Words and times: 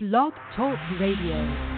Blog 0.00 0.32
Talk 0.54 0.78
Radio. 1.00 1.77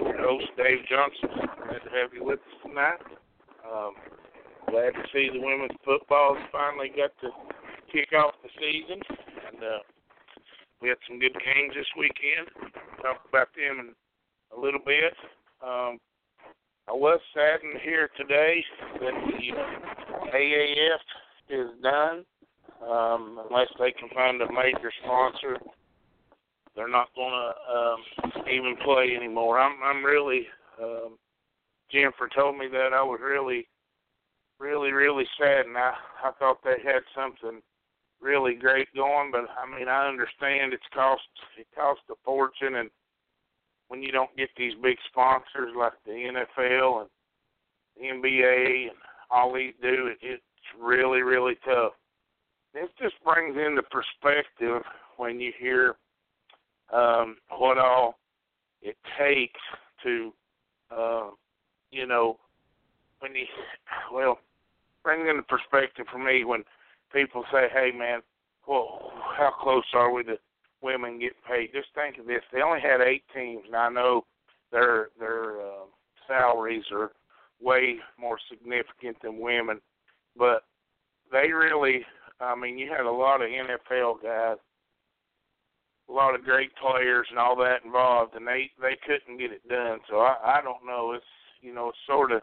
Host, 0.00 0.46
Dave 0.56 0.80
Johnson. 0.88 1.28
Glad 1.68 1.84
to 1.84 1.90
have 2.00 2.14
you 2.14 2.24
with 2.24 2.40
us 2.40 2.56
tonight. 2.64 3.00
Um, 3.64 3.94
glad 4.70 4.94
to 4.94 5.04
see 5.12 5.28
the 5.32 5.40
women's 5.40 5.76
football 5.84 6.36
finally 6.52 6.88
got 6.88 7.12
to 7.20 7.28
kick 7.92 8.12
off 8.12 8.34
the 8.42 8.48
season. 8.58 9.00
And 9.52 9.62
uh, 9.62 9.78
we 10.80 10.88
had 10.88 10.98
some 11.08 11.18
good 11.18 11.34
games 11.34 11.74
this 11.74 11.86
weekend. 11.98 12.48
Talk 13.02 13.22
about 13.28 13.48
them 13.54 13.80
in 13.80 14.56
a 14.56 14.60
little 14.60 14.80
bit. 14.84 15.12
Um, 15.62 15.98
I 16.88 16.92
was 16.92 17.20
saddened 17.34 17.80
hear 17.82 18.08
today 18.16 18.64
that 19.00 19.14
the 19.28 20.30
AAF 20.32 21.04
is 21.48 21.70
done. 21.82 22.24
Um, 22.80 23.38
unless 23.44 23.68
they 23.78 23.92
can 23.92 24.08
find 24.14 24.40
a 24.40 24.50
major 24.50 24.90
sponsor 25.04 25.58
they're 26.74 26.88
not 26.88 27.08
going 27.14 27.32
to 27.32 27.78
um, 27.78 28.44
even 28.50 28.76
play 28.84 29.16
anymore. 29.16 29.58
I'm 29.58 29.82
I'm 29.82 30.04
really 30.04 30.46
um, 30.82 31.18
Jennifer 31.90 32.28
told 32.34 32.56
me 32.56 32.66
that 32.68 32.92
I 32.94 33.02
was 33.02 33.20
really 33.22 33.68
really 34.58 34.92
really 34.92 35.24
sad, 35.38 35.66
and 35.66 35.76
I 35.76 35.94
I 36.24 36.30
thought 36.38 36.62
they 36.62 36.76
had 36.84 37.02
something 37.14 37.60
really 38.20 38.54
great 38.54 38.88
going, 38.94 39.30
but 39.32 39.46
I 39.58 39.78
mean 39.78 39.88
I 39.88 40.08
understand 40.08 40.72
it's 40.72 40.82
cost 40.94 41.22
it 41.58 41.66
cost 41.74 42.00
a 42.10 42.14
fortune, 42.24 42.76
and 42.76 42.90
when 43.88 44.02
you 44.02 44.12
don't 44.12 44.36
get 44.36 44.50
these 44.56 44.74
big 44.82 44.96
sponsors 45.10 45.72
like 45.76 45.94
the 46.06 46.12
NFL 46.12 47.02
and 47.02 47.10
the 47.96 48.28
NBA 48.28 48.82
and 48.82 48.96
all 49.30 49.52
these 49.52 49.74
do, 49.82 50.06
it, 50.06 50.18
it's 50.22 50.42
really 50.80 51.22
really 51.22 51.56
tough. 51.64 51.92
This 52.72 52.88
just 53.02 53.14
brings 53.24 53.56
into 53.56 53.82
perspective 53.82 54.82
when 55.16 55.40
you 55.40 55.52
hear 55.58 55.96
um, 56.92 57.36
what 57.56 57.78
all 57.78 58.18
it 58.82 58.96
takes 59.18 59.60
to, 60.02 60.32
uh, 60.90 61.28
you 61.90 62.06
know, 62.06 62.38
when 63.20 63.34
you, 63.34 63.46
well, 64.12 64.38
bring 65.02 65.26
into 65.26 65.42
perspective 65.42 66.06
for 66.10 66.18
me 66.18 66.44
when 66.44 66.64
people 67.12 67.44
say, 67.52 67.68
hey, 67.72 67.90
man, 67.96 68.20
well, 68.66 69.12
how 69.36 69.50
close 69.50 69.84
are 69.94 70.12
we 70.12 70.22
to 70.24 70.38
women 70.82 71.18
getting 71.18 71.36
paid? 71.46 71.70
Just 71.72 71.88
think 71.94 72.18
of 72.18 72.26
this. 72.26 72.42
They 72.52 72.62
only 72.62 72.80
had 72.80 73.00
eight 73.00 73.24
teams, 73.34 73.64
and 73.66 73.76
I 73.76 73.88
know 73.88 74.24
their 74.72 75.08
their 75.18 75.60
uh, 75.60 75.84
salaries 76.26 76.84
are 76.92 77.12
way 77.60 77.96
more 78.18 78.38
significant 78.48 79.20
than 79.22 79.40
women, 79.40 79.80
but 80.36 80.64
they 81.32 81.52
really, 81.52 82.04
I 82.40 82.54
mean, 82.54 82.78
you 82.78 82.90
had 82.90 83.06
a 83.06 83.10
lot 83.10 83.42
of 83.42 83.48
NFL 83.48 84.22
guys 84.22 84.56
a 86.10 86.12
lot 86.12 86.34
of 86.34 86.44
great 86.44 86.70
players 86.76 87.26
and 87.30 87.38
all 87.38 87.56
that 87.56 87.84
involved, 87.84 88.34
and 88.34 88.46
they 88.46 88.70
they 88.80 88.98
couldn't 89.06 89.38
get 89.38 89.52
it 89.52 89.66
done. 89.68 90.00
So 90.08 90.16
I 90.16 90.58
I 90.58 90.60
don't 90.62 90.84
know. 90.86 91.12
It's 91.12 91.24
you 91.60 91.72
know 91.74 91.92
sort 92.06 92.32
of 92.32 92.42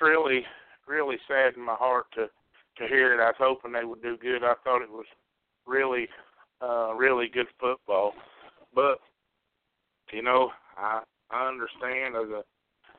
really 0.00 0.42
really 0.86 1.16
sad 1.28 1.54
in 1.56 1.64
my 1.64 1.74
heart 1.74 2.06
to 2.14 2.26
to 2.78 2.88
hear 2.88 3.14
it. 3.14 3.22
I 3.22 3.28
was 3.28 3.36
hoping 3.38 3.72
they 3.72 3.84
would 3.84 4.02
do 4.02 4.16
good. 4.16 4.42
I 4.42 4.54
thought 4.64 4.82
it 4.82 4.90
was 4.90 5.06
really 5.66 6.08
uh 6.60 6.94
really 6.94 7.28
good 7.28 7.46
football, 7.60 8.12
but 8.74 8.98
you 10.12 10.22
know 10.22 10.50
I 10.76 11.02
I 11.30 11.48
understand 11.48 12.16
as 12.16 12.30
a 12.30 12.42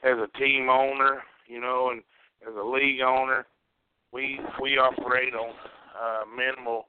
as 0.07 0.17
a 0.17 0.37
team 0.37 0.69
owner, 0.69 1.21
you 1.47 1.59
know, 1.59 1.89
and 1.91 2.01
as 2.47 2.55
a 2.55 2.65
league 2.65 3.01
owner, 3.01 3.45
we 4.13 4.39
we 4.61 4.77
operate 4.77 5.33
on 5.33 5.53
uh, 5.99 6.21
minimal 6.35 6.87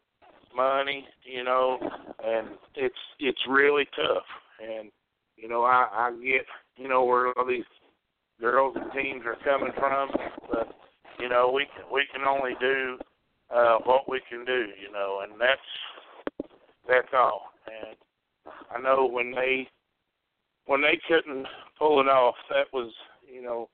money, 0.55 1.07
you 1.25 1.45
know, 1.45 1.79
and 2.25 2.49
it's 2.75 2.95
it's 3.19 3.41
really 3.49 3.85
tough. 3.97 4.25
And 4.61 4.91
you 5.37 5.49
know, 5.49 5.65
I 5.65 5.89
I 5.93 6.11
get 6.23 6.47
you 6.77 6.89
know 6.89 7.05
where 7.05 7.29
all 7.37 7.47
these 7.47 7.65
girls 8.41 8.77
and 8.81 8.93
teams 8.93 9.23
are 9.27 9.37
coming 9.45 9.73
from, 9.79 10.11
but 10.51 10.75
you 11.19 11.29
know 11.29 11.51
we 11.55 11.67
can 11.75 11.85
we 11.93 12.03
can 12.13 12.27
only 12.27 12.53
do 12.61 12.99
uh, 13.55 13.79
what 13.85 14.09
we 14.09 14.21
can 14.29 14.45
do, 14.45 14.67
you 14.81 14.93
know, 14.93 15.21
and 15.23 15.41
that's 15.41 16.49
that's 16.89 17.13
all. 17.15 17.53
And 17.67 17.97
I 18.71 18.81
know 18.81 19.07
when 19.07 19.33
they 19.33 19.69
when 20.67 20.83
they 20.83 20.99
couldn't 21.09 21.47
pull 21.79 22.01
it 22.01 22.09
off, 22.09 22.37
that 22.51 22.67
was 22.73 22.93
you 23.33 23.43
know 23.43 23.69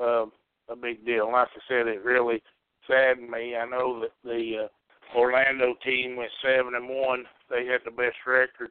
uh, 0.00 0.26
a 0.72 0.76
big 0.76 1.04
deal. 1.04 1.30
Like 1.30 1.48
I 1.48 1.60
said, 1.68 1.86
it 1.86 2.04
really 2.04 2.42
saddened 2.86 3.30
me. 3.30 3.56
I 3.56 3.66
know 3.66 4.00
that 4.00 4.12
the 4.24 4.64
uh, 4.64 4.68
Orlando 5.14 5.74
team 5.84 6.16
went 6.16 6.30
seven 6.42 6.74
and 6.74 6.88
one. 6.88 7.24
They 7.50 7.66
had 7.66 7.80
the 7.84 7.90
best 7.90 8.16
record 8.26 8.70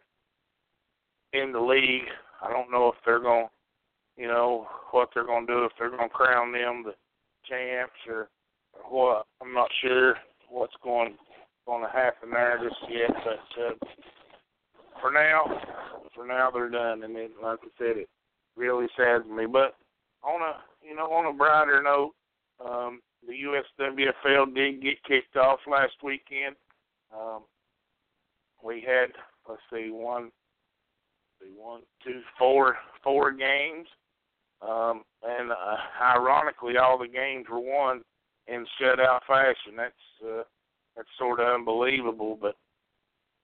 in 1.33 1.51
the 1.51 1.59
league. 1.59 2.07
I 2.41 2.51
don't 2.51 2.71
know 2.71 2.89
if 2.89 2.95
they're 3.05 3.19
going, 3.19 3.47
you 4.17 4.27
know, 4.27 4.67
what 4.91 5.09
they're 5.13 5.25
going 5.25 5.47
to 5.47 5.53
do 5.53 5.65
if 5.65 5.71
they're 5.77 5.89
going 5.89 6.09
to 6.09 6.15
crown 6.15 6.51
them 6.51 6.83
the 6.83 6.93
champs 7.47 7.93
or, 8.07 8.29
or 8.73 8.89
what. 8.89 9.25
I'm 9.41 9.53
not 9.53 9.69
sure 9.81 10.15
what's 10.49 10.75
going 10.83 11.15
going 11.65 11.83
to 11.83 11.89
happen 11.89 12.29
there 12.29 12.59
just 12.61 12.75
yet, 12.91 13.09
but 13.23 13.63
uh, 13.63 13.73
for 15.01 15.11
now, 15.11 15.45
for 16.13 16.25
now 16.25 16.51
they're 16.51 16.69
done. 16.69 17.03
And 17.03 17.15
it, 17.15 17.31
like 17.41 17.59
I 17.63 17.67
said, 17.77 17.97
it 17.97 18.09
really 18.55 18.87
saddens 18.95 19.31
me. 19.31 19.45
But 19.45 19.75
on 20.23 20.41
a 20.41 20.57
you 20.87 20.95
know 20.95 21.11
on 21.11 21.33
a 21.33 21.37
brighter 21.37 21.81
note, 21.81 22.11
um, 22.63 23.01
the 23.27 23.33
USWFL 23.33 24.53
did 24.53 24.81
get 24.81 25.03
kicked 25.03 25.35
off 25.35 25.59
last 25.69 25.95
weekend. 26.03 26.55
Um, 27.13 27.43
we 28.63 28.83
had 28.85 29.09
let's 29.47 29.61
see 29.71 29.89
one, 29.91 30.31
see 31.41 31.51
one, 31.55 31.81
two, 32.03 32.21
four, 32.37 32.77
four 33.03 33.31
games, 33.31 33.87
um, 34.61 35.03
and 35.23 35.51
uh, 35.51 35.77
ironically, 36.01 36.77
all 36.77 36.97
the 36.97 37.07
games 37.07 37.45
were 37.49 37.59
won 37.59 38.01
in 38.47 38.65
shutout 38.81 39.19
fashion. 39.27 39.75
That's 39.77 39.93
uh, 40.25 40.43
that's 40.95 41.07
sort 41.17 41.39
of 41.39 41.53
unbelievable, 41.53 42.37
but 42.39 42.55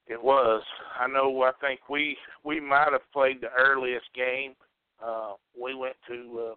it 0.07 0.21
was. 0.21 0.63
I 0.99 1.07
know. 1.07 1.43
I 1.43 1.51
think 1.61 1.81
we 1.89 2.17
we 2.43 2.59
might 2.59 2.91
have 2.91 3.11
played 3.13 3.41
the 3.41 3.51
earliest 3.57 4.07
game. 4.15 4.53
Uh, 5.03 5.33
we 5.59 5.75
went 5.75 5.95
to 6.07 6.51
uh, 6.51 6.55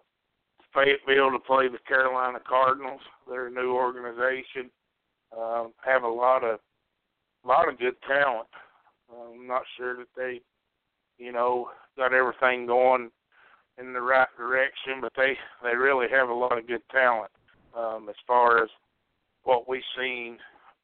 Fayetteville 0.75 1.31
to 1.31 1.39
play 1.39 1.69
the 1.69 1.79
Carolina 1.87 2.39
Cardinals. 2.47 2.99
They're 3.27 3.47
a 3.47 3.51
new 3.51 3.73
organization. 3.73 4.69
Um, 5.35 5.71
have 5.83 6.03
a 6.03 6.07
lot 6.07 6.43
of 6.43 6.59
lot 7.45 7.69
of 7.69 7.79
good 7.79 7.95
talent. 8.07 8.47
I'm 9.09 9.47
not 9.47 9.61
sure 9.77 9.95
that 9.97 10.07
they, 10.17 10.41
you 11.17 11.31
know, 11.31 11.69
got 11.97 12.13
everything 12.13 12.65
going 12.65 13.09
in 13.77 13.93
the 13.93 14.01
right 14.01 14.27
direction, 14.37 14.99
but 15.01 15.13
they 15.15 15.37
they 15.63 15.75
really 15.75 16.07
have 16.11 16.29
a 16.29 16.33
lot 16.33 16.57
of 16.57 16.67
good 16.67 16.83
talent 16.91 17.31
um, 17.77 18.07
as 18.09 18.15
far 18.27 18.61
as 18.61 18.69
what 19.43 19.69
we've 19.69 19.81
seen 19.97 20.37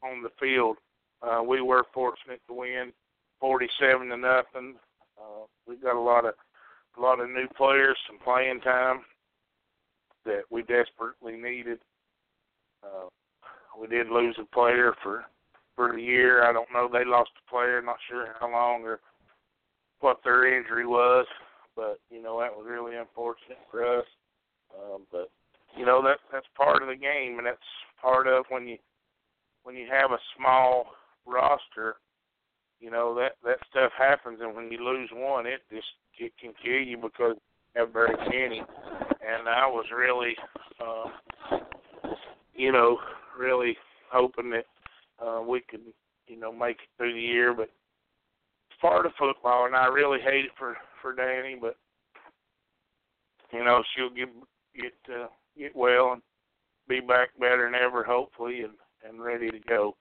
on 0.03 0.23
the 0.23 0.31
field. 0.39 0.77
Uh, 1.21 1.41
we 1.43 1.61
were 1.61 1.85
fortunate 1.93 2.41
to 2.47 2.53
win 2.53 2.91
47 3.39 4.07
to 4.07 4.17
nothing. 4.17 4.75
Uh, 5.19 5.45
we 5.67 5.75
got 5.75 5.95
a 5.95 5.99
lot 5.99 6.25
of 6.25 6.33
a 6.97 7.01
lot 7.01 7.19
of 7.19 7.29
new 7.29 7.47
players, 7.55 7.97
some 8.07 8.19
playing 8.19 8.61
time 8.61 9.01
that 10.25 10.43
we 10.49 10.61
desperately 10.61 11.35
needed. 11.35 11.79
Uh, 12.83 13.07
we 13.79 13.87
did 13.87 14.07
lose 14.09 14.35
a 14.39 14.45
player 14.53 14.93
for 15.03 15.25
for 15.75 15.93
the 15.93 16.01
year. 16.01 16.43
I 16.43 16.53
don't 16.53 16.71
know. 16.73 16.89
They 16.91 17.05
lost 17.05 17.31
a 17.37 17.49
player. 17.49 17.81
Not 17.81 17.97
sure 18.09 18.27
how 18.39 18.51
long 18.51 18.83
or 18.83 18.99
what 19.99 20.19
their 20.23 20.57
injury 20.57 20.85
was, 20.85 21.25
but 21.75 21.99
you 22.09 22.21
know 22.21 22.39
that 22.39 22.55
was 22.55 22.65
really 22.69 22.97
unfortunate 22.97 23.59
for 23.69 23.99
us. 23.99 24.05
Um, 24.75 25.03
but 25.11 25.29
you 25.77 25.85
know 25.85 26.01
that 26.03 26.17
that's 26.31 26.47
part 26.57 26.81
of 26.81 26.89
the 26.89 26.95
game, 26.95 27.37
and 27.37 27.47
that's 27.47 27.59
part 28.01 28.27
of 28.27 28.45
when 28.49 28.67
you 28.67 28.77
when 29.63 29.75
you 29.75 29.87
have 29.91 30.11
a 30.11 30.19
small 30.37 30.87
roster. 31.25 31.95
You 32.79 32.89
know 32.89 33.15
that 33.15 33.33
that 33.45 33.57
stuff 33.69 33.91
happens, 33.97 34.39
and 34.41 34.55
when 34.55 34.71
you 34.71 34.83
lose 34.83 35.09
one, 35.13 35.45
it 35.45 35.61
just 35.71 35.87
it 36.17 36.33
can 36.39 36.53
kill 36.63 36.81
you 36.81 36.97
because 36.97 37.35
you 37.75 37.81
have 37.81 37.93
very 37.93 38.15
many. 38.29 38.63
And 39.21 39.47
I 39.47 39.67
was 39.67 39.85
really, 39.95 40.35
uh, 40.79 41.57
you 42.55 42.71
know, 42.71 42.97
really 43.39 43.77
hoping 44.11 44.49
that 44.51 44.65
uh, 45.23 45.41
we 45.41 45.61
could, 45.61 45.81
you 46.27 46.39
know, 46.39 46.51
make 46.51 46.77
it 46.77 46.89
through 46.97 47.13
the 47.13 47.19
year. 47.19 47.53
But 47.53 47.69
part 48.81 49.05
of 49.05 49.11
football, 49.17 49.65
and 49.67 49.75
I 49.75 49.85
really 49.87 50.19
hate 50.19 50.45
it 50.45 50.51
for 50.57 50.75
for 51.01 51.13
Danny, 51.13 51.57
but 51.59 51.75
you 53.53 53.63
know, 53.63 53.83
she'll 53.95 54.09
get 54.09 54.29
get 54.75 54.93
uh, 55.13 55.27
get 55.57 55.75
well 55.75 56.13
and 56.13 56.21
be 56.87 56.99
back 56.99 57.29
better 57.39 57.65
than 57.65 57.79
ever, 57.79 58.03
hopefully, 58.03 58.61
and 58.61 58.73
and 59.07 59.23
ready 59.23 59.49
to 59.49 59.59
go. 59.59 59.95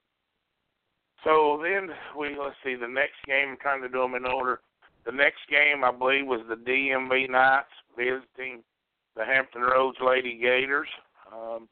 So 1.23 1.61
then 1.61 1.89
we 2.17 2.29
let's 2.29 2.55
see 2.63 2.75
the 2.75 2.87
next 2.87 3.23
game. 3.27 3.55
Trying 3.61 3.81
to 3.83 3.89
do 3.89 3.99
them 3.99 4.15
in 4.15 4.25
order. 4.25 4.61
The 5.05 5.11
next 5.11 5.39
game 5.49 5.83
I 5.83 5.91
believe 5.91 6.27
was 6.27 6.41
the 6.47 6.55
DMV 6.55 7.29
Knights 7.29 7.67
visiting 7.97 8.63
the 9.15 9.25
Hampton 9.25 9.61
Roads 9.61 9.97
Lady 10.05 10.37
Gators. 10.37 10.87
Um, 11.31 11.67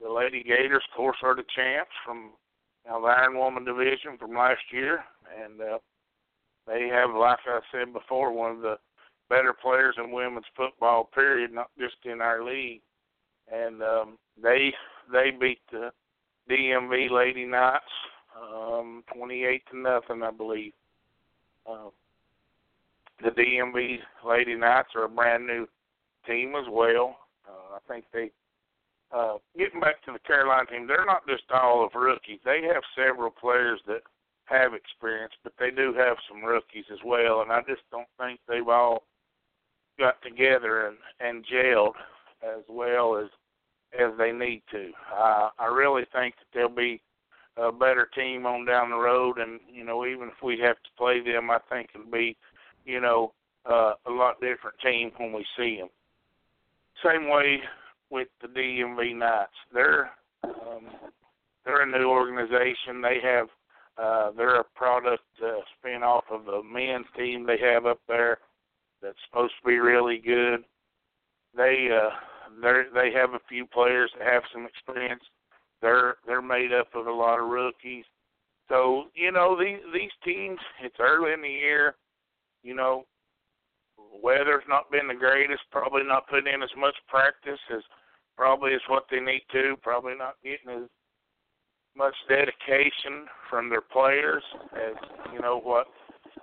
the 0.00 0.10
Lady 0.10 0.42
Gators, 0.42 0.82
of 0.90 0.96
course, 0.96 1.16
are 1.22 1.34
the 1.34 1.44
champs 1.54 1.92
from 2.04 2.32
now 2.86 3.00
the 3.00 3.06
Iron 3.06 3.38
Woman 3.38 3.64
division 3.64 4.16
from 4.18 4.34
last 4.34 4.60
year, 4.70 5.04
and 5.42 5.60
uh, 5.60 5.78
they 6.66 6.88
have, 6.92 7.10
like 7.14 7.38
I 7.46 7.60
said 7.72 7.92
before, 7.92 8.32
one 8.32 8.52
of 8.52 8.60
the 8.60 8.76
better 9.28 9.52
players 9.52 9.96
in 9.98 10.12
women's 10.12 10.46
football. 10.56 11.10
Period, 11.14 11.52
not 11.52 11.70
just 11.78 11.96
in 12.04 12.20
our 12.20 12.44
league. 12.44 12.82
And 13.52 13.82
um, 13.82 14.18
they 14.40 14.72
they 15.12 15.30
beat 15.30 15.60
the 15.70 15.90
DMV 16.50 17.10
Lady 17.10 17.44
Knights 17.44 17.84
um, 18.36 19.04
28 19.14 19.62
to 19.70 19.78
nothing, 19.78 20.22
I 20.22 20.30
believe. 20.30 20.72
Uh, 21.68 21.90
the 23.22 23.30
DMV 23.30 23.98
Lady 24.26 24.54
Knights 24.54 24.90
are 24.94 25.04
a 25.04 25.08
brand 25.08 25.46
new 25.46 25.66
team 26.26 26.54
as 26.56 26.66
well. 26.70 27.16
Uh, 27.48 27.76
I 27.76 27.78
think 27.88 28.04
they 28.12 28.30
uh, 29.12 29.36
getting 29.56 29.80
back 29.80 30.02
to 30.04 30.12
the 30.12 30.18
Carolina 30.20 30.66
team, 30.66 30.86
they're 30.86 31.06
not 31.06 31.26
just 31.28 31.44
all 31.52 31.84
of 31.84 31.94
rookies. 31.94 32.40
They 32.44 32.62
have 32.62 32.82
several 32.96 33.30
players 33.30 33.80
that 33.86 34.02
have 34.46 34.74
experience, 34.74 35.32
but 35.44 35.52
they 35.58 35.70
do 35.70 35.94
have 35.94 36.16
some 36.28 36.44
rookies 36.44 36.84
as 36.92 36.98
well. 37.04 37.42
And 37.42 37.52
I 37.52 37.60
just 37.60 37.82
don't 37.90 38.08
think 38.18 38.40
they've 38.48 38.68
all 38.68 39.04
got 39.98 40.20
together 40.22 40.88
and 40.88 40.96
and 41.20 41.44
gelled 41.46 41.94
as 42.42 42.62
well 42.68 43.16
as 43.16 43.28
as 43.98 44.12
they 44.18 44.32
need 44.32 44.62
to. 44.70 44.90
Uh, 45.14 45.50
I 45.58 45.66
really 45.66 46.04
think 46.12 46.34
that 46.36 46.46
they'll 46.52 46.68
be 46.68 47.00
a 47.56 47.72
better 47.72 48.08
team 48.14 48.44
on 48.44 48.66
down 48.66 48.90
the 48.90 48.96
road, 48.96 49.38
and 49.38 49.60
you 49.72 49.84
know, 49.84 50.04
even 50.04 50.28
if 50.28 50.42
we 50.42 50.58
have 50.60 50.76
to 50.76 50.90
play 50.98 51.20
them, 51.20 51.50
I 51.50 51.58
think 51.70 51.90
it'll 51.94 52.10
be, 52.10 52.36
you 52.84 53.00
know, 53.00 53.32
uh, 53.64 53.94
a 54.06 54.10
lot 54.10 54.40
different 54.40 54.78
team 54.82 55.10
when 55.16 55.32
we 55.32 55.44
see 55.56 55.78
them. 55.78 55.88
Same 57.04 57.28
way 57.28 57.60
with 58.10 58.28
the 58.40 58.48
DMV 58.48 59.16
Knights. 59.16 59.50
They're 59.72 60.10
um, 60.44 60.86
they're 61.64 61.82
a 61.82 61.98
new 61.98 62.08
organization. 62.08 63.02
They 63.02 63.18
have 63.22 63.48
uh, 63.98 64.30
they're 64.36 64.60
a 64.60 64.64
product 64.74 65.24
uh, 65.44 65.60
spin 65.78 66.02
off 66.02 66.24
of 66.30 66.44
the 66.44 66.62
men's 66.62 67.06
team 67.16 67.46
they 67.46 67.58
have 67.58 67.86
up 67.86 68.00
there 68.08 68.38
that's 69.02 69.18
supposed 69.28 69.54
to 69.60 69.68
be 69.68 69.78
really 69.78 70.18
good. 70.18 70.64
They 71.56 71.88
uh, 71.92 72.10
they 72.62 72.82
they 72.94 73.12
have 73.12 73.30
a 73.30 73.40
few 73.48 73.66
players 73.66 74.10
that 74.18 74.26
have 74.26 74.42
some 74.52 74.66
experience. 74.66 75.22
They're 75.82 76.16
they're 76.26 76.42
made 76.42 76.72
up 76.72 76.88
of 76.94 77.06
a 77.06 77.12
lot 77.12 77.40
of 77.40 77.48
rookies. 77.48 78.04
So 78.68 79.04
you 79.14 79.32
know 79.32 79.58
these 79.58 79.80
these 79.92 80.10
teams. 80.24 80.58
It's 80.82 80.96
early 80.98 81.32
in 81.32 81.42
the 81.42 81.48
year. 81.48 81.94
You 82.62 82.74
know, 82.74 83.04
weather's 84.22 84.64
not 84.68 84.90
been 84.90 85.08
the 85.08 85.14
greatest. 85.14 85.62
Probably 85.70 86.02
not 86.04 86.28
putting 86.28 86.52
in 86.52 86.62
as 86.62 86.70
much 86.76 86.94
practice 87.08 87.60
as 87.74 87.82
probably 88.36 88.74
as 88.74 88.80
what 88.88 89.04
they 89.10 89.20
need 89.20 89.42
to. 89.52 89.76
Probably 89.82 90.14
not 90.16 90.34
getting 90.42 90.84
as 90.84 90.88
much 91.96 92.14
dedication 92.28 93.26
from 93.48 93.70
their 93.70 93.80
players 93.80 94.42
as 94.74 94.94
you 95.32 95.40
know 95.40 95.58
what 95.58 95.86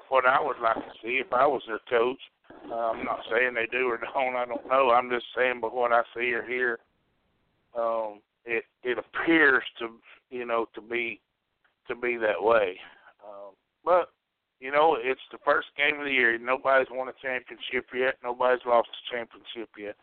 what 0.09 0.25
I 0.25 0.41
would 0.41 0.59
like 0.61 0.75
to 0.75 0.91
see 1.01 1.21
if 1.25 1.31
I 1.31 1.45
was 1.45 1.61
their 1.67 1.79
coach. 1.89 2.19
Uh, 2.69 2.91
I'm 2.91 3.03
not 3.03 3.19
saying 3.31 3.53
they 3.53 3.67
do 3.71 3.87
or 3.87 3.97
don't. 4.13 4.35
I 4.35 4.45
don't 4.45 4.67
know. 4.67 4.91
I'm 4.91 5.09
just 5.09 5.25
saying, 5.35 5.59
but 5.61 5.73
what 5.73 5.91
I 5.91 6.01
see 6.15 6.31
or 6.33 6.43
hear, 6.43 6.79
um, 7.77 8.21
it 8.45 8.63
it 8.83 8.97
appears 8.97 9.63
to 9.79 9.89
you 10.29 10.45
know 10.45 10.67
to 10.75 10.81
be 10.81 11.19
to 11.87 11.95
be 11.95 12.17
that 12.17 12.41
way. 12.41 12.77
Um, 13.23 13.53
but 13.83 14.09
you 14.63 14.71
know, 14.71 14.95
it's 14.97 15.27
the 15.29 15.37
first 15.43 15.67
game 15.75 15.99
of 15.99 16.05
the 16.05 16.11
year. 16.11 16.39
Nobody's 16.39 16.87
won 16.89 17.09
a 17.09 17.21
championship 17.21 17.91
yet. 17.93 18.15
Nobody's 18.23 18.65
lost 18.65 18.87
a 18.87 19.13
championship 19.13 19.67
yet. 19.77 19.97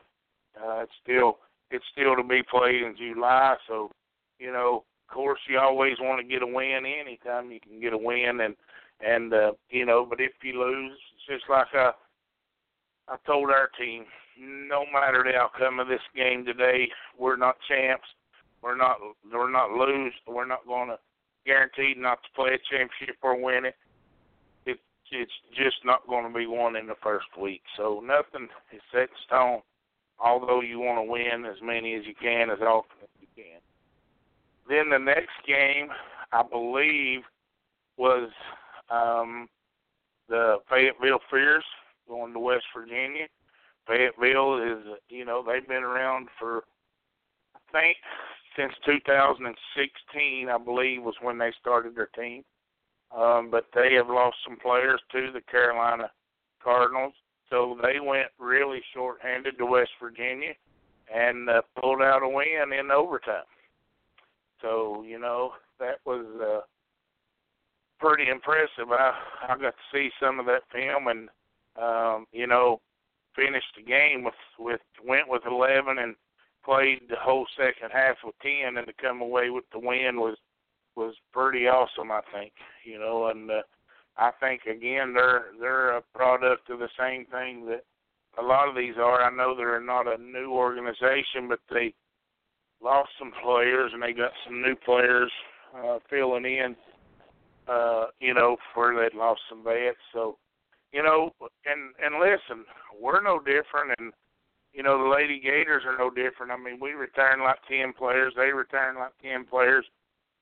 Uh, 0.55 0.85
it's 0.85 0.93
still 1.03 1.39
it's 1.71 1.85
still 1.91 2.15
to 2.15 2.23
be 2.23 2.43
played 2.43 2.83
in 2.83 2.95
July. 2.95 3.57
So, 3.67 3.91
you 4.39 4.53
know, 4.53 4.85
of 5.09 5.15
course, 5.15 5.41
you 5.49 5.59
always 5.59 5.97
want 5.99 6.21
to 6.21 6.29
get 6.29 6.43
a 6.43 6.47
win 6.47 6.85
anytime 6.85 7.51
you 7.51 7.59
can 7.59 7.81
get 7.81 7.95
a 7.95 7.99
win, 7.99 8.41
and 8.43 8.55
and 9.01 9.33
uh, 9.33 9.53
you 9.71 9.87
know, 9.87 10.05
but 10.05 10.21
if 10.21 10.33
you 10.43 10.61
lose, 10.61 10.99
it's 11.17 11.41
just 11.41 11.49
like 11.49 11.69
I 11.73 11.93
I 13.09 13.17
told 13.25 13.49
our 13.49 13.71
team, 13.81 14.05
no 14.39 14.85
matter 14.93 15.25
the 15.25 15.39
outcome 15.39 15.81
of 15.81 15.89
this 15.89 16.05
game 16.15 16.45
today, 16.45 16.91
we're 17.19 17.39
not 17.39 17.57
champs. 17.67 18.09
We're 18.63 18.77
not 18.77 18.99
we're 19.33 19.51
not 19.51 19.71
lose. 19.71 20.13
We're 20.29 20.45
not 20.45 20.67
going 20.67 20.89
to 20.91 20.99
guaranteed 21.47 21.97
not 21.97 22.19
to 22.23 22.29
play 22.37 22.51
a 22.51 22.59
championship 22.71 23.17
or 23.23 23.43
win 23.43 23.65
it. 23.65 23.75
It 25.13 25.17
it's 25.17 25.33
just 25.57 25.85
not 25.85 26.07
going 26.09 26.31
to 26.31 26.39
be 26.39 26.47
won 26.47 26.77
in 26.77 26.87
the 26.87 26.95
first 27.03 27.27
week. 27.41 27.63
So 27.77 28.03
nothing 28.05 28.49
is 28.73 28.81
set 28.93 29.03
in 29.03 29.09
stone. 29.27 29.61
Although 30.23 30.61
you 30.61 30.79
want 30.79 30.99
to 30.99 31.11
win 31.11 31.47
as 31.47 31.57
many 31.63 31.95
as 31.95 32.05
you 32.05 32.15
can, 32.15 32.51
as 32.51 32.61
often 32.61 32.97
as 33.03 33.09
you 33.21 33.27
can. 33.35 33.61
Then 34.69 34.91
the 34.91 34.99
next 34.99 35.33
game, 35.47 35.89
I 36.33 36.43
believe, 36.43 37.21
was 37.97 38.31
um, 38.91 39.49
the 40.29 40.59
Fayetteville 40.69 41.21
Fierce 41.31 41.65
going 42.09 42.33
to 42.33 42.39
West 42.39 42.67
Virginia. 42.77 43.27
Fayetteville 43.87 44.63
is, 44.63 44.85
you 45.09 45.25
know, 45.25 45.43
they've 45.43 45.67
been 45.67 45.83
around 45.83 46.29
for, 46.39 46.65
I 47.57 47.59
think, 47.73 47.97
since 48.57 48.73
2016, 48.85 50.49
I 50.49 50.59
believe, 50.59 51.03
was 51.03 51.15
when 51.23 51.39
they 51.39 51.53
started 51.61 51.97
their 51.97 52.11
team. 52.15 52.45
Um, 53.17 53.51
but 53.51 53.67
they 53.75 53.95
have 53.95 54.09
lost 54.09 54.37
some 54.45 54.57
players 54.57 55.01
to 55.13 55.33
the 55.33 55.41
Carolina 55.41 56.11
Cardinals, 56.63 57.15
so 57.49 57.77
they 57.83 57.99
went 57.99 58.29
really 58.39 58.81
short-handed 58.95 59.59
to 59.59 59.67
West 59.67 59.91
Virginia 60.01 60.53
and 61.13 61.51
uh, 61.51 61.63
pulled 61.81 62.03
out 62.03 62.23
a 62.23 62.29
win 62.29 62.73
in 62.79 62.91
overtime. 62.91 63.43
So 64.63 65.03
you 65.07 65.19
know 65.19 65.55
that 65.81 65.99
was 66.05 66.25
uh, 66.41 66.61
pretty 67.99 68.31
impressive. 68.31 68.91
I 68.91 69.13
I 69.49 69.57
got 69.57 69.75
to 69.75 69.91
see 69.93 70.11
some 70.21 70.39
of 70.39 70.47
that 70.47 70.63
film 70.73 71.09
and 71.09 71.29
um, 71.81 72.27
you 72.33 72.47
know, 72.47 72.81
finished 73.37 73.75
the 73.77 73.83
game 73.83 74.25
with 74.25 74.35
with 74.59 74.81
went 75.05 75.29
with 75.29 75.43
eleven 75.47 75.99
and 75.99 76.15
played 76.65 77.03
the 77.09 77.17
whole 77.17 77.47
second 77.57 77.91
half 77.93 78.17
with 78.25 78.35
ten, 78.43 78.77
and 78.77 78.87
to 78.87 78.93
come 79.01 79.21
away 79.21 79.51
with 79.51 79.65
the 79.73 79.79
win 79.79 80.21
was 80.21 80.37
was 80.97 81.15
pretty 81.33 81.67
awesome. 81.67 82.11
I 82.11 82.21
think 82.33 82.53
you 82.85 82.99
know, 82.99 83.29
and 83.29 83.51
uh, 83.51 83.63
I 84.17 84.31
think 84.41 84.63
again 84.65 85.15
they're 85.15 85.47
they're 85.61 85.97
a 85.97 86.03
product 86.15 86.71
of 86.71 86.79
the 86.79 86.89
same 86.99 87.27
thing 87.27 87.67
that 87.67 87.85
a 88.39 88.43
lot 88.43 88.69
of 88.69 88.77
these 88.77 88.95
are. 88.99 89.23
I 89.23 89.35
know 89.35 89.57
they're 89.57 89.81
not 89.81 90.07
a 90.07 90.23
new 90.23 90.53
organization, 90.53 91.49
but 91.49 91.61
they 91.71 91.95
lost 92.83 93.11
some 93.19 93.33
players 93.43 93.91
and 93.93 94.03
they 94.03 94.13
got 94.13 94.33
some 94.47 94.63
new 94.63 94.75
players 94.75 95.31
uh, 95.77 95.99
filling 96.09 96.45
in. 96.45 96.77
Uh, 97.69 98.07
you 98.21 98.35
know, 98.35 98.57
for 98.75 98.95
they 98.95 99.17
lost 99.17 99.41
some 99.49 99.63
vets, 99.63 99.97
so 100.13 100.37
you 100.93 101.03
know, 101.03 101.31
and 101.67 101.95
and 102.05 102.21
listen, 102.21 102.65
we're 103.01 103.23
no 103.23 103.39
different, 103.39 103.95
and 103.99 104.13
you 104.73 104.83
know 104.83 104.99
the 104.99 105.09
Lady 105.09 105.39
Gators 105.41 105.85
are 105.87 105.97
no 105.97 106.11
different. 106.11 106.51
I 106.51 106.57
mean, 106.57 106.79
we 106.81 106.93
return 106.93 107.43
like 107.43 107.59
ten 107.69 107.93
players, 107.93 108.33
they 108.37 108.51
return 108.53 108.97
like 108.97 109.13
ten 109.23 109.45
players, 109.45 109.87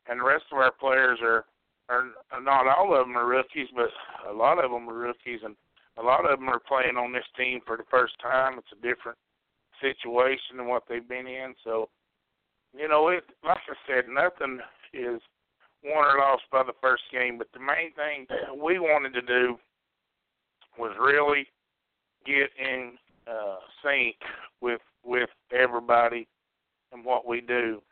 and 0.09 0.21
the 0.21 0.25
rest 0.25 0.45
of 0.53 0.59
our 0.59 0.73
players 0.73 1.19
are 1.23 1.45
are 1.88 2.05
not 2.43 2.67
all 2.67 2.95
of 2.95 3.07
them 3.07 3.17
are 3.17 3.27
rookies, 3.27 3.69
but 3.75 3.88
a 4.29 4.33
lot 4.33 4.62
of 4.62 4.71
them 4.71 4.88
are 4.88 4.95
rookies, 4.95 5.41
and 5.43 5.57
a 5.97 6.03
lot 6.03 6.31
of 6.31 6.38
them 6.38 6.49
are 6.49 6.61
playing 6.61 6.97
on 6.97 7.12
this 7.12 7.25
team 7.37 7.61
for 7.67 7.77
the 7.77 7.85
first 7.91 8.15
time. 8.21 8.59
It's 8.59 8.73
a 8.73 8.87
different 8.87 9.17
situation 9.81 10.59
than 10.59 10.69
what 10.69 10.83
they've 10.88 11.09
been 11.09 11.27
in, 11.27 11.55
so 11.65 11.88
you 12.77 12.88
know, 12.88 13.09
it 13.09 13.25
like 13.45 13.59
I 13.69 13.75
said, 13.87 14.05
nothing 14.09 14.61
is 14.93 15.21
won 15.85 16.05
or 16.05 16.19
lost 16.19 16.43
by 16.50 16.62
the 16.62 16.77
first 16.81 17.05
game, 17.12 17.38
but 17.38 17.49
the 17.53 17.61
main 17.61 17.93
thing 17.95 18.27
we 18.62 18.79
wanted 18.79 19.15
to 19.15 19.23
do 19.23 19.59
was 20.79 20.93
really 21.00 21.47
get 22.27 22.50
in 22.59 22.93
uh, 23.27 23.57
sync 23.83 24.17
with 24.61 24.81
with 25.05 25.31
everybody 25.53 26.29
and 26.93 27.05
what 27.05 27.27
we 27.27 27.41
do. 27.41 27.83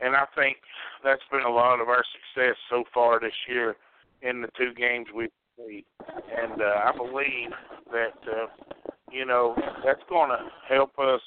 And 0.00 0.16
I 0.16 0.24
think 0.34 0.56
that's 1.04 1.22
been 1.30 1.42
a 1.42 1.50
lot 1.50 1.80
of 1.80 1.88
our 1.88 2.04
success 2.12 2.56
so 2.70 2.84
far 2.92 3.20
this 3.20 3.32
year 3.48 3.76
in 4.22 4.40
the 4.40 4.48
two 4.56 4.72
games 4.74 5.06
we've 5.14 5.30
played. 5.56 5.84
And 6.08 6.60
uh, 6.60 6.82
I 6.84 6.92
believe 6.96 7.50
that 7.90 8.30
uh, 8.30 8.46
you 9.10 9.24
know 9.24 9.54
that's 9.84 10.02
going 10.08 10.30
to 10.30 10.38
help 10.68 10.98
us 10.98 11.20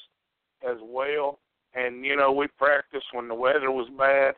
as 0.67 0.77
well. 0.83 1.39
And 1.73 2.05
you 2.05 2.15
know 2.15 2.31
we 2.31 2.47
practiced 2.57 3.07
when 3.13 3.27
the 3.27 3.35
weather 3.35 3.71
was 3.71 3.89
bad 3.97 4.35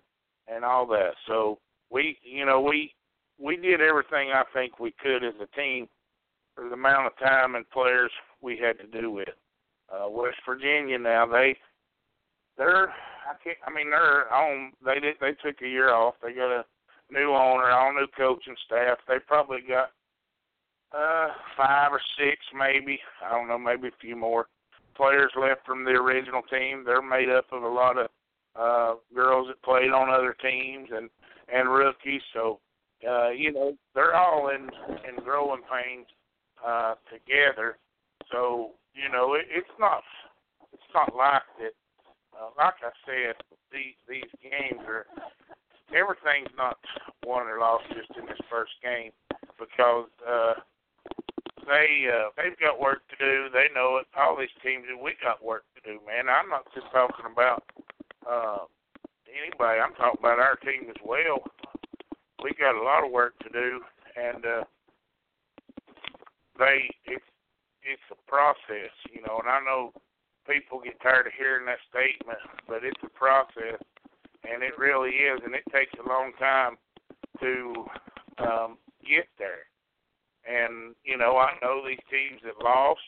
and 0.48 0.64
all 0.64 0.86
that. 0.88 1.14
So 1.28 1.60
we 1.90 2.18
you 2.24 2.46
know 2.46 2.62
we 2.62 2.94
we 3.40 3.56
did 3.56 3.82
everything 3.82 4.32
I 4.34 4.44
think 4.54 4.80
we 4.80 4.94
could 5.02 5.24
as 5.24 5.36
a 5.42 5.56
team 5.56 5.88
for 6.56 6.68
the 6.68 6.74
amount 6.74 7.08
of 7.08 7.18
time 7.20 7.56
and 7.56 7.70
players 7.70 8.12
we 8.42 8.58
had 8.58 8.78
to 8.80 9.02
do 9.02 9.12
with. 9.12 9.30
Uh, 9.92 10.10
West 10.10 10.38
Virginia 10.46 10.98
now 10.98 11.26
they 11.26 11.56
they're 12.58 12.94
I 13.30 13.36
can't 13.44 13.58
I 13.66 13.74
mean 13.74 13.90
they're 13.90 14.32
on 14.34 14.72
they 14.86 15.00
did 15.00 15.16
they 15.20 15.32
took 15.34 15.62
a 15.62 15.68
year 15.68 15.94
off. 15.94 16.16
They 16.22 16.34
got 16.34 16.52
a 16.52 16.66
new 17.12 17.32
owner, 17.32 17.70
all 17.72 17.94
new 17.94 18.08
coaching 18.18 18.56
staff. 18.66 18.98
They 19.08 19.18
probably 19.26 19.60
got 19.68 19.92
uh 20.96 21.30
five 21.56 21.92
or 21.92 22.02
six 22.18 22.38
maybe. 22.58 23.00
I 23.26 23.32
don't 23.32 23.48
know, 23.48 23.58
maybe 23.58 23.90
a 23.90 24.02
few 24.02 24.16
more 24.16 24.48
players 24.96 25.32
left 25.40 25.66
from 25.66 25.84
the 25.84 25.92
original 25.92 26.42
team. 26.44 26.84
They're 26.86 27.02
made 27.02 27.30
up 27.30 27.46
of 27.52 27.64
a 27.64 27.68
lot 27.68 27.98
of 27.98 28.08
uh 28.56 28.96
girls 29.14 29.48
that 29.50 29.62
played 29.64 29.92
on 29.92 30.10
other 30.10 30.36
teams 30.42 30.90
and 30.92 31.10
and 31.54 31.70
rookies. 31.70 32.22
So 32.34 32.60
uh, 33.08 33.30
you 33.30 33.52
know, 33.52 33.74
they're 33.94 34.16
all 34.16 34.50
in 34.50 34.70
in 35.08 35.24
growing 35.24 35.62
pains 35.62 36.08
uh 36.66 36.96
together. 37.12 37.78
So, 38.32 38.72
you 38.94 39.10
know, 39.12 39.36
it, 39.36 39.46
it's 39.50 39.68
not 39.80 40.04
it's 40.74 40.84
not 40.94 41.16
like 41.16 41.44
that 41.60 41.74
uh, 42.38 42.50
like 42.58 42.78
I 42.86 42.94
said, 43.06 43.36
these 43.72 43.98
these 44.08 44.30
games 44.42 44.82
are 44.88 45.06
everything's 45.94 46.54
not 46.58 46.78
won 47.26 47.48
or 47.48 47.60
lost 47.60 47.86
just 47.90 48.12
in 48.18 48.26
this 48.26 48.42
first 48.50 48.72
game 48.84 49.12
because 49.60 50.10
uh 50.28 50.54
they 51.66 52.08
uh 52.08 52.30
they've 52.38 52.58
got 52.60 52.80
work 52.80 53.02
to 53.10 53.18
do. 53.18 53.50
They 53.52 53.68
know 53.74 53.98
it. 53.98 54.08
All 54.16 54.38
these 54.38 54.54
teams 54.64 54.86
we 55.02 55.16
got 55.24 55.44
work 55.44 55.64
to 55.76 55.82
do, 55.82 56.00
man. 56.06 56.30
I'm 56.30 56.50
not 56.50 56.68
just 56.74 56.88
talking 56.92 57.26
about 57.32 57.64
uh 58.30 58.70
anybody. 59.28 59.80
I'm 59.80 59.96
talking 59.96 60.20
about 60.20 60.40
our 60.40 60.56
team 60.58 60.90
as 60.90 61.02
well. 61.04 61.44
We 62.44 62.52
got 62.60 62.80
a 62.80 62.84
lot 62.84 63.06
of 63.06 63.12
work 63.12 63.34
to 63.40 63.50
do 63.50 63.82
and 64.16 64.46
uh 64.46 64.64
they 66.60 66.90
it's 67.06 67.26
it's 67.84 68.08
a 68.12 68.20
process, 68.30 68.92
you 69.12 69.22
know, 69.22 69.40
and 69.40 69.50
I 69.50 69.60
know 69.64 69.92
people 70.48 70.82
get 70.84 71.00
tired 71.02 71.28
of 71.28 71.34
hearing 71.38 71.66
that 71.66 71.84
statement, 71.90 72.40
but 72.68 72.84
it's 72.84 73.04
a 73.04 73.10
process 73.10 73.82
and 74.44 74.64
it 74.64 74.78
really 74.78 75.12
is 75.12 75.40
and 75.44 75.54
it 75.54 75.64
takes 75.72 75.94
a 76.00 76.08
long 76.08 76.32
time 76.40 76.78
to 77.40 77.86
um 78.40 78.78
get 79.08 79.28
there. 79.38 79.68
And, 80.48 80.96
you 81.04 81.18
know, 81.18 81.38
I 81.38 81.52
know 81.62 81.84
these 81.86 82.00
teams 82.10 82.42
that 82.44 82.64
lost, 82.64 83.04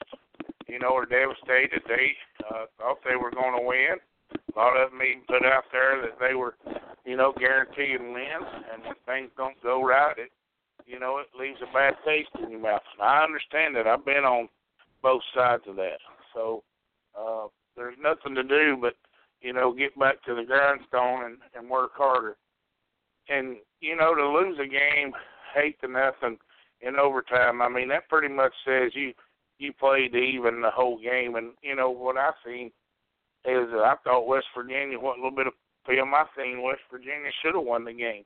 you 0.68 0.80
know, 0.80 0.96
are 0.96 1.06
devastated. 1.06 1.82
They 1.88 2.12
uh, 2.50 2.66
thought 2.78 3.00
they 3.08 3.16
were 3.16 3.32
going 3.32 3.58
to 3.58 3.66
win. 3.66 3.96
A 4.36 4.60
lot 4.60 4.76
of 4.76 4.92
them 4.92 5.02
even 5.02 5.24
put 5.24 5.46
out 5.46 5.64
there 5.72 6.02
that 6.02 6.20
they 6.20 6.36
were, 6.36 6.56
you 7.06 7.16
know, 7.16 7.34
guaranteeing 7.38 8.14
wins. 8.14 8.50
And 8.74 8.84
when 8.84 9.00
things 9.06 9.32
don't 9.38 9.62
go 9.64 9.84
right, 9.84 10.18
it, 10.18 10.32
you 10.86 11.00
know, 11.00 11.20
it 11.20 11.28
leaves 11.40 11.60
a 11.64 11.74
bad 11.74 11.96
taste 12.06 12.30
in 12.44 12.52
your 12.52 12.60
mouth. 12.60 12.84
And 12.94 13.08
I 13.08 13.24
understand 13.24 13.76
that. 13.76 13.88
I've 13.88 14.06
been 14.06 14.26
on 14.26 14.50
both 15.02 15.22
sides 15.34 15.64
of 15.68 15.78
that. 15.78 16.00
So 16.34 16.64
uh, 17.18 17.48
there's 17.78 17.98
nothing 18.02 18.36
to 18.36 18.44
do 18.44 18.78
but, 18.80 18.96
you 19.42 19.54
know, 19.54 19.74
get 19.74 19.98
back 19.98 20.24
to 20.24 20.36
the 20.36 20.44
grindstone 20.44 21.26
and, 21.26 21.38
and 21.56 21.70
work 21.70 21.92
harder. 21.94 22.36
And, 23.30 23.58
you 23.80 23.96
know, 23.96 24.16
to 24.16 24.28
lose 24.28 24.58
a 24.60 24.68
game, 24.68 25.14
hate 25.54 25.80
to 25.82 25.88
nothing– 25.88 26.38
in 26.82 26.96
overtime. 26.96 27.62
I 27.62 27.70
mean, 27.70 27.90
that 27.90 28.10
pretty 28.10 28.34
much 28.34 28.54
says 28.66 28.92
you 28.94 29.14
you 29.58 29.74
played 29.74 30.16
even 30.16 30.62
the 30.62 30.72
whole 30.72 30.98
game. 31.00 31.36
And 31.36 31.52
you 31.62 31.76
know 31.76 31.90
what 31.90 32.18
I 32.18 32.32
seen 32.46 32.68
is 33.46 33.68
I 33.74 33.96
thought 34.04 34.28
West 34.28 34.48
Virginia, 34.56 35.00
what 35.00 35.18
little 35.18 35.36
bit 35.36 35.48
of 35.48 35.54
film 35.86 36.14
I 36.14 36.24
seen, 36.38 36.62
West 36.62 36.82
Virginia 36.92 37.30
should 37.42 37.56
have 37.56 37.66
won 37.66 37.86
the 37.86 37.94
game. 37.94 38.24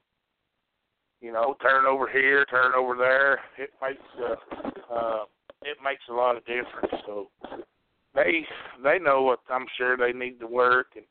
You 1.21 1.31
know, 1.31 1.55
turnover 1.61 2.07
here, 2.07 2.45
turnover 2.45 2.95
there. 2.97 3.39
It 3.57 3.71
makes 3.81 4.01
uh, 4.19 4.93
uh, 4.93 5.23
it 5.63 5.77
makes 5.83 6.03
a 6.09 6.13
lot 6.13 6.35
of 6.35 6.45
difference. 6.45 6.93
So 7.05 7.29
they 8.15 8.45
they 8.83 8.99
know 8.99 9.21
what 9.23 9.39
I'm 9.49 9.65
sure 9.77 9.97
they 9.97 10.13
need 10.13 10.39
to 10.39 10.47
work 10.47 10.95
and 10.95 11.05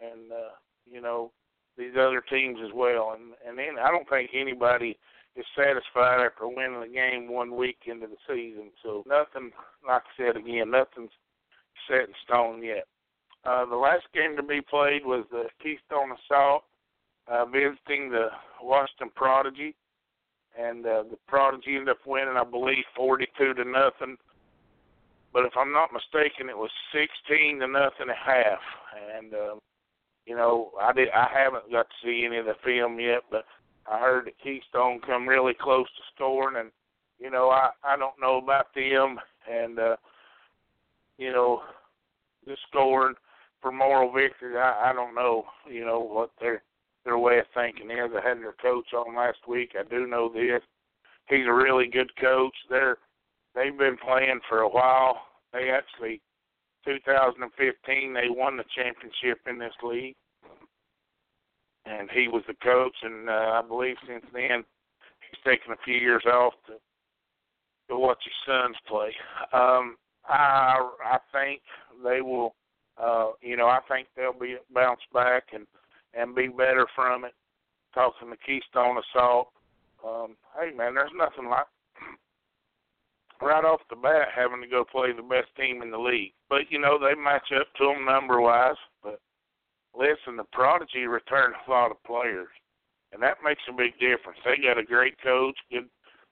and 0.00 0.32
uh, 0.32 0.54
you 0.90 1.00
know 1.00 1.32
these 1.76 1.92
other 1.98 2.22
teams 2.28 2.58
as 2.64 2.72
well. 2.74 3.16
And 3.16 3.32
and 3.46 3.58
then 3.58 3.82
I 3.82 3.90
don't 3.90 4.08
think 4.08 4.30
anybody 4.34 4.98
is 5.36 5.44
satisfied 5.54 6.24
after 6.24 6.48
winning 6.48 6.80
the 6.80 6.88
game 6.88 7.30
one 7.30 7.56
week 7.56 7.78
into 7.86 8.06
the 8.06 8.16
season. 8.26 8.70
So 8.82 9.04
nothing, 9.06 9.52
like 9.86 10.02
I 10.02 10.16
said 10.16 10.36
again, 10.36 10.70
nothing's 10.70 11.12
set 11.88 12.08
in 12.08 12.14
stone 12.24 12.62
yet. 12.62 12.86
Uh, 13.44 13.64
the 13.66 13.76
last 13.76 14.04
game 14.14 14.36
to 14.36 14.42
be 14.42 14.60
played 14.60 15.04
was 15.04 15.24
the 15.30 15.44
Keystone 15.62 16.12
Assault 16.12 16.64
uh, 17.28 17.44
visiting 17.44 18.10
the 18.10 18.28
Washington 18.62 19.10
Prodigy, 19.14 19.74
and 20.58 20.84
uh, 20.86 21.04
the 21.08 21.18
Prodigy 21.28 21.76
ended 21.76 21.90
up 21.90 21.98
winning, 22.06 22.36
I 22.36 22.44
believe, 22.44 22.84
42 22.96 23.54
to 23.54 23.64
nothing. 23.64 24.16
But 25.36 25.44
if 25.44 25.52
I'm 25.54 25.70
not 25.70 25.92
mistaken, 25.92 26.48
it 26.48 26.56
was 26.56 26.70
16 26.94 27.60
to 27.60 27.68
nothing 27.68 28.08
at 28.08 28.16
half. 28.16 28.58
And 29.14 29.34
um, 29.34 29.58
you 30.24 30.34
know, 30.34 30.70
I 30.80 30.94
did 30.94 31.10
I 31.10 31.28
haven't 31.30 31.70
got 31.70 31.86
to 31.90 31.94
see 32.02 32.24
any 32.24 32.38
of 32.38 32.46
the 32.46 32.54
film 32.64 32.98
yet, 32.98 33.20
but 33.30 33.44
I 33.86 33.98
heard 33.98 34.28
that 34.28 34.40
Keystone 34.42 34.98
come 35.06 35.28
really 35.28 35.52
close 35.52 35.84
to 35.84 36.02
scoring, 36.14 36.56
and 36.58 36.70
you 37.18 37.30
know 37.30 37.50
I 37.50 37.68
I 37.84 37.98
don't 37.98 38.18
know 38.18 38.38
about 38.38 38.74
them, 38.74 39.20
and 39.46 39.78
uh, 39.78 39.96
you 41.18 41.32
know 41.32 41.60
the 42.46 42.56
scoring 42.70 43.14
for 43.60 43.70
moral 43.70 44.10
victory. 44.10 44.56
I 44.56 44.88
I 44.88 44.92
don't 44.94 45.14
know 45.14 45.44
you 45.70 45.84
know 45.84 46.00
what 46.00 46.30
their 46.40 46.62
their 47.04 47.18
way 47.18 47.40
of 47.40 47.46
thinking 47.52 47.90
is. 47.90 48.10
I 48.16 48.26
had 48.26 48.38
their 48.38 48.54
coach 48.54 48.94
on 48.94 49.14
last 49.14 49.46
week. 49.46 49.72
I 49.78 49.86
do 49.86 50.06
know 50.06 50.30
this. 50.32 50.62
He's 51.28 51.46
a 51.46 51.52
really 51.52 51.88
good 51.88 52.10
coach. 52.16 52.54
They're 52.70 52.96
they've 53.56 53.76
been 53.76 53.96
playing 53.96 54.40
for 54.48 54.60
a 54.60 54.68
while. 54.68 55.22
They 55.52 55.70
actually 55.70 56.20
2015 56.84 58.14
they 58.14 58.28
won 58.28 58.56
the 58.56 58.64
championship 58.76 59.40
in 59.48 59.58
this 59.58 59.74
league 59.82 60.14
and 61.86 62.10
he 62.10 62.28
was 62.28 62.42
the 62.46 62.54
coach. 62.62 62.94
And 63.02 63.28
uh, 63.28 63.32
I 63.32 63.62
believe 63.66 63.96
since 64.06 64.24
then 64.32 64.64
he's 65.20 65.40
taken 65.44 65.72
a 65.72 65.84
few 65.84 65.96
years 65.96 66.24
off 66.26 66.54
to 66.66 66.74
to 67.88 67.96
watch 67.96 68.18
his 68.24 68.32
sons 68.44 68.76
play. 68.88 69.12
Um, 69.52 69.96
I 70.28 70.90
I 71.04 71.18
think 71.32 71.62
they 72.04 72.20
will. 72.20 72.54
Uh, 72.98 73.32
you 73.42 73.56
know, 73.56 73.66
I 73.66 73.80
think 73.88 74.08
they'll 74.16 74.32
be 74.32 74.56
bounce 74.74 75.00
back 75.12 75.44
and 75.52 75.66
and 76.14 76.34
be 76.34 76.48
better 76.48 76.86
from 76.94 77.24
it. 77.24 77.32
Talking 77.94 78.30
to 78.30 78.36
Keystone 78.36 78.98
Assault. 78.98 79.48
Um, 80.06 80.36
hey 80.58 80.74
man, 80.74 80.94
there's 80.94 81.10
nothing 81.16 81.48
like 81.48 81.66
right 83.40 83.64
off 83.64 83.80
the 83.90 83.96
bat 83.96 84.28
having 84.34 84.60
to 84.62 84.68
go 84.68 84.84
play 84.84 85.12
the 85.12 85.22
best 85.22 85.48
team 85.56 85.82
in 85.82 85.90
the 85.90 85.98
league. 85.98 86.32
But 86.48 86.70
you 86.70 86.78
know 86.78 86.98
they 86.98 87.14
match 87.14 87.48
up 87.58 87.68
to 87.78 87.84
them 87.86 88.04
number 88.04 88.40
wise. 88.40 88.76
But 89.02 89.20
listen, 89.94 90.36
the 90.36 90.44
Prodigy 90.52 91.06
returned 91.06 91.54
a 91.54 91.70
lot 91.70 91.90
of 91.90 92.02
players, 92.04 92.48
and 93.12 93.22
that 93.22 93.38
makes 93.44 93.62
a 93.68 93.72
big 93.72 93.92
difference. 93.94 94.38
They 94.44 94.62
got 94.62 94.78
a 94.78 94.84
great 94.84 95.20
coach, 95.22 95.56
good 95.70 95.88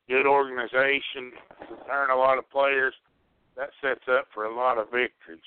good 0.09 0.27
organization, 0.27 1.33
return 1.71 2.11
a 2.11 2.17
lot 2.17 2.39
of 2.39 2.51
players. 2.51 2.95
That 3.57 3.71
sets 3.81 4.05
up 4.11 4.27
for 4.35 4.45
a 4.45 4.55
lot 4.55 4.79
of 4.79 4.91
victories, 4.91 5.47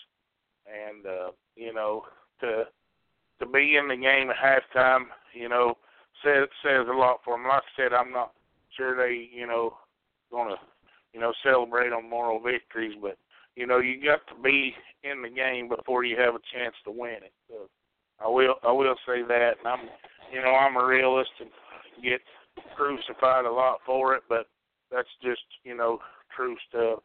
and 0.65 1.05
uh, 1.05 1.31
you 1.55 1.73
know 1.73 2.03
to 2.41 2.65
to 3.39 3.45
be 3.45 3.77
in 3.77 3.87
the 3.87 3.95
game 3.95 4.29
at 4.29 4.35
halftime, 4.37 5.05
you 5.33 5.49
know, 5.49 5.75
says 6.23 6.47
says 6.63 6.87
a 6.89 6.93
lot 6.93 7.19
for 7.23 7.35
them. 7.35 7.47
Like 7.47 7.61
I 7.61 7.81
said, 7.81 7.93
I'm 7.93 8.11
not 8.11 8.31
sure 8.75 8.95
they, 8.95 9.29
you 9.31 9.47
know, 9.47 9.77
going 10.31 10.49
to, 10.49 10.55
you 11.17 11.24
know, 11.24 11.33
celebrate 11.43 11.91
on 11.91 12.07
moral 12.07 12.39
victories, 12.39 12.93
but 13.01 13.17
you 13.55 13.65
know, 13.65 13.79
you 13.79 14.00
got 14.05 14.19
to 14.27 14.39
be 14.43 14.71
in 15.03 15.24
the 15.24 15.29
game 15.29 15.67
before 15.67 16.03
you 16.03 16.15
have 16.15 16.36
a 16.36 16.55
chance 16.55 16.75
to 16.86 16.91
win 16.91 17.24
it. 17.24 17.33
So 17.50 17.69
I 18.24 18.27
will 18.29 18.53
I 18.63 18.71
will 18.71 18.93
say 19.07 19.24
that. 19.27 19.53
And 19.57 19.67
I'm 19.67 19.89
you 20.31 20.43
know 20.43 20.51
I'm 20.51 20.75
a 20.75 20.86
realist 20.86 21.31
and 21.39 21.50
get 22.03 22.21
crucified 22.75 23.45
a 23.45 23.51
lot 23.51 23.79
for 23.83 24.13
it, 24.13 24.21
but 24.29 24.45
that's 24.91 25.07
just 25.24 25.41
you 25.63 25.75
know 25.75 25.97
true 26.36 26.55
stuff. 26.69 27.00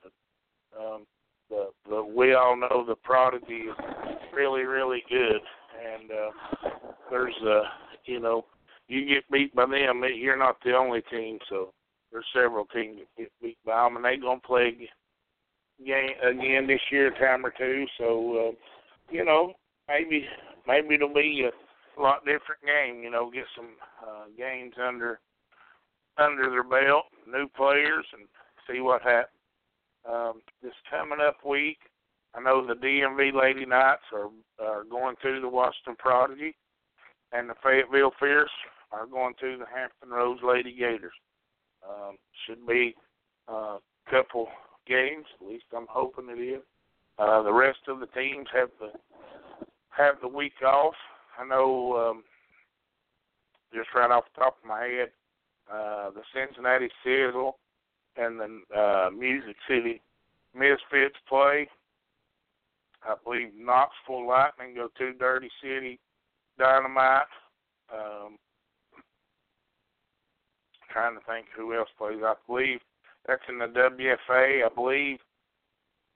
Um, 0.78 1.06
the 1.48 1.70
the 1.88 2.04
we 2.04 2.34
all 2.34 2.54
know 2.54 2.84
the 2.86 2.96
prodigy 2.96 3.64
is 3.70 3.76
really 4.34 4.64
really 4.64 5.02
good, 5.08 5.40
and 5.96 6.10
uh, 6.10 6.68
there's 7.10 7.34
uh 7.46 7.62
you 8.04 8.20
know 8.20 8.44
you 8.88 9.06
get 9.06 9.30
beat 9.30 9.54
by 9.54 9.64
them, 9.64 10.02
you're 10.14 10.36
not 10.36 10.56
the 10.62 10.74
only 10.74 11.00
team. 11.10 11.38
So 11.48 11.72
there's 12.12 12.26
several 12.34 12.66
teams 12.66 12.98
that 12.98 13.22
get 13.22 13.32
beat 13.40 13.58
by 13.64 13.84
them, 13.84 13.96
and 13.96 14.04
they 14.04 14.16
gonna 14.16 14.40
play 14.40 14.88
game 15.84 16.10
again 16.22 16.66
this 16.66 16.80
year, 16.90 17.10
time 17.10 17.44
or 17.44 17.52
two. 17.56 17.86
So, 17.98 18.48
uh, 18.48 18.52
you 19.10 19.24
know, 19.24 19.54
maybe 19.88 20.26
maybe 20.66 20.94
it'll 20.94 21.12
be 21.12 21.48
a 21.98 22.00
lot 22.00 22.24
different 22.24 22.62
game. 22.64 23.02
You 23.02 23.10
know, 23.10 23.30
get 23.30 23.44
some 23.56 23.70
uh, 24.06 24.24
games 24.36 24.74
under 24.82 25.20
under 26.18 26.50
their 26.50 26.62
belt, 26.62 27.04
new 27.26 27.48
players, 27.48 28.06
and 28.12 28.28
see 28.68 28.80
what 28.80 29.02
happens. 29.02 29.28
Um, 30.08 30.42
this 30.62 30.72
coming 30.90 31.20
up 31.24 31.36
week, 31.46 31.78
I 32.34 32.40
know 32.40 32.66
the 32.66 32.74
DMV 32.74 33.32
Lady 33.32 33.66
Knights 33.66 34.02
are 34.12 34.28
are 34.64 34.84
going 34.84 35.16
to 35.22 35.40
the 35.40 35.48
Washington 35.48 35.96
Prodigy, 35.98 36.54
and 37.32 37.48
the 37.48 37.54
Fayetteville 37.62 38.12
Fierce 38.18 38.50
are 38.90 39.06
going 39.06 39.34
to 39.40 39.56
the 39.56 39.64
Hampton 39.74 40.10
Roads 40.10 40.40
Lady 40.44 40.74
Gators. 40.74 41.12
Um, 41.88 42.16
should 42.46 42.66
be 42.66 42.94
a 43.48 43.52
uh, 43.52 43.78
couple 44.10 44.48
games, 44.86 45.26
at 45.40 45.46
least 45.46 45.64
I'm 45.76 45.86
hoping 45.88 46.28
it 46.28 46.40
is. 46.40 46.62
Uh, 47.18 47.42
the 47.42 47.52
rest 47.52 47.80
of 47.88 48.00
the 48.00 48.06
teams 48.06 48.46
have 48.52 48.70
the 48.80 48.92
have 49.90 50.14
the 50.22 50.28
week 50.28 50.54
off. 50.64 50.94
I 51.38 51.44
know 51.44 51.96
um, 52.10 52.24
just 53.74 53.88
right 53.94 54.10
off 54.10 54.24
the 54.34 54.40
top 54.40 54.58
of 54.62 54.68
my 54.68 54.80
head, 54.84 55.08
uh, 55.72 56.10
the 56.10 56.22
Cincinnati 56.34 56.88
Sizzle 57.04 57.58
and 58.16 58.40
the 58.40 58.78
uh, 58.78 59.10
Music 59.10 59.56
City 59.68 60.00
Misfits 60.54 61.16
play. 61.28 61.68
I 63.02 63.14
believe 63.24 63.48
Knoxville 63.56 64.28
Lightning 64.28 64.74
go 64.74 64.88
to 64.98 65.12
Derby 65.14 65.50
City 65.62 65.98
Dynamite. 66.58 67.22
Um, 67.92 68.38
trying 70.92 71.14
to 71.14 71.20
think 71.26 71.46
who 71.56 71.74
else 71.74 71.88
plays. 71.98 72.18
I 72.24 72.34
believe 72.46 72.80
that's 73.26 73.42
in 73.48 73.58
the 73.58 73.66
WFA. 73.66 74.64
I 74.64 74.74
believe 74.74 75.18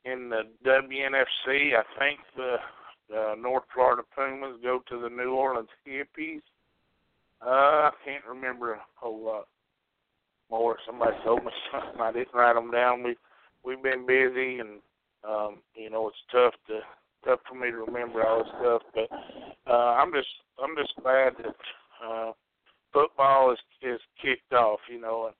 in 0.05 0.31
the 0.31 0.43
WNFC. 0.65 1.75
I 1.77 1.83
think 1.99 2.21
the 2.37 2.57
uh, 3.15 3.35
North 3.37 3.65
Florida 3.75 4.03
Pumas 4.15 4.59
go 4.63 4.81
to 4.89 5.01
the 5.01 5.09
New 5.09 5.35
Orleans 5.35 5.69
Hippies. 5.87 6.43
Uh, 7.45 7.91
I 7.91 7.91
can't 8.05 8.25
remember 8.25 8.75
a 8.75 8.81
whole 8.95 9.25
lot 9.25 9.49
more. 10.51 10.77
Somebody 10.87 11.17
told 11.25 11.45
me 11.45 11.51
something. 11.73 12.01
I 12.01 12.13
didn't 12.13 12.35
write 12.35 12.55
them 12.55 12.71
down. 12.71 13.03
We 13.03 13.17
we've 13.65 13.83
been 13.83 14.07
busy, 14.07 14.59
and 14.59 14.81
um, 15.29 15.59
you 15.75 15.91
know 15.91 16.09
it's 16.09 16.17
tough 16.33 16.55
to 16.69 16.81
tough 17.25 17.41
for 17.49 17.57
me 17.57 17.71
to 17.71 17.79
remember 17.79 18.27
all 18.27 18.39
this 18.39 18.53
stuff. 18.61 18.83
But 18.95 19.71
uh, 19.71 19.95
I'm 20.01 20.13
just 20.13 20.29
I'm 20.63 20.77
just 20.77 20.95
glad 21.03 21.35
that 21.39 21.57
uh, 22.05 22.33
football 22.97 23.53
is 23.53 23.59
is 23.83 24.01
kicked 24.23 24.55
off. 24.55 24.81
You 24.91 25.01
know, 25.01 25.27
and 25.27 25.37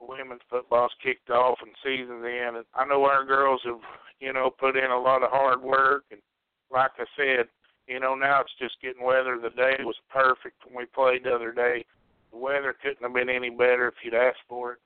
women's 0.00 0.40
football's 0.48 0.92
kicked 1.02 1.30
off 1.30 1.58
and 1.60 1.72
season's 1.84 2.24
in. 2.24 2.56
And 2.56 2.64
I 2.74 2.86
know 2.86 3.04
our 3.04 3.24
girls 3.24 3.60
have 3.64 3.80
you 4.20 4.32
know 4.32 4.50
put 4.50 4.76
in 4.76 4.90
a 4.90 4.98
lot 4.98 5.22
of 5.22 5.30
hard 5.30 5.60
work, 5.60 6.04
and 6.10 6.20
like 6.72 6.92
I 6.98 7.04
said, 7.16 7.46
you 7.86 8.00
know 8.00 8.14
now 8.14 8.40
it's 8.40 8.58
just 8.58 8.80
getting 8.80 9.04
weather. 9.04 9.38
The 9.40 9.50
day 9.50 9.76
was 9.80 9.96
perfect 10.10 10.64
when 10.64 10.76
we 10.76 10.86
played 10.86 11.24
the 11.24 11.34
other 11.34 11.52
day. 11.52 11.84
The 12.32 12.38
weather 12.38 12.74
couldn't 12.80 13.02
have 13.02 13.14
been 13.14 13.28
any 13.28 13.50
better 13.50 13.88
if 13.88 13.94
you'd 14.02 14.14
asked 14.14 14.44
for 14.48 14.72
it. 14.72 14.78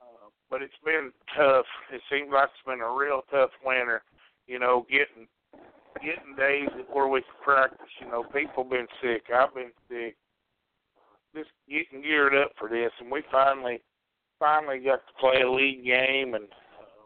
Uh, 0.00 0.28
but 0.50 0.62
it's 0.62 0.80
been 0.84 1.12
tough. 1.36 1.66
It 1.92 2.00
seems 2.10 2.30
like 2.32 2.48
it's 2.48 2.66
been 2.66 2.80
a 2.80 2.96
real 2.96 3.22
tough 3.30 3.50
winter. 3.64 4.02
You 4.46 4.58
know, 4.58 4.86
getting 4.90 5.28
getting 6.00 6.36
days 6.36 6.68
where 6.92 7.08
we 7.08 7.20
can 7.20 7.44
practice. 7.44 7.92
You 8.00 8.08
know, 8.08 8.24
people 8.24 8.64
been 8.64 8.86
sick. 9.02 9.24
I've 9.34 9.54
been 9.54 9.72
sick. 9.88 10.16
Just 11.36 11.50
getting 11.68 12.02
geared 12.02 12.34
up 12.34 12.52
for 12.58 12.68
this, 12.68 12.90
and 12.98 13.10
we 13.10 13.22
finally 13.30 13.82
finally 14.38 14.78
got 14.78 15.00
to 15.06 15.20
play 15.20 15.42
a 15.42 15.50
league 15.50 15.84
game 15.84 16.32
and 16.32 16.44
uh, 16.44 17.04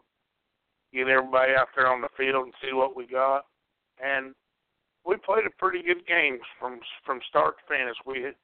get 0.93 1.09
everybody 1.09 1.51
out 1.53 1.67
there 1.75 1.91
on 1.91 1.99
the 1.99 2.07
field 2.17 2.45
and 2.45 2.53
see 2.61 2.73
what 2.73 2.95
we 2.95 3.05
got. 3.07 3.45
And 4.01 4.33
we 5.05 5.17
played 5.17 5.45
a 5.45 5.59
pretty 5.59 5.83
good 5.83 6.07
game 6.07 6.39
from 6.59 6.79
from 7.05 7.19
start 7.27 7.55
to 7.57 7.75
finish. 7.75 7.97
We 8.05 8.23
had 8.23 8.35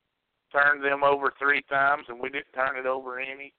turned 0.52 0.84
them 0.84 1.04
over 1.04 1.34
three 1.40 1.64
times, 1.70 2.04
and 2.10 2.20
we 2.20 2.30
didn't 2.30 2.54
turn 2.54 2.78
it 2.78 2.86
over 2.86 3.20
any. 3.20 3.54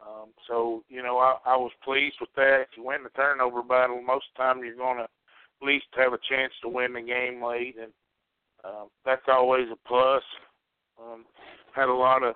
Um, 0.00 0.30
so 0.48 0.82
you 0.88 1.02
know, 1.02 1.18
I, 1.18 1.36
I 1.44 1.56
was 1.56 1.72
pleased 1.84 2.16
with 2.20 2.30
that. 2.36 2.62
If 2.62 2.76
you 2.76 2.84
win 2.84 3.02
the 3.02 3.10
turnover 3.10 3.62
battle, 3.62 4.00
most 4.00 4.26
of 4.32 4.36
the 4.36 4.42
time 4.42 4.64
you're 4.64 4.76
going 4.76 4.96
to 4.96 5.04
at 5.04 5.66
least 5.66 5.86
have 5.96 6.14
a 6.14 6.18
chance 6.28 6.52
to 6.62 6.68
win 6.68 6.94
the 6.94 7.02
game 7.02 7.44
late, 7.44 7.76
and 7.80 7.92
uh, 8.64 8.84
that's 9.04 9.28
always 9.28 9.66
a 9.70 9.88
plus. 9.88 10.22
Um, 11.00 11.24
had 11.74 11.88
a 11.88 11.94
lot 11.94 12.22
of 12.22 12.34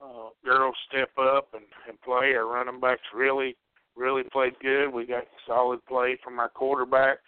uh, 0.00 0.28
girls 0.44 0.74
step 0.88 1.10
up 1.18 1.48
and, 1.54 1.64
and 1.88 2.00
play. 2.02 2.34
Our 2.34 2.46
running 2.46 2.80
backs 2.80 3.02
really, 3.14 3.56
really 3.96 4.22
played 4.32 4.58
good. 4.60 4.90
We 4.90 5.06
got 5.06 5.24
solid 5.46 5.84
play 5.86 6.18
from 6.22 6.38
our 6.38 6.48
quarterback. 6.48 7.18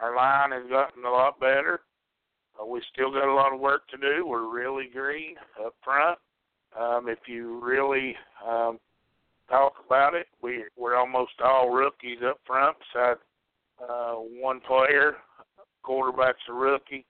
Our 0.00 0.16
line 0.16 0.50
has 0.52 0.68
gotten 0.68 1.04
a 1.04 1.10
lot 1.10 1.38
better. 1.38 1.80
Uh, 2.60 2.66
we 2.66 2.82
still 2.92 3.12
got 3.12 3.28
a 3.28 3.34
lot 3.34 3.52
of 3.52 3.60
work 3.60 3.88
to 3.88 3.96
do. 3.96 4.26
We're 4.26 4.52
really 4.52 4.88
green 4.92 5.36
up 5.64 5.74
front. 5.82 6.18
Um, 6.78 7.08
if 7.08 7.20
you 7.26 7.60
really 7.64 8.16
um, 8.46 8.78
talk 9.48 9.74
about 9.86 10.14
it, 10.14 10.26
we 10.42 10.64
we're 10.76 10.96
almost 10.96 11.32
all 11.42 11.70
rookies 11.70 12.18
up 12.26 12.40
front, 12.46 12.76
besides 12.92 13.20
uh, 13.80 14.14
one 14.14 14.60
player. 14.60 15.16
Quarterback's 15.82 16.40
a 16.48 16.52
rookie. 16.52 17.04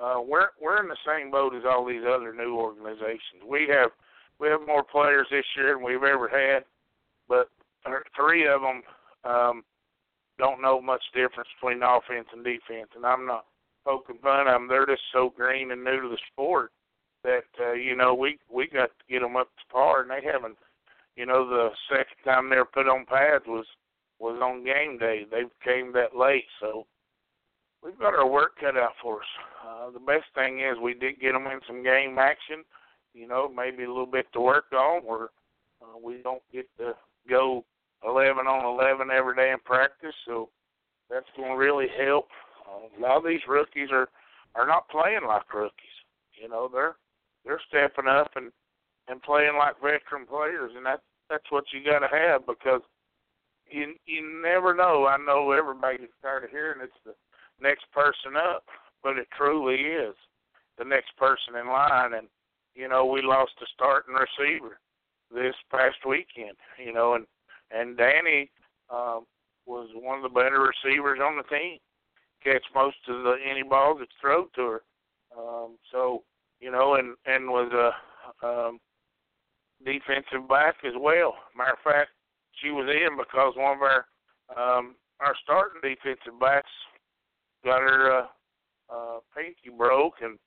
Uh, 0.00 0.20
we're 0.20 0.48
we're 0.60 0.80
in 0.80 0.88
the 0.88 0.96
same 1.06 1.30
boat 1.30 1.54
as 1.54 1.62
all 1.64 1.84
these 1.84 2.04
other 2.06 2.34
new 2.34 2.56
organizations. 2.56 3.42
We 3.46 3.66
have 3.70 3.90
we 4.38 4.48
have 4.48 4.60
more 4.66 4.84
players 4.84 5.26
this 5.30 5.44
year 5.56 5.74
than 5.74 5.82
we've 5.82 6.02
ever 6.02 6.28
had, 6.28 6.64
but 7.28 7.48
three 8.14 8.46
of 8.46 8.60
them 8.60 8.82
um, 9.24 9.64
don't 10.38 10.60
know 10.60 10.80
much 10.80 11.02
difference 11.14 11.48
between 11.58 11.82
offense 11.82 12.28
and 12.32 12.44
defense. 12.44 12.90
And 12.94 13.06
I'm 13.06 13.26
not 13.26 13.46
poking 13.84 14.18
fun 14.22 14.46
of 14.48 14.54
them. 14.54 14.68
They're 14.68 14.86
just 14.86 15.02
so 15.12 15.32
green 15.34 15.70
and 15.70 15.82
new 15.82 16.02
to 16.02 16.08
the 16.08 16.18
sport 16.32 16.72
that 17.24 17.44
uh, 17.60 17.72
you 17.72 17.96
know 17.96 18.14
we 18.14 18.38
we 18.52 18.68
got 18.68 18.90
to 18.90 19.04
get 19.12 19.20
them 19.20 19.36
up 19.36 19.48
to 19.48 19.72
par, 19.72 20.02
and 20.02 20.10
they 20.10 20.20
haven't. 20.24 20.58
You 21.16 21.24
know, 21.24 21.48
the 21.48 21.70
second 21.88 22.22
time 22.24 22.50
they 22.50 22.56
were 22.56 22.66
put 22.66 22.88
on 22.88 23.06
pads 23.06 23.44
was 23.46 23.66
was 24.18 24.38
on 24.42 24.64
game 24.64 24.98
day. 24.98 25.24
They 25.30 25.44
came 25.64 25.92
that 25.92 26.16
late, 26.16 26.44
so 26.60 26.86
we've 27.86 27.98
got 27.98 28.14
our 28.14 28.28
work 28.28 28.58
cut 28.60 28.76
out 28.76 28.92
for 29.00 29.20
us. 29.20 29.28
Uh, 29.64 29.90
the 29.90 30.00
best 30.00 30.26
thing 30.34 30.60
is 30.60 30.76
we 30.82 30.92
did 30.92 31.20
get 31.20 31.32
them 31.32 31.46
in 31.46 31.60
some 31.66 31.82
game 31.82 32.18
action 32.18 32.64
you 33.16 33.26
know, 33.26 33.48
maybe 33.48 33.84
a 33.84 33.88
little 33.88 34.06
bit 34.06 34.26
to 34.34 34.40
work 34.40 34.66
on 34.72 35.00
where 35.02 35.30
uh, 35.80 35.96
we 36.02 36.20
don't 36.22 36.42
get 36.52 36.68
to 36.78 36.92
go 37.28 37.64
11 38.06 38.46
on 38.46 38.78
11 38.78 39.08
every 39.10 39.34
day 39.34 39.50
in 39.50 39.58
practice. 39.64 40.14
So 40.26 40.50
that's 41.08 41.26
going 41.36 41.52
to 41.52 41.56
really 41.56 41.86
help. 42.06 42.28
Uh, 42.68 42.98
a 42.98 43.00
lot 43.00 43.16
of 43.16 43.24
these 43.24 43.40
rookies 43.48 43.88
are 43.90 44.08
are 44.54 44.66
not 44.66 44.88
playing 44.88 45.20
like 45.26 45.52
rookies. 45.52 45.96
You 46.40 46.48
know, 46.48 46.68
they're 46.70 46.96
they're 47.44 47.60
stepping 47.68 48.08
up 48.08 48.32
and 48.36 48.52
and 49.08 49.22
playing 49.22 49.56
like 49.56 49.80
veteran 49.80 50.26
players, 50.28 50.72
and 50.76 50.84
that 50.84 51.00
that's 51.30 51.50
what 51.50 51.64
you 51.72 51.84
got 51.84 52.00
to 52.00 52.08
have 52.08 52.46
because 52.46 52.82
you 53.70 53.94
you 54.04 54.42
never 54.42 54.74
know. 54.74 55.06
I 55.06 55.16
know 55.16 55.52
everybody 55.52 55.98
gets 55.98 56.12
tired 56.20 56.44
of 56.44 56.50
hearing 56.50 56.80
it's 56.82 56.92
the 57.04 57.14
next 57.60 57.84
person 57.92 58.36
up, 58.36 58.64
but 59.02 59.18
it 59.18 59.28
truly 59.36 59.76
is 59.76 60.14
the 60.78 60.84
next 60.84 61.16
person 61.16 61.56
in 61.60 61.68
line, 61.68 62.14
and 62.14 62.28
you 62.74 62.88
know, 62.88 63.06
we 63.06 63.22
lost 63.22 63.52
a 63.62 63.66
starting 63.74 64.14
receiver 64.14 64.78
this 65.32 65.54
past 65.70 65.96
weekend. 66.06 66.56
You 66.82 66.92
know, 66.92 67.14
and 67.14 67.26
and 67.70 67.96
Danny 67.96 68.50
um, 68.90 69.26
was 69.66 69.88
one 69.94 70.18
of 70.18 70.22
the 70.22 70.40
better 70.40 70.60
receivers 70.60 71.20
on 71.22 71.36
the 71.36 71.56
team. 71.56 71.78
Catch 72.44 72.64
most 72.74 72.96
of 73.08 73.22
the 73.22 73.36
any 73.48 73.62
ball 73.62 73.96
that's 73.98 74.10
thrown 74.20 74.46
to 74.56 74.62
her. 74.62 74.82
Um, 75.36 75.76
so 75.90 76.22
you 76.60 76.70
know, 76.70 76.94
and 76.94 77.16
and 77.26 77.48
was 77.48 77.72
a 77.72 78.46
um, 78.46 78.78
defensive 79.84 80.48
back 80.48 80.76
as 80.84 80.94
well. 80.98 81.34
Matter 81.56 81.72
of 81.72 81.78
fact, 81.84 82.10
she 82.62 82.70
was 82.70 82.88
in 82.88 83.16
because 83.16 83.54
one 83.56 83.76
of 83.76 83.82
our 83.82 84.06
um, 84.56 84.94
our 85.20 85.34
starting 85.42 85.80
defensive 85.82 86.38
backs 86.40 86.70
got 87.66 87.80
her 87.82 88.20
uh, 88.20 88.26
uh, 88.88 89.18
pinky 89.34 89.76
broke 89.76 90.14
and 90.22 90.38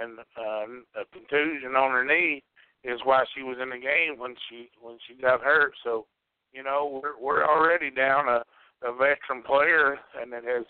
and 0.00 0.18
uh, 0.18 1.00
a 1.00 1.04
contusion 1.12 1.76
on 1.76 1.90
her 1.90 2.04
knee 2.04 2.42
is 2.82 2.98
why 3.04 3.24
she 3.34 3.42
was 3.42 3.58
in 3.62 3.68
the 3.68 3.76
game 3.76 4.18
when 4.18 4.34
she 4.48 4.70
when 4.80 4.96
she 5.06 5.20
got 5.20 5.42
hurt. 5.42 5.74
So, 5.84 6.06
you 6.52 6.62
know, 6.62 7.00
we're 7.02 7.20
we're 7.20 7.44
already 7.44 7.90
down 7.90 8.26
a, 8.28 8.42
a 8.82 8.92
veteran 8.92 9.42
player, 9.44 9.98
and 10.20 10.32
it 10.32 10.44
has 10.44 10.64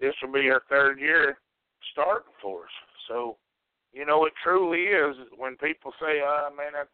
this 0.00 0.14
will 0.22 0.32
be 0.32 0.46
her 0.46 0.62
third 0.68 0.98
year 0.98 1.38
starting 1.92 2.32
for 2.40 2.64
us. 2.64 2.70
So, 3.06 3.36
you 3.92 4.06
know, 4.06 4.24
it 4.24 4.32
truly 4.42 4.84
is 4.84 5.14
when 5.36 5.56
people 5.56 5.92
say, 6.00 6.20
"Ah, 6.24 6.48
oh, 6.50 6.56
man, 6.56 6.72
that," 6.72 6.88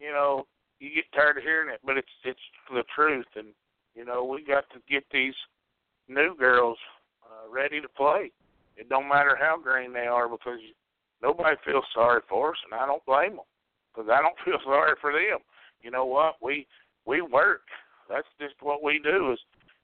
you 0.00 0.10
know, 0.10 0.46
you 0.80 0.90
get 0.94 1.04
tired 1.14 1.38
of 1.38 1.44
hearing 1.44 1.72
it, 1.72 1.80
but 1.84 1.96
it's 1.96 2.08
it's 2.24 2.40
the 2.68 2.82
truth, 2.94 3.30
and 3.36 3.48
you 3.94 4.04
know, 4.04 4.24
we 4.24 4.44
got 4.44 4.64
to 4.70 4.80
get 4.90 5.04
these 5.12 5.34
new 6.08 6.34
girls 6.36 6.78
uh, 7.32 7.50
ready 7.50 7.80
to 7.80 7.88
play. 7.88 8.30
It 8.76 8.88
don't 8.88 9.08
matter 9.08 9.36
how 9.38 9.58
green 9.58 9.92
they 9.92 10.06
are 10.06 10.28
because 10.28 10.58
nobody 11.22 11.56
feels 11.64 11.84
sorry 11.94 12.20
for 12.28 12.50
us, 12.50 12.58
and 12.70 12.78
I 12.78 12.86
don't 12.86 13.04
blame 13.06 13.36
them 13.36 13.46
because 13.92 14.10
I 14.10 14.20
don't 14.20 14.36
feel 14.44 14.58
sorry 14.64 14.94
for 15.00 15.12
them. 15.12 15.38
You 15.82 15.90
know 15.90 16.04
what? 16.04 16.36
We 16.42 16.66
we 17.06 17.22
work. 17.22 17.62
That's 18.08 18.28
just 18.40 18.54
what 18.60 18.82
we 18.82 19.00
do. 19.02 19.32
Is 19.32 19.38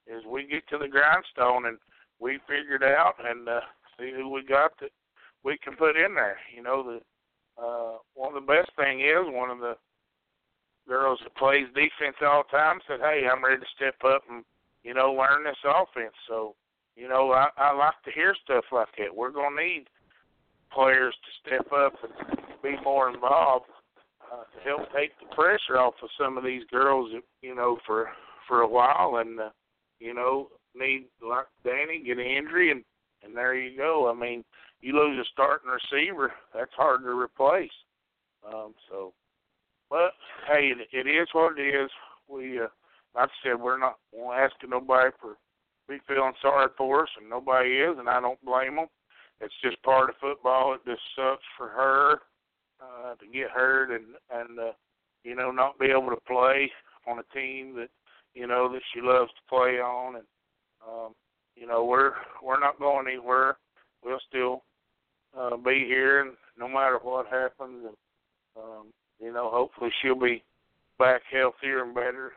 is 0.07 0.25
we 0.27 0.47
get 0.47 0.67
to 0.69 0.79
the 0.79 0.89
grindstone 0.89 1.67
and 1.67 1.79
we 2.21 2.39
figure 2.49 2.77
it 2.77 2.83
out 2.83 3.15
and 3.25 3.49
uh, 3.49 3.61
see 3.99 4.13
who 4.15 4.31
we 4.31 4.43
got 4.43 4.73
that 4.81 4.91
we 5.45 5.59
can 5.59 5.77
put 5.77 5.97
in 5.97 6.15
there. 6.15 6.39
You 6.55 6.63
know, 6.63 6.83
the 6.83 7.01
uh, 7.63 7.99
one 8.15 8.35
of 8.35 8.41
the 8.41 8.47
best 8.47 8.71
thing 8.77 9.01
is 9.01 9.27
one 9.27 9.51
of 9.51 9.59
the 9.59 9.75
girls 10.87 11.19
that 11.23 11.37
plays 11.37 11.67
defense 11.75 12.17
all 12.23 12.45
the 12.51 12.57
time 12.57 12.79
said, 12.87 13.01
"Hey, 13.01 13.27
I'm 13.31 13.45
ready 13.45 13.61
to 13.61 13.77
step 13.77 13.97
up 14.05 14.23
and 14.31 14.45
you 14.83 14.95
know 14.95 15.13
learn 15.13 15.45
this 15.45 15.63
offense." 15.65 16.15
So, 16.29 16.55
you 16.99 17.09
know, 17.09 17.31
I, 17.31 17.49
I 17.57 17.77
like 17.77 18.03
to 18.05 18.11
hear 18.11 18.35
stuff 18.45 18.65
like 18.73 18.89
that. 18.99 19.15
We're 19.15 19.31
gonna 19.31 19.55
need 19.55 19.85
players 20.73 21.15
to 21.15 21.49
step 21.49 21.73
up 21.73 21.93
and 22.03 22.39
be 22.63 22.75
more 22.83 23.09
involved 23.09 23.67
uh, 24.21 24.43
to 24.43 24.65
help 24.65 24.93
take 24.93 25.13
the 25.21 25.35
pressure 25.35 25.79
off 25.79 25.95
of 26.03 26.09
some 26.21 26.37
of 26.37 26.45
these 26.45 26.65
girls, 26.71 27.13
you 27.41 27.55
know, 27.55 27.79
for 27.87 28.09
for 28.49 28.63
a 28.63 28.69
while, 28.69 29.19
and 29.21 29.39
uh, 29.39 29.51
you 30.01 30.13
know, 30.13 30.49
need 30.75 31.07
like 31.23 31.47
Danny 31.65 32.03
get 32.05 32.19
an 32.19 32.27
injury, 32.27 32.73
and 32.73 32.83
and 33.23 33.37
there 33.37 33.55
you 33.55 33.77
go. 33.77 34.11
I 34.11 34.19
mean, 34.19 34.45
you 34.81 34.95
lose 34.95 35.19
a 35.19 35.29
starting 35.33 35.71
receiver, 35.71 36.33
that's 36.53 36.73
hard 36.77 37.03
to 37.03 37.11
replace. 37.11 37.71
Um, 38.47 38.75
so, 38.91 39.13
but 39.89 40.13
hey, 40.49 40.73
it, 40.73 40.89
it 40.93 41.09
is 41.09 41.29
what 41.33 41.59
it 41.59 41.63
is. 41.63 41.91
We, 42.29 42.59
uh, 42.59 42.67
like 43.15 43.29
I 43.29 43.49
said, 43.49 43.61
we're 43.61 43.79
not 43.79 43.99
asking 44.35 44.71
nobody 44.71 45.11
for 45.21 45.37
be 45.89 45.99
feeling 46.07 46.33
sorry 46.43 46.69
for 46.77 47.05
us, 47.05 47.09
and 47.19 47.29
nobody 47.29 47.71
is, 47.71 47.99
and 47.99 48.09
I 48.09 48.21
don't 48.21 48.43
blame 48.45 48.77
them. 48.77 48.87
It's 49.41 49.55
just 49.63 49.83
part 49.83 50.11
of 50.11 50.17
football. 50.21 50.75
It 50.75 50.81
just 50.85 51.03
sucks 51.17 51.45
for 51.57 51.69
her 51.69 52.21
uh, 52.81 53.15
to 53.15 53.27
get 53.33 53.51
hurt 53.51 53.91
and 53.91 54.05
and 54.33 54.59
uh, 54.59 54.73
you 55.25 55.35
know 55.35 55.51
not 55.51 55.79
be 55.79 55.87
able 55.87 56.11
to 56.11 56.21
play 56.27 56.71
on 57.07 57.19
a 57.19 57.35
team 57.35 57.75
that 57.77 57.89
you 58.35 58.47
know 58.47 58.71
that 58.73 58.83
she 58.93 59.01
loves 59.01 59.31
to 59.31 59.49
play 59.49 59.81
on, 59.81 60.17
and 60.17 60.25
um, 60.87 61.15
you 61.57 61.67
know 61.67 61.85
we're 61.85 62.13
we're 62.43 62.61
not 62.61 62.79
going 62.79 63.07
anywhere. 63.07 63.57
We'll 64.05 64.21
still 64.29 64.63
uh, 65.39 65.57
be 65.57 65.85
here, 65.87 66.21
and 66.21 66.33
no 66.59 66.69
matter 66.69 66.99
what 67.03 67.27
happens, 67.27 67.85
and 67.87 67.97
um, 68.57 68.87
you 69.21 69.33
know 69.33 69.51
hopefully 69.51 69.91
she'll 70.03 70.19
be 70.19 70.43
back 70.99 71.23
healthier 71.31 71.85
and 71.85 71.95
better 71.95 72.33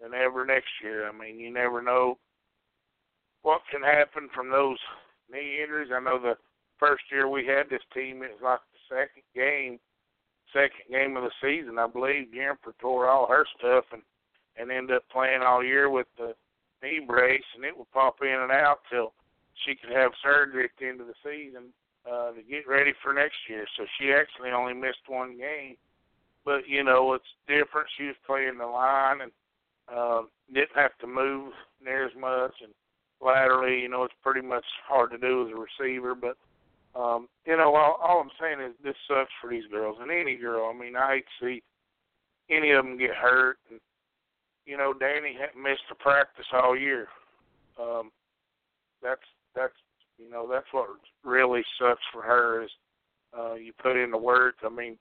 than 0.00 0.14
ever 0.14 0.44
next 0.44 0.70
year. 0.82 1.08
I 1.08 1.12
mean, 1.12 1.38
you 1.38 1.52
never 1.52 1.80
know 1.80 2.18
what 3.42 3.60
can 3.70 3.82
happen 3.82 4.28
from 4.34 4.50
those 4.50 4.78
knee 5.30 5.60
injuries. 5.62 5.90
I 5.94 6.00
know 6.00 6.18
the 6.20 6.36
first 6.78 7.04
year 7.10 7.28
we 7.28 7.46
had 7.46 7.70
this 7.70 7.82
team, 7.94 8.22
it 8.22 8.32
was 8.32 8.42
like 8.42 8.60
the 8.72 8.96
second 8.96 9.22
game, 9.34 9.78
second 10.52 10.90
game 10.90 11.16
of 11.16 11.24
the 11.24 11.32
season, 11.40 11.78
I 11.78 11.86
believe 11.86 12.32
Jennifer 12.32 12.74
tore 12.80 13.08
all 13.08 13.26
her 13.28 13.46
stuff 13.58 13.84
and 13.92 14.02
and 14.58 14.70
ended 14.70 14.96
up 14.96 15.04
playing 15.10 15.40
all 15.40 15.64
year 15.64 15.88
with 15.88 16.06
the 16.18 16.34
knee 16.82 17.00
brace, 17.06 17.44
and 17.54 17.64
it 17.64 17.76
would 17.76 17.90
pop 17.92 18.16
in 18.20 18.28
and 18.28 18.52
out 18.52 18.80
till 18.90 19.14
she 19.64 19.74
could 19.74 19.96
have 19.96 20.12
surgery 20.22 20.64
at 20.64 20.70
the 20.78 20.88
end 20.88 21.00
of 21.00 21.06
the 21.06 21.14
season 21.24 21.72
uh, 22.10 22.32
to 22.32 22.42
get 22.42 22.68
ready 22.68 22.92
for 23.02 23.12
next 23.12 23.36
year. 23.48 23.64
So 23.76 23.84
she 23.98 24.12
actually 24.12 24.50
only 24.50 24.74
missed 24.74 25.08
one 25.08 25.38
game, 25.38 25.76
but 26.44 26.68
you 26.68 26.84
know 26.84 27.14
it's 27.14 27.24
different. 27.46 27.88
She 27.96 28.06
was 28.06 28.16
playing 28.26 28.58
the 28.58 28.66
line 28.66 29.22
and 29.22 29.32
um, 29.88 30.28
didn't 30.52 30.76
have 30.76 30.96
to 31.00 31.06
move 31.06 31.52
near 31.82 32.04
as 32.04 32.12
much, 32.18 32.52
and 32.62 32.72
laterally, 33.22 33.80
you 33.80 33.88
know, 33.88 34.04
it's 34.04 34.14
pretty 34.22 34.46
much 34.46 34.64
hard 34.86 35.10
to 35.12 35.18
do 35.18 35.46
as 35.46 35.52
a 35.52 35.84
receiver, 35.84 36.14
but 36.14 36.36
um, 36.94 37.28
you 37.46 37.56
know, 37.56 37.74
all, 37.74 37.96
all 38.02 38.20
I'm 38.20 38.30
saying 38.40 38.60
is 38.60 38.74
this 38.84 38.94
sucks 39.08 39.30
for 39.40 39.48
these 39.48 39.64
girls 39.70 39.96
and 40.00 40.10
any 40.10 40.36
girl. 40.36 40.70
I 40.72 40.78
mean, 40.78 40.94
I 40.94 41.14
hate 41.14 41.24
to 41.40 41.46
see 41.46 41.62
any 42.50 42.72
of 42.72 42.84
them 42.84 42.98
get 42.98 43.14
hurt. 43.14 43.56
And, 43.70 43.80
you 44.66 44.76
know, 44.76 44.92
Danny 44.92 45.36
missed 45.56 45.88
a 45.90 45.94
practice 45.94 46.44
all 46.52 46.76
year. 46.76 47.08
Um, 47.80 48.10
that's 49.02 49.22
that's 49.56 49.72
you 50.18 50.30
know 50.30 50.46
that's 50.48 50.66
what 50.72 50.86
really 51.24 51.62
sucks 51.78 52.02
for 52.12 52.22
her 52.22 52.62
is 52.62 52.70
uh, 53.36 53.54
you 53.54 53.72
put 53.82 53.96
in 53.96 54.10
the 54.10 54.18
work. 54.18 54.56
I 54.62 54.68
mean, 54.68 54.98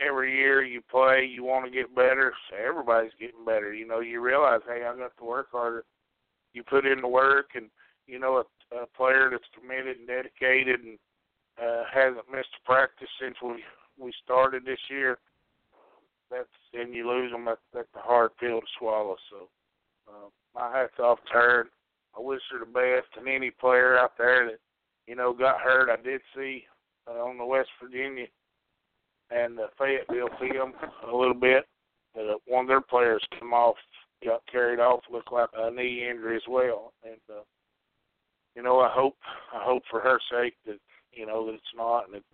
every 0.00 0.36
year 0.36 0.64
you 0.64 0.82
play, 0.90 1.24
you 1.24 1.44
want 1.44 1.64
to 1.64 1.70
get 1.70 1.94
better. 1.94 2.34
So 2.50 2.56
everybody's 2.56 3.12
getting 3.20 3.44
better. 3.44 3.72
You 3.72 3.86
know, 3.86 4.00
you 4.00 4.20
realize, 4.20 4.60
hey, 4.66 4.84
I 4.84 4.96
got 4.96 5.16
to 5.16 5.24
work 5.24 5.48
harder. 5.52 5.84
You 6.54 6.62
put 6.62 6.86
in 6.86 7.00
the 7.00 7.08
work, 7.08 7.50
and 7.54 7.66
you 8.06 8.18
know, 8.18 8.42
a, 8.72 8.76
a 8.76 8.86
player 8.86 9.28
that's 9.30 9.44
committed 9.58 9.98
and 9.98 10.06
dedicated 10.06 10.80
and 10.80 10.98
uh, 11.62 11.84
hasn't 11.92 12.30
missed 12.30 12.48
a 12.62 12.66
practice 12.66 13.08
since 13.20 13.36
we 13.42 13.62
we 13.98 14.12
started 14.24 14.64
this 14.64 14.80
year. 14.88 15.18
That's 16.30 16.48
and 16.72 16.94
you 16.94 17.08
lose 17.08 17.30
them. 17.30 17.44
That, 17.44 17.58
that's 17.72 17.88
a 17.94 18.00
hard 18.00 18.30
pill 18.38 18.60
to 18.60 18.66
swallow. 18.78 19.16
So 19.30 19.48
uh, 20.08 20.28
my 20.54 20.76
hats 20.76 20.98
off 20.98 21.18
to 21.26 21.32
her. 21.32 21.66
I 22.16 22.20
wish 22.20 22.40
her 22.52 22.60
the 22.60 22.66
best. 22.66 23.08
And 23.18 23.28
any 23.28 23.50
player 23.50 23.98
out 23.98 24.12
there 24.16 24.46
that 24.46 24.58
you 25.06 25.14
know 25.14 25.32
got 25.32 25.60
hurt, 25.60 25.90
I 25.90 26.02
did 26.02 26.20
see 26.34 26.64
uh, 27.08 27.22
on 27.22 27.38
the 27.38 27.44
West 27.44 27.70
Virginia 27.82 28.26
and 29.30 29.56
the 29.58 29.66
Fayetteville 29.78 30.28
film 30.38 30.72
a 31.06 31.16
little 31.16 31.34
bit. 31.34 31.64
Uh, 32.16 32.34
one 32.46 32.64
of 32.64 32.68
their 32.68 32.80
players 32.80 33.22
come 33.38 33.52
off, 33.52 33.76
got 34.24 34.42
carried 34.50 34.80
off, 34.80 35.00
looked 35.10 35.32
like 35.32 35.48
a 35.56 35.70
knee 35.70 36.06
injury 36.08 36.36
as 36.36 36.42
well. 36.48 36.92
And 37.04 37.20
uh, 37.30 37.42
you 38.54 38.62
know, 38.62 38.80
I 38.80 38.90
hope 38.90 39.16
I 39.52 39.62
hope 39.64 39.82
for 39.90 40.00
her 40.00 40.18
sake 40.30 40.54
that 40.66 40.78
you 41.12 41.26
know 41.26 41.46
that 41.46 41.54
it's 41.54 41.76
not 41.76 42.06
and 42.06 42.16
it's 42.16 42.26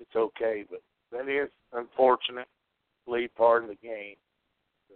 it's 0.00 0.16
okay. 0.16 0.64
But 0.68 0.82
that 1.12 1.28
is 1.28 1.50
unfortunately 1.72 3.28
part 3.36 3.62
of 3.62 3.68
the 3.68 3.76
game. 3.76 4.16
So, 4.88 4.94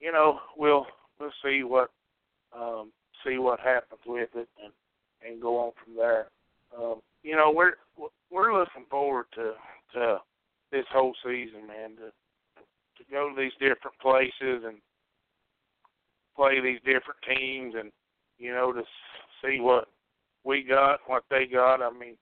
you 0.00 0.12
know, 0.12 0.40
we'll 0.56 0.86
we'll 1.18 1.32
see 1.44 1.62
what 1.62 1.90
um, 2.56 2.92
see 3.24 3.38
what 3.38 3.60
happens 3.60 4.00
with 4.06 4.30
it 4.34 4.48
and 4.62 4.72
and 5.26 5.40
go 5.40 5.58
on 5.58 5.72
from 5.84 5.96
there. 5.96 6.26
Um, 6.76 7.00
you 7.22 7.36
know, 7.36 7.52
we're 7.54 7.74
we're 8.30 8.58
looking 8.58 8.84
forward 8.90 9.26
to 9.34 9.52
to 9.94 10.18
this 10.70 10.86
whole 10.92 11.14
season, 11.24 11.66
man. 11.66 11.96
To 11.96 12.10
to 12.98 13.10
go 13.10 13.30
to 13.30 13.40
these 13.40 13.52
different 13.52 13.98
places 14.00 14.64
and 14.64 14.78
play 16.36 16.60
these 16.60 16.80
different 16.84 17.20
teams 17.26 17.74
and 17.78 17.90
you 18.38 18.52
know 18.52 18.72
to 18.72 18.82
see 19.42 19.60
what 19.60 19.88
we 20.44 20.62
got, 20.62 21.00
what 21.06 21.24
they 21.30 21.46
got. 21.46 21.82
I 21.82 21.90
mean, 21.90 22.16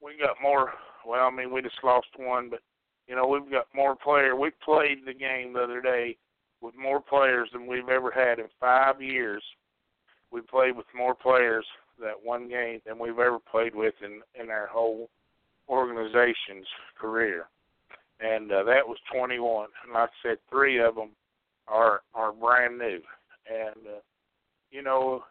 we 0.00 0.16
got 0.18 0.36
more. 0.42 0.72
Well, 1.06 1.26
I 1.26 1.30
mean, 1.30 1.52
we 1.52 1.62
just 1.62 1.82
lost 1.82 2.06
one, 2.16 2.50
but 2.50 2.60
you 3.06 3.14
know, 3.14 3.26
we've 3.26 3.50
got 3.50 3.66
more 3.74 3.94
players. 3.96 4.36
We 4.38 4.50
played 4.64 5.04
the 5.06 5.14
game 5.14 5.52
the 5.52 5.60
other 5.60 5.80
day 5.80 6.16
with 6.60 6.74
more 6.76 7.00
players 7.00 7.50
than 7.52 7.66
we've 7.66 7.88
ever 7.88 8.10
had 8.10 8.38
in 8.38 8.46
five 8.58 9.02
years. 9.02 9.42
We 10.30 10.40
played 10.40 10.76
with 10.76 10.86
more 10.96 11.14
players 11.14 11.66
that 12.00 12.14
one 12.22 12.48
game 12.48 12.80
than 12.86 12.98
we've 12.98 13.18
ever 13.18 13.38
played 13.38 13.74
with 13.74 13.94
in 14.02 14.20
in 14.40 14.50
our 14.50 14.66
whole 14.66 15.08
organization's 15.68 16.66
career, 16.98 17.46
and 18.20 18.50
uh, 18.50 18.64
that 18.64 18.86
was 18.86 18.98
21. 19.14 19.68
And 19.84 19.92
like 19.94 20.10
I 20.10 20.28
said, 20.28 20.38
three 20.50 20.80
of 20.80 20.94
them 20.94 21.10
are 21.68 22.02
are 22.14 22.32
brand 22.32 22.78
new, 22.78 23.00
and 23.46 23.86
uh, 23.86 24.00
you 24.70 24.82
know, 24.82 25.24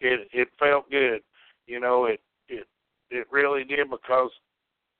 it 0.00 0.28
it 0.32 0.48
felt 0.58 0.90
good. 0.90 1.22
You 1.66 1.80
know, 1.80 2.06
it 2.06 2.20
it 2.48 2.66
it 3.10 3.26
really 3.30 3.64
did 3.64 3.90
because 3.90 4.30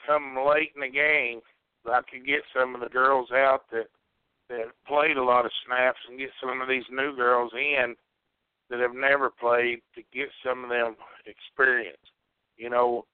come 0.06 0.36
late 0.46 0.72
in 0.74 0.80
the 0.80 0.88
game, 0.88 1.40
I 1.86 2.00
could 2.10 2.26
get 2.26 2.40
some 2.54 2.74
of 2.74 2.80
the 2.80 2.88
girls 2.88 3.30
out 3.32 3.62
that 3.72 3.86
that 4.48 4.66
played 4.86 5.16
a 5.16 5.22
lot 5.22 5.44
of 5.44 5.52
snaps 5.64 5.98
and 6.08 6.18
get 6.18 6.30
some 6.40 6.60
of 6.60 6.68
these 6.68 6.84
new 6.90 7.14
girls 7.14 7.52
in 7.54 7.94
that 8.68 8.80
have 8.80 8.94
never 8.94 9.30
played 9.30 9.80
to 9.94 10.02
get 10.12 10.28
some 10.44 10.64
of 10.64 10.70
them 10.70 10.96
experience. 11.26 11.96
You 12.56 12.70
know, 12.70 13.04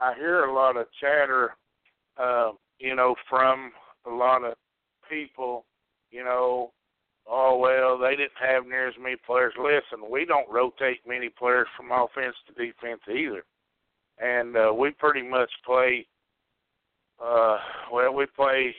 I 0.00 0.14
hear 0.14 0.44
a 0.44 0.54
lot 0.54 0.76
of 0.76 0.86
chatter, 1.00 1.56
uh, 2.16 2.52
you 2.78 2.94
know, 2.94 3.14
from 3.28 3.72
a 4.06 4.10
lot 4.10 4.44
of 4.44 4.54
people, 5.10 5.64
you 6.10 6.24
know, 6.24 6.72
oh 7.28 7.58
well, 7.58 7.98
they 7.98 8.16
didn't 8.16 8.32
have 8.40 8.66
near 8.66 8.88
as 8.88 8.94
many 9.00 9.16
players. 9.26 9.52
Listen, 9.58 10.10
we 10.10 10.24
don't 10.24 10.50
rotate 10.50 11.00
many 11.06 11.28
players 11.28 11.66
from 11.76 11.92
offense 11.92 12.34
to 12.46 12.52
defense 12.54 13.00
either, 13.08 13.44
and 14.18 14.56
uh, 14.56 14.72
we 14.72 14.90
pretty 14.90 15.26
much 15.26 15.50
play. 15.64 16.06
Uh, 17.22 17.58
well, 17.92 18.14
we 18.14 18.26
play 18.26 18.74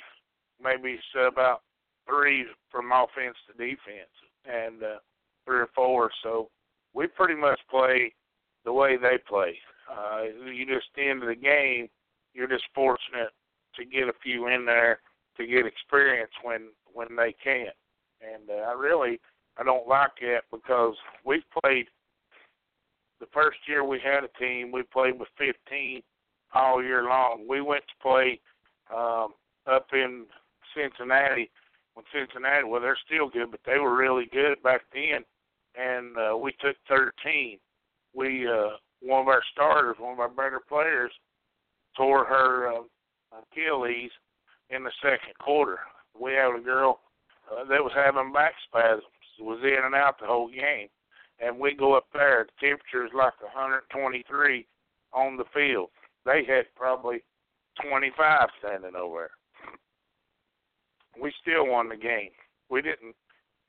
maybe 0.62 0.98
about 1.16 1.62
three 2.08 2.46
from 2.72 2.92
offense 2.92 3.36
to 3.48 3.54
defense, 3.54 4.12
and 4.46 4.84
uh, 4.84 4.98
three 5.46 5.60
or 5.60 5.70
four. 5.76 6.10
So 6.24 6.50
we 6.94 7.08
pretty 7.08 7.36
much 7.36 7.60
play 7.70 8.14
the 8.66 8.74
way 8.74 8.98
they 8.98 9.18
play. 9.28 9.58
Uh, 9.90 10.24
you 10.52 10.66
just 10.66 10.88
end 10.98 11.24
of 11.24 11.30
the 11.30 11.36
game, 11.36 11.88
you're 12.34 12.48
just 12.48 12.66
fortunate 12.76 13.30
to 13.76 13.86
get 13.86 14.08
a 14.08 14.14
few 14.22 14.48
in 14.48 14.66
there 14.66 15.00
to 15.38 15.46
get 15.46 15.66
experience 15.66 16.32
when 16.44 16.70
when 16.94 17.08
they 17.16 17.34
can't 17.44 17.76
and 18.22 18.50
uh, 18.50 18.64
I 18.64 18.74
really 18.74 19.20
I 19.58 19.64
don't 19.64 19.88
like 19.88 20.12
that 20.22 20.44
because 20.52 20.96
we've 21.26 21.44
played 21.64 21.88
the 23.20 23.28
first 23.34 23.58
year 23.68 23.84
we 23.84 24.00
had 24.00 24.24
a 24.24 24.40
team, 24.40 24.72
we 24.72 24.84
played 24.84 25.20
with 25.20 25.28
15 25.38 26.02
all 26.54 26.84
year 26.84 27.04
long. 27.04 27.46
We 27.48 27.62
went 27.62 27.84
to 27.88 28.02
play 28.02 28.40
um, 28.96 29.34
up 29.68 29.88
in 29.94 30.26
Cincinnati, 30.76 31.50
when 31.94 32.06
Cincinnati, 32.14 32.64
well, 32.66 32.82
they're 32.82 32.98
still 33.06 33.30
good, 33.30 33.52
but 33.52 33.60
they 33.66 33.78
were 33.78 33.96
really 33.96 34.30
good 34.32 34.62
back 34.64 34.82
then, 34.94 35.24
and 35.76 36.16
uh, 36.18 36.38
we 36.38 36.54
took 36.62 36.78
13. 36.88 37.60
We 38.16 38.48
uh, 38.48 38.78
one 39.02 39.22
of 39.22 39.28
our 39.28 39.42
starters, 39.52 39.98
one 40.00 40.14
of 40.14 40.20
our 40.20 40.30
better 40.30 40.62
players, 40.68 41.12
tore 41.96 42.26
her 42.26 42.72
uh, 42.74 42.82
Achilles 43.52 44.12
in 44.70 44.84
the 44.84 44.92
second 45.02 45.38
quarter. 45.40 45.80
We 46.20 46.34
had 46.34 46.56
a 46.58 46.62
girl 46.64 47.00
uh, 47.52 47.66
that 47.66 47.84
was 47.84 47.92
having 47.96 48.32
back 48.32 48.54
spasms, 48.68 49.04
was 49.40 49.60
in 49.64 49.86
and 49.86 49.96
out 49.96 50.20
the 50.20 50.28
whole 50.28 50.50
game, 50.50 50.88
and 51.40 51.60
we 51.60 51.74
go 51.74 51.96
up 51.96 52.08
there. 52.14 52.46
The 52.46 52.68
temperature 52.68 53.06
is 53.06 53.12
like 53.16 53.42
123 53.42 54.68
on 55.14 55.38
the 55.38 55.46
field. 55.54 55.90
They 56.26 56.44
had 56.46 56.66
probably 56.76 57.24
25 57.82 58.50
standing 58.60 58.96
over 58.96 59.30
there. 59.30 61.24
We 61.24 61.34
still 61.42 61.68
won 61.68 61.90
the 61.90 61.98
game. 61.98 62.32
We 62.70 62.82
didn't 62.82 63.16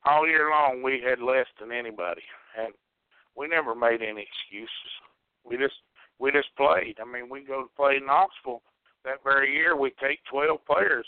all 0.05 0.27
year 0.27 0.49
long. 0.49 0.81
We 0.83 1.01
had 1.01 1.19
less 1.19 1.47
than 1.59 1.71
anybody, 1.71 2.21
and 2.57 2.73
we 3.35 3.47
never 3.47 3.75
made 3.75 4.01
any 4.01 4.25
excuses. 4.27 4.91
We 5.43 5.57
just 5.57 5.75
we 6.19 6.31
just 6.31 6.55
played. 6.55 6.97
I 7.01 7.05
mean, 7.05 7.29
we 7.29 7.43
go 7.43 7.63
to 7.63 7.69
play 7.75 7.99
Knoxville 8.03 8.61
that 9.03 9.23
very 9.23 9.53
year. 9.53 9.75
We 9.75 9.91
take 9.99 10.19
12 10.29 10.59
players. 10.65 11.07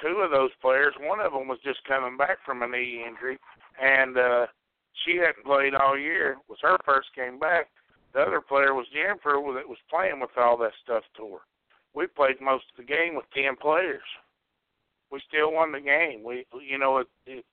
Two 0.00 0.22
of 0.24 0.30
those 0.30 0.50
players, 0.60 0.94
one 1.00 1.20
of 1.20 1.32
them 1.32 1.48
was 1.48 1.58
just 1.64 1.84
coming 1.86 2.16
back 2.16 2.38
from 2.44 2.62
a 2.62 2.68
knee 2.68 3.04
injury, 3.06 3.38
and 3.80 4.18
uh, 4.18 4.46
she 5.04 5.16
hadn't 5.16 5.44
played 5.44 5.74
all 5.74 5.98
year. 5.98 6.32
It 6.32 6.48
was 6.48 6.58
her 6.62 6.76
first 6.84 7.08
game 7.14 7.38
back. 7.38 7.68
The 8.12 8.20
other 8.20 8.40
player 8.40 8.74
was 8.74 8.86
Jennifer 8.92 9.40
that 9.54 9.68
was 9.68 9.78
playing 9.90 10.20
with 10.20 10.30
all 10.36 10.56
that 10.58 10.72
stuff 10.82 11.02
to 11.16 11.34
her. 11.34 11.38
We 11.94 12.06
played 12.06 12.40
most 12.40 12.64
of 12.72 12.84
the 12.84 12.92
game 12.92 13.14
with 13.14 13.24
ten 13.34 13.56
players. 13.56 14.02
We 15.10 15.20
still 15.28 15.52
won 15.52 15.72
the 15.72 15.80
game. 15.80 16.24
We, 16.24 16.44
you 16.60 16.78
know, 16.78 16.98
it, 16.98 17.06
it 17.26 17.44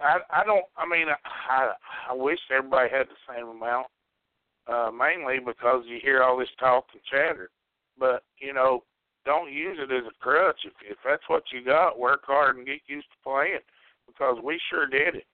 I 0.00 0.18
I 0.30 0.44
don't. 0.44 0.64
I 0.76 0.86
mean, 0.88 1.06
I 1.24 1.72
I 2.10 2.14
wish 2.14 2.38
everybody 2.50 2.88
had 2.90 3.08
the 3.08 3.34
same 3.34 3.48
amount. 3.48 3.86
Uh, 4.68 4.90
mainly 4.92 5.38
because 5.44 5.82
you 5.86 5.98
hear 6.00 6.22
all 6.22 6.38
this 6.38 6.48
talk 6.60 6.84
and 6.92 7.02
chatter, 7.10 7.50
but 7.98 8.22
you 8.38 8.52
know, 8.54 8.84
don't 9.24 9.52
use 9.52 9.78
it 9.80 9.92
as 9.92 10.04
a 10.06 10.22
crutch. 10.22 10.60
If 10.64 10.72
if 10.88 10.98
that's 11.04 11.28
what 11.28 11.44
you 11.52 11.64
got, 11.64 11.98
work 11.98 12.22
hard 12.24 12.56
and 12.56 12.66
get 12.66 12.80
used 12.86 13.06
to 13.10 13.22
playing, 13.22 13.60
because 14.06 14.38
we 14.42 14.60
sure 14.70 14.86
did 14.86 15.16
it. 15.16 15.26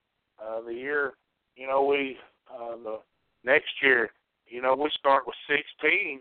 Uh, 0.42 0.60
the 0.62 0.74
year, 0.74 1.14
you 1.56 1.66
know, 1.66 1.84
we 1.84 2.16
uh, 2.52 2.76
the 2.82 2.98
next 3.44 3.70
year, 3.82 4.10
you 4.46 4.62
know, 4.62 4.74
we 4.74 4.90
start 4.98 5.24
with 5.26 5.36
16 5.48 6.20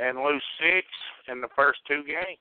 and 0.00 0.18
lose 0.18 0.42
six 0.58 0.86
in 1.28 1.40
the 1.40 1.48
first 1.54 1.80
two 1.86 2.02
games. 2.06 2.38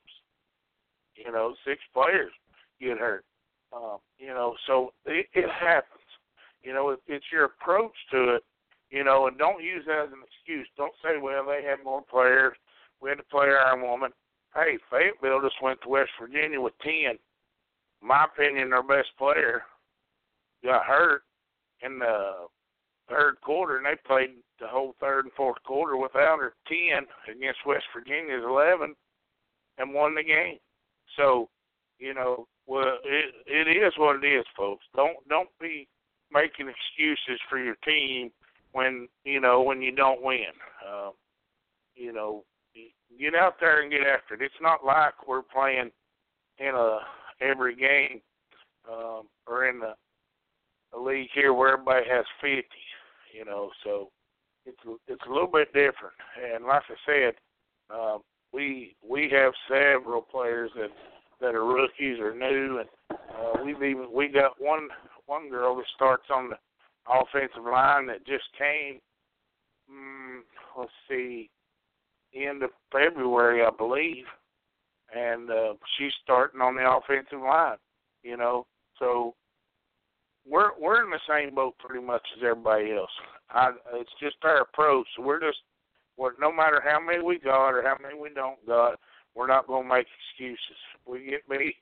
You 1.16 1.32
know, 1.32 1.54
six 1.66 1.82
players 1.94 2.32
get 2.80 2.98
hurt. 2.98 3.26
Um, 3.74 3.98
you 4.18 4.30
know, 4.30 4.56
so 4.66 4.94
it, 5.06 5.28
it 5.34 5.50
happens. 5.50 6.00
You 6.64 6.74
know, 6.74 6.92
it, 6.92 7.00
it's 7.08 7.26
your 7.32 7.46
approach 7.46 7.94
to 8.12 8.36
it. 8.36 8.44
You 8.90 9.04
know, 9.04 9.28
and 9.28 9.38
don't 9.38 9.64
use 9.64 9.84
that 9.86 10.06
as 10.08 10.12
an 10.12 10.24
excuse. 10.26 10.68
Don't 10.76 10.94
say, 11.04 11.20
"Well, 11.22 11.46
they 11.46 11.64
had 11.64 11.84
more 11.84 12.02
players. 12.02 12.56
We 13.02 13.10
had 13.10 13.20
to 13.20 13.24
play 13.24 13.48
Iron 13.48 13.84
Woman." 13.84 14.12
Hey, 14.56 14.78
Fayetteville 14.90 15.42
just 15.42 15.62
went 15.62 15.80
to 15.82 15.90
West 15.90 16.12
Virginia 16.20 16.60
with 16.60 16.74
ten. 16.82 17.18
my 18.02 18.26
opinion, 18.26 18.70
their 18.70 18.84
best 18.84 19.10
player 19.18 19.64
got 20.64 20.86
hurt 20.86 21.22
in 21.82 22.00
the 22.00 22.48
third 23.10 23.40
quarter, 23.42 23.78
and 23.78 23.86
they 23.86 23.96
played 24.06 24.32
the 24.60 24.68
whole 24.68 24.96
third 25.00 25.26
and 25.26 25.34
fourth 25.34 25.62
quarter 25.64 25.98
without 25.98 26.40
her 26.40 26.54
ten 26.68 27.06
against 27.34 27.66
West 27.66 27.86
Virginia's 27.94 28.44
eleven, 28.44 28.96
and 29.78 29.94
won 29.94 30.16
the 30.16 30.24
game. 30.24 30.58
So, 31.16 31.50
you 31.98 32.14
know, 32.14 32.48
well, 32.68 32.98
it 33.04 33.34
it 33.46 33.68
is 33.68 33.94
what 33.98 34.24
it 34.24 34.28
is, 34.28 34.46
folks. 34.56 34.86
Don't 34.96 35.18
don't 35.28 35.50
be 35.60 35.88
making 36.32 36.70
excuses 36.70 37.40
for 37.50 37.58
your 37.58 37.76
team 37.86 38.32
when 38.72 39.08
you 39.26 39.40
know 39.40 39.62
when 39.62 39.82
you 39.82 39.92
don't 39.92 40.22
win. 40.22 40.54
Um, 40.88 41.12
you 41.96 42.14
know, 42.14 42.44
get 43.20 43.36
out 43.36 43.56
there 43.60 43.82
and 43.82 43.92
get 43.92 44.02
after 44.02 44.36
it. 44.36 44.42
It's 44.42 44.54
not 44.62 44.86
like 44.86 45.28
we're 45.28 45.42
playing 45.42 45.92
in 46.60 46.76
a 46.76 47.00
every 47.42 47.76
game 47.76 48.22
um, 48.92 49.24
or 49.48 49.68
in 49.68 49.80
the 49.80 49.94
a 50.94 51.00
league 51.00 51.30
here 51.34 51.54
where 51.54 51.74
everybody 51.74 52.06
has 52.10 52.26
fifty. 52.42 52.64
You 53.34 53.46
know, 53.46 53.70
so 53.84 54.10
it's 54.66 54.80
it's 55.08 55.22
a 55.28 55.32
little 55.32 55.48
bit 55.48 55.74
different. 55.74 56.16
And 56.54 56.66
like 56.66 56.84
I 56.90 56.96
said, 57.06 57.34
um, 57.94 58.22
we 58.54 58.96
we 59.08 59.30
have 59.32 59.54
several 59.68 60.22
players 60.22 60.72
that 60.76 60.90
that 61.42 61.56
are 61.56 61.66
rookies 61.66 62.20
or 62.20 62.36
new, 62.36 62.80
and 62.80 62.90
uh, 63.12 63.64
we've 63.64 63.82
even 63.84 64.08
we 64.14 64.28
got 64.28 64.60
one 64.60 64.90
one 65.26 65.50
girl 65.50 65.76
that 65.78 65.86
starts 65.96 66.26
on 66.34 66.50
the 66.50 66.58
offensive 67.08 67.64
line 67.64 68.08
that 68.08 68.26
just 68.26 68.46
came. 68.58 69.00
Mm, 69.92 70.40
let's 70.78 70.92
see, 71.08 71.50
end 72.34 72.64
of 72.64 72.70
February, 72.92 73.64
I 73.64 73.70
believe, 73.76 74.26
and 75.16 75.50
uh, 75.50 75.74
she's 75.98 76.14
starting 76.24 76.62
on 76.62 76.76
the 76.76 76.90
offensive 76.90 77.42
line. 77.42 77.78
You 78.24 78.38
know, 78.38 78.66
so 78.98 79.36
we're 80.48 80.72
we're 80.80 81.04
in 81.04 81.10
the 81.10 81.20
same 81.28 81.56
boat 81.56 81.76
pretty 81.80 82.06
much 82.06 82.26
as 82.38 82.44
everybody 82.44 82.92
else. 82.94 83.12
I, 83.52 83.72
it's 83.94 84.10
just 84.20 84.38
our 84.44 84.62
approach. 84.62 85.08
We're 85.18 85.40
just, 85.40 85.60
we're, 86.18 86.34
no 86.40 86.52
matter 86.52 86.82
how 86.84 87.00
many 87.00 87.24
we 87.24 87.40
got 87.40 87.70
or 87.70 87.82
how 87.82 87.98
many 88.02 88.20
we 88.20 88.30
don't 88.30 88.64
got, 88.68 89.00
we're 89.36 89.48
not 89.48 89.68
going 89.68 89.88
to 89.88 89.96
make 89.96 90.06
excuses. 90.38 90.78
If 90.96 91.12
we 91.12 91.30
get 91.30 91.48
beat, 91.50 91.76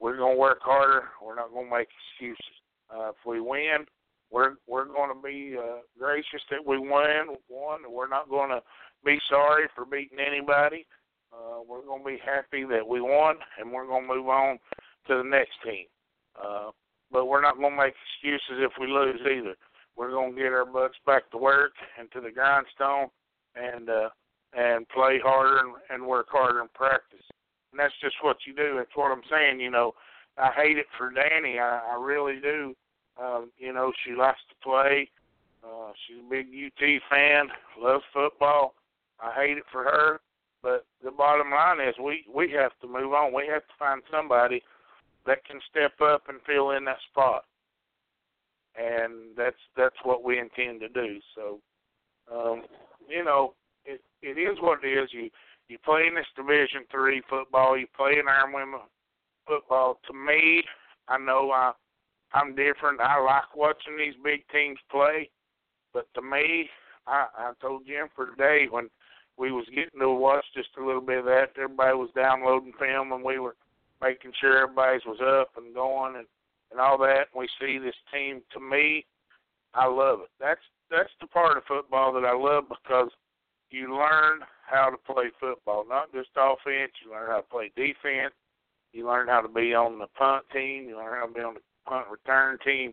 we're 0.00 0.16
going 0.16 0.34
to 0.34 0.40
work 0.40 0.58
harder. 0.62 1.04
We're 1.24 1.36
not 1.36 1.52
going 1.52 1.66
to 1.66 1.76
make 1.76 1.88
excuses. 2.16 2.44
Uh, 2.92 3.10
if 3.10 3.16
we 3.26 3.40
win, 3.40 3.86
we're 4.30 4.54
we're 4.66 4.86
going 4.86 5.14
to 5.14 5.22
be 5.22 5.56
uh, 5.56 5.78
gracious 5.98 6.42
that 6.50 6.66
we 6.66 6.78
won. 6.78 7.36
Won. 7.48 7.80
We're 7.88 8.08
not 8.08 8.28
going 8.28 8.50
to 8.50 8.62
be 9.04 9.18
sorry 9.28 9.64
for 9.74 9.84
beating 9.84 10.18
anybody. 10.18 10.86
Uh, 11.32 11.62
we're 11.66 11.84
going 11.84 12.02
to 12.02 12.06
be 12.06 12.18
happy 12.24 12.64
that 12.64 12.86
we 12.86 13.00
won, 13.00 13.36
and 13.58 13.72
we're 13.72 13.86
going 13.86 14.06
to 14.06 14.14
move 14.14 14.28
on 14.28 14.58
to 15.08 15.16
the 15.18 15.22
next 15.22 15.52
team. 15.64 15.86
Uh, 16.36 16.70
but 17.10 17.26
we're 17.26 17.42
not 17.42 17.58
going 17.58 17.72
to 17.72 17.76
make 17.76 17.94
excuses 18.14 18.62
if 18.62 18.72
we 18.80 18.86
lose 18.86 19.20
either. 19.20 19.54
We're 19.96 20.10
going 20.10 20.34
to 20.34 20.40
get 20.40 20.52
our 20.52 20.64
butts 20.64 20.96
back 21.06 21.30
to 21.30 21.38
work 21.38 21.72
and 21.98 22.10
to 22.12 22.20
the 22.20 22.30
grindstone, 22.30 23.08
and 23.54 23.90
uh, 23.90 24.08
and 24.54 24.88
play 24.88 25.18
harder 25.22 25.58
and, 25.58 25.74
and 25.90 26.06
work 26.06 26.26
harder 26.30 26.60
in 26.60 26.68
practice. 26.74 27.24
And 27.72 27.80
that's 27.80 27.94
just 28.02 28.16
what 28.22 28.38
you 28.46 28.54
do. 28.54 28.74
That's 28.76 28.94
what 28.94 29.10
I'm 29.10 29.22
saying. 29.30 29.60
You 29.60 29.70
know, 29.70 29.92
I 30.38 30.50
hate 30.54 30.78
it 30.78 30.86
for 30.96 31.10
Danny. 31.10 31.58
I, 31.58 31.80
I 31.92 32.00
really 32.00 32.40
do. 32.40 32.74
Um, 33.22 33.50
you 33.58 33.72
know, 33.72 33.92
she 34.04 34.14
likes 34.14 34.40
to 34.48 34.54
play. 34.62 35.10
Uh, 35.64 35.92
she's 36.06 36.18
a 36.18 36.30
big 36.30 36.46
UT 36.48 37.02
fan. 37.10 37.48
Loves 37.80 38.04
football. 38.12 38.74
I 39.22 39.32
hate 39.34 39.58
it 39.58 39.64
for 39.70 39.84
her. 39.84 40.20
But 40.62 40.86
the 41.02 41.10
bottom 41.10 41.50
line 41.50 41.80
is, 41.80 41.94
we 42.02 42.24
we 42.32 42.50
have 42.52 42.72
to 42.80 42.86
move 42.86 43.12
on. 43.12 43.32
We 43.32 43.46
have 43.52 43.62
to 43.62 43.74
find 43.78 44.02
somebody 44.10 44.62
that 45.26 45.44
can 45.44 45.60
step 45.70 46.00
up 46.00 46.24
and 46.28 46.38
fill 46.46 46.70
in 46.72 46.84
that 46.84 46.98
spot. 47.10 47.44
And 48.76 49.36
that's 49.36 49.56
that's 49.76 49.96
what 50.04 50.22
we 50.22 50.38
intend 50.38 50.80
to 50.80 50.88
do. 50.88 51.18
So, 51.34 51.60
um, 52.32 52.62
you 53.08 53.24
know, 53.24 53.54
it 53.84 54.00
it 54.22 54.38
is 54.38 54.56
what 54.60 54.84
it 54.84 54.88
is. 54.88 55.08
You 55.12 55.30
you 55.68 55.78
play 55.84 56.06
in 56.06 56.14
this 56.14 56.26
Division 56.36 56.84
Three 56.90 57.22
football. 57.28 57.76
You 57.76 57.86
play 57.96 58.18
in 58.18 58.28
Iron 58.28 58.52
Women 58.52 58.80
football. 59.46 59.98
To 60.06 60.12
me, 60.12 60.62
I 61.08 61.18
know 61.18 61.50
I 61.50 61.72
I'm 62.32 62.54
different. 62.54 63.00
I 63.00 63.20
like 63.20 63.54
watching 63.56 63.98
these 63.98 64.14
big 64.22 64.44
teams 64.52 64.78
play, 64.90 65.28
but 65.92 66.06
to 66.14 66.22
me, 66.22 66.68
I 67.06 67.26
I 67.36 67.52
told 67.60 67.86
Jennifer 67.86 68.30
today 68.30 68.66
when 68.70 68.88
we 69.38 69.52
was 69.52 69.66
getting 69.74 70.00
to 70.00 70.10
watch 70.10 70.44
just 70.54 70.68
a 70.78 70.84
little 70.84 71.00
bit 71.00 71.18
of 71.18 71.24
that. 71.26 71.50
Everybody 71.56 71.96
was 71.96 72.10
downloading 72.14 72.72
film, 72.78 73.12
and 73.12 73.24
we 73.24 73.38
were 73.38 73.56
making 74.00 74.32
sure 74.40 74.62
everybody's 74.62 75.04
was 75.06 75.20
up 75.20 75.50
and 75.56 75.74
going 75.74 76.16
and 76.16 76.26
and 76.70 76.80
all 76.80 76.98
that. 76.98 77.28
And 77.32 77.38
we 77.38 77.48
see 77.60 77.78
this 77.78 77.94
team. 78.12 78.42
To 78.52 78.60
me, 78.60 79.06
I 79.74 79.86
love 79.86 80.20
it. 80.20 80.30
That's 80.40 80.60
that's 80.90 81.12
the 81.20 81.26
part 81.26 81.56
of 81.56 81.64
football 81.64 82.12
that 82.12 82.24
I 82.24 82.36
love 82.36 82.64
because 82.68 83.10
you 83.70 83.96
learn 83.96 84.40
how 84.66 84.90
to 84.90 84.96
play 84.96 85.30
football, 85.40 85.84
not 85.88 86.12
just 86.12 86.28
offense. 86.36 86.92
You 87.04 87.12
learn 87.12 87.30
how 87.30 87.38
to 87.38 87.42
play 87.42 87.72
defense. 87.74 88.34
You 88.92 89.06
learn 89.06 89.28
how 89.28 89.40
to 89.40 89.48
be 89.48 89.74
on 89.74 89.98
the 89.98 90.06
punt 90.18 90.44
team. 90.52 90.84
You 90.88 90.96
learn 90.96 91.18
how 91.18 91.26
to 91.26 91.32
be 91.32 91.40
on 91.40 91.54
the 91.54 91.60
punt 91.88 92.06
return 92.10 92.58
team. 92.64 92.92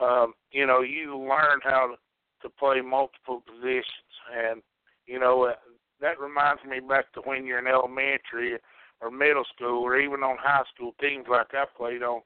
Um, 0.00 0.34
you 0.52 0.66
know, 0.66 0.82
you 0.82 1.18
learn 1.18 1.60
how 1.62 1.88
to 1.88 1.94
to 2.42 2.50
play 2.50 2.82
multiple 2.82 3.42
positions, 3.46 4.12
and 4.36 4.62
you 5.06 5.18
know 5.18 5.44
uh, 5.44 5.54
that 6.00 6.20
reminds 6.20 6.62
me 6.64 6.80
back 6.80 7.12
to 7.12 7.20
when 7.20 7.46
you're 7.46 7.58
in 7.58 7.66
elementary 7.66 8.58
or 9.00 9.10
middle 9.10 9.44
school 9.54 9.82
or 9.82 9.98
even 9.98 10.22
on 10.22 10.36
high 10.38 10.64
school 10.74 10.94
teams 11.00 11.26
like 11.28 11.48
I 11.52 11.64
played 11.76 12.02
on. 12.02 12.20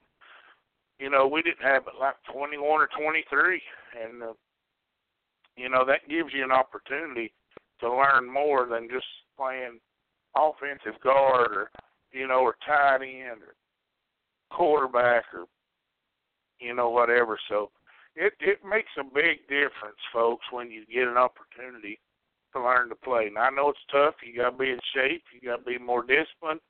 You 0.98 1.10
know, 1.10 1.28
we 1.28 1.42
didn't 1.42 1.62
have 1.62 1.84
but 1.84 1.94
like 2.00 2.16
21 2.32 2.62
or 2.62 2.88
23, 2.98 3.62
and 4.02 4.22
uh, 4.22 4.32
you 5.56 5.68
know 5.68 5.84
that 5.84 6.08
gives 6.08 6.32
you 6.32 6.44
an 6.44 6.52
opportunity 6.52 7.32
to 7.80 7.88
learn 7.88 8.32
more 8.32 8.66
than 8.66 8.88
just 8.90 9.06
playing 9.36 9.78
offensive 10.36 11.00
guard 11.02 11.52
or 11.52 11.70
you 12.12 12.26
know 12.26 12.40
or 12.40 12.56
tight 12.66 13.02
end 13.02 13.42
or 13.42 13.54
quarterback 14.50 15.24
or 15.32 15.44
you 16.60 16.74
know 16.74 16.90
whatever. 16.90 17.38
So 17.48 17.70
it 18.16 18.32
it 18.40 18.58
makes 18.68 18.90
a 18.98 19.04
big 19.04 19.46
difference, 19.48 20.02
folks, 20.12 20.44
when 20.50 20.70
you 20.70 20.84
get 20.92 21.06
an 21.06 21.16
opportunity 21.16 22.00
to 22.58 22.64
learn 22.64 22.88
to 22.88 22.94
play. 22.94 23.30
Now 23.32 23.42
I 23.42 23.50
know 23.50 23.70
it's 23.70 23.78
tough. 23.90 24.14
You 24.24 24.36
got 24.36 24.50
to 24.50 24.56
be 24.56 24.70
in 24.70 24.80
shape. 24.94 25.22
You 25.32 25.48
got 25.48 25.58
to 25.58 25.64
be 25.64 25.78
more 25.78 26.02
disciplined. 26.02 26.60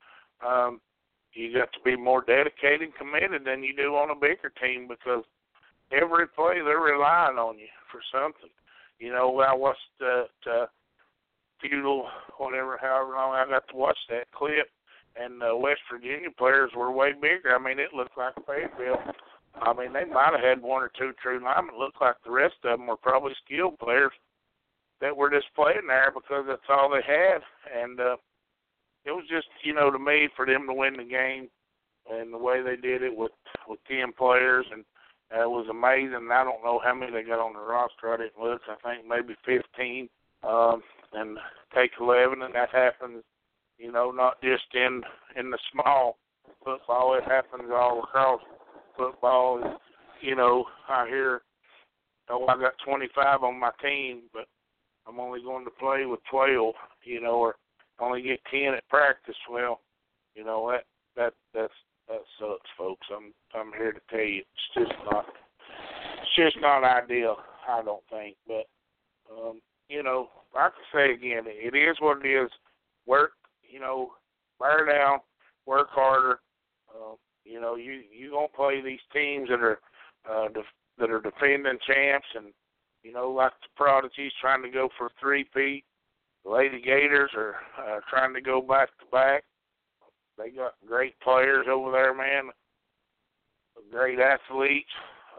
Um, 0.47 0.81
you 1.33 1.53
got 1.53 1.73
to 1.73 1.81
be 1.85 1.97
more 1.97 2.23
dedicated 2.23 2.83
and 2.83 2.95
committed 2.95 3.45
than 3.45 3.63
you 3.63 3.75
do 3.75 3.95
on 3.95 4.11
a 4.11 4.15
bigger 4.15 4.53
team 4.61 4.89
because 4.89 5.25
every 5.93 6.27
play 6.29 6.61
they're 6.65 6.81
relying 6.81 7.39
on 7.39 7.59
you 7.59 7.69
for 7.91 8.01
something. 8.13 8.51
You 8.99 9.13
know, 9.13 9.39
I 9.41 9.55
watched 9.55 9.79
that 10.01 10.51
uh, 10.51 10.67
feudal, 11.61 12.09
whatever, 12.39 12.79
however 12.81 13.13
long 13.13 13.35
I 13.35 13.47
got 13.49 13.69
to 13.69 13.77
watch 13.77 13.99
that 14.11 14.31
clip, 14.33 14.69
and 15.17 15.43
uh, 15.43 15.57
West 15.57 15.81
Virginia 15.93 16.31
players 16.37 16.73
were 16.77 16.91
way 16.91 17.13
bigger. 17.13 17.55
I 17.55 17.63
mean, 17.63 17.79
it 17.79 17.95
looked 17.95 18.19
like 18.19 18.35
Fayetteville. 18.47 19.15
I 19.61 19.73
mean, 19.73 19.93
they 19.93 20.05
might 20.05 20.33
have 20.33 20.45
had 20.45 20.63
one 20.63 20.83
or 20.83 20.91
two 20.99 21.13
true 21.23 21.43
linemen. 21.43 21.75
It 21.75 21.79
looked 21.79 22.01
like 22.01 22.17
the 22.25 22.31
rest 22.31 22.55
of 22.65 22.79
them 22.79 22.87
were 22.87 22.97
probably 22.97 23.33
skilled 23.45 23.79
players 23.79 24.13
that 25.01 25.17
were 25.17 25.31
just 25.31 25.47
playing 25.55 25.87
there 25.87 26.13
because 26.13 26.45
that's 26.47 26.69
all 26.69 26.91
they 26.91 27.03
had. 27.07 27.41
And 27.75 28.01
uh, 28.01 28.17
it 29.05 29.13
was 29.13 29.25
just, 29.31 29.49
you 29.63 29.75
know, 29.75 29.91
to 29.91 29.99
me, 29.99 30.29
for 30.37 30.47
them 30.47 30.67
to 30.67 30.75
win 30.75 30.97
the 30.97 31.05
game 31.05 31.49
and 32.11 32.33
the 32.33 32.39
way 32.39 32.63
they 32.63 32.77
did 32.77 33.03
it 33.03 33.15
with 33.15 33.33
with 33.69 33.79
ten 33.87 34.13
players 34.13 34.67
and 34.73 34.85
uh, 35.35 35.43
it 35.43 35.51
was 35.51 35.67
amazing. 35.71 36.29
I 36.33 36.45
don't 36.45 36.65
know 36.65 36.81
how 36.83 36.95
many 36.95 37.13
they 37.13 37.23
got 37.23 37.39
on 37.39 37.53
the 37.53 37.61
roster. 37.61 38.13
I 38.13 38.17
didn't 38.17 38.43
look. 38.43 38.63
I 38.69 38.77
think 38.89 39.07
maybe 39.07 39.37
15. 39.45 40.09
Um, 40.43 40.83
and 41.13 41.39
take 41.75 41.91
11, 42.01 42.43
and 42.43 42.55
that 42.55 42.71
happens, 42.71 43.25
you 43.79 43.91
know, 43.91 44.11
not 44.11 44.41
just 44.43 44.65
in 44.75 45.03
in 45.37 45.51
the 45.51 45.59
small 45.73 46.17
football. 46.65 47.15
It 47.15 47.25
happens 47.25 47.71
all 47.73 48.05
across 48.05 48.41
football. 48.97 49.79
You 50.21 50.37
know, 50.37 50.65
I 50.89 51.07
hear, 51.09 51.43
oh, 52.31 52.47
I 52.47 52.59
got 52.59 52.73
25 52.85 53.43
on 53.43 53.59
my 53.59 53.71
team, 53.83 54.23
but 54.33 54.47
I'm 55.09 55.21
only 55.21 55.41
going 55.43 55.65
to 55.65 55.71
play 55.71 56.05
with 56.07 56.21
12. 56.31 56.75
You 57.05 57.21
know, 57.21 57.37
or 57.37 57.57
only 58.01 58.23
get 58.23 58.41
10 58.51 58.75
at 58.75 58.89
practice. 58.89 59.37
Well, 59.51 59.81
you 60.35 60.45
know 60.45 60.71
that 60.71 60.85
that 61.17 61.35
that's 61.53 61.73
that 62.09 62.21
sucks, 62.39 62.71
folks. 62.77 63.07
I'm 63.15 63.33
I'm 63.55 63.73
here 63.73 63.93
to 63.93 64.01
tell 64.11 64.21
you, 64.21 64.43
it's 64.43 64.75
just 64.75 64.93
not 65.11 65.27
it's 66.21 66.37
just 66.37 66.57
not 66.61 66.85
ideal. 66.85 67.37
I 67.69 67.83
don't 67.83 68.03
think, 68.11 68.37
but 68.47 68.67
um, 69.31 69.61
you 69.89 70.03
know, 70.03 70.29
I 70.55 70.69
can 70.69 70.85
say 70.93 71.13
again, 71.13 71.45
it 71.47 71.77
is 71.77 71.97
what 72.01 72.25
it 72.25 72.29
is. 72.29 72.51
Work, 73.07 73.33
you 73.69 73.81
know, 73.81 74.13
bear 74.59 74.87
down, 74.87 75.19
work 75.67 75.89
harder. 75.91 76.41
Uh, 76.89 77.15
you 77.45 77.61
know, 77.61 77.77
you 77.77 78.03
you 78.17 78.31
gonna 78.31 78.49
play 78.55 78.81
these 78.81 79.01
teams 79.13 79.49
that 79.49 79.61
are 79.61 79.81
uh, 80.31 80.49
def- 80.49 80.65
that 80.99 81.11
are 81.11 81.21
defending 81.21 81.79
champs, 81.87 82.27
and 82.35 82.47
you 83.09 83.15
know, 83.15 83.31
like 83.31 83.53
the 83.63 83.69
Prodigies 83.75 84.33
trying 84.39 84.63
to 84.63 84.69
go 84.69 84.91
for 84.99 85.09
three-peat. 85.19 85.83
The 86.45 86.51
Lady 86.51 86.83
Gators 86.83 87.31
are 87.35 87.55
uh, 87.79 88.01
trying 88.11 88.35
to 88.35 88.43
go 88.43 88.61
back 88.61 88.91
to 88.99 89.07
back. 89.11 89.45
They 90.37 90.51
got 90.51 90.75
great 90.87 91.19
players 91.21 91.65
over 91.71 91.91
there, 91.91 92.13
man. 92.13 92.51
Great 93.91 94.19
athletes. 94.19 94.91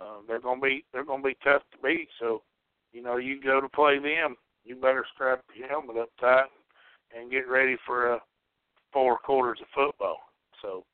Uh, 0.02 0.22
they're 0.28 0.40
gonna 0.40 0.60
be 0.60 0.84
they're 0.92 1.06
gonna 1.06 1.22
be 1.22 1.38
tough 1.44 1.62
to 1.72 1.78
beat. 1.84 2.08
So, 2.20 2.42
you 2.92 3.04
know, 3.04 3.18
you 3.18 3.40
go 3.40 3.62
to 3.62 3.70
play 3.70 4.00
them, 4.00 4.36
you 4.64 4.76
better 4.76 5.06
strap 5.14 5.44
your 5.56 5.68
helmet 5.68 5.98
up 5.98 6.10
tight 6.20 6.46
and 7.16 7.30
get 7.30 7.48
ready 7.48 7.78
for 7.86 8.14
uh, 8.14 8.20
four 8.92 9.20
quarters 9.20 9.60
of 9.62 9.68
football. 9.76 10.18
So 10.64 10.86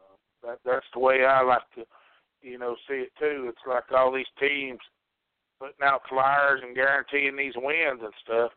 uh, 0.00 0.46
that 0.46 0.58
that's 0.64 0.86
the 0.94 1.00
way 1.00 1.24
I 1.24 1.42
like 1.42 1.68
to, 1.74 1.84
you 2.40 2.56
know, 2.56 2.76
see 2.88 3.02
it 3.02 3.12
too. 3.18 3.46
It's 3.48 3.66
like 3.66 3.90
all 3.90 4.12
these 4.12 4.26
teams 4.38 4.78
putting 5.64 5.86
out 5.86 6.02
flyers 6.08 6.60
and 6.62 6.74
guaranteeing 6.74 7.36
these 7.36 7.54
wins 7.56 8.00
and 8.02 8.12
stuff. 8.22 8.52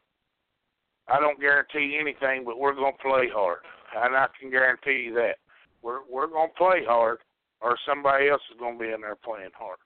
I 1.08 1.22
don't 1.22 1.40
guarantee 1.40 1.98
anything, 2.00 2.44
but 2.44 2.60
we're 2.60 2.76
gonna 2.76 2.98
play 3.02 3.30
hard 3.32 3.60
and 3.96 4.16
I 4.16 4.28
can 4.40 4.52
guarantee 4.52 5.08
you 5.08 5.14
that 5.16 5.38
we're 5.82 6.00
we're 6.10 6.28
gonna 6.28 6.52
play 6.58 6.84
hard, 6.86 7.20
or 7.62 7.78
somebody 7.88 8.30
else 8.30 8.42
is 8.52 8.60
gonna 8.60 8.78
be 8.78 8.92
in 8.92 9.02
there 9.02 9.16
playing 9.16 9.56
hard, 9.58 9.80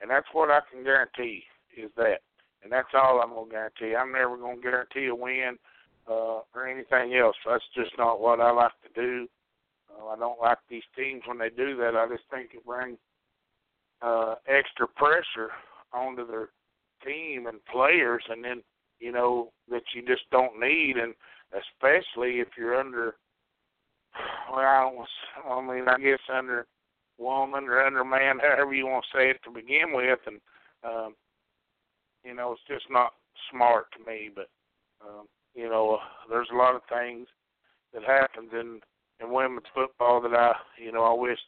and 0.00 0.10
that's 0.10 0.28
what 0.32 0.50
I 0.50 0.60
can 0.70 0.84
guarantee 0.84 1.42
is 1.76 1.90
that, 1.96 2.20
and 2.62 2.70
that's 2.70 2.94
all 2.94 3.20
I'm 3.20 3.34
gonna 3.34 3.50
guarantee. 3.50 3.96
I'm 3.96 4.12
never 4.12 4.36
gonna 4.36 4.60
guarantee 4.60 5.06
a 5.06 5.14
win 5.14 5.58
uh, 6.08 6.42
or 6.54 6.68
anything 6.68 7.16
else. 7.16 7.36
That's 7.46 7.64
just 7.74 7.96
not 7.98 8.20
what 8.20 8.40
I 8.40 8.50
like 8.50 8.72
to 8.86 9.00
do. 9.00 9.26
Uh, 9.90 10.08
I 10.08 10.18
don't 10.18 10.40
like 10.40 10.58
these 10.68 10.86
teams 10.96 11.22
when 11.26 11.38
they 11.38 11.50
do 11.50 11.76
that. 11.78 11.96
I 11.96 12.06
just 12.08 12.28
think 12.30 12.50
it 12.54 12.64
brings 12.64 12.98
uh, 14.02 14.36
extra 14.46 14.86
pressure 14.86 15.50
onto 15.92 16.26
their 16.26 16.50
team 17.04 17.46
and 17.46 17.64
players, 17.66 18.22
and 18.28 18.44
then 18.44 18.62
you 19.00 19.12
know 19.12 19.52
that 19.70 19.82
you 19.94 20.02
just 20.06 20.28
don't 20.30 20.60
need, 20.60 20.96
and 20.96 21.14
especially 21.52 22.40
if 22.40 22.48
you're 22.56 22.78
under 22.78 23.16
well, 24.52 25.06
I 25.48 25.60
mean, 25.60 25.88
I 25.88 25.98
guess 25.98 26.18
under 26.32 26.66
woman 27.18 27.64
or 27.64 27.84
under 27.84 28.04
man, 28.04 28.38
however 28.42 28.74
you 28.74 28.86
want 28.86 29.04
to 29.10 29.18
say 29.18 29.30
it 29.30 29.40
to 29.44 29.50
begin 29.50 29.92
with, 29.92 30.18
and 30.26 30.40
um, 30.84 31.14
you 32.24 32.34
know, 32.34 32.52
it's 32.52 32.62
just 32.68 32.90
not 32.90 33.12
smart 33.50 33.86
to 33.92 34.10
me. 34.10 34.30
But 34.34 34.48
um, 35.04 35.26
you 35.54 35.68
know, 35.68 35.98
there's 36.28 36.48
a 36.52 36.56
lot 36.56 36.74
of 36.74 36.82
things 36.88 37.26
that 37.92 38.02
happens 38.02 38.50
in 38.52 38.80
in 39.20 39.32
women's 39.32 39.66
football 39.74 40.20
that 40.22 40.34
I, 40.34 40.52
you 40.82 40.92
know, 40.92 41.02
I 41.02 41.12
wish, 41.12 41.38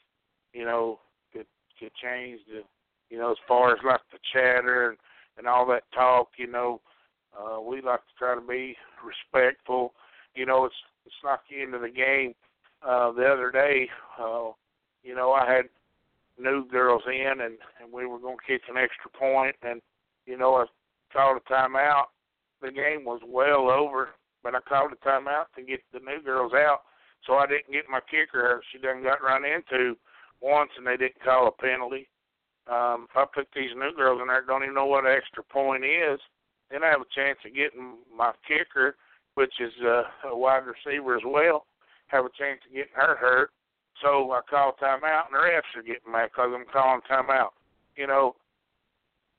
you 0.52 0.64
know, 0.64 0.98
could 1.32 1.46
could 1.78 1.92
change. 2.02 2.40
The, 2.48 2.62
you 3.08 3.18
know, 3.18 3.32
as 3.32 3.38
far 3.48 3.72
as 3.72 3.78
like 3.84 4.00
the 4.12 4.18
chatter 4.32 4.90
and 4.90 4.98
and 5.40 5.48
all 5.48 5.66
that 5.66 5.84
talk, 5.94 6.28
you 6.36 6.46
know, 6.46 6.82
uh, 7.32 7.58
we 7.60 7.80
like 7.80 8.00
to 8.00 8.14
try 8.18 8.34
to 8.34 8.42
be 8.42 8.76
respectful. 9.02 9.94
You 10.34 10.44
know, 10.44 10.66
it's 10.66 10.74
it's 11.06 11.14
not 11.24 11.40
the 11.48 11.62
end 11.62 11.74
of 11.74 11.80
the 11.80 11.88
game 11.88 12.34
uh, 12.86 13.10
the 13.12 13.24
other 13.24 13.50
day. 13.50 13.88
Uh, 14.20 14.50
you 15.02 15.14
know, 15.14 15.32
I 15.32 15.50
had 15.50 15.64
new 16.38 16.68
girls 16.68 17.02
in, 17.06 17.40
and 17.40 17.56
and 17.80 17.90
we 17.90 18.04
were 18.04 18.18
going 18.18 18.36
to 18.36 18.52
kick 18.52 18.62
an 18.68 18.76
extra 18.76 19.10
point, 19.18 19.56
and 19.62 19.80
you 20.26 20.36
know, 20.36 20.56
I 20.56 20.66
called 21.10 21.40
a 21.40 21.52
timeout. 21.52 22.12
The 22.60 22.70
game 22.70 23.06
was 23.06 23.22
well 23.26 23.70
over, 23.70 24.10
but 24.42 24.54
I 24.54 24.60
called 24.60 24.92
a 24.92 25.08
timeout 25.08 25.46
to 25.56 25.62
get 25.62 25.80
the 25.94 26.00
new 26.00 26.22
girls 26.22 26.52
out, 26.52 26.80
so 27.26 27.34
I 27.34 27.46
didn't 27.46 27.72
get 27.72 27.88
my 27.90 28.00
kicker. 28.10 28.62
She 28.70 28.78
done 28.78 29.02
got 29.02 29.22
run 29.22 29.44
into 29.46 29.96
once, 30.42 30.70
and 30.76 30.86
they 30.86 30.98
didn't 30.98 31.24
call 31.24 31.48
a 31.48 31.62
penalty. 31.62 32.08
Um, 32.70 33.06
if 33.10 33.16
I 33.16 33.24
put 33.34 33.48
these 33.54 33.74
new 33.74 33.92
girls 33.96 34.20
in 34.20 34.28
there, 34.28 34.44
don't 34.46 34.62
even 34.62 34.74
know 34.74 34.86
what 34.86 35.04
an 35.04 35.16
extra 35.16 35.42
point 35.42 35.84
is, 35.84 36.20
then 36.70 36.84
I 36.84 36.88
have 36.88 37.00
a 37.00 37.14
chance 37.14 37.38
of 37.44 37.54
getting 37.54 37.98
my 38.16 38.32
kicker, 38.46 38.94
which 39.34 39.54
is 39.58 39.72
uh, 39.84 40.02
a 40.28 40.36
wide 40.36 40.62
receiver 40.64 41.16
as 41.16 41.22
well 41.26 41.66
have 42.10 42.24
a 42.24 42.38
chance 42.38 42.60
of 42.66 42.74
getting 42.74 42.94
her 42.94 43.16
hurt. 43.16 43.50
So 44.02 44.32
I 44.32 44.40
call 44.48 44.74
timeout, 44.82 45.26
and 45.26 45.34
the 45.34 45.38
refs 45.38 45.76
are 45.76 45.82
getting 45.82 46.10
mad 46.10 46.30
because 46.32 46.50
I'm 46.54 46.64
calling 46.72 47.00
timeout. 47.10 47.50
You 47.96 48.06
know, 48.06 48.36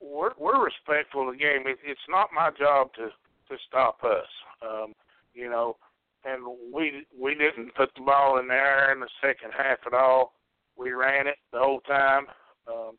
we're 0.01 0.31
we're 0.37 0.63
respectful 0.63 1.27
of 1.27 1.35
the 1.35 1.39
game. 1.39 1.65
It, 1.65 1.79
it's 1.83 2.07
not 2.09 2.29
my 2.33 2.49
job 2.57 2.93
to 2.95 3.07
to 3.07 3.61
stop 3.67 4.03
us. 4.03 4.27
Um, 4.61 4.93
you 5.33 5.49
know, 5.49 5.77
and 6.25 6.43
we 6.73 7.05
we 7.19 7.33
didn't 7.33 7.75
put 7.75 7.89
the 7.95 8.03
ball 8.03 8.39
in 8.39 8.47
the 8.47 8.53
air 8.53 8.91
in 8.93 8.99
the 8.99 9.09
second 9.21 9.51
half 9.57 9.79
at 9.85 9.93
all. 9.93 10.33
We 10.77 10.91
ran 10.91 11.27
it 11.27 11.37
the 11.51 11.59
whole 11.59 11.81
time. 11.81 12.25
Um, 12.67 12.97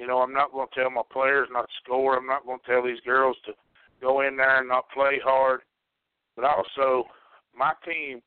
you 0.00 0.06
know, 0.06 0.20
I'm 0.20 0.32
not 0.32 0.50
going 0.50 0.66
to 0.66 0.80
tell 0.80 0.90
my 0.90 1.02
players 1.12 1.48
not 1.52 1.68
to 1.68 1.74
score. 1.84 2.16
I'm 2.16 2.26
not 2.26 2.46
going 2.46 2.58
to 2.58 2.66
tell 2.66 2.82
these 2.82 3.00
girls 3.04 3.36
to 3.44 3.52
go 4.00 4.22
in 4.22 4.38
there 4.38 4.60
and 4.60 4.68
not 4.68 4.88
play 4.94 5.20
hard. 5.22 5.60
But 6.34 6.46
also, 6.46 7.04
my 7.54 7.72
team 7.84 8.22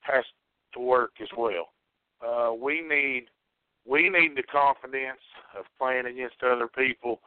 has 0.00 0.24
to 0.72 0.80
work 0.80 1.10
as 1.20 1.28
well. 1.36 1.68
Uh, 2.26 2.54
we 2.54 2.80
need 2.80 3.26
we 3.86 4.08
need 4.08 4.36
the 4.36 4.42
confidence 4.42 5.20
of 5.58 5.66
playing 5.78 6.06
against 6.06 6.42
other 6.42 6.66
people 6.66 7.20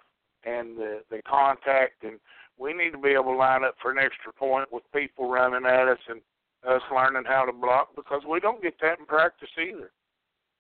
and 0.46 0.76
the 0.78 1.02
the 1.12 1.22
contact 1.22 2.04
and 2.04 2.20
we 2.58 2.74
need 2.74 2.92
to 2.92 2.98
be 2.98 3.10
able 3.10 3.26
to 3.26 3.38
line 3.38 3.64
up 3.64 3.76
for 3.82 3.92
an 3.92 3.98
extra 3.98 4.34
point 4.34 4.72
with 4.72 4.84
people 4.94 5.30
running 5.30 5.66
at 5.66 5.88
us 5.88 6.00
and 6.10 6.22
us 6.68 6.82
learning 6.94 7.24
how 7.26 7.46
to 7.46 7.54
block 7.54 7.96
because 7.96 8.22
we 8.28 8.40
don't 8.40 8.62
get 8.62 8.76
that 8.82 9.00
in 9.00 9.06
practice 9.06 9.50
either. 9.58 9.92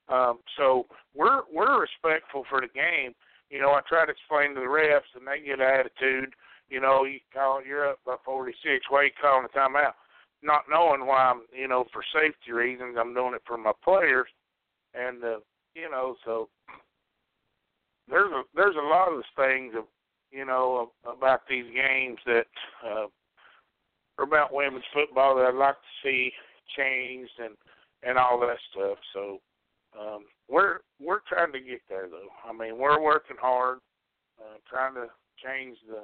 Um, 0.09 0.39
so 0.57 0.85
we're 1.15 1.41
we're 1.51 1.81
respectful 1.81 2.45
for 2.49 2.61
the 2.61 2.67
game. 2.67 3.13
You 3.51 3.59
know, 3.59 3.71
I 3.71 3.81
try 3.87 4.05
to 4.05 4.11
explain 4.11 4.55
to 4.55 4.61
the 4.61 4.65
refs 4.65 5.11
and 5.13 5.27
they 5.27 5.45
get 5.45 5.59
an 5.59 5.67
attitude. 5.67 6.33
You 6.69 6.79
know, 6.79 7.03
you 7.03 7.19
call 7.33 7.61
you're 7.63 7.89
up 7.89 7.99
by 8.05 8.15
46. 8.25 8.85
Why 8.89 9.03
you 9.03 9.11
calling 9.21 9.45
a 9.45 9.57
timeout? 9.57 9.93
not 10.43 10.63
knowing 10.69 11.05
why 11.05 11.17
I'm, 11.17 11.41
you 11.53 11.67
know, 11.67 11.85
for 11.93 12.03
safety 12.13 12.51
reasons, 12.51 12.97
I'm 12.99 13.13
doing 13.13 13.33
it 13.35 13.43
for 13.45 13.57
my 13.57 13.73
players, 13.83 14.27
and 14.93 15.23
uh, 15.23 15.39
you 15.75 15.89
know, 15.89 16.15
so 16.25 16.49
there's 18.09 18.31
a 18.31 18.43
there's 18.55 18.75
a 18.75 18.87
lot 18.87 19.13
of 19.13 19.23
things 19.35 19.73
of, 19.77 19.85
you 20.31 20.45
know, 20.45 20.91
about 21.05 21.41
these 21.49 21.65
games 21.73 22.17
that 22.25 22.47
uh, 22.85 23.05
are 24.17 24.25
about 24.25 24.53
women's 24.53 24.83
football 24.93 25.35
that 25.35 25.45
I'd 25.45 25.55
like 25.55 25.75
to 25.75 26.07
see 26.07 26.31
changed 26.75 27.33
and 27.39 27.55
and 28.03 28.17
all 28.17 28.39
that 28.39 28.57
stuff. 28.71 28.97
So, 29.13 29.39
um, 29.99 30.25
we're 30.49 30.79
we're 30.99 31.21
trying 31.27 31.51
to 31.53 31.59
get 31.59 31.81
there 31.89 32.07
though. 32.09 32.29
I 32.47 32.53
mean, 32.53 32.77
we're 32.77 33.01
working 33.01 33.37
hard, 33.39 33.79
uh, 34.39 34.57
trying 34.69 34.95
to 34.95 35.07
change 35.43 35.77
the, 35.87 36.03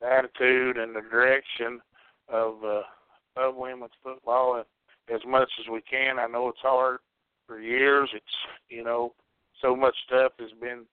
the 0.00 0.06
attitude 0.06 0.76
and 0.76 0.94
the 0.94 1.02
direction 1.10 1.80
of 2.28 2.64
uh, 2.64 2.82
of 3.36 3.56
women's 3.56 3.92
football 4.02 4.62
as 5.12 5.20
much 5.26 5.48
as 5.60 5.70
we 5.70 5.80
can. 5.82 6.18
I 6.18 6.26
know 6.26 6.48
it's 6.48 6.58
hard 6.60 6.98
for 7.46 7.60
years. 7.60 8.08
It's 8.14 8.24
you 8.68 8.84
know 8.84 9.14
so 9.60 9.74
much 9.74 9.94
stuff 10.06 10.32
has 10.38 10.50
been 10.60 10.84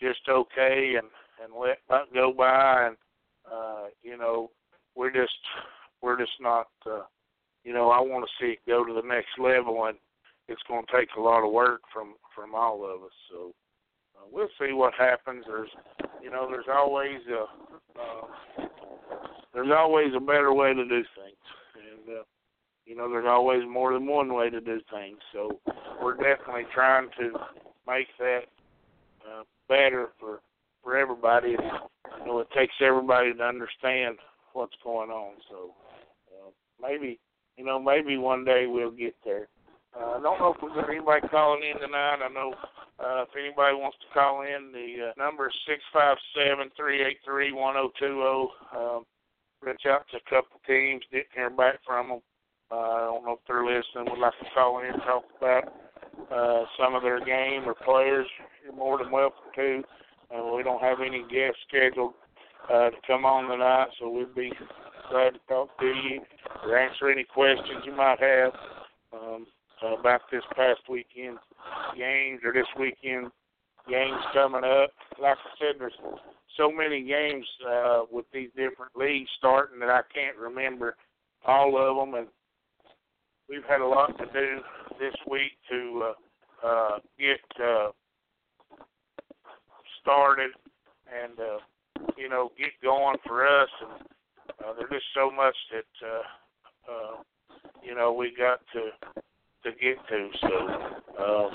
just 0.00 0.20
okay 0.28 0.94
and 0.96 1.08
and 1.42 1.52
let 1.58 1.78
not 1.88 2.12
go 2.12 2.32
by 2.32 2.86
and 2.86 2.96
uh 3.50 3.86
you 4.02 4.16
know 4.16 4.50
we're 4.94 5.12
just 5.12 5.38
we're 6.02 6.18
just 6.18 6.32
not 6.40 6.68
uh 6.86 7.02
you 7.64 7.72
know 7.72 7.90
I 7.90 8.00
want 8.00 8.24
to 8.24 8.44
see 8.44 8.52
it 8.52 8.58
go 8.66 8.84
to 8.84 8.92
the 8.92 9.06
next 9.06 9.38
level 9.38 9.86
and 9.86 9.98
it's 10.48 10.62
going 10.68 10.84
to 10.84 10.96
take 10.96 11.08
a 11.16 11.20
lot 11.20 11.44
of 11.44 11.52
work 11.52 11.82
from 11.92 12.14
from 12.34 12.54
all 12.54 12.84
of 12.84 13.02
us 13.02 13.16
so 13.30 13.52
uh, 14.16 14.26
we'll 14.30 14.48
see 14.60 14.72
what 14.72 14.94
happens 14.94 15.44
there's 15.46 15.70
you 16.22 16.30
know 16.30 16.48
there's 16.50 16.68
always 16.72 17.20
a 17.30 17.42
uh, 18.00 18.66
there's 19.52 19.72
always 19.76 20.12
a 20.16 20.20
better 20.20 20.52
way 20.52 20.74
to 20.74 20.84
do 20.84 21.02
things 21.16 21.46
and 21.74 22.18
uh 22.18 22.22
you 22.86 22.96
know 22.96 23.10
there's 23.10 23.26
always 23.28 23.62
more 23.68 23.92
than 23.92 24.06
one 24.06 24.32
way 24.32 24.48
to 24.48 24.60
do 24.60 24.80
things 24.92 25.18
so 25.32 25.60
we're 26.02 26.16
definitely 26.16 26.64
trying 26.74 27.08
to 27.18 27.32
make 27.86 28.06
that 28.18 28.42
uh, 29.26 29.42
better 29.68 30.08
for 30.18 30.40
for 30.82 30.96
everybody. 30.96 31.50
You 31.50 32.26
know, 32.26 32.38
it 32.40 32.48
takes 32.56 32.74
everybody 32.80 33.34
to 33.34 33.42
understand 33.42 34.16
what's 34.52 34.76
going 34.82 35.10
on. 35.10 35.34
So 35.50 35.74
uh, 36.32 36.50
maybe 36.80 37.18
you 37.56 37.64
know 37.64 37.78
maybe 37.78 38.16
one 38.16 38.44
day 38.44 38.66
we'll 38.66 38.90
get 38.90 39.14
there. 39.24 39.48
Uh, 39.98 40.18
I 40.18 40.22
don't 40.22 40.38
know 40.38 40.54
if 40.54 40.62
we've 40.62 40.74
got 40.74 40.90
anybody 40.90 41.26
calling 41.28 41.62
in 41.62 41.80
tonight. 41.80 42.22
I 42.22 42.28
know 42.32 42.54
uh, 43.02 43.22
if 43.22 43.30
anybody 43.34 43.74
wants 43.74 43.98
to 43.98 44.14
call 44.14 44.42
in, 44.42 44.70
the 44.70 45.10
uh, 45.10 45.12
number 45.18 45.48
is 45.48 45.54
six 45.66 45.82
five 45.92 46.16
seven 46.34 46.70
three 46.76 47.02
eight 47.02 47.18
three 47.24 47.52
one 47.52 47.74
zero 47.74 47.90
two 47.98 48.14
zero. 48.14 48.50
Um, 48.76 49.04
reach 49.60 49.82
out 49.88 50.06
to 50.10 50.18
a 50.18 50.30
couple 50.30 50.60
teams, 50.66 51.02
didn't 51.10 51.34
hear 51.34 51.50
back 51.50 51.80
from 51.84 52.08
them. 52.08 52.20
Uh, 52.70 52.74
I 52.74 53.00
don't 53.06 53.24
know 53.24 53.32
if 53.32 53.46
they're 53.48 53.64
listening. 53.64 54.06
Would 54.10 54.20
like 54.20 54.38
to 54.38 54.46
call 54.54 54.80
in 54.80 54.92
and 54.92 55.02
talk 55.02 55.24
about 55.38 55.64
uh, 56.30 56.64
some 56.78 56.94
of 56.94 57.02
their 57.02 57.24
game 57.24 57.66
or 57.66 57.74
players, 57.74 58.26
you're 58.62 58.74
more 58.74 58.98
than 58.98 59.10
welcome 59.10 59.50
to. 59.56 59.82
Uh, 60.30 60.54
we 60.54 60.62
don't 60.62 60.82
have 60.82 60.98
any 61.00 61.24
guests 61.30 61.58
scheduled 61.66 62.12
uh, 62.70 62.90
to 62.90 62.96
come 63.06 63.24
on 63.24 63.48
tonight, 63.50 63.88
so 63.98 64.10
we'd 64.10 64.34
be 64.34 64.52
glad 65.10 65.30
to 65.30 65.40
talk 65.48 65.76
to 65.80 65.86
you 65.86 66.20
or 66.64 66.78
answer 66.78 67.10
any 67.10 67.24
questions 67.24 67.82
you 67.84 67.96
might 67.96 68.20
have 68.20 68.52
um, 69.12 69.46
about 69.82 70.22
this 70.30 70.42
past 70.56 70.80
weekend 70.88 71.38
games 71.96 72.40
or 72.44 72.52
this 72.52 72.66
weekend 72.78 73.30
games 73.88 74.20
coming 74.32 74.64
up. 74.64 74.90
Like 75.20 75.38
I 75.38 75.50
said, 75.58 75.76
there's 75.78 75.92
so 76.56 76.70
many 76.70 77.02
games 77.02 77.46
uh, 77.68 78.02
with 78.10 78.26
these 78.32 78.50
different 78.56 78.92
leagues 78.96 79.30
starting 79.38 79.80
that 79.80 79.90
I 79.90 80.02
can't 80.12 80.36
remember 80.36 80.96
all 81.46 81.76
of 81.78 81.96
them, 81.96 82.14
and 82.14 82.28
we've 83.48 83.64
had 83.68 83.80
a 83.80 83.86
lot 83.86 84.16
to 84.18 84.26
do 84.26 84.60
this 84.98 85.14
week 85.30 85.52
to 85.70 86.12
uh, 86.64 86.66
uh, 86.66 86.98
get 87.18 87.64
uh, 87.64 87.90
started 90.02 90.50
and 91.08 91.38
uh, 91.38 91.58
you 92.16 92.28
know 92.28 92.50
get 92.58 92.70
going 92.82 93.16
for 93.26 93.46
us. 93.46 93.68
And 93.80 94.66
uh, 94.66 94.72
there's 94.76 94.90
just 94.90 95.06
so 95.14 95.30
much 95.30 95.56
that 95.72 96.06
uh, 96.06 96.92
uh, 96.92 97.22
you 97.82 97.94
know 97.94 98.12
we 98.12 98.34
got 98.36 98.60
to 98.72 98.90
to 99.64 99.70
get 99.72 99.96
to. 100.08 100.28
So 100.40 101.22
uh, 101.22 101.50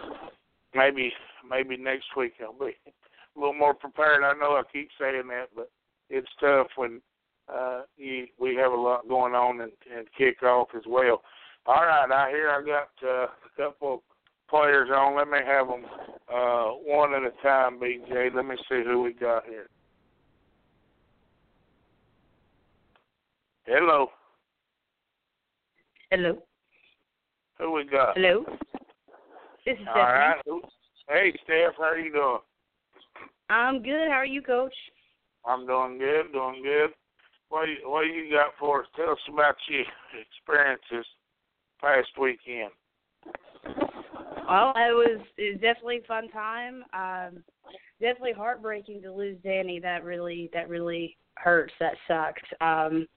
maybe 0.75 1.11
maybe 1.49 1.77
next 1.77 2.05
week 2.17 2.33
I'll 2.41 2.53
be 2.53 2.75
a 2.85 3.39
little 3.39 3.53
more 3.53 3.73
prepared. 3.73 4.23
I 4.23 4.33
know 4.33 4.53
I 4.53 4.63
keep 4.71 4.89
saying 4.99 5.27
that, 5.29 5.47
but 5.55 5.69
it's 6.09 6.27
tough 6.39 6.67
when 6.75 7.01
uh, 7.53 7.81
you, 7.97 8.27
we 8.39 8.55
have 8.55 8.71
a 8.71 8.75
lot 8.75 9.07
going 9.07 9.33
on 9.33 9.61
and, 9.61 9.71
and 9.95 10.07
kick 10.17 10.43
off 10.43 10.69
as 10.75 10.83
well. 10.87 11.21
All 11.65 11.85
right, 11.85 12.11
I 12.11 12.29
hear 12.29 12.49
I 12.49 12.61
got 12.65 12.89
uh, 13.07 13.27
a 13.27 13.57
couple 13.57 14.03
players 14.49 14.89
on. 14.93 15.17
Let 15.17 15.29
me 15.29 15.39
have 15.45 15.67
them 15.67 15.85
uh, 16.33 16.71
one 16.85 17.13
at 17.13 17.23
a 17.23 17.31
time, 17.41 17.79
BJ. 17.79 18.33
Let 18.33 18.45
me 18.45 18.55
see 18.69 18.83
who 18.83 19.01
we 19.01 19.13
got 19.13 19.45
here. 19.45 19.67
Hello. 23.65 24.07
Hello. 26.11 26.37
Who 27.59 27.71
we 27.71 27.85
got? 27.85 28.15
Hello. 28.15 28.43
This 29.65 29.77
is 29.79 29.87
All 29.87 29.93
Stephanie. 29.93 30.13
right. 30.13 30.71
Hey, 31.07 31.33
Steph, 31.43 31.73
how 31.77 31.83
are 31.85 31.99
you 31.99 32.11
doing? 32.11 32.39
I'm 33.49 33.83
good. 33.83 34.09
How 34.09 34.17
are 34.17 34.25
you, 34.25 34.41
Coach? 34.41 34.73
I'm 35.45 35.67
doing 35.67 35.97
good, 35.97 36.31
doing 36.31 36.63
good. 36.63 36.91
What 37.49 37.67
you, 37.67 37.89
what 37.89 38.01
you 38.01 38.31
got 38.31 38.53
for 38.59 38.81
us? 38.81 38.87
Tell 38.95 39.11
us 39.11 39.17
about 39.31 39.55
your 39.69 39.83
experiences 40.19 41.05
past 41.79 42.09
weekend. 42.19 42.71
Well, 44.49 44.73
it 44.75 44.93
was 44.93 45.21
it 45.37 45.53
was 45.53 45.61
definitely 45.61 46.01
a 46.03 46.07
fun 46.07 46.29
time. 46.29 46.83
Um, 46.93 47.43
definitely 48.01 48.33
heartbreaking 48.33 49.01
to 49.03 49.13
lose 49.13 49.37
Danny. 49.43 49.79
That 49.79 50.03
really 50.03 50.49
that 50.53 50.69
really 50.69 51.17
hurts. 51.35 51.73
That 51.79 51.93
sucked. 52.07 52.61
Um, 52.61 53.07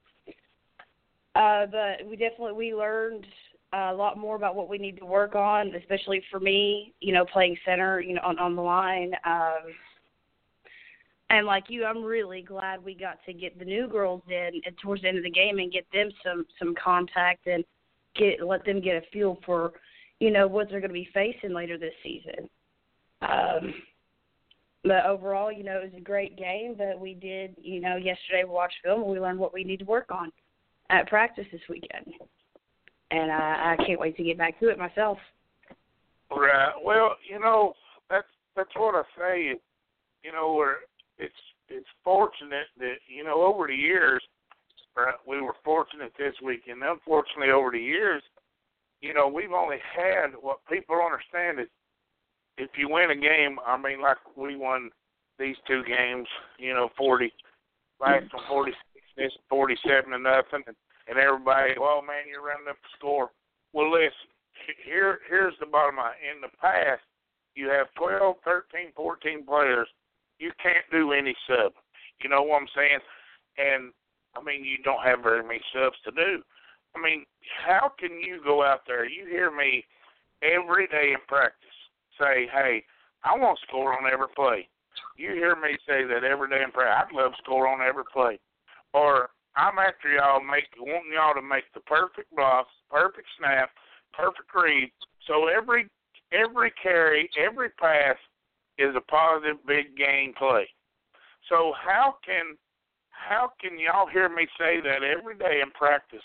uh, 1.34 1.66
but 1.66 2.06
we 2.08 2.16
definitely 2.16 2.52
we 2.52 2.74
learned 2.74 3.26
a 3.72 3.92
lot 3.92 4.18
more 4.18 4.36
about 4.36 4.54
what 4.54 4.68
we 4.68 4.78
need 4.78 4.96
to 4.98 5.04
work 5.04 5.34
on, 5.34 5.74
especially 5.74 6.22
for 6.30 6.40
me. 6.40 6.94
You 7.00 7.12
know, 7.12 7.24
playing 7.24 7.56
center. 7.64 8.00
You 8.00 8.14
know, 8.14 8.22
on 8.24 8.38
on 8.38 8.56
the 8.56 8.62
line. 8.62 9.12
Um, 9.24 9.74
and 11.30 11.46
like 11.46 11.64
you, 11.68 11.84
I'm 11.84 12.04
really 12.04 12.42
glad 12.42 12.84
we 12.84 12.94
got 12.94 13.18
to 13.26 13.32
get 13.32 13.58
the 13.58 13.64
new 13.64 13.88
girls 13.88 14.22
in 14.28 14.60
and 14.64 14.76
towards 14.82 15.02
the 15.02 15.08
end 15.08 15.18
of 15.18 15.24
the 15.24 15.30
game 15.30 15.58
and 15.58 15.72
get 15.72 15.86
them 15.92 16.10
some 16.24 16.46
some 16.58 16.74
contact 16.82 17.46
and 17.46 17.64
get 18.14 18.46
let 18.46 18.64
them 18.64 18.80
get 18.80 18.96
a 18.96 19.02
feel 19.12 19.38
for 19.44 19.72
you 20.20 20.30
know 20.30 20.46
what 20.46 20.68
they're 20.68 20.80
going 20.80 20.90
to 20.90 20.94
be 20.94 21.08
facing 21.12 21.52
later 21.52 21.78
this 21.78 21.94
season. 22.02 22.48
Um, 23.22 23.74
but 24.84 25.04
overall, 25.04 25.50
you 25.50 25.64
know, 25.64 25.80
it 25.80 25.92
was 25.92 26.00
a 26.00 26.04
great 26.04 26.38
game 26.38 26.76
that 26.78 26.98
we 26.98 27.14
did. 27.14 27.56
You 27.58 27.80
know, 27.80 27.96
yesterday 27.96 28.44
we 28.44 28.50
watched 28.50 28.76
film 28.84 29.02
and 29.02 29.10
we 29.10 29.18
learned 29.18 29.40
what 29.40 29.52
we 29.52 29.64
need 29.64 29.80
to 29.80 29.84
work 29.84 30.10
on 30.10 30.30
at 30.90 31.08
practice 31.08 31.46
this 31.50 31.60
weekend, 31.68 32.06
and 33.10 33.30
I, 33.30 33.76
I 33.78 33.84
can't 33.84 34.00
wait 34.00 34.16
to 34.16 34.24
get 34.24 34.38
back 34.38 34.58
to 34.60 34.68
it 34.68 34.78
myself. 34.78 35.18
Right. 36.30 36.72
Well, 36.84 37.16
you 37.28 37.38
know, 37.38 37.74
that's 38.10 38.26
that's 38.56 38.74
what 38.76 38.94
I 38.94 39.02
say. 39.18 39.54
You 40.22 40.32
know, 40.32 40.54
we're 40.56 40.76
it's 41.18 41.34
it's 41.68 41.86
fortunate 42.02 42.66
that 42.78 42.96
you 43.08 43.24
know 43.24 43.42
over 43.42 43.66
the 43.66 43.74
years 43.74 44.22
right, 44.96 45.14
we 45.26 45.40
were 45.40 45.54
fortunate 45.64 46.12
this 46.18 46.34
weekend. 46.44 46.82
Unfortunately, 46.82 47.50
over 47.50 47.70
the 47.70 47.78
years, 47.78 48.22
you 49.00 49.14
know, 49.14 49.28
we've 49.28 49.52
only 49.52 49.76
had 49.94 50.32
what 50.40 50.58
people 50.70 50.96
understand 50.96 51.60
is 51.60 51.68
if 52.58 52.70
you 52.76 52.88
win 52.88 53.10
a 53.10 53.16
game. 53.16 53.58
I 53.66 53.76
mean, 53.76 54.00
like 54.00 54.16
we 54.36 54.56
won 54.56 54.90
these 55.38 55.56
two 55.68 55.82
games. 55.84 56.26
You 56.58 56.74
know, 56.74 56.88
forty 56.96 57.32
last 58.00 58.32
one 58.32 58.42
forty 58.48 58.72
six, 58.94 59.04
this 59.16 59.32
forty 59.48 59.76
seven 59.86 60.12
to 60.12 60.18
nothing, 60.18 60.62
and, 60.66 60.76
and 61.08 61.18
everybody, 61.18 61.74
well, 61.78 62.02
man, 62.02 62.26
you're 62.28 62.44
running 62.44 62.68
up 62.68 62.76
the 62.82 62.88
score. 62.98 63.30
Well, 63.72 63.90
listen, 63.90 64.30
here 64.84 65.20
here's 65.28 65.54
the 65.60 65.66
bottom 65.66 65.96
line. 65.96 66.14
In 66.22 66.40
the 66.40 66.54
past, 66.60 67.02
you 67.54 67.68
have 67.68 67.86
twelve, 67.94 68.36
thirteen, 68.44 68.92
fourteen 68.94 69.44
players. 69.44 69.88
You 70.38 70.52
can't 70.62 70.84
do 70.90 71.12
any 71.12 71.34
sub. 71.46 71.72
You 72.22 72.30
know 72.30 72.42
what 72.42 72.62
I'm 72.62 72.68
saying? 72.74 73.00
And 73.58 73.92
I 74.36 74.42
mean, 74.42 74.64
you 74.64 74.78
don't 74.84 75.04
have 75.04 75.22
very 75.22 75.42
many 75.42 75.60
subs 75.72 75.96
to 76.04 76.10
do. 76.10 76.42
I 76.94 77.02
mean, 77.02 77.24
how 77.66 77.92
can 77.98 78.20
you 78.20 78.40
go 78.42 78.62
out 78.62 78.80
there? 78.86 79.06
You 79.08 79.26
hear 79.26 79.50
me 79.50 79.84
every 80.42 80.86
day 80.88 81.12
in 81.12 81.20
practice 81.28 81.68
say, 82.18 82.48
"Hey, 82.52 82.84
I 83.24 83.36
want 83.36 83.58
to 83.58 83.66
score 83.66 83.96
on 83.96 84.10
every 84.10 84.28
play." 84.34 84.68
You 85.16 85.32
hear 85.32 85.56
me 85.56 85.76
say 85.86 86.04
that 86.04 86.24
every 86.24 86.48
day 86.48 86.62
in 86.62 86.72
practice. 86.72 87.08
I'd 87.08 87.16
love 87.16 87.32
to 87.32 87.42
score 87.42 87.68
on 87.68 87.80
every 87.80 88.04
play. 88.12 88.38
Or 88.92 89.30
I'm 89.56 89.78
after 89.78 90.12
y'all 90.12 90.44
make 90.44 90.68
wanting 90.78 91.12
y'all 91.14 91.34
to 91.34 91.42
make 91.42 91.64
the 91.72 91.80
perfect 91.80 92.34
blocks, 92.36 92.70
perfect 92.90 93.26
snap, 93.38 93.70
perfect 94.12 94.52
read. 94.54 94.92
So 95.26 95.48
every 95.48 95.88
every 96.32 96.72
carry, 96.82 97.28
every 97.40 97.70
pass 97.70 98.16
is 98.78 98.94
a 98.94 99.00
positive 99.00 99.56
big 99.66 99.96
game 99.96 100.34
play. 100.36 100.68
So 101.48 101.72
how 101.72 102.16
can 102.24 102.56
how 103.10 103.52
can 103.60 103.78
y'all 103.78 104.06
hear 104.06 104.28
me 104.28 104.46
say 104.58 104.80
that 104.80 105.02
every 105.02 105.36
day 105.36 105.60
in 105.62 105.70
practice? 105.72 106.24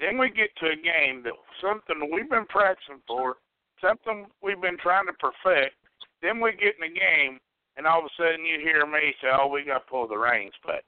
Then 0.00 0.18
we 0.18 0.30
get 0.30 0.50
to 0.58 0.66
a 0.66 0.76
game 0.76 1.22
that 1.22 1.34
something 1.62 2.10
we've 2.12 2.28
been 2.28 2.46
practicing 2.46 3.00
for, 3.06 3.36
something 3.80 4.26
we've 4.42 4.60
been 4.60 4.78
trying 4.78 5.06
to 5.06 5.12
perfect. 5.22 5.76
Then 6.20 6.40
we 6.40 6.50
get 6.52 6.74
in 6.82 6.90
a 6.90 6.92
game, 6.92 7.38
and 7.76 7.86
all 7.86 8.00
of 8.00 8.06
a 8.06 8.14
sudden 8.18 8.44
you 8.44 8.58
hear 8.58 8.84
me 8.86 9.14
say, 9.22 9.28
"Oh, 9.30 9.46
we 9.46 9.62
got 9.62 9.86
to 9.86 9.90
pull 9.90 10.08
the 10.08 10.18
reins 10.18 10.54
back." 10.66 10.82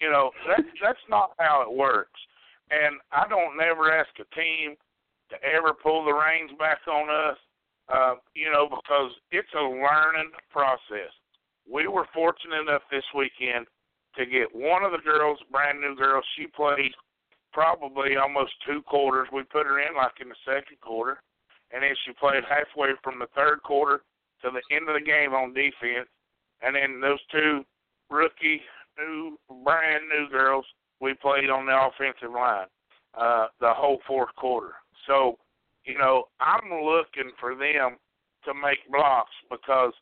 You 0.00 0.10
know, 0.10 0.30
that's 0.46 0.68
that's 0.82 1.06
not 1.08 1.32
how 1.38 1.62
it 1.62 1.72
works. 1.74 2.20
And 2.70 3.00
I 3.12 3.28
don't 3.28 3.56
never 3.56 3.92
ask 3.92 4.10
a 4.18 4.34
team 4.34 4.76
to 5.30 5.36
ever 5.42 5.72
pull 5.72 6.04
the 6.04 6.12
reins 6.12 6.50
back 6.58 6.78
on 6.86 7.08
us. 7.08 7.38
uh, 7.88 8.14
you 8.34 8.50
know, 8.50 8.68
because 8.68 9.12
it's 9.30 9.52
a 9.54 9.62
learning 9.62 10.30
process. 10.50 11.12
We 11.70 11.86
were 11.88 12.06
fortunate 12.14 12.62
enough 12.68 12.82
this 12.90 13.04
weekend 13.14 13.66
to 14.16 14.26
get 14.26 14.54
one 14.54 14.82
of 14.82 14.92
the 14.92 15.02
girls, 15.04 15.38
brand 15.50 15.80
new 15.80 15.94
girl. 15.94 16.22
She 16.36 16.46
played 16.46 16.92
probably 17.52 18.16
almost 18.16 18.52
two 18.66 18.82
quarters. 18.82 19.28
We 19.32 19.42
put 19.44 19.66
her 19.66 19.80
in 19.80 19.96
like 19.96 20.18
in 20.20 20.28
the 20.28 20.36
second 20.44 20.80
quarter, 20.80 21.22
and 21.72 21.82
then 21.82 21.94
she 22.04 22.12
played 22.12 22.42
halfway 22.48 22.90
from 23.02 23.18
the 23.18 23.28
third 23.34 23.62
quarter 23.62 24.02
to 24.42 24.50
the 24.50 24.74
end 24.74 24.88
of 24.88 24.94
the 24.94 25.04
game 25.04 25.32
on 25.32 25.54
defense. 25.54 26.08
And 26.62 26.74
then 26.74 27.00
those 27.00 27.20
two 27.30 27.64
rookie, 28.10 28.62
new, 28.98 29.38
brand 29.62 30.04
new 30.08 30.28
girls, 30.30 30.64
we 31.00 31.14
played 31.14 31.50
on 31.50 31.66
the 31.66 31.76
offensive 31.76 32.32
line 32.32 32.66
uh, 33.16 33.46
the 33.60 33.72
whole 33.72 34.00
fourth 34.06 34.34
quarter. 34.36 34.74
So, 35.06 35.38
you 35.84 35.98
know, 35.98 36.24
I'm 36.40 36.68
looking 36.70 37.32
for 37.40 37.54
them 37.54 37.96
to 38.44 38.54
make 38.54 38.78
blocks 38.90 39.32
because 39.50 39.92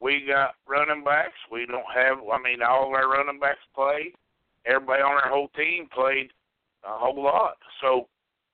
we 0.00 0.24
got 0.26 0.54
running 0.68 1.04
backs. 1.04 1.38
We 1.50 1.66
don't 1.66 1.86
have. 1.94 2.18
I 2.18 2.38
mean, 2.42 2.62
all 2.62 2.94
our 2.94 3.10
running 3.10 3.40
backs 3.40 3.64
played. 3.74 4.12
Everybody 4.66 5.02
on 5.02 5.22
our 5.22 5.30
whole 5.30 5.48
team 5.56 5.88
played 5.92 6.30
a 6.84 6.98
whole 6.98 7.22
lot. 7.22 7.56
So 7.80 8.08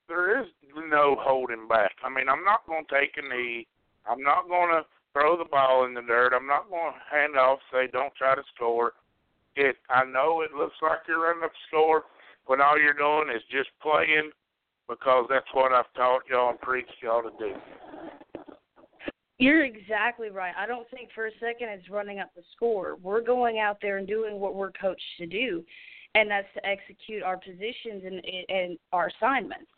there 0.08 0.40
is 0.40 0.48
no 0.88 1.16
holding 1.18 1.68
back. 1.68 1.92
I 2.04 2.08
mean, 2.08 2.28
I'm 2.28 2.44
not 2.44 2.66
going 2.66 2.84
to 2.88 3.00
take 3.00 3.14
a 3.16 3.22
knee. 3.22 3.66
I'm 4.06 4.22
not 4.22 4.48
going 4.48 4.70
to 4.70 4.82
throw 5.12 5.36
the 5.36 5.48
ball 5.48 5.86
in 5.86 5.94
the 5.94 6.02
dirt. 6.02 6.32
I'm 6.34 6.46
not 6.46 6.68
going 6.68 6.92
to 6.92 7.16
hand 7.16 7.36
off, 7.36 7.58
say, 7.72 7.88
don't 7.90 8.14
try 8.14 8.34
to 8.34 8.42
score. 8.54 8.92
It. 9.56 9.76
I 9.88 10.04
know 10.04 10.42
it 10.42 10.52
looks 10.52 10.74
like 10.82 10.98
you're 11.06 11.22
running 11.22 11.44
up 11.44 11.50
a 11.50 11.66
score 11.68 12.02
when 12.46 12.60
all 12.60 12.78
you're 12.78 12.92
doing 12.92 13.34
is 13.34 13.42
just 13.50 13.70
playing 13.80 14.30
because 14.88 15.26
that's 15.30 15.46
what 15.52 15.72
I've 15.72 15.92
taught 15.94 16.22
y'all 16.28 16.50
and 16.50 16.60
preached 16.60 16.92
y'all 17.02 17.22
to 17.22 17.30
do. 17.38 17.54
You're 19.38 19.64
exactly 19.64 20.30
right. 20.30 20.54
I 20.56 20.66
don't 20.66 20.88
think 20.90 21.08
for 21.14 21.26
a 21.26 21.30
second 21.40 21.68
it's 21.68 21.90
running 21.90 22.20
up 22.20 22.30
the 22.36 22.42
score. 22.54 22.96
We're 23.02 23.20
going 23.20 23.58
out 23.58 23.78
there 23.82 23.98
and 23.98 24.06
doing 24.06 24.38
what 24.38 24.54
we're 24.54 24.72
coached 24.72 25.02
to 25.18 25.26
do, 25.26 25.64
and 26.14 26.30
that's 26.30 26.46
to 26.54 26.66
execute 26.66 27.22
our 27.22 27.36
positions 27.36 28.04
and 28.04 28.24
and 28.48 28.78
our 28.92 29.08
assignments. 29.08 29.70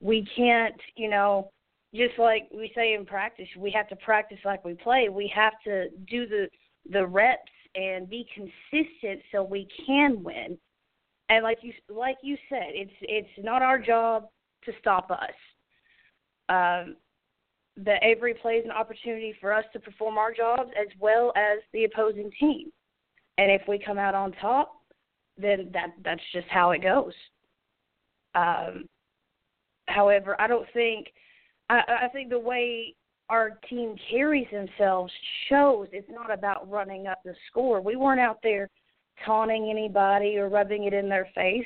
We 0.00 0.26
can't, 0.36 0.74
you 0.96 1.08
know, 1.08 1.50
just 1.94 2.18
like 2.18 2.48
we 2.54 2.70
say 2.74 2.94
in 2.94 3.06
practice, 3.06 3.48
we 3.56 3.70
have 3.70 3.88
to 3.88 3.96
practice 3.96 4.38
like 4.44 4.64
we 4.64 4.74
play. 4.74 5.08
We 5.08 5.32
have 5.34 5.54
to 5.64 5.88
do 6.08 6.26
the 6.26 6.48
the 6.90 7.06
reps 7.06 7.50
and 7.74 8.08
be 8.08 8.26
consistent 8.34 9.22
so 9.30 9.42
we 9.42 9.66
can 9.86 10.22
win. 10.22 10.58
And 11.28 11.42
like 11.42 11.58
you 11.62 11.72
like 11.88 12.16
you 12.22 12.36
said, 12.48 12.68
it's 12.70 12.92
it's 13.00 13.28
not 13.38 13.62
our 13.62 13.78
job 13.78 14.28
to 14.64 14.72
stop 14.80 15.10
us. 15.10 15.30
Um, 16.48 16.96
every 18.02 18.34
play 18.34 18.54
is 18.54 18.64
an 18.64 18.70
opportunity 18.70 19.34
for 19.40 19.52
us 19.52 19.64
to 19.72 19.80
perform 19.80 20.18
our 20.18 20.32
jobs 20.32 20.70
as 20.78 20.88
well 21.00 21.32
as 21.36 21.60
the 21.72 21.84
opposing 21.84 22.30
team. 22.38 22.70
And 23.38 23.50
if 23.50 23.62
we 23.66 23.78
come 23.78 23.98
out 23.98 24.14
on 24.14 24.32
top, 24.32 24.82
then 25.38 25.70
that 25.72 25.94
that's 26.04 26.22
just 26.32 26.48
how 26.48 26.72
it 26.72 26.82
goes. 26.82 27.14
Um, 28.34 28.86
however, 29.86 30.38
I 30.38 30.46
don't 30.46 30.66
think 30.74 31.08
I, 31.70 31.80
I 32.04 32.08
think 32.08 32.28
the 32.30 32.38
way 32.38 32.94
our 33.32 33.58
team 33.70 33.96
carries 34.10 34.46
themselves 34.52 35.10
shows 35.48 35.88
it's 35.90 36.10
not 36.10 36.30
about 36.30 36.70
running 36.70 37.06
up 37.06 37.22
the 37.24 37.34
score. 37.48 37.80
We 37.80 37.96
weren't 37.96 38.20
out 38.20 38.40
there 38.42 38.68
taunting 39.24 39.70
anybody 39.70 40.36
or 40.36 40.50
rubbing 40.50 40.84
it 40.84 40.92
in 40.92 41.08
their 41.08 41.26
face. 41.34 41.64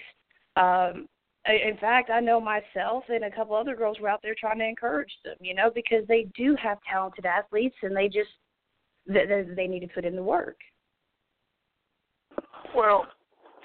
Um, 0.55 1.09
in 1.45 1.77
fact, 1.81 2.09
I 2.09 2.21
know 2.21 2.41
myself 2.41 3.03
and 3.09 3.25
a 3.25 3.31
couple 3.33 3.57
other 3.57 3.75
girls 3.75 3.99
were 3.99 4.09
out 4.09 4.21
there 4.23 4.37
trying 4.39 4.61
to 4.61 4.65
encourage 4.65 5.11
them, 5.25 5.35
you 5.41 5.55
know, 5.55 5.69
because 5.75 6.07
they 6.07 6.29
do 6.37 6.57
have 6.63 6.79
talented 6.89 7.27
athletes 7.27 7.77
and 7.83 7.97
they 7.97 8.07
just 8.07 8.31
they, 9.09 9.45
they 9.57 9.67
need 9.67 9.81
to 9.81 9.89
put 9.89 10.05
in 10.05 10.15
the 10.15 10.23
work. 10.23 10.59
Well, 12.77 13.07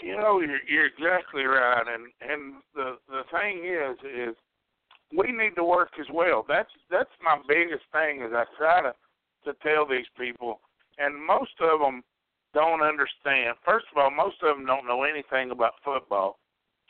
you 0.01 0.17
know, 0.17 0.39
you're, 0.39 0.59
you're 0.67 0.87
exactly 0.87 1.43
right, 1.43 1.83
and 1.87 2.31
and 2.31 2.55
the 2.73 2.97
the 3.07 3.21
thing 3.31 3.63
is, 3.65 4.29
is 4.29 4.35
we 5.16 5.32
need 5.32 5.55
to 5.55 5.64
work 5.64 5.91
as 5.99 6.07
well. 6.14 6.45
That's 6.47 6.72
that's 6.89 7.12
my 7.24 7.38
biggest 7.47 7.84
thing 7.91 8.22
is 8.22 8.32
I 8.34 8.45
try 8.57 8.82
to 8.82 8.93
to 9.45 9.53
tell 9.64 9.86
these 9.88 10.05
people, 10.18 10.59
and 10.97 11.16
most 11.16 11.59
of 11.59 11.80
them 11.80 12.03
don't 12.53 12.82
understand. 12.82 13.55
First 13.66 13.86
of 13.91 13.97
all, 13.97 14.12
most 14.12 14.38
of 14.43 14.55
them 14.55 14.66
don't 14.66 14.86
know 14.86 15.03
anything 15.03 15.51
about 15.51 15.74
football 15.84 16.38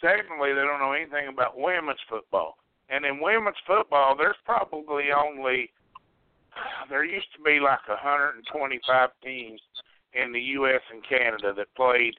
Secondly, 0.02 0.50
they 0.54 0.66
don't 0.66 0.80
know 0.80 0.94
anything 0.94 1.28
about 1.28 1.58
women's 1.58 2.00
football. 2.10 2.58
And 2.90 3.06
in 3.06 3.22
women's 3.22 3.62
football, 3.68 4.16
there's 4.18 4.36
probably 4.44 5.06
only 5.16 5.72
there 6.90 7.06
used 7.06 7.32
to 7.38 7.44
be 7.44 7.60
like 7.60 7.88
125 7.88 9.10
teams 9.24 9.62
in 10.14 10.34
the 10.34 10.42
U.S. 10.60 10.82
and 10.92 11.08
Canada 11.08 11.54
that 11.56 11.74
played 11.76 12.16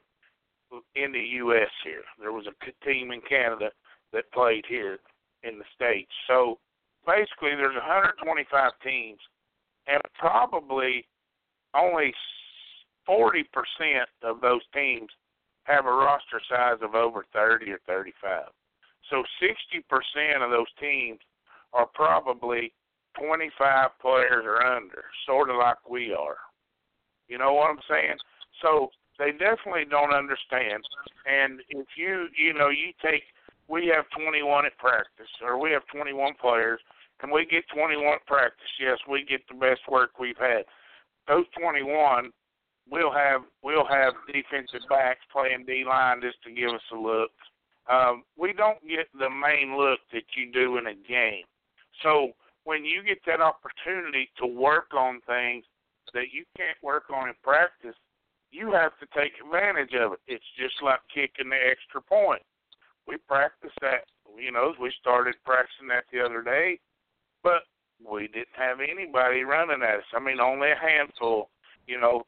in 0.95 1.13
the 1.13 1.27
U.S. 1.43 1.69
here. 1.85 2.03
There 2.19 2.33
was 2.33 2.47
a 2.47 2.87
team 2.87 3.11
in 3.11 3.21
Canada 3.29 3.71
that 4.13 4.33
played 4.33 4.65
here 4.69 4.99
in 5.43 5.59
the 5.59 5.65
states. 5.75 6.13
So 6.27 6.59
basically, 7.07 7.55
there's 7.57 7.75
125 7.75 8.73
teams, 8.83 9.19
and 9.87 10.01
probably 10.19 11.07
only 11.75 12.13
40% 13.09 13.45
of 14.23 14.41
those 14.41 14.63
teams 14.75 15.09
have 15.65 15.87
a 15.87 15.91
roster 15.91 16.41
size 16.49 16.79
of 16.83 16.95
over 16.95 17.25
30 17.33 17.71
or 17.71 17.81
35. 17.87 18.45
So 19.11 19.23
60% 19.43 20.45
of 20.45 20.51
those 20.51 20.67
teams 20.81 21.19
are 21.73 21.87
probably 21.95 22.73
25 23.19 23.91
players 24.01 24.45
or 24.45 24.65
under, 24.65 25.05
sort 25.27 25.51
of 25.51 25.57
like 25.57 25.89
we 25.89 26.13
are. 26.13 26.39
You 27.29 27.39
know 27.39 27.55
what 27.55 27.71
I'm 27.71 27.81
saying? 27.89 28.17
So 28.61 28.91
they 29.19 29.33
definitely 29.33 29.85
don't 29.89 30.15
understand. 30.15 30.83
And 31.27 31.61
if 31.69 31.87
you, 31.97 32.29
you 32.37 32.55
know, 32.55 32.69
you 32.69 32.93
take, 33.03 33.23
we 33.73 33.91
have 33.95 34.05
21 34.17 34.67
at 34.67 34.77
practice, 34.77 35.33
or 35.43 35.59
we 35.59 35.73
have 35.73 35.83
21 35.93 36.35
players, 36.39 36.79
and 37.23 37.33
we 37.33 37.47
get 37.47 37.65
21 37.75 38.05
at 38.05 38.27
practice. 38.27 38.69
Yes, 38.79 38.99
we 39.09 39.25
get 39.25 39.41
the 39.49 39.57
best 39.57 39.81
work 39.89 40.21
we've 40.21 40.37
had. 40.37 40.65
Those 41.27 41.47
21 41.59 42.31
we'll 42.91 43.13
have 43.13 43.43
we'll 43.63 43.87
have 43.87 44.13
defensive 44.27 44.87
backs 44.89 45.21
playing 45.33 45.65
D 45.67 45.85
line 45.87 46.21
just 46.21 46.43
to 46.45 46.53
give 46.53 46.71
us 46.71 46.83
a 46.93 46.97
look. 46.97 47.31
Um, 47.91 48.25
we 48.37 48.53
don't 48.53 48.81
get 48.87 49.07
the 49.19 49.31
main 49.31 49.77
look 49.77 50.01
that 50.13 50.25
you 50.37 50.53
do 50.53 50.79
in 50.79 50.87
a 50.87 50.95
game. 50.95 51.45
So 52.03 52.33
when 52.65 52.85
you 52.85 53.03
get 53.03 53.19
that 53.27 53.41
opportunity 53.41 54.31
to 54.39 54.47
work 54.47 54.95
on 54.95 55.21
things 55.27 55.65
that 56.15 56.31
you 56.33 56.45
can't 56.57 56.79
work 56.83 57.05
on 57.15 57.29
in 57.29 57.35
practice, 57.43 57.97
you 58.51 58.73
have 58.73 58.93
to 58.99 59.07
take 59.19 59.33
advantage 59.45 59.95
of 59.95 60.13
it. 60.13 60.21
It's 60.27 60.45
just 60.59 60.75
like 60.83 61.01
kicking 61.13 61.51
the 61.51 61.57
extra 61.57 62.03
point. 62.03 62.43
We 63.07 63.17
practice 63.29 63.73
that, 63.81 64.07
you 64.37 64.53
know, 64.53 64.75
we 64.81 64.93
started 65.01 65.35
practicing 65.45 65.89
that 65.89 66.05
the 66.13 66.25
other 66.25 66.43
day, 66.43 66.79
but 67.43 67.63
we 68.01 68.29
didn't 68.29 68.57
have 68.57 68.79
anybody 68.81 69.43
running 69.43 69.83
at 69.83 69.99
us. 70.01 70.11
I 70.15 70.21
mean, 70.21 70.41
only 70.41 70.71
a 70.71 70.77
handful. 70.77 71.51
You 71.87 72.01
know, 72.01 72.23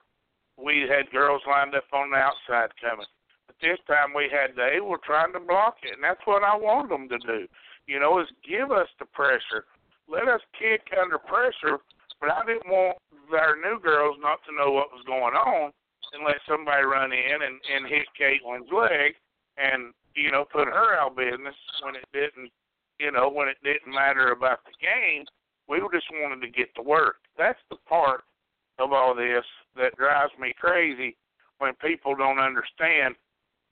we 0.57 0.87
had 0.89 1.11
girls 1.11 1.43
lined 1.47 1.75
up 1.75 1.85
on 1.93 2.11
the 2.11 2.17
outside 2.17 2.71
coming. 2.81 3.07
But 3.47 3.57
this 3.61 3.79
time 3.87 4.15
we 4.15 4.29
had 4.31 4.57
they 4.57 4.81
were 4.81 5.01
trying 5.05 5.33
to 5.35 5.41
block 5.41 5.77
it, 5.83 5.95
and 5.95 6.05
that's 6.05 6.25
what 6.25 6.43
I 6.43 6.57
wanted 6.57 6.91
them 6.91 7.09
to 7.09 7.19
do. 7.19 7.47
You 7.87 8.01
know, 8.01 8.21
is 8.21 8.29
give 8.47 8.71
us 8.73 8.89
the 8.99 9.07
pressure, 9.07 9.67
let 10.09 10.29
us 10.29 10.41
kick 10.59 10.83
under 11.01 11.19
pressure. 11.19 11.79
But 12.21 12.31
I 12.31 12.45
didn't 12.47 12.71
want 12.71 12.99
our 13.33 13.57
new 13.57 13.79
girls 13.81 14.17
not 14.21 14.39
to 14.47 14.55
know 14.55 14.71
what 14.71 14.93
was 14.93 15.05
going 15.07 15.35
on 15.35 15.73
and 16.13 16.25
let 16.25 16.37
somebody 16.49 16.85
run 16.85 17.13
in 17.13 17.43
and 17.43 17.61
and 17.75 17.87
hit 17.87 18.07
Caitlin's 18.19 18.71
leg 18.73 19.15
and 19.57 19.93
you 20.15 20.31
know 20.31 20.45
put 20.45 20.69
her 20.69 20.97
out 20.99 21.17
business 21.17 21.55
when 21.83 21.95
it 21.97 22.05
didn't 22.13 22.51
you 22.99 23.11
know 23.11 23.29
when 23.29 23.49
it 23.49 23.59
didn't 23.63 23.93
matter 23.93 24.33
about 24.33 24.61
the 24.65 24.73
game. 24.81 25.25
We 25.67 25.81
just 25.93 26.07
wanted 26.13 26.45
to 26.45 26.53
get 26.53 26.75
to 26.77 26.83
work. 26.83 27.17
That's 27.39 27.59
the 27.71 27.77
part 27.89 28.25
of 28.79 28.93
all 28.93 29.15
this 29.15 29.45
that 29.77 29.97
drives 29.97 30.33
me 30.39 30.55
crazy 30.59 31.17
when 31.59 31.75
people 31.77 32.15
don't 32.15 32.39
understand 32.39 33.15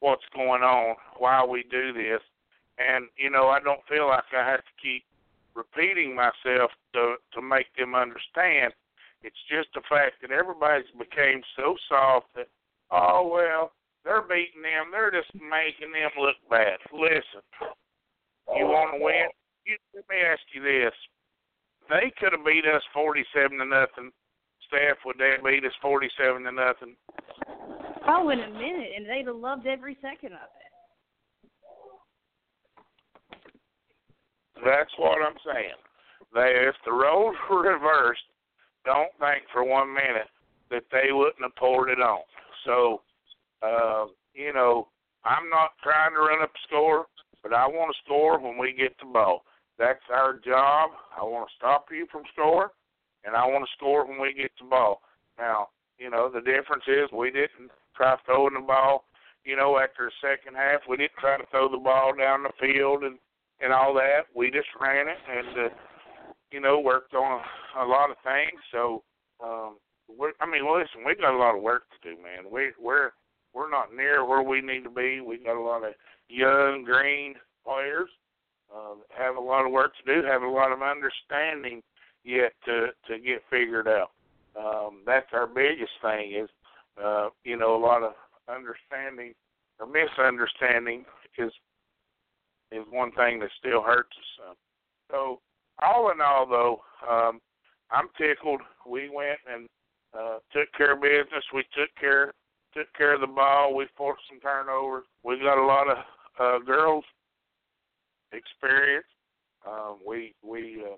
what's 0.01 0.25
going 0.35 0.63
on, 0.63 0.97
why 1.19 1.45
we 1.45 1.65
do 1.71 1.93
this. 1.93 2.21
And, 2.79 3.07
you 3.17 3.31
know, 3.31 3.49
I 3.49 3.61
don't 3.61 3.85
feel 3.89 4.09
like 4.09 4.25
I 4.37 4.49
have 4.49 4.61
to 4.61 4.83
keep 4.83 5.05
repeating 5.55 6.15
myself 6.15 6.71
to 6.95 7.17
to 7.35 7.43
make 7.43 7.67
them 7.77 7.95
understand. 7.95 8.73
It's 9.23 9.37
just 9.49 9.69
the 9.75 9.83
fact 9.89 10.23
that 10.23 10.31
everybody's 10.31 10.91
became 10.99 11.43
so 11.57 11.77
soft 11.89 12.27
that 12.35 12.49
oh 12.91 13.31
well, 13.33 13.73
they're 14.05 14.27
beating 14.27 14.63
them, 14.63 14.91
they're 14.91 15.11
just 15.15 15.33
making 15.35 15.93
them 15.93 16.11
look 16.19 16.37
bad. 16.51 16.79
Listen, 16.93 17.43
you 18.57 18.67
want 18.67 18.95
to 18.95 19.01
oh, 19.01 19.07
win? 19.07 19.27
You, 19.67 19.77
let 19.95 20.05
me 20.11 20.23
ask 20.23 20.43
you 20.55 20.63
this: 20.63 20.95
They 21.89 22.13
could 22.19 22.33
have 22.33 22.45
beat 22.45 22.67
us 22.67 22.83
forty-seven 22.93 23.59
to 23.59 23.67
nothing 23.67 24.11
Steph 24.73 25.05
would 25.05 25.19
they 25.19 25.37
beat 25.45 25.65
us 25.65 25.73
forty 25.83 26.09
seven 26.19 26.45
to 26.45 26.53
nothing? 26.53 26.97
Oh, 28.09 28.31
in 28.31 28.41
a 28.41 28.51
minute, 28.51 28.91
and 28.97 29.07
they'd 29.07 29.27
have 29.27 29.37
loved 29.37 29.67
every 29.67 29.97
second 30.01 30.33
of 30.33 30.49
it. 30.49 30.63
That's 34.65 34.91
what 34.97 35.19
I'm 35.21 35.37
saying. 35.45 35.77
they 36.35 36.69
if 36.69 36.75
the 36.85 36.93
roles 36.93 37.37
were 37.51 37.63
reversed, 37.63 38.23
don't 38.85 39.13
think 39.21 39.45
for 39.53 39.63
one 39.65 39.93
minute 39.93 40.31
that 40.71 40.85
they 40.91 41.13
wouldn't 41.13 41.43
have 41.43 41.57
poured 41.57 41.91
it 41.91 42.01
on. 42.01 42.21
So, 42.65 43.03
uh, 43.63 44.07
you 44.35 44.53
know, 44.53 44.89
I'm 45.25 45.49
not 45.49 45.71
trying 45.83 46.13
to 46.15 46.21
run 46.21 46.43
up 46.43 46.53
score, 46.67 47.07
but 47.43 47.53
I 47.53 47.67
want 47.67 47.95
to 47.95 48.03
score 48.05 48.41
when 48.41 48.59
we 48.59 48.73
get 48.73 48.97
the 48.99 49.07
ball. 49.07 49.45
That's 49.79 50.03
our 50.13 50.35
job. 50.45 50.91
I 51.19 51.23
want 51.25 51.49
to 51.49 51.55
stop 51.57 51.87
you 51.91 52.07
from 52.11 52.23
scoring, 52.33 52.71
and 53.25 53.35
I 53.35 53.47
want 53.47 53.65
to 53.65 53.73
score 53.77 54.07
when 54.07 54.21
we 54.21 54.35
get 54.35 54.51
the 54.61 54.67
ball. 54.67 55.01
Now, 55.39 55.69
you 55.99 56.11
know, 56.11 56.31
the 56.33 56.41
difference 56.41 56.85
is 56.87 57.11
we 57.13 57.31
didn't 57.31 57.71
try 57.97 58.17
throwing 58.27 58.55
the 58.55 58.61
ball. 58.61 59.05
You 59.45 59.57
know, 59.57 59.79
after 59.79 60.11
the 60.11 60.13
second 60.23 60.57
half, 60.57 60.83
we 60.89 60.97
didn't 60.97 61.19
try 61.19 61.37
to 61.37 61.45
throw 61.51 61.69
the 61.69 61.79
ball 61.79 62.13
down 62.17 62.45
the 62.45 62.53
field 62.61 63.03
and 63.03 63.19
and 63.61 63.73
all 63.73 63.95
that. 63.95 64.27
We 64.35 64.51
just 64.51 64.69
ran 64.81 65.07
it 65.09 65.19
and 65.31 65.67
uh, 65.67 65.75
you 66.51 66.61
know 66.61 66.81
worked 66.81 67.15
on 67.15 67.41
a 67.79 67.85
lot 67.85 68.11
of 68.11 68.17
things. 68.25 68.61
So, 68.71 69.03
um, 69.43 69.79
we're, 70.09 70.33
I 70.41 70.47
mean, 70.47 70.63
listen, 70.67 71.07
we 71.07 71.15
got 71.15 71.35
a 71.35 71.39
lot 71.39 71.57
of 71.57 71.63
work 71.63 71.85
to 71.91 72.11
do, 72.11 72.23
man. 72.23 72.51
We 72.53 72.73
we're 72.81 73.11
we're 73.55 73.71
not 73.71 73.95
near 73.95 74.25
where 74.25 74.43
we 74.43 74.61
need 74.61 74.85
to 74.85 74.91
be. 74.91 75.21
We 75.21 75.39
got 75.39 75.57
a 75.57 75.61
lot 75.61 75.85
of 75.85 75.95
young, 76.29 76.85
green 76.85 77.35
players. 77.65 78.09
Uh, 78.75 78.95
have 79.17 79.37
a 79.37 79.41
lot 79.41 79.67
of 79.67 79.73
work 79.73 79.93
to 79.97 80.15
do. 80.15 80.27
Have 80.27 80.43
a 80.43 80.49
lot 80.49 80.73
of 80.73 80.81
understanding 80.81 81.83
yet 82.25 82.53
to 82.65 82.89
to 83.09 83.19
get 83.19 83.43
figured 83.51 83.89
out. 83.89 84.11
Um, 84.59 85.03
that's 85.07 85.27
our 85.33 85.47
biggest 85.47 85.93
thing 86.01 86.35
is, 86.35 86.49
uh, 87.03 87.29
you 87.45 87.57
know, 87.57 87.77
a 87.77 87.83
lot 87.83 88.03
of 88.03 88.13
understanding 88.49 89.35
or 89.79 89.87
misunderstanding 89.87 91.05
is 91.39 91.53
is 92.71 92.85
one 92.91 93.13
thing 93.13 93.39
that 93.41 93.51
still 93.59 93.83
hurts 93.83 94.17
us 94.17 94.47
some. 94.47 94.57
So 95.11 95.41
all 95.83 96.11
in 96.11 96.21
all, 96.21 96.47
though, 96.47 96.81
um, 97.09 97.41
I'm 97.91 98.09
tickled. 98.17 98.63
We 98.89 99.11
went 99.11 99.39
and 99.53 99.69
uh, 100.19 100.39
took 100.53 100.73
care 100.77 100.95
of 100.95 101.03
business. 101.03 101.45
We 101.53 101.65
took 101.77 101.95
care 102.01 102.33
took 102.75 102.93
care 102.95 103.15
of 103.15 103.21
the 103.21 103.27
ball. 103.27 103.75
We 103.75 103.87
forced 103.97 104.23
some 104.29 104.41
turnovers. 104.41 105.05
We 105.25 105.39
got 105.39 105.59
a 105.59 105.67
lot 105.67 105.89
of 105.89 105.99
uh, 106.39 106.65
girls 106.65 107.05
experience. 108.33 109.07
Um, 109.67 109.99
we 110.07 110.35
we 110.43 110.83
uh, 110.85 110.97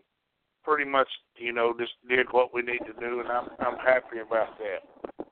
pretty 0.64 0.88
much 0.88 1.08
you 1.36 1.52
know 1.52 1.74
just 1.78 1.92
did 2.08 2.26
what 2.30 2.54
we 2.54 2.62
need 2.62 2.80
to 2.86 3.00
do, 3.00 3.20
and 3.20 3.28
I'm 3.28 3.48
I'm 3.60 3.76
happy 3.78 4.20
about 4.26 4.58
that. 4.58 5.26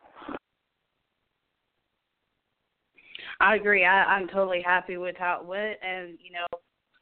I 3.41 3.57
agree. 3.57 3.85
I, 3.85 4.05
I'm 4.05 4.29
totally 4.29 4.63
happy 4.63 4.97
with 4.97 5.17
how 5.19 5.41
it 5.41 5.47
went, 5.47 5.79
and 5.83 6.19
you 6.23 6.33
know, 6.33 6.47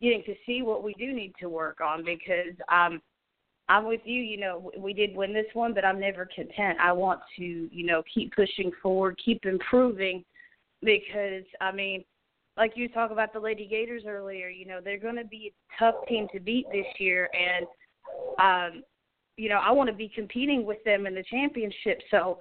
getting 0.01 0.23
to 0.25 0.35
see 0.47 0.63
what 0.63 0.83
we 0.83 0.95
do 0.95 1.13
need 1.13 1.35
to 1.41 1.49
work 1.49 1.81
on 1.81 2.05
because 2.05 2.55
um, 2.73 3.01
I'm 3.71 3.87
with 3.87 4.01
you. 4.05 4.21
You 4.21 4.37
know, 4.37 4.73
we 4.77 4.93
did 4.93 5.15
win 5.15 5.33
this 5.33 5.47
one, 5.53 5.73
but 5.73 5.85
I'm 5.85 6.01
never 6.01 6.29
content. 6.35 6.77
I 6.83 6.93
want 6.93 7.21
to, 7.39 7.45
you 7.45 7.87
know, 7.87 8.03
keep 8.13 8.35
pushing 8.35 8.73
forward, 8.83 9.19
keep 9.25 9.47
improving, 9.47 10.25
because 10.83 11.45
I 11.61 11.71
mean, 11.71 12.05
like 12.57 12.73
you 12.75 12.89
talk 12.89 13.13
about 13.13 13.33
the 13.33 13.39
Lady 13.39 13.69
Gators 13.69 14.03
earlier. 14.09 14.49
You 14.49 14.67
know, 14.67 14.81
they're 14.83 14.99
going 14.99 15.17
to 15.17 15.25
be 15.25 15.53
a 15.53 15.79
tough 15.79 15.95
team 16.09 16.27
to 16.33 16.41
beat 16.41 16.67
this 16.73 16.87
year, 16.99 17.31
and 17.33 17.67
um, 18.41 18.83
you 19.37 19.49
know, 19.49 19.61
I 19.63 19.71
want 19.71 19.89
to 19.89 19.95
be 19.95 20.11
competing 20.13 20.67
with 20.67 20.83
them 20.85 21.07
in 21.07 21.15
the 21.15 21.25
championship. 21.31 22.01
So 22.11 22.39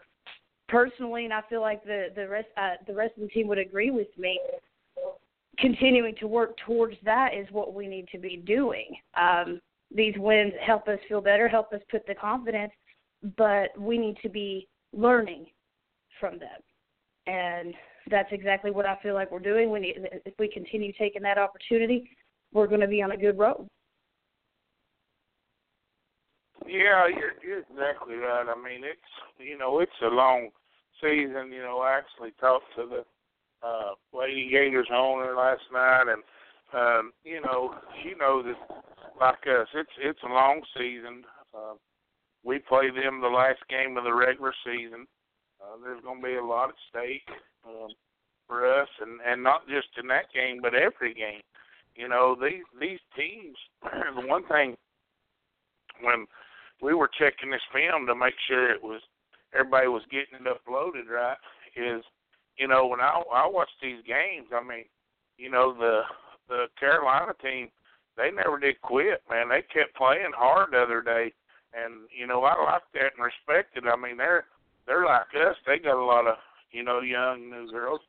personally, 0.67 1.25
and 1.25 1.33
I 1.33 1.41
feel 1.47 1.61
like 1.61 1.83
the 1.83 2.07
the 2.15 2.27
rest 2.27 2.47
uh, 2.57 2.83
the 2.87 2.95
rest 2.95 3.13
of 3.17 3.21
the 3.21 3.29
team 3.29 3.47
would 3.49 3.59
agree 3.59 3.91
with 3.91 4.09
me. 4.17 4.39
Continuing 5.59 6.15
to 6.15 6.27
work 6.27 6.57
towards 6.65 6.95
that 7.05 7.35
is 7.35 7.45
what 7.51 7.75
we 7.75 7.85
need 7.85 8.07
to 8.13 8.17
be 8.17 8.37
doing. 8.37 8.95
Um, 9.15 9.61
these 9.91 10.13
wins 10.17 10.53
help 10.65 10.87
us 10.87 10.99
feel 11.07 11.21
better, 11.21 11.47
help 11.47 11.73
us 11.73 11.81
put 11.89 12.05
the 12.07 12.15
confidence, 12.15 12.71
but 13.37 13.69
we 13.77 13.97
need 13.97 14.17
to 14.21 14.29
be 14.29 14.67
learning 14.93 15.45
from 16.19 16.39
them. 16.39 16.49
And 17.27 17.73
that's 18.09 18.29
exactly 18.31 18.71
what 18.71 18.85
I 18.85 18.97
feel 19.01 19.13
like 19.13 19.31
we're 19.31 19.39
doing. 19.39 19.71
We 19.71 19.79
need, 19.79 19.95
if 20.25 20.33
we 20.39 20.49
continue 20.49 20.91
taking 20.97 21.21
that 21.23 21.37
opportunity, 21.37 22.09
we're 22.53 22.67
going 22.67 22.81
to 22.81 22.87
be 22.87 23.01
on 23.01 23.11
a 23.11 23.17
good 23.17 23.37
road. 23.37 23.67
Yeah, 26.67 27.07
you're, 27.07 27.33
you're 27.43 27.59
exactly 27.59 28.15
right. 28.15 28.45
I 28.47 28.55
mean, 28.55 28.83
it's 28.83 28.99
you 29.39 29.57
know 29.57 29.79
it's 29.79 29.91
a 30.03 30.07
long 30.07 30.49
season. 31.01 31.51
You 31.51 31.61
know, 31.61 31.79
I 31.79 31.97
actually 31.97 32.31
talked 32.39 32.65
to 32.75 32.85
the 32.85 33.67
uh, 33.67 33.93
Lady 34.13 34.49
Gators 34.51 34.89
owner 34.93 35.35
last 35.35 35.61
night, 35.73 36.05
and 36.07 36.23
um, 36.73 37.11
you 37.23 37.41
know 37.41 37.75
she 38.03 38.13
knows 38.19 38.45
that 38.45 38.79
like 39.19 39.45
us. 39.47 39.67
It's 39.73 39.95
it's 40.01 40.23
a 40.23 40.33
long 40.33 40.61
season. 40.77 41.23
Uh, 41.53 41.75
we 42.43 42.59
play 42.59 42.89
them 42.89 43.21
the 43.21 43.27
last 43.27 43.59
game 43.69 43.97
of 43.97 44.03
the 44.03 44.13
regular 44.13 44.53
season. 44.65 45.07
Uh, 45.61 45.75
there's 45.83 46.01
going 46.03 46.21
to 46.21 46.27
be 46.27 46.35
a 46.35 46.43
lot 46.43 46.69
at 46.69 46.75
stake 46.89 47.27
um, 47.67 47.89
for 48.47 48.65
us, 48.65 48.87
and 49.01 49.19
and 49.25 49.43
not 49.43 49.67
just 49.67 49.89
in 50.01 50.07
that 50.07 50.31
game, 50.33 50.59
but 50.61 50.73
every 50.73 51.13
game. 51.13 51.41
You 51.95 52.07
know, 52.07 52.35
these 52.39 52.63
these 52.79 52.99
teams. 53.15 53.57
the 54.15 54.27
one 54.27 54.45
thing 54.47 54.75
when 56.01 56.25
we 56.81 56.93
were 56.93 57.09
checking 57.19 57.51
this 57.51 57.61
film 57.73 58.07
to 58.07 58.15
make 58.15 58.35
sure 58.47 58.71
it 58.71 58.81
was 58.81 59.01
everybody 59.53 59.87
was 59.87 60.03
getting 60.11 60.45
it 60.45 60.47
uploaded 60.47 61.09
right 61.09 61.37
is 61.75 62.03
you 62.57 62.67
know 62.67 62.87
when 62.87 62.99
I 62.99 63.21
I 63.33 63.47
watch 63.47 63.69
these 63.81 64.01
games, 64.07 64.47
I 64.53 64.63
mean, 64.63 64.85
you 65.37 65.49
know 65.49 65.73
the 65.73 66.01
the 66.47 66.65
Carolina 66.79 67.33
team 67.41 67.69
they 68.19 68.31
never 68.31 68.59
did 68.59 68.81
quit, 68.81 69.23
man. 69.29 69.47
They 69.47 69.63
kept 69.73 69.95
playing 69.95 70.35
hard 70.35 70.71
the 70.71 70.83
other 70.83 71.01
day, 71.01 71.31
and 71.73 72.03
you 72.11 72.27
know 72.27 72.43
I 72.43 72.61
like 72.61 72.83
that 72.93 73.15
and 73.15 73.23
respect 73.23 73.77
it. 73.77 73.85
I 73.87 73.95
mean 73.95 74.17
they're 74.17 74.45
they're 74.85 75.05
like 75.05 75.31
us. 75.35 75.55
They 75.65 75.79
got 75.79 76.01
a 76.01 76.05
lot 76.05 76.27
of 76.27 76.35
you 76.71 76.83
know 76.83 76.99
young 76.99 77.49
new 77.49 77.71
girls, 77.71 78.01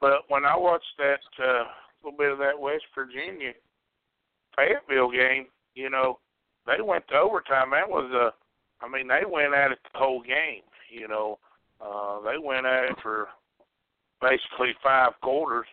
but 0.00 0.24
when 0.28 0.46
I 0.46 0.56
watched 0.56 0.96
that 0.96 1.44
uh, 1.44 1.64
little 2.02 2.16
bit 2.16 2.32
of 2.32 2.38
that 2.38 2.58
West 2.58 2.84
Virginia 2.94 3.52
Fayetteville 4.56 5.10
game, 5.10 5.46
you 5.74 5.90
know 5.90 6.18
they 6.66 6.80
went 6.82 7.06
to 7.08 7.16
overtime. 7.16 7.70
That 7.72 7.88
was 7.88 8.10
a, 8.14 8.32
I 8.84 8.88
mean 8.88 9.08
they 9.08 9.28
went 9.28 9.52
at 9.52 9.72
it 9.72 9.78
the 9.92 9.98
whole 9.98 10.22
game. 10.22 10.62
You 10.90 11.06
know, 11.06 11.38
uh, 11.84 12.20
they 12.22 12.38
went 12.42 12.64
at 12.64 12.84
it 12.84 12.96
for 13.02 13.28
basically 14.22 14.72
five 14.82 15.12
quarters. 15.22 15.66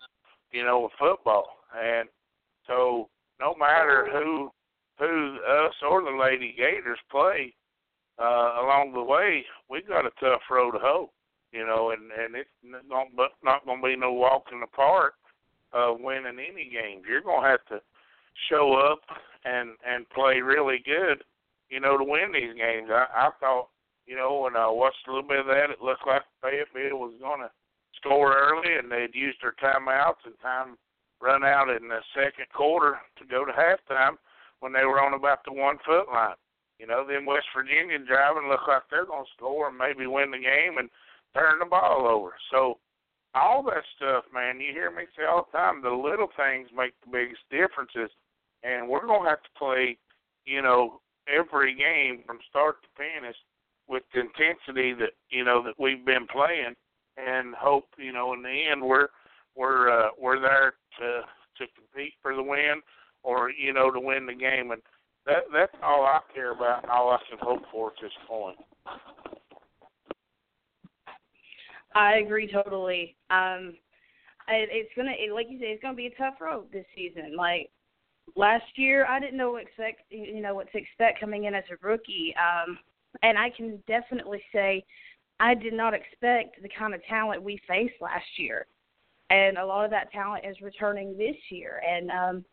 You 0.51 0.63
know, 0.63 0.85
of 0.85 0.91
football, 0.97 1.57
and 1.77 2.07
so 2.67 3.09
no 3.39 3.55
matter 3.55 4.07
who 4.11 4.49
who 4.99 5.37
us 5.47 5.73
or 5.87 6.01
the 6.01 6.17
Lady 6.17 6.55
Gators 6.57 6.99
play 7.11 7.53
uh, 8.19 8.57
along 8.63 8.93
the 8.93 9.03
way, 9.03 9.45
we 9.69 9.81
got 9.83 10.05
a 10.07 10.11
tough 10.19 10.41
road 10.49 10.71
to 10.71 10.79
hoe. 10.79 11.11
You 11.51 11.65
know, 11.65 11.91
and 11.91 12.11
and 12.11 12.35
it's 12.35 12.49
not 12.63 13.07
not 13.43 13.65
going 13.65 13.81
to 13.81 13.87
be 13.87 13.95
no 13.95 14.11
walk 14.11 14.45
in 14.51 14.59
the 14.59 14.67
park 14.67 15.13
uh, 15.73 15.93
winning 15.97 16.39
any 16.39 16.69
games. 16.69 17.03
You're 17.07 17.21
going 17.21 17.43
to 17.43 17.49
have 17.49 17.65
to 17.69 17.81
show 18.49 18.73
up 18.73 18.99
and 19.45 19.71
and 19.87 20.09
play 20.09 20.41
really 20.41 20.81
good, 20.83 21.23
you 21.69 21.79
know, 21.79 21.97
to 21.97 22.03
win 22.03 22.31
these 22.33 22.53
games. 22.55 22.89
I, 22.91 23.07
I 23.15 23.29
thought, 23.39 23.69
you 24.05 24.15
know, 24.15 24.41
when 24.41 24.55
I 24.55 24.67
watched 24.67 25.07
a 25.07 25.11
little 25.11 25.27
bit 25.27 25.39
of 25.39 25.47
that, 25.47 25.69
it 25.71 25.81
looked 25.81 26.05
like 26.05 26.23
Fayetteville 26.41 26.99
was 26.99 27.13
going 27.19 27.41
to 27.41 27.51
score 27.95 28.35
early, 28.35 28.75
and 28.77 28.91
they'd 28.91 29.15
used 29.15 29.39
their 29.41 29.55
timeouts 29.63 30.25
and 30.25 30.35
time 30.41 30.77
run 31.21 31.43
out 31.43 31.69
in 31.69 31.87
the 31.87 31.99
second 32.13 32.45
quarter 32.53 32.97
to 33.17 33.25
go 33.25 33.45
to 33.45 33.51
halftime 33.51 34.17
when 34.59 34.73
they 34.73 34.85
were 34.85 35.01
on 35.01 35.13
about 35.13 35.39
the 35.45 35.53
one 35.53 35.77
foot 35.85 36.07
line. 36.11 36.35
You 36.79 36.85
know, 36.85 37.05
then 37.07 37.25
West 37.25 37.47
Virginia 37.55 37.97
driving 37.97 38.49
look 38.49 38.67
like 38.67 38.83
they're 38.89 39.05
going 39.05 39.25
to 39.25 39.31
score 39.35 39.69
and 39.69 39.77
maybe 39.77 40.05
win 40.05 40.31
the 40.31 40.37
game 40.37 40.77
and 40.77 40.89
turn 41.33 41.59
the 41.59 41.65
ball 41.65 42.07
over. 42.07 42.33
So 42.51 42.77
all 43.33 43.63
that 43.63 43.83
stuff, 43.95 44.25
man, 44.33 44.61
you 44.61 44.73
hear 44.73 44.91
me 44.91 45.03
say 45.17 45.25
all 45.25 45.47
the 45.51 45.57
time, 45.57 45.81
the 45.81 45.89
little 45.89 46.29
things 46.37 46.69
make 46.75 46.93
the 47.01 47.11
biggest 47.11 47.41
differences. 47.49 48.11
And 48.63 48.87
we're 48.87 49.05
going 49.05 49.23
to 49.23 49.29
have 49.29 49.41
to 49.41 49.57
play, 49.57 49.97
you 50.45 50.61
know, 50.61 51.01
every 51.27 51.75
game 51.75 52.23
from 52.25 52.39
start 52.49 52.77
to 52.83 52.89
finish 52.97 53.35
with 53.87 54.03
the 54.13 54.21
intensity 54.21 54.93
that, 54.93 55.13
you 55.29 55.43
know, 55.43 55.63
that 55.63 55.79
we've 55.79 56.05
been 56.05 56.27
playing 56.27 56.75
and 57.17 57.55
hope, 57.55 57.85
you 57.97 58.11
know, 58.11 58.33
in 58.33 58.43
the 58.43 58.63
end 58.71 58.81
we're 58.81 59.07
we're 59.57 59.89
uh, 59.89 60.09
we're 60.19 60.39
there 60.39 60.73
to 60.99 61.21
to 61.57 61.65
compete 61.75 62.13
for 62.21 62.35
the 62.35 62.43
win 62.43 62.81
or 63.23 63.49
you 63.49 63.73
know 63.73 63.91
to 63.91 63.99
win 63.99 64.25
the 64.25 64.33
game 64.33 64.71
and 64.71 64.81
that 65.25 65.43
that's 65.53 65.73
all 65.83 66.05
I 66.05 66.19
care 66.33 66.51
about 66.51 66.83
and 66.83 66.91
all 66.91 67.09
I 67.09 67.17
can 67.29 67.39
hope 67.41 67.63
for 67.71 67.87
at 67.87 67.93
this 68.01 68.11
point. 68.27 68.57
I 71.95 72.17
agree 72.17 72.49
totally. 72.51 73.15
Um 73.29 73.73
it, 74.49 74.69
it's 74.71 74.91
gonna 74.95 75.11
it, 75.17 75.33
like 75.33 75.47
you 75.49 75.59
said, 75.59 75.69
it's 75.69 75.81
gonna 75.81 75.95
be 75.95 76.07
a 76.07 76.15
tough 76.15 76.35
road 76.39 76.67
this 76.71 76.85
season. 76.95 77.35
Like 77.35 77.69
last 78.35 78.65
year, 78.75 79.05
I 79.05 79.19
didn't 79.19 79.37
know 79.37 79.51
what 79.51 79.63
expect 79.63 80.03
you 80.09 80.41
know 80.41 80.55
what 80.55 80.71
to 80.71 80.77
expect 80.77 81.19
coming 81.19 81.45
in 81.45 81.55
as 81.55 81.63
a 81.71 81.85
rookie. 81.85 82.33
Um, 82.37 82.77
and 83.23 83.37
I 83.37 83.49
can 83.49 83.81
definitely 83.87 84.41
say 84.53 84.85
I 85.39 85.55
did 85.55 85.73
not 85.73 85.93
expect 85.93 86.61
the 86.61 86.69
kind 86.69 86.93
of 86.93 87.03
talent 87.05 87.41
we 87.41 87.59
faced 87.67 87.95
last 87.99 88.25
year 88.37 88.67
and 89.29 89.57
a 89.57 89.65
lot 89.65 89.85
of 89.85 89.91
that 89.91 90.11
talent 90.11 90.45
is 90.45 90.55
returning 90.61 91.17
this 91.17 91.35
year. 91.49 91.81
And 91.87 92.11
um, 92.11 92.45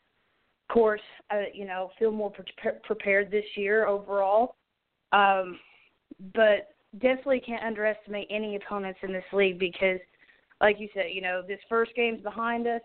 course, 0.75 1.01
uh, 1.31 1.43
you 1.53 1.65
know, 1.65 1.91
feel 1.99 2.11
more 2.11 2.31
pre- 2.31 2.73
prepared 2.83 3.31
this 3.31 3.45
year 3.57 3.87
overall. 3.87 4.57
Um, 5.13 5.59
but 6.35 6.75
definitely 6.95 7.41
can't 7.41 7.63
underestimate 7.65 8.27
any 8.31 8.57
opponents 8.57 8.99
in 9.03 9.13
this 9.13 9.25
league 9.33 9.59
because, 9.59 10.01
like 10.61 10.81
you 10.81 10.89
said, 10.95 11.07
you 11.13 11.21
know, 11.21 11.43
this 11.47 11.61
first 11.69 11.93
game's 11.95 12.23
behind 12.23 12.67
us. 12.67 12.81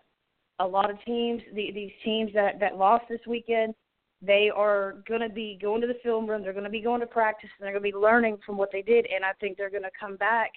A 0.60 0.66
lot 0.66 0.90
of 0.90 1.02
teams, 1.04 1.42
the, 1.54 1.70
these 1.72 1.92
teams 2.04 2.30
that 2.34 2.60
that 2.60 2.76
lost 2.76 3.04
this 3.08 3.20
weekend, 3.26 3.74
they 4.20 4.50
are 4.54 4.96
going 5.08 5.22
to 5.22 5.30
be 5.30 5.58
going 5.60 5.80
to 5.80 5.86
the 5.86 5.98
film 6.02 6.28
room. 6.28 6.42
They're 6.42 6.52
going 6.52 6.64
to 6.64 6.70
be 6.70 6.82
going 6.82 7.00
to 7.00 7.06
practice, 7.06 7.48
and 7.58 7.64
they're 7.64 7.72
going 7.72 7.90
to 7.90 7.92
be 7.92 7.98
learning 7.98 8.38
from 8.44 8.58
what 8.58 8.70
they 8.70 8.82
did. 8.82 9.06
And 9.06 9.24
I 9.24 9.32
think 9.40 9.56
they're 9.56 9.70
going 9.70 9.84
to 9.84 9.90
come 9.98 10.16
back 10.16 10.50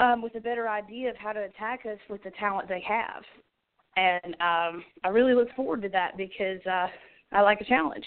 um, 0.00 0.22
with 0.22 0.34
a 0.34 0.40
better 0.40 0.68
idea 0.68 1.10
of 1.10 1.16
how 1.16 1.32
to 1.32 1.42
attack 1.44 1.80
us 1.86 1.98
with 2.08 2.22
the 2.22 2.30
talent 2.38 2.68
they 2.68 2.82
have. 2.86 3.22
And 3.96 4.34
um, 4.34 4.84
I 5.04 5.08
really 5.10 5.34
look 5.34 5.48
forward 5.56 5.82
to 5.82 5.88
that 5.90 6.16
because 6.16 6.60
uh, 6.66 6.88
I 7.32 7.40
like 7.40 7.60
a 7.60 7.64
challenge. 7.64 8.04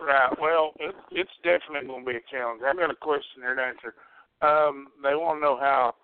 Right. 0.00 0.30
Well, 0.40 0.72
it, 0.78 0.94
it's 1.10 1.30
definitely 1.42 1.88
going 1.88 2.04
to 2.04 2.10
be 2.10 2.16
a 2.16 2.30
challenge. 2.30 2.62
I've 2.66 2.76
got 2.76 2.90
a 2.90 2.94
question 2.94 3.42
there 3.42 3.56
to 3.56 3.62
answer. 3.62 3.94
Um, 4.40 4.88
they 5.02 5.16
want 5.16 5.38
to 5.38 5.42
know 5.42 5.58
how 5.58 5.94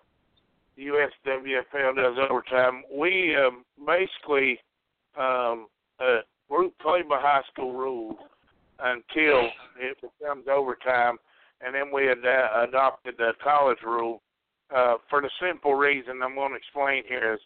USWFL 0.77 1.95
does 1.95 2.17
overtime. 2.29 2.83
We 2.93 3.35
um, 3.35 3.63
basically 3.85 4.59
um, 5.17 5.67
uh, 5.99 6.19
we 6.49 6.69
play 6.81 7.01
by 7.07 7.19
high 7.21 7.43
school 7.51 7.73
rules 7.73 8.17
until 8.79 9.49
it 9.79 9.97
becomes 10.01 10.45
overtime, 10.51 11.17
and 11.61 11.73
then 11.73 11.91
we 11.93 12.09
ad- 12.09 12.67
adopted 12.69 13.15
the 13.17 13.33
college 13.43 13.79
rule 13.83 14.21
uh, 14.75 14.95
for 15.09 15.21
the 15.21 15.29
simple 15.41 15.75
reason 15.75 16.21
I'm 16.23 16.35
going 16.35 16.51
to 16.51 16.57
explain 16.57 17.03
here 17.07 17.33
is 17.33 17.39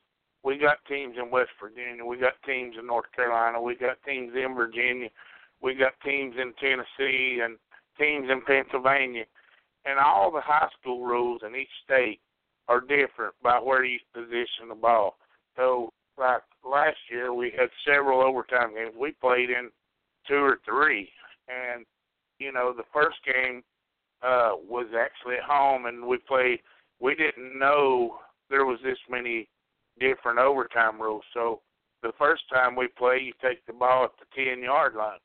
we 0.43 0.57
got 0.57 0.77
teams 0.87 1.15
in 1.21 1.29
West 1.29 1.51
Virginia, 1.61 2.05
we 2.05 2.17
got 2.17 2.33
teams 2.45 2.75
in 2.79 2.87
North 2.87 3.11
Carolina, 3.15 3.61
we 3.61 3.75
got 3.75 3.97
teams 4.05 4.31
in 4.35 4.55
Virginia, 4.55 5.09
we 5.61 5.75
got 5.75 5.93
teams 6.03 6.35
in 6.39 6.53
Tennessee, 6.59 7.41
and 7.43 7.57
teams 7.99 8.29
in 8.29 8.41
Pennsylvania, 8.41 9.25
and 9.85 9.99
all 9.99 10.31
the 10.31 10.41
high 10.41 10.69
school 10.79 11.03
rules 11.03 11.41
in 11.45 11.55
each 11.55 11.67
state 11.83 12.21
are 12.69 12.79
different 12.79 13.33
by 13.43 13.57
where 13.57 13.83
you 13.83 13.99
position 14.13 14.69
the 14.69 14.75
ball. 14.75 15.17
So, 15.57 15.91
like 16.17 16.41
last 16.65 16.97
year, 17.11 17.33
we 17.33 17.51
had 17.57 17.69
several 17.85 18.21
overtime 18.21 18.75
games. 18.75 18.93
We 18.97 19.11
played 19.11 19.49
in 19.49 19.69
two 20.27 20.35
or 20.35 20.59
three, 20.65 21.09
and 21.49 21.85
you 22.39 22.53
know 22.53 22.73
the 22.73 22.83
first 22.93 23.17
game 23.25 23.63
uh 24.21 24.51
was 24.67 24.87
actually 24.97 25.35
at 25.35 25.43
home, 25.43 25.85
and 25.85 26.05
we 26.05 26.17
played 26.17 26.59
we 26.99 27.15
didn't 27.15 27.57
know 27.57 28.19
there 28.49 28.65
was 28.65 28.79
this 28.83 28.97
many 29.09 29.47
different 29.99 30.39
overtime 30.39 31.01
rules. 31.01 31.23
So 31.33 31.61
the 32.01 32.11
first 32.17 32.43
time 32.53 32.75
we 32.75 32.87
play, 32.87 33.19
you 33.21 33.33
take 33.41 33.65
the 33.65 33.73
ball 33.73 34.05
at 34.05 34.11
the 34.19 34.25
ten 34.35 34.63
yard 34.63 34.95
line. 34.95 35.19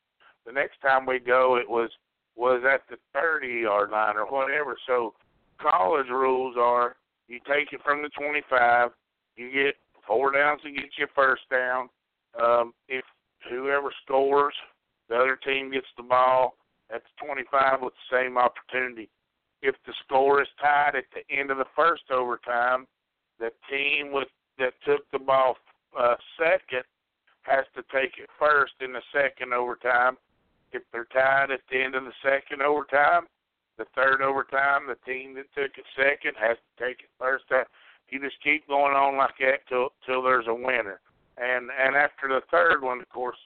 The 0.45 0.51
next 0.51 0.81
time 0.81 1.05
we 1.05 1.19
go, 1.19 1.57
it 1.57 1.69
was 1.69 1.89
was 2.35 2.63
at 2.71 2.81
the 2.89 2.97
thirty 3.13 3.61
yard 3.61 3.91
line 3.91 4.15
or 4.17 4.25
whatever. 4.25 4.75
So 4.87 5.13
college 5.61 6.09
rules 6.09 6.55
are 6.59 6.95
you 7.27 7.39
take 7.47 7.73
it 7.73 7.81
from 7.83 8.01
the 8.01 8.09
twenty 8.09 8.43
five, 8.49 8.89
you 9.35 9.51
get 9.51 9.75
four 10.05 10.31
downs 10.31 10.61
to 10.63 10.71
get 10.71 10.97
your 10.97 11.07
first 11.15 11.43
down. 11.49 11.89
Um, 12.39 12.73
if 12.87 13.05
whoever 13.49 13.91
scores, 14.03 14.53
the 15.09 15.15
other 15.15 15.37
team 15.43 15.71
gets 15.71 15.87
the 15.97 16.03
ball 16.03 16.55
at 16.93 17.01
the 17.03 17.25
25 17.25 17.81
with 17.81 17.93
the 17.93 18.17
same 18.17 18.37
opportunity 18.37 19.09
if 19.65 19.75
the 19.85 19.93
score 20.05 20.41
is 20.41 20.47
tied 20.61 20.95
at 20.95 21.05
the 21.13 21.25
end 21.33 21.49
of 21.49 21.57
the 21.57 21.71
first 21.75 22.03
overtime, 22.11 22.85
the 23.39 23.51
team 23.69 24.11
with 24.11 24.27
that 24.57 24.73
took 24.85 25.09
the 25.11 25.19
ball 25.19 25.57
uh, 25.99 26.15
second 26.37 26.83
has 27.41 27.65
to 27.75 27.83
take 27.91 28.17
it 28.17 28.29
first 28.39 28.73
in 28.79 28.93
the 28.93 29.01
second 29.11 29.53
overtime. 29.53 30.17
If 30.71 30.83
they're 30.91 31.07
tied 31.11 31.51
at 31.51 31.61
the 31.69 31.81
end 31.81 31.95
of 31.95 32.05
the 32.05 32.15
second 32.23 32.61
overtime, 32.61 33.27
the 33.77 33.85
third 33.95 34.21
overtime, 34.21 34.87
the 34.87 34.97
team 35.11 35.35
that 35.35 35.51
took 35.53 35.77
it 35.77 35.85
second 35.95 36.35
has 36.39 36.57
to 36.57 36.85
take 36.85 37.01
it 37.01 37.09
first. 37.19 37.45
You 38.09 38.19
just 38.19 38.41
keep 38.43 38.67
going 38.67 38.95
on 38.95 39.17
like 39.17 39.37
that 39.39 39.67
till 39.67 39.89
till 40.05 40.21
there's 40.21 40.47
a 40.47 40.53
winner. 40.53 41.01
And 41.37 41.69
and 41.71 41.95
after 41.95 42.27
the 42.29 42.41
third 42.51 42.81
one, 42.81 43.01
of 43.01 43.09
course, 43.09 43.37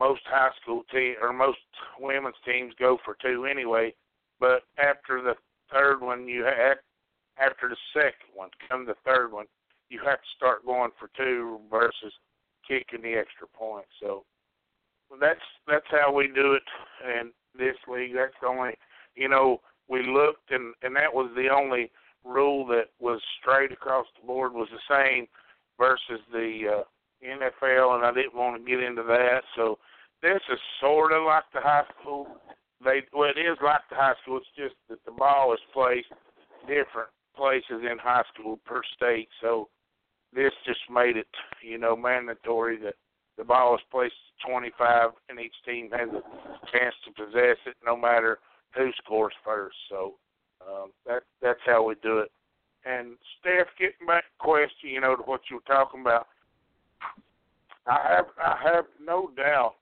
most 0.00 0.22
high 0.24 0.50
school 0.60 0.82
team 0.90 1.14
or 1.20 1.32
most 1.32 1.58
women's 2.00 2.34
teams 2.44 2.72
go 2.78 2.98
for 3.04 3.16
two 3.22 3.44
anyway. 3.44 3.94
But 4.40 4.62
after 4.82 5.22
the 5.22 5.34
third 5.70 6.00
one, 6.00 6.26
you 6.26 6.44
have 6.44 6.78
after 7.38 7.68
the 7.68 7.76
second 7.92 8.34
one, 8.34 8.50
come 8.68 8.86
the 8.86 8.96
third 9.04 9.32
one, 9.32 9.46
you 9.88 10.00
have 10.04 10.18
to 10.18 10.36
start 10.36 10.64
going 10.66 10.90
for 10.98 11.10
two 11.16 11.60
versus 11.70 12.12
kicking 12.66 13.02
the 13.02 13.14
extra 13.14 13.46
point. 13.46 13.86
So 14.00 14.24
that's 15.20 15.40
that's 15.68 15.86
how 15.90 16.12
we 16.12 16.28
do 16.28 16.54
it 16.54 16.62
in 17.04 17.30
this 17.56 17.76
league. 17.88 18.14
That's 18.14 18.34
the 18.40 18.48
only, 18.48 18.72
you 19.14 19.28
know, 19.28 19.60
we 19.88 20.06
looked 20.06 20.50
and 20.50 20.74
and 20.82 20.96
that 20.96 21.12
was 21.12 21.30
the 21.36 21.48
only 21.48 21.90
rule 22.24 22.66
that 22.66 22.88
was 22.98 23.20
straight 23.40 23.72
across 23.72 24.06
the 24.20 24.26
board 24.26 24.52
was 24.52 24.68
the 24.70 24.94
same 24.94 25.26
versus 25.78 26.20
the 26.32 26.80
uh, 26.80 26.82
NFL, 27.26 27.96
and 27.96 28.04
I 28.04 28.12
didn't 28.12 28.34
want 28.34 28.62
to 28.62 28.70
get 28.70 28.82
into 28.82 29.02
that. 29.02 29.40
So 29.56 29.78
this 30.22 30.40
is 30.52 30.58
sort 30.80 31.12
of 31.12 31.24
like 31.24 31.44
the 31.54 31.60
high 31.60 31.84
school 32.00 32.26
they 32.84 33.02
well 33.12 33.30
it 33.30 33.38
is 33.38 33.58
like 33.62 33.82
the 33.90 33.96
high 33.96 34.14
school. 34.22 34.38
It's 34.38 34.46
just 34.56 34.74
that 34.88 35.04
the 35.04 35.12
ball 35.12 35.52
is 35.52 35.60
placed 35.72 36.08
different 36.62 37.10
places 37.36 37.84
in 37.90 37.98
high 37.98 38.24
school 38.32 38.58
per 38.64 38.82
state. 38.96 39.28
So 39.40 39.68
this 40.34 40.52
just 40.66 40.80
made 40.90 41.16
it, 41.16 41.28
you 41.62 41.78
know, 41.78 41.96
mandatory 41.96 42.78
that 42.78 42.94
the 43.36 43.44
ball 43.44 43.74
is 43.74 43.80
placed 43.90 44.14
25 44.46 45.10
and 45.28 45.40
each 45.40 45.54
team 45.66 45.90
has 45.92 46.08
a 46.08 46.22
chance 46.70 46.94
to 47.04 47.12
possess 47.12 47.56
it 47.66 47.76
no 47.84 47.96
matter 47.96 48.38
who 48.76 48.90
scores 49.02 49.34
first. 49.44 49.76
So 49.88 50.14
um, 50.66 50.90
that 51.06 51.22
that's 51.42 51.60
how 51.66 51.84
we 51.84 51.94
do 52.02 52.18
it. 52.18 52.30
And 52.84 53.16
Steph, 53.38 53.66
getting 53.78 54.06
back 54.06 54.24
question, 54.38 54.88
you 54.90 55.00
know, 55.00 55.16
to 55.16 55.22
what 55.22 55.42
you 55.50 55.56
were 55.56 55.74
talking 55.74 56.00
about, 56.00 56.28
I 57.86 58.16
have 58.16 58.26
I 58.42 58.56
have 58.62 58.84
no 59.02 59.30
doubt 59.36 59.74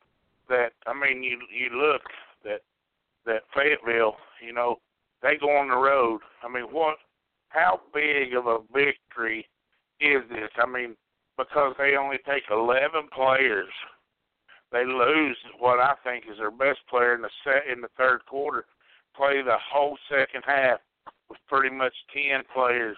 that 0.49 0.73
I 0.87 0.95
mean 0.95 1.23
you 1.23 1.39
you 1.53 1.71
look 1.77 2.03
that 2.45 2.61
that 3.27 3.43
Fayetteville, 3.55 4.17
you 4.45 4.53
know, 4.53 4.77
they 5.23 5.37
go 5.37 5.51
on 5.57 5.69
the 5.69 5.77
road. 5.77 6.21
I 6.43 6.49
mean, 6.49 6.65
what? 6.65 6.97
How 7.51 7.81
big 7.95 8.35
of 8.35 8.47
a 8.47 8.59
victory 8.73 9.47
is 10.01 10.23
this? 10.31 10.51
I 10.57 10.67
mean, 10.67 10.97
because 11.37 11.75
they 11.79 11.97
only 11.97 12.19
take 12.27 12.45
11 12.51 13.09
players, 13.15 13.73
they 14.71 14.85
lose 14.85 15.37
what 15.59 15.79
I 15.79 15.95
think 16.05 16.25
is 16.31 16.39
their 16.39 16.51
best 16.51 16.81
player 16.91 17.15
in 17.15 17.23
the 17.23 17.31
set 17.45 17.73
in 17.73 17.81
the 17.81 17.89
third 17.97 18.25
quarter. 18.27 18.65
Play 19.17 19.43
the 19.43 19.57
whole 19.73 19.97
second 20.11 20.43
half 20.47 20.81
with 21.29 21.39
pretty 21.49 21.75
much 21.75 21.95
10 22.13 22.43
players. 22.55 22.97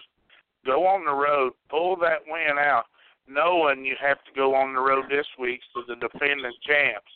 Go 0.65 0.85
on 0.85 1.05
the 1.05 1.13
road, 1.13 1.53
pull 1.69 1.95
that 1.97 2.19
win 2.27 2.59
out, 2.59 2.85
knowing 3.27 3.85
you 3.85 3.95
have 3.99 4.23
to 4.25 4.31
go 4.35 4.53
on 4.53 4.73
the 4.73 4.81
road 4.81 5.05
this 5.09 5.25
week 5.39 5.61
to 5.73 5.83
the 5.87 5.95
defending 5.95 6.51
champs 6.67 7.11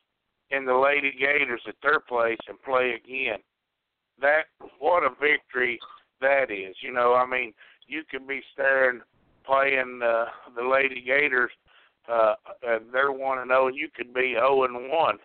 in 0.52 0.66
the 0.66 0.76
Lady 0.76 1.12
Gators 1.20 1.62
at 1.68 1.76
their 1.82 2.00
place 2.00 2.38
and 2.48 2.62
play 2.62 2.94
again. 2.94 3.40
That 4.22 4.44
what 4.80 5.04
a 5.04 5.10
victory 5.10 5.80
that 6.22 6.52
is. 6.52 6.76
You 6.82 6.94
know, 6.94 7.16
I 7.16 7.26
mean, 7.26 7.54
you 7.88 8.04
could 8.10 8.28
be 8.28 8.42
staring 8.54 9.02
playing 9.46 10.02
uh, 10.04 10.26
the 10.56 10.64
Lady 10.64 11.02
Gators, 11.06 11.52
uh, 12.12 12.34
and 12.64 12.86
they're 12.92 13.12
one 13.12 13.40
and 13.40 13.50
zero, 13.50 13.68
and 13.68 13.76
you 13.76 13.90
could 13.96 14.14
be 14.14 14.34
zero 14.34 14.64
and 14.64 14.90
one. 14.90 15.18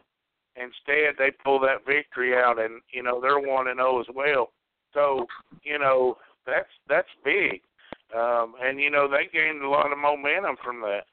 Instead, 0.57 1.15
they 1.19 1.31
pull 1.45 1.61
that 1.61 1.87
victory 1.87 2.35
out, 2.35 2.59
and 2.59 2.81
you 2.93 3.03
know 3.03 3.21
they're 3.21 3.41
one 3.41 3.69
and 3.69 3.79
zero 3.79 4.01
as 4.01 4.07
well. 4.15 4.51
So 4.93 5.27
you 5.63 5.79
know 5.79 6.17
that's 6.47 6.69
that's 6.89 7.09
big, 7.25 7.63
um, 8.17 8.55
and 8.63 8.81
you 8.81 8.91
know 8.91 9.09
they 9.09 9.29
gained 9.33 9.63
a 9.63 9.69
lot 9.69 9.93
of 9.93 9.99
momentum 9.99 10.57
from 10.63 10.81
that. 10.83 11.05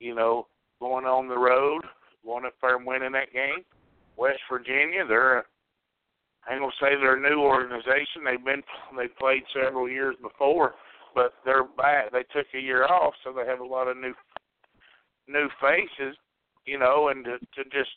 You 0.00 0.14
know, 0.14 0.46
going 0.80 1.04
on 1.04 1.28
the 1.28 1.38
road, 1.38 1.82
going 2.26 2.44
up 2.44 2.54
there 2.60 2.76
and 2.76 2.86
winning 2.86 3.12
that 3.12 3.32
game. 3.32 3.64
West 4.16 4.40
Virginia, 4.50 5.06
they're 5.06 5.44
I 6.48 6.52
ain't 6.52 6.60
gonna 6.60 6.72
say 6.80 6.94
they're 6.94 7.16
a 7.16 7.30
new 7.30 7.40
organization. 7.40 8.22
They've 8.24 8.44
been 8.44 8.62
they 8.96 9.08
played 9.08 9.42
several 9.52 9.88
years 9.88 10.16
before, 10.22 10.74
but 11.14 11.34
they're 11.44 11.64
back. 11.64 12.12
They 12.12 12.24
took 12.32 12.46
a 12.54 12.60
year 12.60 12.84
off, 12.84 13.14
so 13.24 13.32
they 13.32 13.46
have 13.46 13.60
a 13.60 13.64
lot 13.64 13.88
of 13.88 13.96
new 13.96 14.14
new 15.28 15.48
faces, 15.60 16.16
you 16.66 16.78
know, 16.78 17.08
and 17.08 17.24
to, 17.24 17.38
to 17.38 17.64
just 17.70 17.90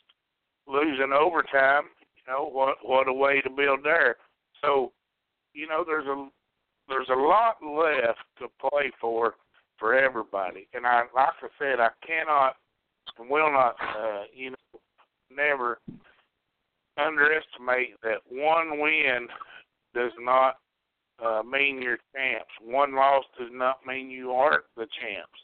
lose 0.66 0.98
in 1.02 1.12
overtime, 1.12 1.84
you 2.16 2.32
know, 2.32 2.48
what 2.50 2.76
what 2.82 3.08
a 3.08 3.12
way 3.12 3.40
to 3.40 3.50
build 3.50 3.80
there. 3.84 4.16
So, 4.62 4.92
you 5.54 5.68
know, 5.68 5.84
there's 5.86 6.06
a 6.06 6.28
there's 6.88 7.08
a 7.08 7.14
lot 7.14 7.56
left 7.62 8.18
to 8.38 8.48
play 8.60 8.90
for 9.00 9.34
for 9.78 9.94
everybody. 9.94 10.66
And 10.74 10.84
I 10.86 11.02
like 11.14 11.28
I 11.40 11.48
said, 11.56 11.78
I 11.78 11.90
cannot 12.04 12.56
and 13.20 13.30
will 13.30 13.52
not, 13.52 13.76
uh, 13.80 14.22
you 14.34 14.50
know, 14.50 14.80
never 15.30 15.78
underestimate 16.98 18.00
that 18.02 18.20
one 18.30 18.80
win 18.80 19.28
does 19.94 20.12
not 20.18 20.56
uh, 21.24 21.42
mean 21.42 21.82
you're 21.82 21.98
champs. 22.14 22.50
One 22.62 22.94
loss 22.94 23.24
does 23.38 23.50
not 23.52 23.78
mean 23.86 24.10
you 24.10 24.32
aren't 24.32 24.64
the 24.76 24.86
champs. 25.00 25.38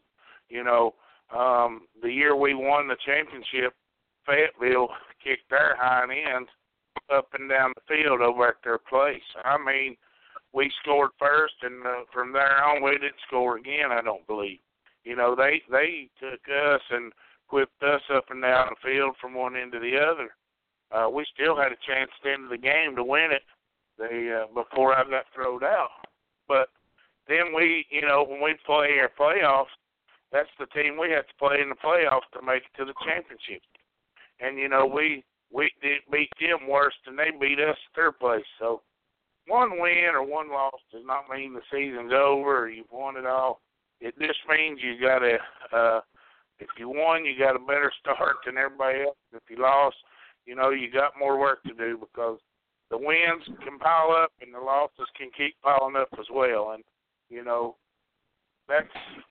You 0.48 0.64
know, 0.64 0.94
um, 1.34 1.82
the 2.02 2.10
year 2.10 2.36
we 2.36 2.54
won 2.54 2.88
the 2.88 2.96
championship, 3.04 3.74
Fayetteville 4.26 4.88
kicked 5.24 5.50
their 5.50 5.76
hind 5.78 6.12
ends 6.12 6.48
up 7.12 7.28
and 7.38 7.48
down 7.48 7.72
the 7.74 7.94
field 7.94 8.20
over 8.20 8.48
at 8.48 8.54
their 8.64 8.78
place. 8.78 9.22
I 9.44 9.56
mean, 9.58 9.96
we 10.52 10.72
scored 10.82 11.10
first, 11.18 11.54
and 11.62 11.84
uh, 11.86 12.04
from 12.12 12.32
there 12.32 12.64
on, 12.64 12.82
we 12.82 12.92
didn't 12.92 13.20
score 13.26 13.58
again. 13.58 13.92
I 13.92 14.02
don't 14.02 14.26
believe. 14.26 14.58
You 15.04 15.14
know, 15.14 15.36
they 15.36 15.62
they 15.70 16.08
took 16.20 16.40
us 16.48 16.80
and 16.90 17.12
whipped 17.51 17.82
us 17.82 18.03
up 18.14 18.24
and 18.30 18.42
down 18.42 18.70
the 18.70 18.88
field 18.88 19.16
from 19.20 19.34
one 19.34 19.57
end 19.57 19.72
to 19.72 19.80
the 19.80 19.97
other. 19.97 20.30
Uh, 20.92 21.09
we 21.11 21.26
still 21.34 21.57
had 21.57 21.72
a 21.72 21.86
chance 21.86 22.11
at 22.18 22.24
the 22.24 22.32
end 22.32 22.44
of 22.44 22.51
the 22.51 22.59
game 22.59 22.94
to 22.97 23.05
win 23.05 23.30
it. 23.32 23.42
They 23.99 24.30
uh, 24.30 24.47
before 24.53 24.94
I 24.94 25.03
got 25.09 25.24
thrown 25.34 25.64
out, 25.64 25.88
but 26.47 26.68
then 27.28 27.55
we, 27.55 27.86
you 27.90 28.03
know, 28.03 28.24
when 28.28 28.42
we 28.42 28.55
play 28.66 28.99
our 29.01 29.11
playoffs, 29.18 29.72
that's 30.32 30.51
the 30.59 30.66
team 30.66 30.99
we 31.01 31.11
have 31.11 31.26
to 31.26 31.34
play 31.38 31.61
in 31.62 31.70
the 31.70 31.76
playoffs 31.76 32.28
to 32.34 32.44
make 32.44 32.62
it 32.62 32.76
to 32.78 32.84
the 32.84 32.94
championship. 33.05 33.62
And 34.40 34.59
you 34.59 34.68
know, 34.68 34.86
we 34.86 35.24
we 35.51 35.70
did 35.82 36.03
beat 36.12 36.30
them 36.40 36.68
worse 36.68 36.94
than 37.07 37.16
they 37.16 37.30
beat 37.40 37.59
us 37.59 37.76
at 37.76 37.97
their 37.97 38.12
place. 38.12 38.44
So 38.59 38.82
one 39.47 39.80
win 39.80 40.11
or 40.12 40.22
one 40.22 40.51
loss 40.51 40.80
does 40.92 41.03
not 41.07 41.30
mean 41.32 41.55
the 41.55 41.62
season's 41.72 42.12
over 42.12 42.64
or 42.64 42.68
you've 42.68 42.90
won 42.90 43.16
it 43.16 43.26
all. 43.26 43.61
It 44.01 44.14
just 44.18 44.40
means 44.49 44.80
you 44.82 45.01
got 45.01 45.22
a 45.22 45.38
uh 45.72 46.01
if 46.59 46.68
you 46.78 46.88
won 46.88 47.24
you 47.24 47.38
got 47.38 47.57
a 47.57 47.59
better 47.59 47.92
start 48.00 48.36
than 48.44 48.57
everybody 48.57 49.02
else. 49.02 49.16
If 49.32 49.42
you 49.48 49.61
lost, 49.61 49.96
you 50.44 50.54
know, 50.54 50.70
you 50.70 50.90
got 50.90 51.18
more 51.18 51.38
work 51.38 51.62
to 51.64 51.74
do 51.74 51.98
because 51.98 52.38
the 52.90 52.98
wins 52.98 53.44
can 53.64 53.78
pile 53.78 54.12
up 54.12 54.32
and 54.40 54.54
the 54.54 54.61
losses 54.61 55.09
can 55.16 55.30
keep 55.36 55.57
piling 55.62 55.96
up 55.96 56.09
as 56.18 56.26
well 56.32 56.72
and 56.74 56.84
you 57.28 57.42
know 57.42 57.74
that's 58.68 58.86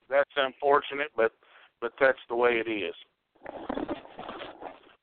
that's 0.09 0.31
unfortunate 0.35 1.07
but 1.15 1.31
but 1.81 1.93
that's 1.99 2.19
the 2.29 2.35
way 2.35 2.61
it 2.65 2.69
is. 2.69 2.95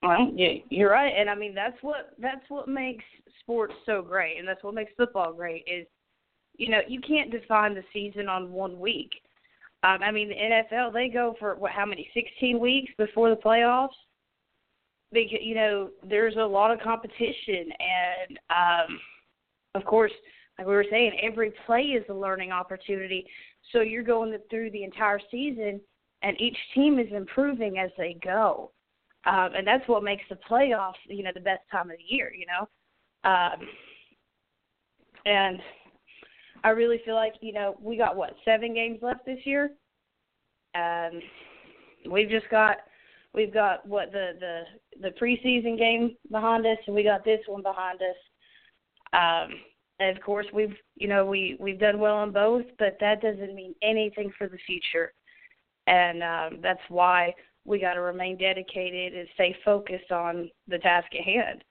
Well, 0.03 0.33
yeah, 0.35 0.55
you're 0.69 0.91
right, 0.91 1.13
and 1.17 1.31
I 1.31 1.35
mean 1.35 1.55
that's 1.55 1.81
what 1.81 2.15
that's 2.19 2.45
what 2.49 2.69
makes 2.69 3.05
sports 3.41 3.75
so 3.87 4.03
great, 4.03 4.39
and 4.39 4.47
that's 4.49 4.63
what 4.65 4.75
makes 4.75 4.93
football 4.97 5.33
great. 5.33 5.65
Is 5.67 5.87
you 6.57 6.71
know 6.71 6.81
you 6.89 7.01
can't 7.01 7.31
define 7.31 7.75
the 7.75 7.85
season 7.93 8.29
on 8.29 8.51
one 8.53 8.81
week. 8.81 9.11
Um, 9.85 9.99
I 10.03 10.11
mean 10.11 10.29
the 10.29 10.35
NFL 10.35 10.93
they 10.93 11.09
go 11.09 11.35
for 11.39 11.55
what 11.57 11.73
how 11.73 11.87
many 11.87 12.09
16 12.15 12.59
weeks 12.59 12.93
before 12.99 13.31
the 13.31 13.37
playoffs. 13.37 13.89
Because 15.13 15.41
you 15.43 15.55
know 15.55 15.91
there's 16.09 16.37
a 16.37 16.45
lot 16.45 16.71
of 16.71 16.81
competition, 16.81 17.67
and 17.79 18.39
um, 18.49 18.99
of 19.75 19.85
course, 19.85 20.13
like 20.59 20.67
we 20.67 20.73
were 20.73 20.87
saying, 20.91 21.13
every 21.23 21.53
play 21.67 21.83
is 21.83 22.05
a 22.09 22.15
learning 22.15 22.51
opportunity. 22.51 23.27
So 23.73 23.83
you're 23.83 24.03
going 24.03 24.35
through 24.49 24.71
the 24.71 24.85
entire 24.85 25.21
season, 25.31 25.83
and 26.23 26.41
each 26.41 26.57
team 26.75 26.99
is 26.99 27.09
improving 27.13 27.79
as 27.79 27.91
they 27.99 28.17
go 28.25 28.73
um, 29.25 29.51
and 29.57 29.67
that's 29.67 29.87
what 29.87 30.03
makes 30.03 30.25
the 30.29 30.39
playoffs, 30.51 30.95
you 31.07 31.23
know, 31.23 31.31
the 31.33 31.41
best 31.41 31.63
time 31.71 31.91
of 31.91 31.97
the 31.97 32.15
year, 32.15 32.33
you 32.35 32.47
know. 32.47 32.69
Um, 33.31 33.69
and 35.25 35.61
I 36.65 36.71
really 36.71 37.01
feel 37.05 37.15
like, 37.15 37.35
you 37.41 37.53
know, 37.53 37.77
we 37.81 37.97
got 37.97 38.17
what 38.17 38.37
seven 38.45 38.75
games 38.75 38.99
left 39.03 39.27
this 39.27 39.41
year, 39.45 39.71
and 40.75 41.23
we've 42.11 42.31
just 42.31 42.49
got 42.51 42.79
we've 43.35 43.53
got 43.53 43.87
what 43.87 44.13
the 44.13 44.33
the 44.39 44.63
the 45.01 45.15
preseason 45.21 45.79
game 45.79 46.17
behind 46.31 46.67
us, 46.67 46.79
and 46.87 46.95
we 46.95 47.03
got 47.03 47.25
this 47.25 47.41
one 47.47 47.63
behind 47.63 48.01
us. 48.01 48.17
Um, 49.13 49.55
and 49.99 50.17
of 50.17 50.23
course, 50.23 50.47
we've 50.53 50.75
you 50.97 51.09
know 51.09 51.27
we 51.27 51.57
we've 51.59 51.81
done 51.81 51.99
well 51.99 52.17
on 52.17 52.33
both, 52.33 52.65
but 52.79 52.97
that 53.01 53.21
doesn't 53.21 53.55
mean 53.55 53.75
anything 53.83 54.33
for 54.39 54.49
the 54.49 54.59
future, 54.67 55.13
and 55.87 56.23
um, 56.23 56.61
that's 56.63 56.81
why 56.89 57.35
we 57.65 57.79
got 57.79 57.95
to 57.95 58.01
remain 58.01 58.37
dedicated 58.37 59.15
and 59.15 59.29
stay 59.35 59.57
focused 59.65 60.11
on 60.11 60.51
the 60.69 60.79
task 60.79 61.07
at 61.15 61.25
hand. 61.25 61.65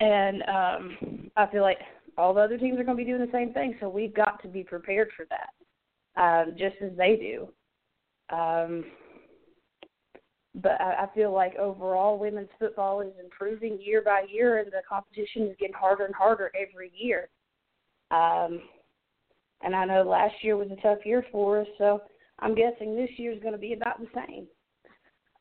And 0.00 0.42
um, 0.42 1.30
I 1.36 1.46
feel 1.46 1.62
like 1.62 1.78
all 2.16 2.34
the 2.34 2.40
other 2.40 2.58
teams 2.58 2.78
are 2.78 2.84
going 2.84 2.96
to 2.96 3.04
be 3.04 3.10
doing 3.10 3.24
the 3.24 3.32
same 3.32 3.52
thing, 3.52 3.76
so 3.80 3.88
we've 3.88 4.14
got 4.14 4.40
to 4.42 4.48
be 4.48 4.62
prepared 4.62 5.08
for 5.16 5.26
that, 5.30 6.20
um, 6.20 6.54
just 6.56 6.76
as 6.82 6.90
they 6.96 7.16
do. 7.16 7.48
Um, 8.34 8.84
but 10.54 10.80
I, 10.80 11.04
I 11.04 11.14
feel 11.14 11.32
like 11.32 11.56
overall, 11.56 12.18
women's 12.18 12.48
football 12.58 13.00
is 13.00 13.12
improving 13.22 13.78
year 13.80 14.02
by 14.02 14.24
year, 14.30 14.58
and 14.58 14.68
the 14.68 14.82
competition 14.88 15.48
is 15.48 15.56
getting 15.58 15.74
harder 15.74 16.04
and 16.04 16.14
harder 16.14 16.52
every 16.54 16.92
year. 16.96 17.28
Um, 18.10 18.60
and 19.62 19.74
I 19.74 19.84
know 19.84 20.02
last 20.02 20.34
year 20.42 20.56
was 20.56 20.70
a 20.70 20.80
tough 20.80 21.04
year 21.04 21.24
for 21.32 21.60
us, 21.60 21.66
so 21.78 22.02
I'm 22.38 22.54
guessing 22.54 22.94
this 22.94 23.10
year 23.16 23.32
is 23.32 23.40
going 23.40 23.54
to 23.54 23.58
be 23.58 23.72
about 23.72 23.98
the 23.98 24.08
same 24.14 24.46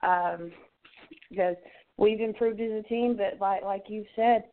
um, 0.01 0.51
because 1.29 1.55
we've 1.97 2.21
improved 2.21 2.61
as 2.61 2.71
a 2.71 2.87
team. 2.87 3.17
But 3.17 3.39
like 3.39 3.63
like 3.63 3.83
you 3.87 4.05
said, 4.15 4.45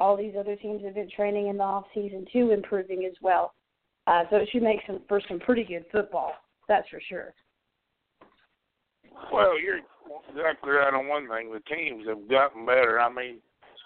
all 0.00 0.16
these 0.16 0.34
other 0.38 0.56
teams 0.56 0.82
have 0.84 0.94
been 0.94 1.10
training 1.10 1.48
in 1.48 1.56
the 1.56 1.62
off 1.62 1.84
season 1.94 2.26
too, 2.32 2.50
improving 2.50 3.04
as 3.04 3.14
well. 3.20 3.54
Uh, 4.06 4.24
so 4.30 4.36
it 4.36 4.48
should 4.50 4.62
make 4.62 4.80
some 4.86 5.00
for 5.08 5.20
some 5.28 5.38
pretty 5.40 5.64
good 5.64 5.84
football. 5.92 6.32
That's 6.68 6.88
for 6.88 7.00
sure. 7.08 7.34
Well, 9.32 9.60
you're 9.60 9.80
exactly 10.28 10.70
right 10.70 10.92
on 10.92 11.06
one 11.06 11.28
thing. 11.28 11.52
The 11.52 11.60
teams 11.74 12.06
have 12.08 12.28
gotten 12.28 12.66
better. 12.66 12.98
I 13.00 13.12
mean, 13.12 13.38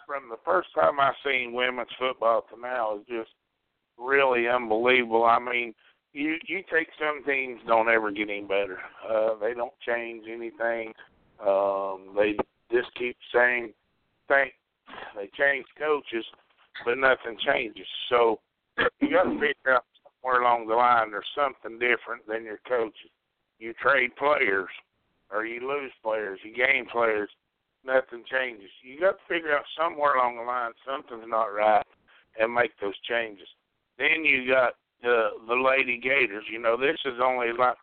from 0.06 0.28
the 0.30 0.38
first 0.44 0.68
time 0.74 1.00
I 1.00 1.12
seen 1.24 1.52
women's 1.52 1.88
football 1.98 2.42
to 2.42 2.60
now 2.60 2.96
is 2.96 3.02
just 3.08 3.30
really 3.98 4.48
unbelievable. 4.48 5.24
I 5.24 5.38
mean, 5.38 5.74
you 6.12 6.36
you 6.46 6.62
take 6.72 6.88
some 6.98 7.22
teams 7.24 7.60
don't 7.66 7.88
ever 7.88 8.10
get 8.10 8.30
any 8.30 8.42
better. 8.42 8.78
Uh, 9.08 9.34
they 9.40 9.52
don't 9.52 9.74
change 9.86 10.24
anything. 10.32 10.92
Um, 11.46 12.14
they 12.16 12.36
just 12.72 12.94
keep 12.94 13.16
saying 13.34 13.72
think 14.28 14.52
they 15.14 15.28
change 15.36 15.66
coaches, 15.78 16.24
but 16.84 16.98
nothing 16.98 17.36
changes. 17.44 17.86
So 18.08 18.40
you 19.00 19.10
got 19.10 19.24
to 19.24 19.34
figure 19.34 19.74
out 19.74 19.84
somewhere 20.02 20.42
along 20.42 20.68
the 20.68 20.74
line 20.74 21.10
there's 21.10 21.24
something 21.34 21.78
different 21.78 22.26
than 22.28 22.44
your 22.44 22.60
coaches. 22.68 23.10
You 23.58 23.72
trade 23.80 24.14
players, 24.16 24.68
or 25.30 25.46
you 25.46 25.66
lose 25.66 25.92
players, 26.02 26.38
you 26.44 26.54
gain 26.54 26.86
players. 26.90 27.30
Nothing 27.84 28.24
changes. 28.30 28.70
You 28.82 29.00
got 29.00 29.12
to 29.12 29.24
figure 29.28 29.56
out 29.56 29.64
somewhere 29.78 30.16
along 30.16 30.36
the 30.36 30.42
line 30.42 30.72
something's 30.84 31.28
not 31.28 31.54
right, 31.54 31.86
and 32.38 32.52
make 32.52 32.72
those 32.80 32.98
changes. 33.08 33.46
Then 33.98 34.24
you 34.24 34.48
got 34.48 34.74
the 35.02 35.28
the 35.46 35.54
Lady 35.54 35.98
Gators. 35.98 36.44
You 36.50 36.58
know, 36.58 36.76
this 36.76 36.98
is 37.04 37.20
only 37.22 37.48
like 37.56 37.76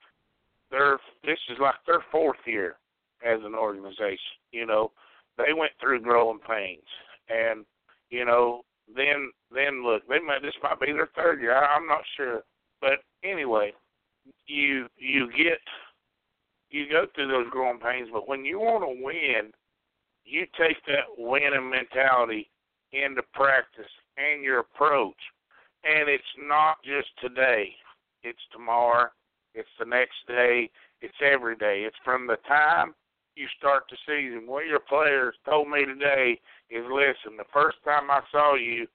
their 0.71 0.99
this 1.23 1.39
is 1.49 1.57
like 1.59 1.75
their 1.87 2.03
fourth 2.11 2.37
year 2.45 2.75
as 3.25 3.39
an 3.43 3.55
organization. 3.55 4.37
You 4.51 4.65
know, 4.65 4.91
they 5.37 5.53
went 5.53 5.71
through 5.79 6.01
growing 6.01 6.39
pains, 6.39 6.83
and 7.29 7.65
you 8.09 8.25
know, 8.25 8.61
then 8.95 9.31
then 9.53 9.83
look, 9.83 10.03
they 10.07 10.19
might 10.19 10.41
this 10.41 10.53
might 10.61 10.79
be 10.79 10.91
their 10.91 11.09
third 11.15 11.41
year. 11.41 11.55
I, 11.55 11.75
I'm 11.75 11.87
not 11.87 12.01
sure, 12.15 12.41
but 12.81 12.99
anyway, 13.23 13.73
you 14.45 14.87
you 14.97 15.29
get 15.31 15.59
you 16.69 16.89
go 16.89 17.05
through 17.13 17.27
those 17.27 17.49
growing 17.51 17.79
pains, 17.79 18.09
but 18.11 18.27
when 18.27 18.43
you 18.43 18.59
want 18.59 18.83
to 18.83 19.03
win, 19.03 19.51
you 20.25 20.45
take 20.57 20.77
that 20.87 21.05
winning 21.17 21.69
mentality 21.69 22.49
into 22.91 23.21
practice 23.33 23.89
and 24.17 24.43
your 24.43 24.59
approach 24.59 25.17
and 25.83 26.07
it's 26.09 26.23
not 26.47 26.77
just 26.83 27.09
today. 27.21 27.73
It's 28.23 28.39
tomorrow. 28.51 29.09
It's 29.53 29.69
the 29.79 29.85
next 29.85 30.15
day. 30.27 30.69
It's 31.01 31.13
every 31.21 31.55
day. 31.55 31.83
It's 31.85 31.97
from 32.03 32.27
the 32.27 32.37
time 32.47 32.93
you 33.35 33.47
start 33.57 33.83
the 33.89 33.97
season. 34.05 34.47
What 34.47 34.65
your 34.65 34.79
players 34.79 35.35
told 35.45 35.69
me 35.69 35.85
today 35.85 36.39
is 36.69 36.83
listen, 36.89 37.37
the 37.37 37.49
first 37.53 37.77
time 37.83 38.09
I 38.09 38.21
saw 38.31 38.55
you, 38.55 38.87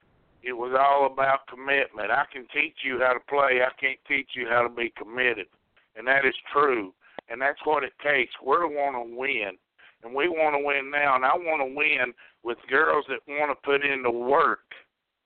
it 0.43 0.53
was 0.53 0.75
all 0.79 1.05
about 1.05 1.47
commitment. 1.47 2.11
I 2.11 2.23
can 2.31 2.47
teach 2.53 2.77
you 2.83 2.99
how 2.99 3.13
to 3.13 3.19
play. 3.27 3.61
I 3.61 3.71
can't 3.79 3.99
teach 4.07 4.29
you 4.35 4.47
how 4.47 4.63
to 4.63 4.69
be 4.69 4.93
committed. 4.97 5.47
And 5.95 6.07
that 6.07 6.25
is 6.25 6.35
true. 6.53 6.93
And 7.29 7.41
that's 7.41 7.59
what 7.65 7.83
it 7.83 7.93
takes. 8.03 8.33
We're 8.43 8.67
want 8.67 8.95
to 8.95 9.15
win. 9.15 9.57
And 10.03 10.15
we 10.15 10.29
want 10.29 10.55
to 10.55 10.65
win 10.65 10.89
now. 10.89 11.15
And 11.15 11.25
I 11.25 11.35
want 11.35 11.61
to 11.61 11.75
win 11.75 12.13
with 12.43 12.57
girls 12.69 13.05
that 13.09 13.19
want 13.27 13.51
to 13.51 13.67
put 13.67 13.85
in 13.85 14.01
the 14.01 14.11
work 14.11 14.71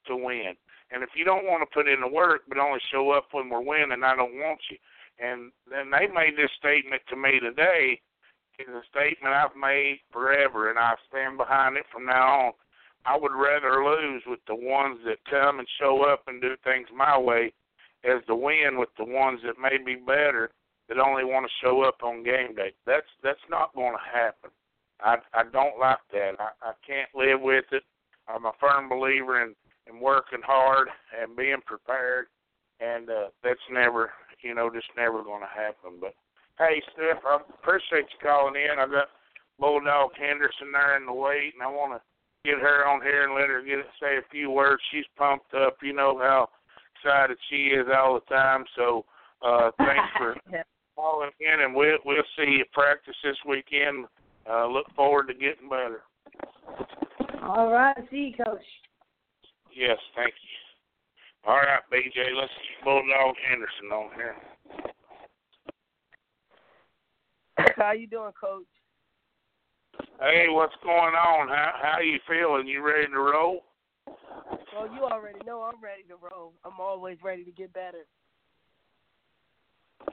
to 0.08 0.16
win. 0.16 0.56
And 0.92 1.04
if 1.04 1.10
you 1.16 1.26
don't 1.26 1.46
want 1.46 1.62
to 1.62 1.74
put 1.74 1.88
in 1.88 2.02
the 2.02 2.08
work 2.08 2.42
but 2.48 2.58
only 2.58 2.80
show 2.92 3.12
up 3.12 3.28
when 3.32 3.50
we're 3.50 3.62
winning, 3.62 4.04
I 4.04 4.16
don't 4.16 4.36
want 4.36 4.60
you. 4.70 4.78
And 5.20 5.52
then 5.70 5.92
they 5.92 6.08
made 6.08 6.38
this 6.38 6.52
statement 6.58 7.02
to 7.10 7.16
me 7.16 7.40
today. 7.40 8.02
It's 8.60 8.70
a 8.70 8.82
statement 8.90 9.34
I've 9.34 9.56
made 9.56 10.00
forever, 10.12 10.70
and 10.70 10.80
I 10.80 10.94
stand 11.10 11.38
behind 11.38 11.78
it 11.78 11.86
from 11.92 12.06
now 12.06 12.48
on. 12.48 12.54
I 13.06 13.18
would 13.18 13.34
rather 13.34 13.84
lose 13.84 14.24
with 14.26 14.40
the 14.48 14.56
ones 14.56 15.00
that 15.06 15.18
come 15.30 15.60
and 15.60 15.68
show 15.80 16.04
up 16.04 16.24
and 16.28 16.42
do 16.42 16.56
things 16.64 16.88
my 16.96 17.18
way 17.18 17.52
as 18.06 18.24
to 18.28 18.36
win 18.36 18.78
with 18.78 18.90
the 18.98 19.06
ones 19.06 19.42
that 19.46 19.60
may 19.60 19.78
be 19.84 19.96
better 19.96 20.52
that 20.88 21.00
only 21.00 21.26
want 21.26 21.46
to 21.46 21.66
show 21.66 21.82
up 21.82 22.04
on 22.04 22.24
game 22.24 22.56
day. 22.56 22.72
That's 22.86 23.08
that's 23.24 23.44
not 23.50 23.76
going 23.76 23.94
to 23.94 24.20
happen. 24.20 24.52
I 25.02 25.18
I 25.34 25.44
don't 25.52 25.80
like 25.80 26.04
that. 26.12 26.36
I 26.40 26.50
I 26.62 26.74
can't 26.86 27.10
live 27.14 27.42
with 27.42 27.66
it. 27.72 27.84
I'm 28.28 28.46
a 28.46 28.54
firm 28.60 28.88
believer 28.88 29.42
in 29.42 29.56
and 29.88 30.00
working 30.00 30.42
hard 30.46 30.88
and 31.20 31.36
being 31.36 31.62
prepared, 31.66 32.28
and 32.80 33.10
uh, 33.10 33.28
that's 33.44 33.60
never, 33.72 34.12
you 34.42 34.56
know, 34.56 34.70
just 34.70 34.88
never 34.96 35.24
going 35.24 35.42
to 35.42 35.48
happen. 35.48 36.00
But 36.00 36.14
Hey, 36.60 36.82
Steph, 36.94 37.24
I 37.26 37.40
appreciate 37.50 38.06
you 38.14 38.20
calling 38.22 38.56
in. 38.56 38.80
I've 38.80 38.92
got 38.92 39.10
Bulldog 39.60 40.12
Henderson 40.18 40.72
there 40.72 40.98
in 40.98 41.06
the 41.06 41.14
wait, 41.14 41.54
and 41.54 41.64
I 41.64 41.68
want 41.68 41.94
to 41.94 42.02
get 42.46 42.62
her 42.62 42.86
on 42.86 43.02
here 43.02 43.24
and 43.24 43.34
let 43.34 43.50
her 43.50 43.64
get 43.64 43.86
say 44.00 44.18
a 44.18 44.30
few 44.32 44.52
words. 44.52 44.82
She's 44.92 45.06
pumped 45.18 45.54
up. 45.54 45.78
You 45.82 45.94
know 45.94 46.20
how 46.20 46.50
excited 46.96 47.38
she 47.50 47.74
is 47.74 47.88
all 47.96 48.16
the 48.16 48.34
time. 48.34 48.66
So 48.76 49.06
uh, 49.42 49.72
thanks 49.78 50.10
for 50.18 50.36
calling 50.96 51.32
in, 51.40 51.62
and 51.62 51.74
we'll 51.74 51.98
we'll 52.06 52.24
see 52.38 52.62
you 52.62 52.66
practice 52.72 53.16
this 53.24 53.38
weekend. 53.48 54.06
Uh, 54.50 54.68
look 54.68 54.86
forward 54.96 55.28
to 55.28 55.34
getting 55.34 55.70
better. 55.70 56.02
All 57.42 57.72
right, 57.72 57.98
see 58.12 58.34
you, 58.38 58.46
Coach. 58.46 58.62
Yes, 59.76 59.98
thank 60.16 60.34
you. 60.34 61.50
All 61.50 61.58
right, 61.58 61.82
BJ, 61.92 62.36
let's 62.38 62.54
get 62.54 62.86
Bulldog 62.86 63.36
Henderson 63.50 63.92
on 63.92 64.14
here. 64.16 64.36
How 67.78 67.92
you 67.92 68.08
doing, 68.08 68.32
Coach? 68.40 68.66
Hey, 70.20 70.46
what's 70.50 70.76
going 70.84 71.16
on? 71.16 71.48
How 71.48 71.74
how 71.82 72.00
you 72.00 72.20
feeling? 72.28 72.68
You 72.68 72.86
ready 72.86 73.08
to 73.08 73.20
roll? 73.20 73.64
Well, 74.08 74.94
you 74.94 75.04
already 75.04 75.40
know 75.46 75.62
I'm 75.62 75.82
ready 75.82 76.04
to 76.10 76.16
roll. 76.16 76.54
I'm 76.66 76.80
always 76.80 77.18
ready 77.24 77.44
to 77.44 77.52
get 77.52 77.74
better. 77.74 78.06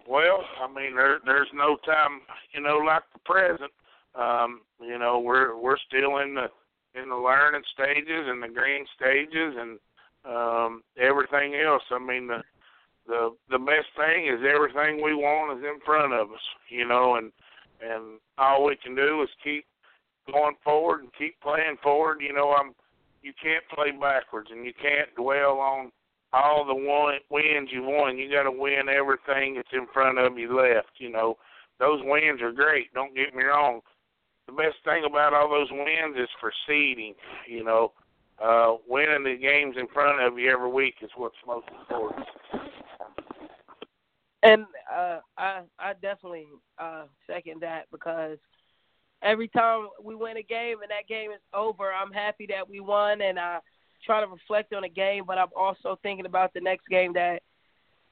Well, 0.09 0.45
I 0.63 0.67
mean, 0.67 0.95
there 0.97 1.19
there's 1.25 1.49
no 1.55 1.77
time, 1.87 2.21
you 2.53 2.61
know, 2.61 2.79
like 2.79 3.03
the 3.13 3.21
present. 3.25 3.71
Um, 4.15 4.63
you 4.81 4.99
know, 4.99 5.21
we're 5.21 5.57
we're 5.57 5.79
still 5.87 6.19
in 6.19 6.35
the 6.35 6.49
in 7.01 7.09
the 7.09 7.17
learning 7.17 7.63
stages 7.73 8.27
and 8.27 8.43
the 8.43 8.49
green 8.49 8.85
stages 8.97 9.55
and 9.59 9.79
um 10.25 10.83
everything 10.99 11.55
else. 11.55 11.83
I 11.91 11.99
mean, 11.99 12.27
the 12.27 12.43
the 13.11 13.35
the 13.51 13.59
best 13.59 13.91
thing 13.99 14.31
is 14.31 14.41
everything 14.47 15.03
we 15.03 15.15
want 15.15 15.59
is 15.59 15.65
in 15.65 15.81
front 15.85 16.15
of 16.15 16.31
us, 16.31 16.47
you 16.71 16.87
know, 16.87 17.17
and 17.17 17.33
and 17.83 18.21
all 18.39 18.65
we 18.65 18.77
can 18.77 18.95
do 18.95 19.23
is 19.23 19.29
keep 19.43 19.67
going 20.33 20.55
forward 20.63 21.03
and 21.03 21.11
keep 21.19 21.35
playing 21.41 21.77
forward. 21.83 22.19
You 22.21 22.33
know, 22.33 22.55
I'm 22.55 22.73
you 23.23 23.33
can't 23.43 23.65
play 23.75 23.91
backwards 23.91 24.49
and 24.53 24.65
you 24.65 24.73
can't 24.81 25.15
dwell 25.17 25.59
on 25.59 25.91
all 26.33 26.65
the 26.65 26.75
one 26.75 27.19
wins 27.29 27.69
you 27.73 27.83
won. 27.83 28.17
You 28.17 28.31
got 28.31 28.45
to 28.45 28.53
win 28.53 28.89
everything 28.89 29.57
that's 29.57 29.75
in 29.75 29.87
front 29.93 30.19
of 30.19 30.39
you 30.39 30.57
left. 30.57 30.93
You 30.99 31.11
know, 31.11 31.37
those 31.81 32.01
wins 32.05 32.41
are 32.41 32.53
great. 32.53 32.95
Don't 32.95 33.17
get 33.17 33.35
me 33.35 33.43
wrong. 33.43 33.81
The 34.47 34.53
best 34.53 34.77
thing 34.85 35.03
about 35.05 35.35
all 35.35 35.51
those 35.51 35.71
wins 35.71 36.17
is 36.17 36.29
for 36.41 36.53
seeding. 36.67 37.15
You 37.49 37.65
know, 37.65 37.93
uh, 38.43 38.77
winning 38.89 39.25
the 39.25 39.37
games 39.37 39.75
in 39.79 39.89
front 39.89 40.23
of 40.23 40.39
you 40.39 40.51
every 40.51 40.71
week 40.71 40.95
is 41.03 41.11
what's 41.17 41.35
most 41.45 41.67
important. 41.81 42.27
And 44.43 44.65
uh, 44.93 45.19
I 45.37 45.63
I 45.79 45.93
definitely 45.95 46.47
uh, 46.79 47.05
second 47.27 47.61
that 47.61 47.87
because 47.93 48.39
every 49.23 49.49
time 49.49 49.89
we 50.03 50.15
win 50.15 50.39
a 50.39 50.43
game 50.43 50.79
and 50.83 50.91
that 50.91 51.09
game 51.09 51.31
is 51.31 51.41
over, 51.53 51.93
I'm 51.93 52.13
happy 52.13 52.47
that 52.47 52.69
we 52.69 52.81
won 52.81 53.21
and 53.21 53.39
I 53.39 53.59
try 54.05 54.21
to 54.21 54.27
reflect 54.27 54.73
on 54.73 54.83
the 54.83 54.89
game, 54.89 55.25
but 55.27 55.39
I'm 55.39 55.49
also 55.55 55.99
thinking 56.03 56.27
about 56.27 56.55
the 56.55 56.61
next 56.61 56.89
game 56.89 57.13
that 57.15 57.43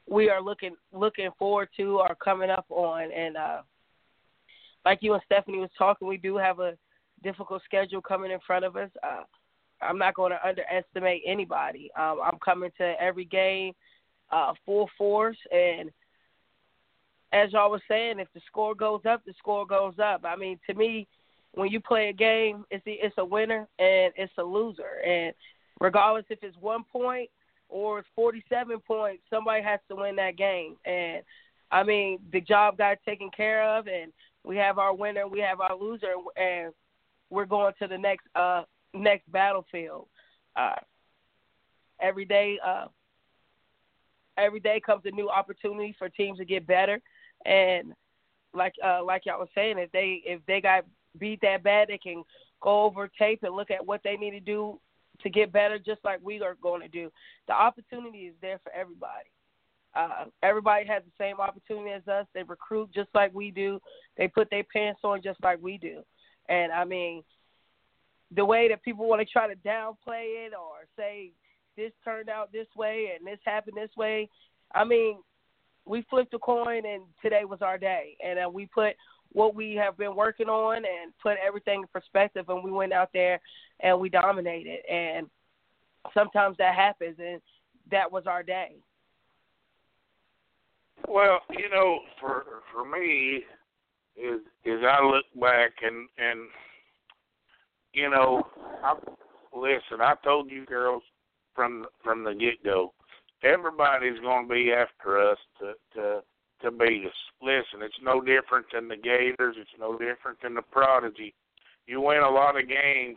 we 0.06 0.28
are 0.30 0.40
looking 0.40 0.74
looking 0.92 1.30
forward 1.38 1.68
to 1.76 1.98
or 1.98 2.14
coming 2.22 2.50
up 2.50 2.66
on. 2.68 3.10
And 3.12 3.36
uh, 3.36 3.62
like 4.84 4.98
you 5.02 5.14
and 5.14 5.22
Stephanie 5.24 5.58
was 5.58 5.70
talking, 5.78 6.08
we 6.08 6.16
do 6.16 6.36
have 6.36 6.60
a 6.60 6.76
difficult 7.22 7.62
schedule 7.64 8.00
coming 8.00 8.30
in 8.30 8.38
front 8.46 8.64
of 8.64 8.76
us. 8.76 8.90
Uh, 9.02 9.22
I'm 9.80 9.98
not 9.98 10.14
going 10.14 10.32
to 10.32 10.46
underestimate 10.46 11.22
anybody. 11.26 11.90
Um, 11.96 12.18
I'm 12.22 12.38
coming 12.44 12.70
to 12.78 12.94
every 13.00 13.24
game 13.24 13.72
uh, 14.30 14.52
full 14.66 14.90
force, 14.98 15.38
and 15.52 15.90
as 17.32 17.52
y'all 17.52 17.70
was 17.70 17.82
saying, 17.88 18.18
if 18.18 18.28
the 18.34 18.40
score 18.46 18.74
goes 18.74 19.02
up, 19.08 19.22
the 19.24 19.34
score 19.38 19.66
goes 19.66 19.94
up. 20.02 20.24
I 20.24 20.36
mean, 20.36 20.58
to 20.68 20.74
me, 20.74 21.06
when 21.52 21.70
you 21.70 21.80
play 21.80 22.08
a 22.08 22.12
game, 22.12 22.64
it's 22.70 22.86
a, 22.86 23.04
it's 23.04 23.18
a 23.18 23.24
winner 23.24 23.66
and 23.78 24.12
it's 24.16 24.32
a 24.38 24.42
loser, 24.42 25.00
and 25.06 25.34
regardless 25.80 26.24
if 26.30 26.38
it's 26.42 26.56
one 26.60 26.84
point 26.84 27.30
or 27.68 27.98
it's 27.98 28.08
47 28.14 28.80
points, 28.80 29.22
somebody 29.30 29.62
has 29.62 29.80
to 29.88 29.96
win 29.96 30.16
that 30.16 30.36
game. 30.36 30.76
And 30.84 31.22
I 31.70 31.82
mean, 31.82 32.18
the 32.32 32.40
job 32.40 32.78
got 32.78 32.98
taken 33.04 33.30
care 33.36 33.62
of, 33.62 33.86
and 33.86 34.12
we 34.44 34.56
have 34.56 34.78
our 34.78 34.94
winner, 34.94 35.28
we 35.28 35.40
have 35.40 35.60
our 35.60 35.76
loser, 35.76 36.14
and 36.36 36.72
we're 37.30 37.44
going 37.44 37.74
to 37.80 37.86
the 37.86 37.98
next 37.98 38.26
uh 38.34 38.62
next 38.94 39.30
battlefield. 39.30 40.06
Uh, 40.56 40.76
every 42.00 42.24
day, 42.24 42.58
uh, 42.64 42.86
every 44.36 44.60
day 44.60 44.80
comes 44.84 45.02
a 45.04 45.10
new 45.10 45.28
opportunity 45.28 45.94
for 45.98 46.08
teams 46.08 46.38
to 46.38 46.44
get 46.44 46.66
better, 46.66 47.00
and 47.44 47.92
like 48.54 48.74
uh 48.84 49.02
like 49.04 49.26
y'all 49.26 49.38
was 49.38 49.48
saying, 49.54 49.78
if 49.78 49.90
they 49.92 50.22
if 50.24 50.40
they 50.46 50.60
got 50.60 50.84
beat 51.18 51.40
that 51.42 51.62
bad, 51.62 51.88
they 51.88 51.98
can 51.98 52.22
go 52.60 52.82
over 52.84 53.08
tape 53.18 53.40
and 53.42 53.54
look 53.54 53.70
at 53.70 53.84
what 53.84 54.00
they 54.04 54.16
need 54.16 54.32
to 54.32 54.40
do 54.40 54.80
to 55.22 55.30
get 55.30 55.52
better, 55.52 55.78
just 55.78 56.00
like 56.04 56.20
we 56.22 56.40
are 56.42 56.56
going 56.62 56.80
to 56.80 56.88
do. 56.88 57.10
The 57.48 57.52
opportunity 57.52 58.26
is 58.26 58.34
there 58.40 58.60
for 58.62 58.72
everybody. 58.72 59.30
Uh, 59.94 60.26
everybody 60.42 60.86
has 60.86 61.02
the 61.02 61.24
same 61.24 61.40
opportunity 61.40 61.90
as 61.90 62.06
us. 62.06 62.26
They 62.34 62.42
recruit 62.42 62.90
just 62.94 63.08
like 63.14 63.34
we 63.34 63.50
do. 63.50 63.80
They 64.16 64.28
put 64.28 64.48
their 64.50 64.64
pants 64.72 65.00
on 65.02 65.22
just 65.22 65.42
like 65.42 65.60
we 65.60 65.78
do. 65.78 66.02
And 66.48 66.72
I 66.72 66.84
mean, 66.84 67.22
the 68.34 68.44
way 68.44 68.68
that 68.68 68.82
people 68.82 69.08
want 69.08 69.20
to 69.20 69.32
try 69.32 69.48
to 69.48 69.56
downplay 69.60 70.46
it 70.46 70.52
or 70.52 70.86
say 70.96 71.32
this 71.76 71.92
turned 72.04 72.28
out 72.28 72.52
this 72.52 72.66
way 72.76 73.12
and 73.16 73.26
this 73.26 73.40
happened 73.44 73.76
this 73.76 73.90
way, 73.96 74.28
I 74.74 74.84
mean, 74.84 75.18
we 75.88 76.04
flipped 76.10 76.34
a 76.34 76.38
coin 76.38 76.84
and 76.86 77.02
today 77.22 77.44
was 77.44 77.62
our 77.62 77.78
day. 77.78 78.16
And 78.24 78.38
uh, 78.38 78.50
we 78.50 78.66
put 78.66 78.94
what 79.32 79.54
we 79.54 79.74
have 79.74 79.96
been 79.96 80.14
working 80.14 80.48
on 80.48 80.76
and 80.76 81.12
put 81.22 81.36
everything 81.44 81.80
in 81.80 81.86
perspective 81.88 82.48
and 82.48 82.64
we 82.64 82.70
went 82.70 82.92
out 82.92 83.10
there 83.12 83.40
and 83.80 83.98
we 83.98 84.08
dominated 84.08 84.78
and 84.90 85.28
sometimes 86.14 86.56
that 86.56 86.74
happens 86.74 87.16
and 87.18 87.40
that 87.90 88.10
was 88.10 88.24
our 88.26 88.42
day 88.42 88.76
well 91.06 91.40
you 91.50 91.68
know 91.68 92.00
for 92.18 92.44
for 92.72 92.88
me 92.88 93.42
is 94.16 94.40
is 94.64 94.80
i 94.82 95.04
look 95.04 95.26
back 95.40 95.72
and 95.82 96.08
and 96.16 96.48
you 97.92 98.08
know 98.08 98.46
i 98.82 98.94
listen 99.54 100.00
i 100.00 100.14
told 100.24 100.50
you 100.50 100.64
girls 100.64 101.02
from 101.54 101.84
from 102.02 102.24
the 102.24 102.32
get 102.32 102.62
go 102.64 102.92
everybody's 103.42 104.20
going 104.20 104.48
to 104.48 104.54
be 104.54 104.72
after 104.72 105.18
us 105.30 105.38
to 105.60 105.72
to 105.94 106.22
to 106.62 106.70
beat 106.70 107.06
us. 107.06 107.12
Listen, 107.40 107.82
it's 107.82 107.94
no 108.02 108.20
different 108.20 108.66
than 108.72 108.88
the 108.88 108.96
Gators. 108.96 109.56
It's 109.58 109.78
no 109.78 109.92
different 109.92 110.42
than 110.42 110.54
the 110.54 110.62
Prodigy. 110.62 111.34
You 111.86 112.00
win 112.00 112.18
a 112.18 112.30
lot 112.30 112.60
of 112.60 112.68
games, 112.68 113.16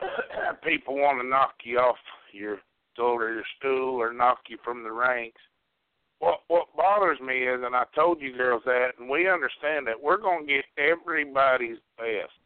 people 0.64 0.96
want 0.96 1.20
to 1.20 1.28
knock 1.28 1.54
you 1.64 1.78
off 1.78 1.96
your 2.32 2.58
stool 2.92 3.16
or 3.16 3.32
your 3.32 3.44
stool 3.58 3.96
or 3.96 4.12
knock 4.12 4.38
you 4.48 4.58
from 4.64 4.82
the 4.82 4.92
ranks. 4.92 5.40
What 6.18 6.40
what 6.48 6.66
bothers 6.76 7.18
me 7.20 7.44
is, 7.44 7.60
and 7.64 7.74
I 7.74 7.84
told 7.94 8.20
you 8.20 8.36
girls 8.36 8.62
that, 8.66 8.90
and 8.98 9.08
we 9.08 9.28
understand 9.28 9.86
that 9.86 10.00
we're 10.00 10.20
going 10.20 10.46
to 10.46 10.52
get 10.52 10.64
everybody's 10.76 11.78
best. 11.96 12.36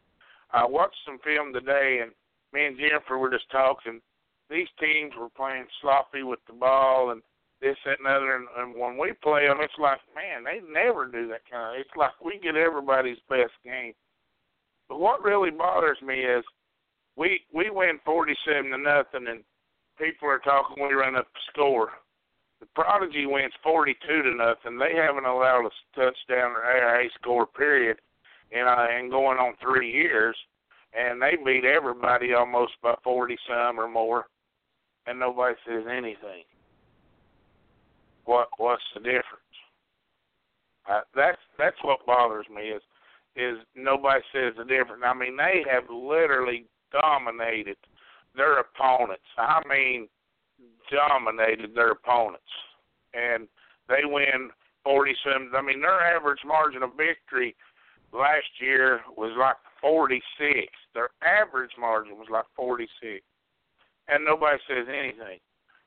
I 0.53 0.65
watched 0.65 0.97
some 1.05 1.19
film 1.25 1.53
today, 1.53 1.99
and 2.03 2.13
me 2.53 2.67
and 2.67 2.79
Jennifer 2.79 3.19
were 3.19 3.31
just 3.31 3.51
talking. 3.51 4.01
These 4.55 4.69
teams 4.79 5.13
were 5.19 5.31
playing 5.31 5.67
sloppy 5.83 6.23
with 6.23 6.39
the 6.47 6.53
ball, 6.53 7.11
and 7.11 7.21
this, 7.61 7.77
that, 7.85 7.99
and 7.99 8.07
other. 8.07 8.37
And, 8.37 8.47
and 8.57 8.81
when 8.81 8.97
we 8.97 9.11
play 9.21 9.49
them, 9.49 9.59
it's 9.61 9.75
like, 9.81 9.99
man, 10.15 10.45
they 10.45 10.61
never 10.73 11.07
do 11.07 11.27
that 11.29 11.43
kind 11.51 11.75
of. 11.75 11.81
It's 11.81 11.97
like 11.97 12.13
we 12.25 12.39
get 12.39 12.55
everybody's 12.55 13.19
best 13.29 13.53
game. 13.65 13.95
But 14.89 15.01
what 15.01 15.25
really 15.25 15.51
bothers 15.51 15.99
me 16.07 16.21
is 16.21 16.45
we 17.17 17.41
we 17.53 17.69
win 17.71 17.99
forty-seven 18.05 18.71
to 18.71 18.79
nothing, 18.79 19.27
and 19.29 19.43
people 19.99 20.29
are 20.29 20.39
talking 20.39 20.87
we 20.87 20.95
run 20.95 21.17
up 21.17 21.27
the 21.33 21.41
score. 21.53 21.91
The 22.61 22.67
Prodigy 22.77 23.27
wins 23.27 23.55
forty-two 23.63 24.23
to 24.23 24.35
nothing. 24.37 24.79
They 24.79 24.95
haven't 24.95 25.27
allowed 25.27 25.67
a 25.67 25.99
touchdown 25.99 26.53
or 26.53 26.65
AIA 26.65 27.09
score 27.21 27.47
period, 27.47 27.99
and 28.53 28.69
uh, 28.69 28.87
and 28.89 29.11
going 29.11 29.39
on 29.39 29.55
three 29.61 29.91
years, 29.91 30.37
and 30.93 31.21
they 31.21 31.37
beat 31.45 31.65
everybody 31.65 32.35
almost 32.35 32.73
by 32.83 32.95
forty 33.03 33.37
some 33.49 33.81
or 33.81 33.89
more, 33.89 34.27
and 35.07 35.19
nobody 35.19 35.55
says 35.67 35.85
anything 35.91 36.45
what 38.25 38.49
what's 38.57 38.83
the 38.95 39.01
difference? 39.01 39.25
Uh, 40.91 41.01
that's 41.15 41.39
that's 41.59 41.77
what 41.83 42.05
bothers 42.07 42.47
me 42.55 42.69
is 42.69 42.83
is 43.37 43.59
nobody 43.75 44.21
says 44.33 44.55
the 44.57 44.65
difference. 44.65 45.03
I 45.05 45.15
mean, 45.15 45.37
they 45.37 45.65
have 45.71 45.85
literally 45.91 46.67
dominated 46.93 47.77
their 48.37 48.61
opponents. 48.61 49.25
I 49.39 49.61
mean, 49.69 50.09
dominated 50.91 51.75
their 51.75 51.93
opponents, 51.93 52.43
and 53.13 53.49
they 53.89 54.05
win 54.05 54.51
forty-seven. 54.85 55.51
I 55.55 55.63
mean, 55.63 55.81
their 55.81 56.01
average 56.01 56.41
margin 56.47 56.83
of 56.83 56.91
victory 56.97 57.57
last 58.13 58.47
year 58.61 59.01
was 59.17 59.33
like 59.39 59.57
forty-six. 59.81 60.69
Their 60.95 61.11
average 61.23 61.73
margin 61.79 62.17
was 62.17 62.29
like 62.31 62.47
forty-six, 62.55 63.25
and 64.09 64.25
nobody 64.25 64.59
says 64.69 64.87
anything 64.89 65.41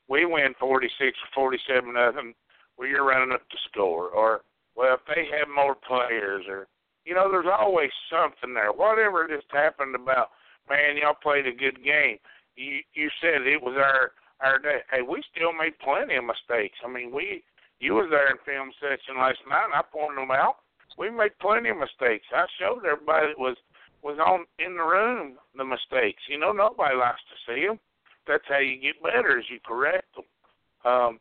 we 0.07 0.25
win 0.25 0.55
46 0.59 0.91
or 1.01 1.49
47 1.49 1.93
nothing, 1.93 2.33
well, 2.77 2.87
you're 2.87 3.05
running 3.05 3.33
up 3.33 3.41
the 3.51 3.57
score, 3.69 4.09
or 4.09 4.41
well, 4.75 4.95
if 4.95 5.01
they 5.07 5.25
had 5.25 5.49
more 5.49 5.75
players, 5.75 6.45
or 6.47 6.67
you 7.05 7.15
know, 7.15 7.31
there's 7.31 7.49
always 7.49 7.89
something 8.11 8.53
there. 8.53 8.71
Whatever 8.71 9.27
just 9.27 9.47
happened 9.51 9.95
about, 9.95 10.29
man, 10.69 10.97
y'all 10.97 11.17
played 11.21 11.47
a 11.47 11.51
good 11.51 11.83
game. 11.83 12.17
You 12.55 12.79
you 12.93 13.09
said 13.21 13.41
it 13.47 13.61
was 13.61 13.75
our 13.77 14.11
our 14.39 14.59
day. 14.59 14.79
Hey, 14.91 15.01
we 15.01 15.21
still 15.33 15.51
made 15.53 15.79
plenty 15.79 16.15
of 16.15 16.25
mistakes. 16.25 16.77
I 16.85 16.91
mean, 16.91 17.11
we 17.13 17.43
you 17.79 17.95
was 17.95 18.07
there 18.09 18.29
in 18.29 18.37
film 18.45 18.71
session 18.79 19.19
last 19.19 19.39
night. 19.49 19.65
and 19.65 19.73
I 19.73 19.81
pointed 19.91 20.17
them 20.17 20.31
out. 20.31 20.61
We 20.97 21.09
made 21.09 21.37
plenty 21.41 21.69
of 21.69 21.77
mistakes. 21.77 22.25
I 22.33 22.45
showed 22.59 22.85
everybody 22.85 23.33
that 23.33 23.39
was 23.39 23.57
was 24.03 24.19
on 24.21 24.45
in 24.61 24.77
the 24.77 24.85
room 24.85 25.37
the 25.57 25.65
mistakes. 25.65 26.21
You 26.29 26.37
know, 26.37 26.51
nobody 26.51 26.95
likes 26.95 27.21
to 27.33 27.37
see 27.49 27.65
them. 27.65 27.79
That's 28.27 28.43
how 28.47 28.59
you 28.59 28.79
get 28.79 29.01
better, 29.01 29.39
is 29.39 29.45
you 29.49 29.59
correct 29.65 30.15
them. 30.15 30.25
Um, 30.91 31.19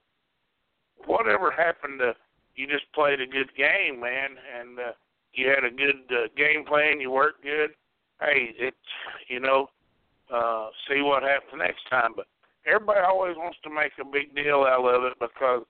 whatever 1.07 1.51
happened 1.51 2.01
to 2.01 2.15
you 2.57 2.67
just 2.67 2.91
played 2.95 3.21
a 3.21 3.27
good 3.27 3.55
game, 3.55 4.01
man, 4.01 4.31
and 4.59 4.79
uh, 4.79 4.93
you 5.35 5.49
had 5.49 5.65
a 5.65 5.71
good 5.71 6.09
uh, 6.11 6.29
game 6.37 6.65
plan. 6.65 7.01
You 7.01 7.11
worked 7.11 7.43
good. 7.43 7.71
Hey, 8.21 8.55
it's 8.59 8.77
you 9.29 9.41
know, 9.41 9.69
uh, 10.33 10.69
see 10.89 11.03
what 11.03 11.23
happens 11.23 11.53
next 11.59 11.89
time. 11.91 12.13
But 12.17 12.27
everybody 12.67 13.01
always 13.01 13.37
wants 13.37 13.59
to 13.65 13.71
make 13.71 13.93
a 14.01 14.05
big 14.05 14.35
deal 14.35 14.65
out 14.67 14.89
of 14.89 15.05
it 15.05 15.19
because 15.21 15.65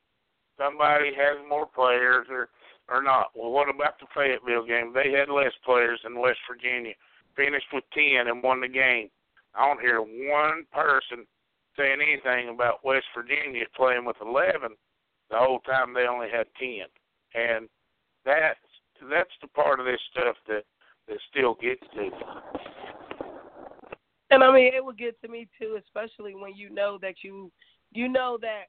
somebody 0.57 1.11
has 1.17 1.39
more 1.49 1.67
players 1.67 2.27
or 2.31 2.49
or 2.89 3.03
not. 3.03 3.31
Well, 3.35 3.51
what 3.51 3.69
about 3.69 3.99
the 3.99 4.07
Fayetteville 4.15 4.67
game? 4.67 4.93
They 4.95 5.11
had 5.11 5.29
less 5.29 5.53
players 5.65 6.01
than 6.05 6.21
West 6.21 6.39
Virginia. 6.49 6.95
Finished 7.35 7.67
with 7.73 7.85
ten 7.93 8.29
and 8.29 8.43
won 8.43 8.61
the 8.61 8.69
game. 8.69 9.11
I 9.57 9.67
don't 9.67 9.81
hear 9.81 10.01
one 10.01 10.65
person 10.73 11.27
saying 11.77 11.99
anything 12.01 12.49
about 12.55 12.85
West 12.85 13.07
Virginia 13.15 13.65
playing 13.77 14.05
with 14.05 14.17
eleven 14.21 14.71
the 15.31 15.37
whole 15.37 15.61
time 15.61 15.93
they 15.93 16.07
only 16.07 16.29
had 16.31 16.47
ten. 16.59 16.87
And 17.35 17.69
that's 18.25 18.59
that's 19.11 19.31
the 19.41 19.49
part 19.49 19.81
of 19.81 19.87
this 19.87 20.01
stuff 20.11 20.37
that 20.49 20.65
that 21.09 21.19
still 21.31 21.55
gets 21.55 21.83
to 21.95 22.03
me. 22.03 22.11
And 24.31 24.43
I 24.43 24.53
mean, 24.53 24.75
it 24.75 24.85
would 24.85 24.99
get 24.99 25.21
to 25.23 25.29
me 25.29 25.49
too, 25.59 25.79
especially 25.79 26.35
when 26.35 26.55
you 26.55 26.71
know 26.71 26.99
that 27.03 27.17
you 27.23 27.51
you 27.93 28.09
know 28.09 28.39
that 28.41 28.65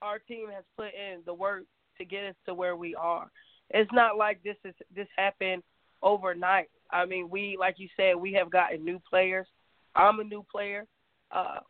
our 0.00 0.18
team 0.18 0.46
has 0.54 0.64
put 0.76 0.94
in 0.94 1.20
the 1.26 1.34
work 1.34 1.64
to 1.98 2.04
get 2.04 2.24
us 2.24 2.34
to 2.46 2.54
where 2.54 2.76
we 2.76 2.94
are. 2.94 3.30
It's 3.70 3.90
not 3.92 4.16
like 4.16 4.42
this 4.42 4.56
is 4.64 4.74
this 4.94 5.08
happened 5.16 5.62
overnight. 6.02 6.68
I 6.90 7.06
mean, 7.06 7.28
we 7.30 7.56
like 7.58 7.76
you 7.78 7.88
said, 7.96 8.16
we 8.16 8.32
have 8.34 8.50
gotten 8.50 8.84
new 8.84 9.00
players. 9.08 9.46
I'm 9.94 10.20
a 10.20 10.24
new 10.24 10.44
player. 10.50 10.86
Uh, 11.30 11.60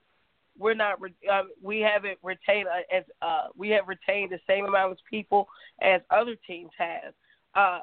we're 0.58 0.74
not 0.74 0.98
uh, 1.30 1.42
we 1.62 1.80
haven't 1.80 2.18
retained 2.22 2.68
uh, 2.68 2.96
as 2.96 3.04
uh, 3.22 3.48
we 3.56 3.70
have 3.70 3.88
retained 3.88 4.32
the 4.32 4.40
same 4.46 4.66
amount 4.66 4.92
of 4.92 4.98
people 5.08 5.48
as 5.80 6.00
other 6.10 6.36
teams 6.46 6.70
have. 6.76 7.14
Uh, 7.54 7.80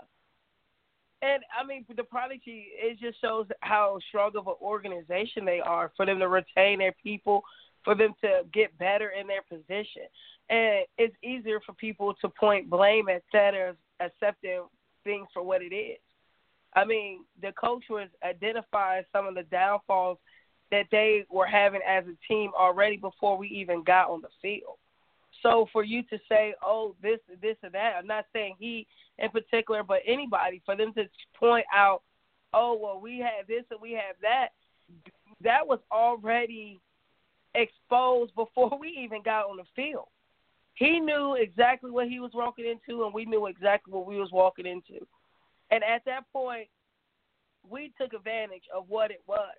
and 1.22 1.44
I 1.60 1.66
mean, 1.66 1.86
the 1.96 2.04
Prodigy 2.04 2.68
it 2.74 3.00
just 3.00 3.20
shows 3.22 3.48
how 3.62 4.00
strong 4.08 4.32
of 4.38 4.48
an 4.48 4.54
organization 4.62 5.46
they 5.46 5.60
are 5.60 5.92
for 5.98 6.06
them 6.06 6.20
to 6.20 6.28
retain 6.28 6.80
their 6.80 6.94
people, 7.04 7.44
for 7.84 7.96
them 7.96 8.14
to 8.22 8.42
get 8.54 8.78
better 8.78 9.10
in 9.10 9.28
their 9.28 9.42
position, 9.42 10.04
and 10.50 10.86
it's 10.98 11.16
easier 11.24 11.60
for 11.66 11.74
people 11.74 12.14
to 12.22 12.30
point 12.30 12.70
blame 12.70 13.10
at 13.10 13.24
that 13.34 13.54
or 13.54 13.76
accepting 14.00 14.64
things 15.04 15.28
for 15.34 15.44
what 15.44 15.62
it 15.62 15.74
is. 15.74 15.98
I 16.76 16.86
mean, 16.86 17.26
the 17.42 17.52
coach 17.54 17.86
was 17.90 18.10
identifying 18.24 19.04
some 19.12 19.26
of 19.26 19.36
the 19.36 19.44
downfalls 19.44 20.20
that 20.72 20.86
they 20.92 21.26
were 21.30 21.48
having 21.48 21.82
as 21.88 22.06
a 22.06 22.16
team 22.28 22.52
already 22.58 22.98
before 22.98 23.38
we 23.38 23.48
even 23.48 23.84
got 23.84 24.10
on 24.10 24.22
the 24.22 24.30
field. 24.42 24.78
So 25.42 25.68
for 25.72 25.84
you 25.84 26.04
to 26.04 26.20
say, 26.28 26.54
"Oh, 26.62 26.96
this, 27.02 27.20
this, 27.42 27.58
or 27.64 27.70
that," 27.70 27.96
I'm 27.98 28.08
not 28.08 28.26
saying 28.34 28.56
he 28.60 28.88
in 29.18 29.30
particular, 29.30 29.84
but 29.84 30.02
anybody 30.06 30.62
for 30.66 30.76
them 30.76 30.94
to 30.94 31.10
point 31.34 31.66
out, 31.74 32.04
"Oh, 32.54 32.78
well, 32.80 33.00
we 33.00 33.20
have 33.20 33.48
this 33.48 33.64
and 33.72 33.82
we 33.82 33.94
have 33.94 34.16
that," 34.22 34.50
that 35.42 35.66
was 35.66 35.80
already 35.92 36.80
exposed 37.56 38.36
before 38.36 38.78
we 38.78 38.90
even 38.90 39.22
got 39.22 39.50
on 39.50 39.58
the 39.58 39.66
field. 39.76 40.08
He 40.76 41.00
knew 41.00 41.36
exactly 41.36 41.92
what 41.92 42.08
he 42.08 42.20
was 42.20 42.32
walking 42.34 42.66
into, 42.66 43.04
and 43.04 43.14
we 43.14 43.26
knew 43.26 43.48
exactly 43.48 43.94
what 43.94 44.06
we 44.06 44.18
was 44.18 44.32
walking 44.32 44.66
into. 44.66 45.06
And 45.72 45.84
at 45.84 46.04
that 46.06 46.32
point, 46.32 46.70
we 47.70 47.92
took 48.00 48.14
advantage 48.14 48.64
of 48.74 48.90
what 48.90 49.12
it 49.12 49.22
was 49.28 49.56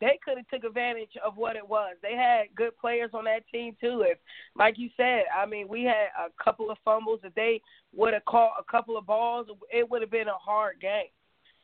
they 0.00 0.18
could 0.24 0.38
have 0.38 0.48
took 0.48 0.64
advantage 0.64 1.10
of 1.24 1.36
what 1.36 1.56
it 1.56 1.68
was. 1.68 1.96
They 2.02 2.14
had 2.14 2.54
good 2.54 2.76
players 2.78 3.10
on 3.12 3.24
that 3.24 3.46
team 3.52 3.76
too. 3.80 4.02
If, 4.06 4.18
like 4.56 4.78
you 4.78 4.88
said, 4.96 5.24
I 5.36 5.46
mean, 5.46 5.68
we 5.68 5.84
had 5.84 6.08
a 6.18 6.42
couple 6.42 6.70
of 6.70 6.78
fumbles. 6.84 7.20
If 7.22 7.34
they 7.34 7.60
would 7.94 8.14
have 8.14 8.24
caught 8.24 8.52
a 8.58 8.70
couple 8.70 8.96
of 8.96 9.06
balls, 9.06 9.48
it 9.70 9.88
would 9.88 10.00
have 10.00 10.10
been 10.10 10.28
a 10.28 10.32
hard 10.32 10.80
game. 10.80 11.10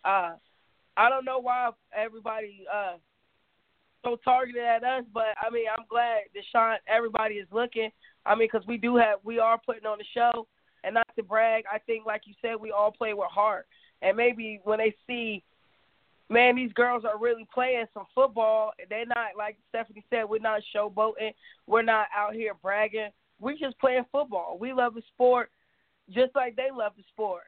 Uh, 0.04 0.34
I 0.96 1.08
don't 1.08 1.24
know 1.24 1.38
why 1.38 1.70
everybody 1.94 2.64
uh, 2.72 2.96
so 4.04 4.16
targeted 4.24 4.62
at 4.62 4.84
us, 4.84 5.04
but 5.12 5.34
I 5.40 5.50
mean, 5.50 5.66
I'm 5.76 5.84
glad 5.88 6.20
Deshaun. 6.34 6.76
Everybody 6.86 7.36
is 7.36 7.48
looking. 7.50 7.90
I 8.24 8.34
mean, 8.34 8.48
because 8.52 8.66
we 8.66 8.76
do 8.76 8.96
have, 8.96 9.18
we 9.24 9.38
are 9.38 9.58
putting 9.64 9.86
on 9.86 9.98
the 9.98 10.04
show, 10.14 10.46
and 10.84 10.94
not 10.94 11.08
to 11.16 11.22
brag. 11.22 11.64
I 11.72 11.78
think, 11.78 12.06
like 12.06 12.22
you 12.26 12.34
said, 12.42 12.56
we 12.60 12.70
all 12.70 12.92
play 12.92 13.14
with 13.14 13.30
heart, 13.30 13.66
and 14.02 14.16
maybe 14.16 14.60
when 14.64 14.78
they 14.78 14.94
see 15.06 15.42
man, 16.28 16.56
these 16.56 16.72
girls 16.72 17.04
are 17.04 17.18
really 17.18 17.46
playing 17.52 17.86
some 17.94 18.06
football. 18.14 18.72
They're 18.88 19.06
not 19.06 19.36
like 19.36 19.56
Stephanie 19.68 20.04
said. 20.10 20.24
We're 20.28 20.38
not 20.38 20.62
showboating. 20.74 21.34
We're 21.66 21.82
not 21.82 22.06
out 22.16 22.34
here 22.34 22.54
bragging. 22.62 23.10
We're 23.40 23.56
just 23.56 23.78
playing 23.78 24.04
football. 24.10 24.56
We 24.58 24.72
love 24.72 24.94
the 24.94 25.02
sport 25.14 25.50
just 26.12 26.34
like 26.34 26.56
they 26.56 26.68
love 26.72 26.92
the 26.96 27.02
sport, 27.12 27.42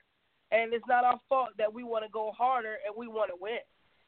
and 0.50 0.72
it's 0.72 0.84
not 0.88 1.04
our 1.04 1.20
fault 1.28 1.50
that 1.58 1.72
we 1.72 1.84
want 1.84 2.04
to 2.04 2.10
go 2.10 2.32
harder 2.36 2.76
and 2.86 2.94
we 2.96 3.06
want 3.06 3.30
to 3.30 3.36
win. 3.40 3.58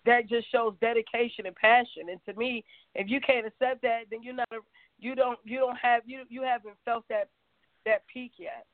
That 0.07 0.29
just 0.29 0.51
shows 0.51 0.75
dedication 0.81 1.47
and 1.47 1.55
passion. 1.55 2.09
And 2.11 2.21
to 2.27 2.35
me, 2.39 2.65
if 2.95 3.09
you 3.09 3.21
can't 3.21 3.47
accept 3.47 3.83
that, 3.83 4.05
then 4.11 4.23
you're 4.23 4.35
not. 4.35 4.49
A, 4.53 4.57
you 4.99 5.15
don't. 5.15 5.39
You 5.45 5.59
don't 5.59 5.77
have. 5.77 6.03
You 6.07 6.23
you 6.29 6.43
haven't 6.43 6.75
felt 6.85 7.05
that 7.11 7.29
that 7.85 8.03
peak 8.13 8.33
yet. 8.39 8.67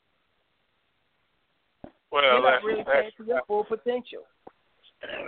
Well, 2.11 2.23
you're 2.23 2.43
not 2.43 2.63
really 2.63 2.85
to 2.85 3.25
your 3.27 3.43
full 3.47 3.65
potential. 3.65 4.23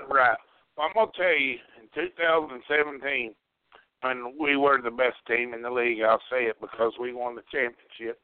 Right. 0.08 0.38
I'm 0.80 0.92
gonna 0.94 1.10
tell 1.16 1.36
you, 1.36 1.58
in 1.80 1.88
2017, 1.94 3.34
when 4.02 4.34
we 4.38 4.56
were 4.56 4.80
the 4.80 4.90
best 4.90 5.16
team 5.26 5.54
in 5.54 5.62
the 5.62 5.70
league, 5.70 6.02
I'll 6.02 6.22
say 6.30 6.44
it 6.44 6.60
because 6.60 6.92
we 7.00 7.12
won 7.12 7.34
the 7.34 7.42
championship. 7.50 8.20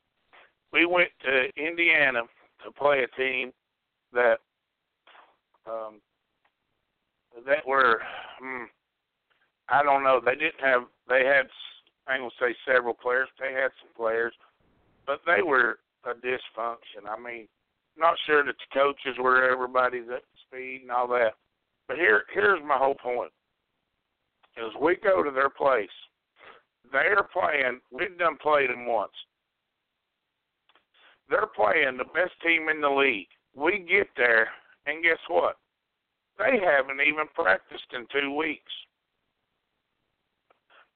We 0.73 0.87
went 0.87 1.11
to 1.25 1.49
Indiana 1.57 2.23
to 2.65 2.71
play 2.73 3.03
a 3.05 3.21
team 3.21 3.53
that 4.13 4.39
um, 5.66 6.01
that 7.47 7.66
were, 7.66 8.01
hmm, 8.41 8.65
I 9.69 9.83
don't 9.83 10.05
know. 10.05 10.20
They 10.24 10.35
didn't 10.35 10.61
have. 10.61 10.83
They 11.09 11.24
had. 11.24 11.47
I'm 12.07 12.20
gonna 12.20 12.31
say 12.39 12.55
several 12.66 12.95
players. 12.95 13.28
They 13.41 13.53
had 13.53 13.70
some 13.81 13.91
players, 13.97 14.35
but 15.07 15.20
they 15.27 15.43
were 15.43 15.78
a 16.05 16.15
dysfunction. 16.15 17.09
I 17.09 17.19
mean, 17.20 17.49
not 17.97 18.15
sure 18.27 18.45
that 18.45 18.55
the 18.57 18.78
coaches 18.78 19.16
were 19.19 19.51
everybody's 19.51 20.09
up 20.12 20.20
to 20.20 20.39
speed 20.47 20.83
and 20.83 20.91
all 20.91 21.09
that. 21.09 21.33
But 21.89 21.97
here, 21.97 22.24
here's 22.32 22.61
my 22.66 22.77
whole 22.77 22.94
point: 22.94 23.32
is 24.56 24.73
we 24.81 24.97
go 24.97 25.23
to 25.23 25.31
their 25.31 25.51
place, 25.51 25.89
they're 26.93 27.28
playing. 27.32 27.81
We've 27.90 28.19
done 28.19 28.36
played 28.40 28.70
them 28.70 28.86
once. 28.86 29.12
They're 31.28 31.51
playing 31.55 31.97
the 31.97 32.05
best 32.05 32.32
team 32.43 32.69
in 32.69 32.81
the 32.81 32.90
league. 32.90 33.28
We 33.56 33.78
get 33.78 34.09
there, 34.16 34.48
and 34.86 35.02
guess 35.02 35.19
what? 35.28 35.56
They 36.39 36.59
haven't 36.59 37.01
even 37.01 37.27
practiced 37.35 37.86
in 37.93 38.06
two 38.12 38.35
weeks. 38.35 38.73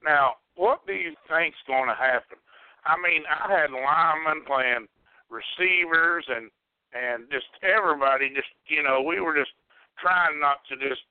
Now, 0.05 0.35
what 0.55 0.87
do 0.87 0.93
you 0.93 1.15
think's 1.29 1.59
going 1.67 1.89
to 1.89 1.95
happen? 1.95 2.39
I 2.85 2.97
mean, 2.97 3.23
I 3.29 3.51
had 3.51 3.71
linemen 3.71 4.45
playing 4.47 4.87
receivers 5.31 6.25
and 6.29 6.51
and 6.93 7.29
just 7.31 7.47
everybody 7.63 8.31
just 8.31 8.49
you 8.67 8.83
know 8.83 9.03
we 9.03 9.21
were 9.21 9.37
just 9.37 9.53
trying 10.01 10.41
not 10.41 10.59
to 10.69 10.77
just 10.77 11.03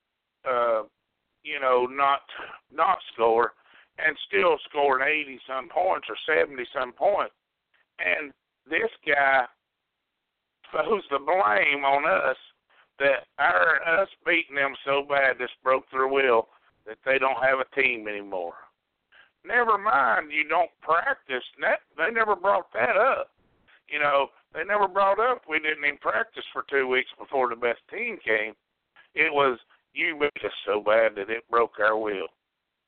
uh 0.48 0.82
you 1.42 1.60
know 1.60 1.86
not 1.90 2.20
not 2.72 2.98
score 3.12 3.52
and 3.98 4.16
still 4.28 4.56
scoring 4.68 5.06
80 5.06 5.40
some 5.46 5.68
points 5.68 6.06
or 6.08 6.16
70 6.26 6.62
some 6.72 6.92
points 6.92 7.34
and 7.98 8.32
this 8.68 8.90
guy 9.06 9.44
throws 10.70 11.02
the 11.10 11.18
blame 11.18 11.84
on 11.84 12.04
us 12.04 12.36
that 12.98 13.26
our 13.38 14.02
us 14.02 14.08
beating 14.26 14.56
them 14.56 14.74
so 14.84 15.02
bad 15.08 15.38
just 15.38 15.54
broke 15.62 15.84
their 15.90 16.08
will 16.08 16.48
that 16.86 16.98
they 17.04 17.18
don't 17.18 17.42
have 17.42 17.60
a 17.60 17.80
team 17.80 18.08
anymore. 18.08 18.54
Never 19.44 19.78
mind, 19.78 20.32
you 20.32 20.48
don't 20.48 20.70
practice. 20.82 21.44
That 21.60 21.80
they 21.96 22.10
never 22.10 22.34
brought 22.34 22.72
that 22.72 22.96
up. 22.96 23.30
You 23.88 24.00
know, 24.00 24.28
they 24.52 24.64
never 24.64 24.88
brought 24.88 25.20
up 25.20 25.42
we 25.48 25.58
didn't 25.60 25.84
even 25.84 25.98
practice 25.98 26.44
for 26.52 26.64
two 26.68 26.86
weeks 26.86 27.10
before 27.18 27.48
the 27.48 27.56
best 27.56 27.80
team 27.90 28.18
came. 28.24 28.54
It 29.14 29.32
was 29.32 29.58
you 29.92 30.16
beat 30.18 30.44
us 30.44 30.52
so 30.66 30.80
bad 30.80 31.16
that 31.16 31.30
it 31.30 31.48
broke 31.50 31.78
our 31.80 31.98
will. 31.98 32.28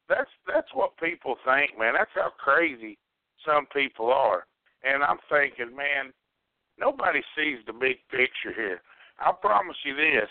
That's 0.08 0.30
that's 0.46 0.68
what 0.74 0.96
people 0.98 1.36
think, 1.44 1.78
man. 1.78 1.94
That's 1.96 2.10
how 2.14 2.30
crazy 2.38 2.98
some 3.46 3.66
people 3.72 4.12
are. 4.12 4.46
And 4.82 5.02
I'm 5.02 5.18
thinking, 5.28 5.76
man, 5.76 6.12
nobody 6.78 7.20
sees 7.36 7.58
the 7.66 7.72
big 7.72 7.96
picture 8.10 8.54
here. 8.54 8.80
I 9.18 9.32
promise 9.32 9.76
you 9.84 9.94
this: 9.94 10.28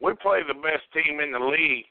we 0.00 0.14
play 0.14 0.40
the 0.46 0.54
best 0.54 0.86
team 0.92 1.20
in 1.20 1.32
the 1.32 1.38
league. 1.38 1.86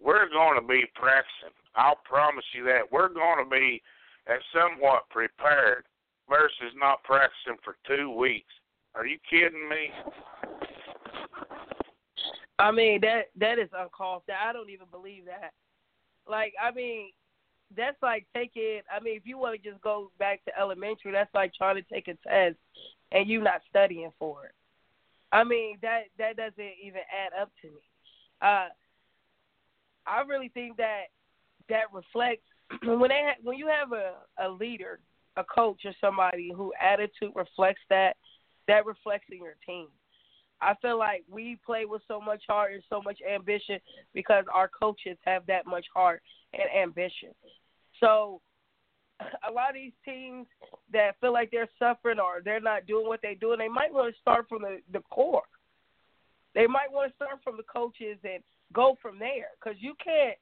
We're 0.00 0.28
going 0.28 0.60
to 0.60 0.66
be 0.66 0.84
practicing. 0.94 1.54
I'll 1.76 2.00
promise 2.04 2.44
you 2.54 2.64
that 2.64 2.90
we're 2.90 3.08
going 3.08 3.42
to 3.42 3.48
be 3.48 3.80
at 4.26 4.40
somewhat 4.52 5.08
prepared 5.10 5.84
versus 6.28 6.74
not 6.76 7.02
practicing 7.04 7.56
for 7.64 7.76
two 7.86 8.10
weeks. 8.10 8.52
Are 8.94 9.06
you 9.06 9.18
kidding 9.30 9.68
me? 9.68 9.90
I 12.62 12.70
mean 12.70 13.00
that 13.00 13.24
that 13.40 13.58
is 13.58 13.68
uncalled 13.76 14.22
for. 14.24 14.32
I 14.32 14.52
don't 14.52 14.70
even 14.70 14.86
believe 14.90 15.24
that. 15.26 15.52
Like 16.28 16.54
I 16.62 16.70
mean, 16.70 17.10
that's 17.76 18.00
like 18.00 18.24
taking. 18.34 18.82
I 18.94 19.02
mean, 19.02 19.16
if 19.16 19.26
you 19.26 19.36
want 19.36 19.60
to 19.60 19.70
just 19.70 19.82
go 19.82 20.12
back 20.20 20.44
to 20.44 20.56
elementary, 20.56 21.10
that's 21.10 21.34
like 21.34 21.52
trying 21.54 21.74
to 21.74 21.82
take 21.82 22.06
a 22.06 22.14
test 22.26 22.56
and 23.10 23.28
you 23.28 23.42
not 23.42 23.62
studying 23.68 24.12
for 24.16 24.46
it. 24.46 24.52
I 25.32 25.42
mean 25.42 25.78
that 25.82 26.02
that 26.18 26.36
doesn't 26.36 26.74
even 26.80 27.00
add 27.10 27.40
up 27.40 27.50
to 27.62 27.68
me. 27.68 27.82
Uh, 28.40 28.68
I 30.06 30.22
really 30.28 30.50
think 30.50 30.76
that 30.76 31.06
that 31.68 31.92
reflects 31.92 32.46
when 32.84 33.08
they 33.08 33.22
ha- 33.26 33.42
when 33.42 33.58
you 33.58 33.66
have 33.66 33.90
a 33.90 34.14
a 34.38 34.48
leader, 34.48 35.00
a 35.36 35.42
coach, 35.42 35.80
or 35.84 35.94
somebody 36.00 36.52
who 36.54 36.72
attitude 36.80 37.32
reflects 37.34 37.82
that. 37.90 38.16
That 38.68 38.86
reflects 38.86 39.26
in 39.32 39.38
your 39.38 39.56
team. 39.66 39.88
I 40.62 40.74
feel 40.80 40.98
like 40.98 41.24
we 41.30 41.58
play 41.64 41.84
with 41.84 42.02
so 42.06 42.20
much 42.20 42.42
heart 42.48 42.72
and 42.72 42.82
so 42.88 43.02
much 43.02 43.18
ambition 43.22 43.78
because 44.14 44.44
our 44.52 44.68
coaches 44.68 45.18
have 45.24 45.44
that 45.46 45.66
much 45.66 45.86
heart 45.94 46.22
and 46.52 46.62
ambition. 46.82 47.30
So 48.00 48.40
a 49.48 49.52
lot 49.52 49.70
of 49.70 49.74
these 49.74 49.92
teams 50.04 50.46
that 50.92 51.18
feel 51.20 51.32
like 51.32 51.50
they're 51.50 51.68
suffering 51.78 52.18
or 52.18 52.40
they're 52.44 52.60
not 52.60 52.86
doing 52.86 53.06
what 53.06 53.20
they're 53.22 53.34
doing, 53.34 53.58
they 53.58 53.68
might 53.68 53.92
want 53.92 54.14
to 54.14 54.20
start 54.20 54.48
from 54.48 54.62
the, 54.62 54.78
the 54.92 55.00
core. 55.10 55.42
They 56.54 56.66
might 56.66 56.92
want 56.92 57.10
to 57.10 57.16
start 57.16 57.40
from 57.42 57.56
the 57.56 57.62
coaches 57.62 58.18
and 58.24 58.42
go 58.72 58.96
from 59.00 59.18
there 59.18 59.48
because 59.58 59.78
you 59.80 59.94
can't 60.02 60.36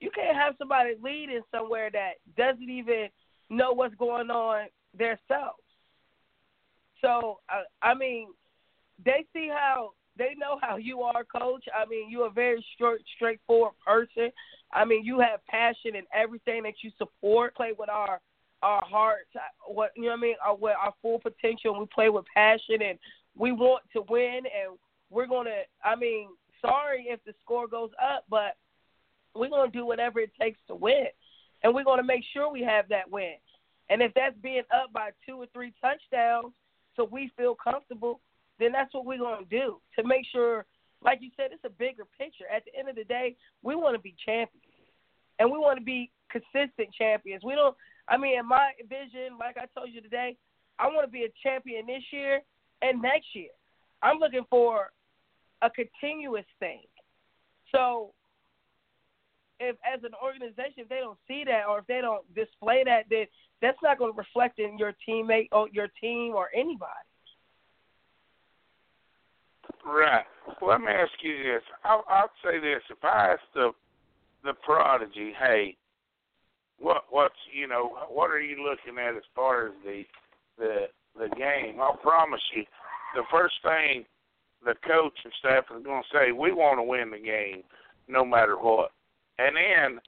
you 0.00 0.10
can't 0.12 0.36
have 0.36 0.54
somebody 0.58 0.94
leading 1.00 1.42
somewhere 1.54 1.88
that 1.92 2.14
doesn't 2.36 2.68
even 2.68 3.08
know 3.50 3.72
what's 3.72 3.94
going 3.94 4.30
on 4.30 4.66
themselves. 4.98 5.62
So 7.00 7.38
uh, 7.48 7.62
I 7.82 7.94
mean, 7.94 8.28
they 9.04 9.24
see 9.32 9.48
how 9.48 9.90
they 10.16 10.34
know 10.36 10.58
how 10.60 10.76
you 10.76 11.02
are, 11.02 11.24
coach. 11.24 11.64
I 11.74 11.86
mean, 11.86 12.10
you're 12.10 12.26
a 12.26 12.30
very 12.30 12.64
straight, 12.74 13.00
straightforward 13.16 13.72
person. 13.84 14.30
I 14.72 14.84
mean, 14.84 15.04
you 15.04 15.20
have 15.20 15.44
passion 15.46 15.96
in 15.96 16.04
everything 16.14 16.62
that 16.64 16.74
you 16.82 16.90
support. 16.98 17.54
Play 17.54 17.72
with 17.78 17.88
our 17.88 18.20
our 18.62 18.84
hearts, 18.84 19.28
what 19.66 19.90
you 19.96 20.04
know 20.04 20.10
what 20.10 20.18
I 20.18 20.20
mean, 20.20 20.34
our, 20.44 20.56
our 20.76 20.94
full 21.02 21.18
potential. 21.18 21.78
We 21.78 21.86
play 21.86 22.10
with 22.10 22.24
passion, 22.34 22.82
and 22.82 22.98
we 23.36 23.52
want 23.52 23.82
to 23.94 24.02
win, 24.08 24.42
and 24.44 24.78
we're 25.10 25.26
gonna. 25.26 25.62
I 25.84 25.96
mean, 25.96 26.28
sorry 26.60 27.06
if 27.08 27.20
the 27.24 27.34
score 27.42 27.66
goes 27.66 27.90
up, 28.00 28.24
but 28.30 28.56
we're 29.34 29.50
gonna 29.50 29.70
do 29.70 29.84
whatever 29.86 30.20
it 30.20 30.30
takes 30.40 30.60
to 30.68 30.74
win, 30.74 31.06
and 31.62 31.74
we're 31.74 31.84
gonna 31.84 32.04
make 32.04 32.22
sure 32.32 32.50
we 32.50 32.62
have 32.62 32.88
that 32.88 33.10
win. 33.10 33.34
And 33.90 34.00
if 34.00 34.14
that's 34.14 34.36
being 34.42 34.62
up 34.72 34.92
by 34.92 35.10
two 35.26 35.36
or 35.36 35.46
three 35.52 35.72
touchdowns, 35.80 36.52
so 36.96 37.04
we 37.04 37.30
feel 37.36 37.54
comfortable, 37.54 38.20
then 38.62 38.72
that's 38.72 38.92
what 38.94 39.04
we're 39.04 39.18
going 39.18 39.44
to 39.44 39.50
do 39.50 39.80
to 39.96 40.06
make 40.06 40.24
sure, 40.30 40.64
like 41.02 41.18
you 41.20 41.30
said, 41.36 41.50
it's 41.52 41.64
a 41.64 41.70
bigger 41.70 42.04
picture. 42.18 42.44
At 42.54 42.64
the 42.64 42.78
end 42.78 42.88
of 42.88 42.96
the 42.96 43.04
day, 43.04 43.36
we 43.62 43.74
want 43.74 43.96
to 43.96 44.00
be 44.00 44.14
champions, 44.24 44.66
and 45.38 45.50
we 45.50 45.58
want 45.58 45.78
to 45.78 45.84
be 45.84 46.10
consistent 46.30 46.94
champions. 46.96 47.42
We 47.44 47.54
don't. 47.54 47.76
I 48.08 48.16
mean, 48.16 48.38
in 48.38 48.46
my 48.46 48.72
vision, 48.88 49.38
like 49.38 49.56
I 49.56 49.66
told 49.78 49.92
you 49.92 50.00
today, 50.00 50.36
I 50.78 50.86
want 50.86 51.06
to 51.06 51.10
be 51.10 51.24
a 51.24 51.32
champion 51.42 51.86
this 51.86 52.02
year 52.10 52.40
and 52.82 53.00
next 53.00 53.26
year. 53.34 53.50
I'm 54.02 54.18
looking 54.18 54.44
for 54.50 54.90
a 55.62 55.70
continuous 55.70 56.46
thing. 56.58 56.82
So, 57.70 58.12
if 59.60 59.76
as 59.86 60.02
an 60.02 60.10
organization, 60.22 60.82
if 60.82 60.88
they 60.88 60.96
don't 60.96 61.18
see 61.28 61.44
that 61.46 61.66
or 61.68 61.78
if 61.78 61.86
they 61.86 62.00
don't 62.00 62.26
display 62.34 62.82
that, 62.84 63.04
then 63.08 63.26
that's 63.60 63.78
not 63.82 63.98
going 63.98 64.12
to 64.12 64.18
reflect 64.18 64.58
in 64.58 64.76
your 64.76 64.92
teammate 65.08 65.48
or 65.52 65.68
your 65.70 65.88
team 66.00 66.34
or 66.34 66.48
anybody. 66.54 67.06
Right. 69.84 70.24
Well, 70.60 70.70
let 70.70 70.80
me 70.80 70.88
ask 70.88 71.12
you 71.22 71.36
this. 71.38 71.62
I'll, 71.84 72.04
I'll 72.08 72.30
say 72.44 72.60
this: 72.60 72.82
if 72.90 73.02
I 73.04 73.32
asked 73.32 73.52
the 73.54 73.72
the 74.44 74.54
prodigy, 74.64 75.32
hey, 75.38 75.76
what 76.78 77.04
what's 77.10 77.34
you 77.52 77.66
know 77.66 77.90
what 78.08 78.30
are 78.30 78.40
you 78.40 78.56
looking 78.62 78.98
at 78.98 79.16
as 79.16 79.22
far 79.34 79.68
as 79.68 79.72
the 79.84 80.02
the 80.58 80.86
the 81.18 81.28
game? 81.36 81.80
I'll 81.80 81.96
promise 81.96 82.40
you, 82.54 82.64
the 83.14 83.22
first 83.30 83.54
thing 83.62 84.04
the 84.64 84.74
coach 84.86 85.14
and 85.24 85.32
staff 85.40 85.64
is 85.76 85.84
going 85.84 86.02
to 86.02 86.16
say, 86.16 86.32
we 86.32 86.52
want 86.52 86.78
to 86.78 86.84
win 86.84 87.10
the 87.10 87.18
game, 87.18 87.62
no 88.08 88.24
matter 88.24 88.56
what. 88.56 88.92
And 89.38 89.56
then 89.56 90.00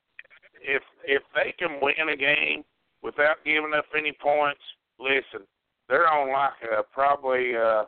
if 0.63 0.83
if 1.05 1.23
they 1.35 1.53
can 1.59 1.81
win 1.83 2.09
a 2.13 2.17
game 2.17 2.65
without 3.03 3.37
giving 3.45 3.73
up 3.77 3.87
any 3.97 4.13
points, 4.13 4.63
listen, 4.99 5.47
they're 5.89 6.09
on 6.09 6.33
like 6.33 6.71
a 6.71 6.83
probably. 6.83 7.57
Uh, 7.57 7.85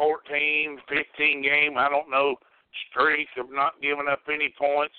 14, 0.00 0.78
15 0.88 1.42
game, 1.42 1.76
I 1.76 1.90
don't 1.90 2.08
know, 2.08 2.36
streak 2.88 3.28
of 3.36 3.52
not 3.52 3.76
giving 3.82 4.08
up 4.10 4.20
any 4.32 4.48
points. 4.56 4.94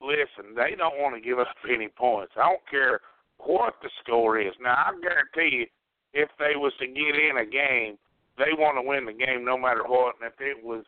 Listen, 0.00 0.56
they 0.56 0.74
don't 0.74 0.96
want 0.96 1.14
to 1.14 1.20
give 1.20 1.38
up 1.38 1.52
any 1.68 1.88
points. 1.88 2.32
I 2.40 2.48
don't 2.48 2.64
care 2.70 3.00
what 3.36 3.74
the 3.82 3.90
score 4.02 4.40
is. 4.40 4.54
Now, 4.56 4.72
I 4.72 4.92
guarantee 5.04 5.56
you, 5.58 5.66
if 6.14 6.30
they 6.38 6.56
was 6.56 6.72
to 6.80 6.86
get 6.86 7.12
in 7.12 7.36
a 7.36 7.44
game, 7.44 7.98
they 8.38 8.56
want 8.56 8.80
to 8.80 8.88
win 8.88 9.04
the 9.04 9.12
game 9.12 9.44
no 9.44 9.58
matter 9.58 9.84
what. 9.84 10.16
And 10.16 10.32
if 10.32 10.40
it 10.40 10.64
was 10.64 10.84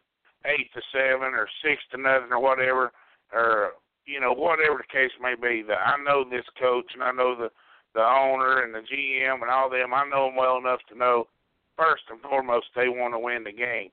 eight 0.47 0.73
to 0.73 0.81
seven 0.89 1.37
or 1.37 1.47
six 1.63 1.83
to 1.93 2.01
nothing 2.01 2.33
or 2.33 2.41
whatever, 2.41 2.93
or 3.33 3.73
you 4.07 4.21
know 4.21 4.33
whatever 4.33 4.81
the 4.81 4.93
case 4.93 5.13
may 5.21 5.35
be, 5.37 5.63
that 5.69 5.85
I 5.85 6.03
know 6.03 6.25
this 6.25 6.49
coach 6.59 6.89
and 6.95 7.03
I 7.03 7.13
know 7.13 7.37
the 7.37 7.51
the 7.95 8.03
owner 8.03 8.65
and 8.65 8.75
the 8.75 8.81
GM 8.81 9.43
and 9.43 9.51
all 9.51 9.71
them. 9.71 9.93
I 9.93 10.09
know 10.09 10.27
them 10.27 10.37
well 10.37 10.57
enough 10.57 10.81
to 10.89 10.99
know 10.99 11.29
first 11.77 12.05
and 12.11 12.21
foremost, 12.21 12.67
they 12.75 12.89
want 12.89 13.15
to 13.15 13.19
win 13.19 13.45
the 13.45 13.53
game. 13.53 13.91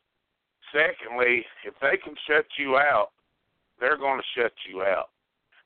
Secondly, 0.72 1.46
if 1.66 1.74
they 1.82 1.98
can 1.98 2.16
shut 2.28 2.46
you 2.58 2.78
out, 2.78 3.10
they're 3.80 3.98
going 3.98 4.20
to 4.20 4.42
shut 4.42 4.54
you 4.70 4.84
out. 4.84 5.10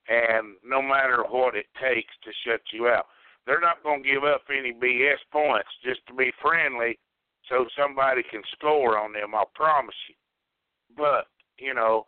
And 0.07 0.55
no 0.63 0.81
matter 0.81 1.23
what 1.29 1.55
it 1.55 1.65
takes 1.81 2.13
to 2.23 2.31
shut 2.45 2.61
you 2.71 2.87
out, 2.87 3.07
they're 3.45 3.59
not 3.59 3.83
going 3.83 4.03
to 4.03 4.09
give 4.09 4.23
up 4.23 4.43
any 4.49 4.73
BS 4.73 5.21
points 5.31 5.69
just 5.83 6.05
to 6.07 6.13
be 6.13 6.31
friendly 6.41 6.97
so 7.49 7.65
somebody 7.77 8.23
can 8.23 8.41
score 8.53 8.97
on 8.97 9.13
them, 9.13 9.35
I'll 9.35 9.51
promise 9.53 9.95
you. 10.09 10.15
But, 10.97 11.27
you 11.59 11.73
know, 11.73 12.05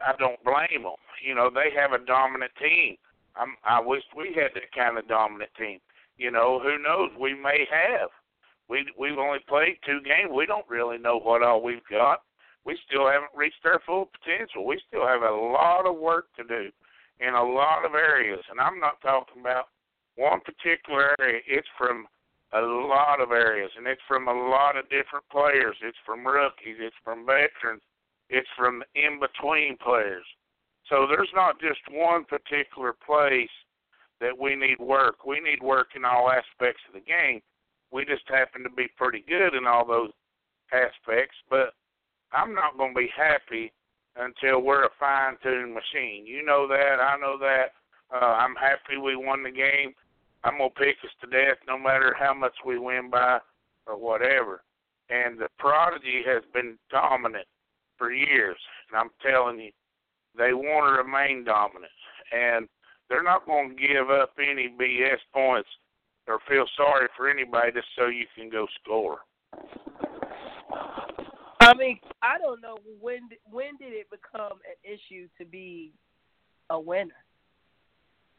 I 0.00 0.12
don't 0.18 0.42
blame 0.44 0.82
them. 0.82 1.00
You 1.24 1.34
know, 1.34 1.50
they 1.50 1.70
have 1.78 1.92
a 1.92 2.04
dominant 2.04 2.52
team. 2.60 2.96
I'm, 3.36 3.56
I 3.64 3.80
wish 3.80 4.02
we 4.16 4.34
had 4.34 4.52
that 4.54 4.72
kind 4.74 4.98
of 4.98 5.08
dominant 5.08 5.50
team. 5.58 5.78
You 6.18 6.30
know, 6.30 6.60
who 6.60 6.78
knows? 6.82 7.10
We 7.18 7.34
may 7.34 7.66
have 7.70 8.10
we 8.68 8.86
we've 8.98 9.18
only 9.18 9.38
played 9.48 9.78
two 9.84 10.00
games. 10.02 10.30
We 10.32 10.46
don't 10.46 10.68
really 10.68 10.98
know 10.98 11.18
what 11.18 11.42
all 11.42 11.62
we've 11.62 11.86
got. 11.90 12.22
We 12.64 12.78
still 12.86 13.08
haven't 13.08 13.30
reached 13.34 13.64
our 13.64 13.80
full 13.86 14.10
potential. 14.10 14.66
We 14.66 14.80
still 14.88 15.06
have 15.06 15.22
a 15.22 15.30
lot 15.30 15.86
of 15.86 15.96
work 15.96 16.26
to 16.36 16.44
do 16.44 16.70
in 17.20 17.34
a 17.34 17.42
lot 17.42 17.84
of 17.84 17.94
areas, 17.94 18.42
and 18.50 18.60
I'm 18.60 18.80
not 18.80 19.00
talking 19.00 19.40
about 19.40 19.66
one 20.16 20.40
particular 20.40 21.14
area. 21.20 21.40
It's 21.46 21.68
from 21.78 22.06
a 22.52 22.60
lot 22.60 23.20
of 23.20 23.30
areas, 23.30 23.70
and 23.76 23.86
it's 23.86 24.02
from 24.08 24.28
a 24.28 24.32
lot 24.32 24.76
of 24.76 24.88
different 24.90 25.24
players. 25.30 25.76
It's 25.82 25.98
from 26.04 26.26
rookies. 26.26 26.76
It's 26.78 26.96
from 27.04 27.24
veterans. 27.24 27.82
It's 28.28 28.48
from 28.58 28.82
in 28.94 29.20
between 29.20 29.76
players. 29.78 30.26
So 30.88 31.06
there's 31.08 31.30
not 31.34 31.60
just 31.60 31.80
one 31.90 32.24
particular 32.24 32.94
place 32.94 33.50
that 34.20 34.36
we 34.36 34.56
need 34.56 34.78
work. 34.78 35.24
We 35.24 35.40
need 35.40 35.62
work 35.62 35.88
in 35.94 36.04
all 36.04 36.30
aspects 36.30 36.82
of 36.88 36.94
the 36.94 37.00
game 37.00 37.42
we 37.92 38.04
just 38.04 38.28
happen 38.28 38.62
to 38.62 38.70
be 38.70 38.88
pretty 38.96 39.24
good 39.28 39.54
in 39.54 39.66
all 39.66 39.86
those 39.86 40.10
aspects. 40.72 41.36
But 41.48 41.74
I'm 42.32 42.54
not 42.54 42.76
going 42.76 42.94
to 42.94 43.00
be 43.00 43.10
happy 43.16 43.72
until 44.16 44.60
we're 44.60 44.84
a 44.84 44.90
fine 44.98 45.36
tuned 45.42 45.74
machine. 45.74 46.26
You 46.26 46.44
know 46.44 46.66
that. 46.68 47.00
I 47.00 47.16
know 47.20 47.38
that. 47.38 47.72
Uh, 48.12 48.24
I'm 48.24 48.54
happy 48.54 48.98
we 49.00 49.16
won 49.16 49.42
the 49.42 49.50
game. 49.50 49.92
I'm 50.44 50.58
going 50.58 50.70
to 50.70 50.80
pick 50.80 50.96
us 51.04 51.10
to 51.20 51.26
death 51.26 51.58
no 51.66 51.78
matter 51.78 52.14
how 52.18 52.32
much 52.32 52.54
we 52.64 52.78
win 52.78 53.10
by 53.10 53.38
or 53.86 53.98
whatever. 53.98 54.62
And 55.10 55.38
the 55.38 55.48
prodigy 55.58 56.22
has 56.26 56.42
been 56.52 56.78
dominant 56.90 57.46
for 57.98 58.12
years. 58.12 58.58
And 58.88 59.00
I'm 59.00 59.10
telling 59.22 59.58
you, 59.58 59.72
they 60.36 60.52
want 60.52 60.86
to 60.86 61.02
remain 61.02 61.44
dominant. 61.44 61.92
And 62.32 62.68
they're 63.08 63.22
not 63.22 63.46
going 63.46 63.70
to 63.70 63.86
give 63.86 64.10
up 64.10 64.32
any 64.38 64.68
BS 64.68 65.18
points 65.32 65.68
or 66.26 66.38
feel 66.48 66.66
sorry 66.76 67.08
for 67.16 67.28
anybody 67.28 67.72
just 67.72 67.86
so 67.96 68.06
you 68.06 68.26
can 68.34 68.50
go 68.50 68.66
score. 68.82 69.18
I 71.60 71.74
mean, 71.74 71.98
I 72.22 72.38
don't 72.38 72.60
know 72.60 72.76
when 73.00 73.28
when 73.50 73.76
did 73.78 73.92
it 73.92 74.08
become 74.10 74.58
an 74.66 74.78
issue 74.84 75.28
to 75.38 75.44
be 75.44 75.92
a 76.70 76.78
winner. 76.78 77.24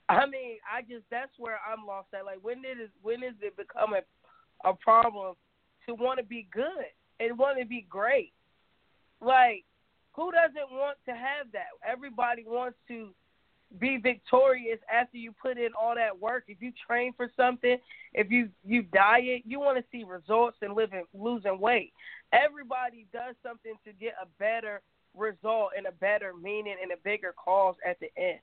I 0.10 0.26
mean, 0.26 0.58
I 0.72 0.82
just 0.82 1.04
that's 1.12 1.32
where 1.38 1.60
I'm 1.68 1.86
lost 1.86 2.08
at. 2.14 2.26
Like, 2.26 2.40
when 2.42 2.62
did 2.62 2.80
it 2.80 2.92
when 3.02 3.22
does 3.22 3.34
it 3.42 3.58
become 3.58 3.94
a 3.94 4.02
a 4.66 4.74
problem 4.74 5.36
to 5.88 5.94
want 5.94 6.20
to 6.20 6.26
be 6.26 6.48
good 6.52 6.92
and 7.20 7.38
want 7.38 7.60
to 7.60 7.66
be 7.66 7.86
great. 7.90 8.34
Like, 9.22 9.66
who 10.14 10.32
doesn't 10.32 10.72
want 10.72 10.98
to 11.06 11.12
have 11.12 11.52
that? 11.54 11.68
Everybody 11.88 12.44
wants 12.46 12.78
to 12.88 13.10
be 13.80 13.98
victorious 13.98 14.80
after 14.92 15.18
you 15.18 15.32
put 15.32 15.58
in 15.58 15.70
all 15.80 15.96
that 15.96 16.18
work. 16.18 16.46
If 16.48 16.62
you 16.62 16.72
train 16.88 17.14
for 17.16 17.30
something, 17.36 17.78
if 18.14 18.32
you 18.32 18.50
you 18.66 18.84
diet, 18.84 19.44
you 19.46 19.60
want 19.60 19.78
to 19.78 19.84
see 19.92 20.04
results 20.04 20.58
and 20.62 20.74
living 20.74 21.04
losing 21.14 21.60
weight. 21.60 21.94
Everybody 22.32 23.08
does 23.12 23.36
something 23.44 23.74
to 23.86 23.94
get 23.94 24.14
a 24.22 24.28
better 24.40 24.82
result 25.16 25.72
and 25.76 25.86
a 25.86 25.92
better 25.92 26.34
meaning 26.34 26.76
and 26.82 26.92
a 26.92 26.98
bigger 27.04 27.34
cause 27.34 27.76
at 27.86 28.00
the 28.00 28.08
end. 28.18 28.40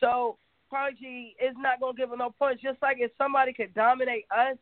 So 0.00 0.36
Prodigy 0.68 1.34
is 1.40 1.54
not 1.56 1.80
gonna 1.80 1.94
give 1.94 2.12
us 2.12 2.18
no 2.18 2.30
points. 2.30 2.62
Just 2.62 2.80
like 2.82 2.98
if 3.00 3.10
somebody 3.16 3.52
could 3.52 3.74
dominate 3.74 4.26
us 4.30 4.56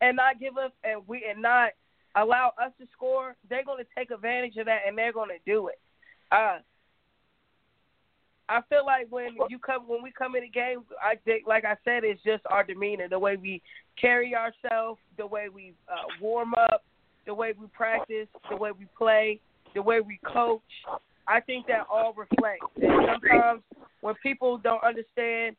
and 0.00 0.16
not 0.16 0.40
give 0.40 0.56
us 0.56 0.72
and 0.84 1.06
we 1.06 1.24
and 1.28 1.42
not 1.42 1.72
allow 2.16 2.52
us 2.60 2.72
to 2.80 2.86
score, 2.92 3.36
they're 3.48 3.64
gonna 3.64 3.84
take 3.96 4.10
advantage 4.10 4.56
of 4.56 4.66
that 4.66 4.80
and 4.86 4.96
they're 4.96 5.12
gonna 5.12 5.34
do 5.44 5.68
it. 5.68 5.78
Uh, 6.32 6.58
I 8.50 8.62
feel 8.68 8.84
like 8.84 9.06
when 9.10 9.36
you 9.48 9.60
come 9.60 9.86
when 9.86 10.02
we 10.02 10.10
come 10.10 10.34
in 10.34 10.42
the 10.42 10.48
game, 10.48 10.82
I 11.00 11.14
think 11.24 11.46
like 11.46 11.64
I 11.64 11.76
said, 11.84 12.02
it's 12.02 12.20
just 12.24 12.42
our 12.50 12.64
demeanor, 12.64 13.08
the 13.08 13.18
way 13.18 13.36
we 13.36 13.62
carry 13.98 14.34
ourselves, 14.34 14.98
the 15.16 15.26
way 15.26 15.48
we 15.48 15.72
uh, 15.88 16.02
warm 16.20 16.54
up, 16.54 16.82
the 17.26 17.34
way 17.34 17.54
we 17.58 17.68
practice, 17.68 18.26
the 18.50 18.56
way 18.56 18.72
we 18.76 18.86
play, 18.98 19.38
the 19.74 19.80
way 19.80 20.00
we 20.00 20.18
coach. 20.26 20.62
I 21.28 21.38
think 21.38 21.68
that 21.68 21.86
all 21.88 22.12
reflects. 22.12 22.66
And 22.82 22.90
sometimes 23.22 23.62
when 24.00 24.16
people 24.20 24.58
don't 24.58 24.82
understand 24.82 25.54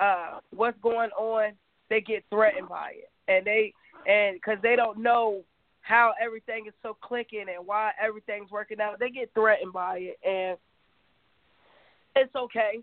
uh, 0.00 0.40
what's 0.50 0.78
going 0.82 1.10
on, 1.10 1.52
they 1.88 2.00
get 2.00 2.24
threatened 2.30 2.68
by 2.68 2.94
it, 2.96 3.10
and 3.28 3.46
they 3.46 3.72
and 4.08 4.34
because 4.34 4.58
they 4.60 4.74
don't 4.74 4.98
know 4.98 5.42
how 5.82 6.14
everything 6.20 6.64
is 6.66 6.74
so 6.82 6.96
clicking 7.00 7.44
and 7.54 7.64
why 7.64 7.92
everything's 8.02 8.50
working 8.50 8.80
out, 8.80 8.98
they 8.98 9.10
get 9.10 9.30
threatened 9.34 9.72
by 9.72 9.98
it, 9.98 10.18
and 10.26 10.58
it's 12.16 12.34
okay. 12.34 12.80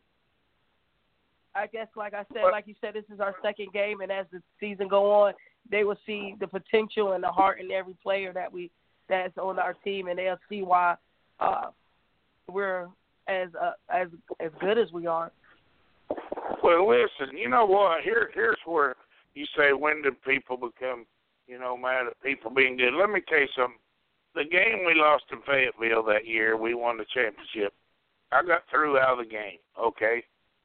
I 1.53 1.67
guess, 1.67 1.87
like 1.95 2.13
I 2.13 2.23
said, 2.33 2.43
like 2.51 2.67
you 2.67 2.75
said, 2.79 2.93
this 2.93 3.03
is 3.13 3.19
our 3.19 3.35
second 3.41 3.73
game, 3.73 4.01
and 4.01 4.11
as 4.11 4.25
the 4.31 4.41
season 4.59 4.87
go 4.87 5.11
on, 5.11 5.33
they 5.69 5.83
will 5.83 5.97
see 6.05 6.35
the 6.39 6.47
potential 6.47 7.11
and 7.13 7.23
the 7.23 7.27
heart 7.27 7.59
in 7.59 7.71
every 7.71 7.95
player 8.01 8.31
that 8.33 8.51
we 8.51 8.71
that's 9.09 9.37
on 9.37 9.59
our 9.59 9.73
team, 9.73 10.07
and 10.07 10.17
they'll 10.17 10.39
see 10.47 10.61
why 10.61 10.95
uh, 11.39 11.71
we're 12.49 12.87
as 13.27 13.49
uh, 13.61 13.73
as 13.89 14.07
as 14.39 14.51
good 14.61 14.77
as 14.77 14.91
we 14.93 15.07
are. 15.07 15.31
Well, 16.63 16.87
listen, 16.87 17.37
you 17.37 17.49
know 17.49 17.65
what? 17.65 18.01
Here, 18.03 18.29
here's 18.33 18.57
where 18.65 18.95
you 19.33 19.45
say 19.57 19.73
when 19.73 20.01
do 20.01 20.11
people 20.25 20.57
become, 20.57 21.05
you 21.47 21.59
know, 21.59 21.75
mad 21.75 22.07
at 22.07 22.21
people 22.23 22.51
being 22.51 22.77
good. 22.77 22.93
Let 22.93 23.09
me 23.09 23.21
tell 23.27 23.39
you 23.39 23.47
something. 23.55 23.77
The 24.35 24.43
game 24.45 24.85
we 24.85 24.93
lost 24.95 25.25
in 25.31 25.39
Fayetteville 25.45 26.03
that 26.03 26.25
year, 26.25 26.55
we 26.55 26.73
won 26.73 26.97
the 26.97 27.05
championship. 27.13 27.73
I 28.31 28.43
got 28.43 28.63
through 28.69 28.97
out 28.97 29.19
of 29.19 29.25
the 29.25 29.31
game. 29.31 29.59
Okay, 29.79 30.23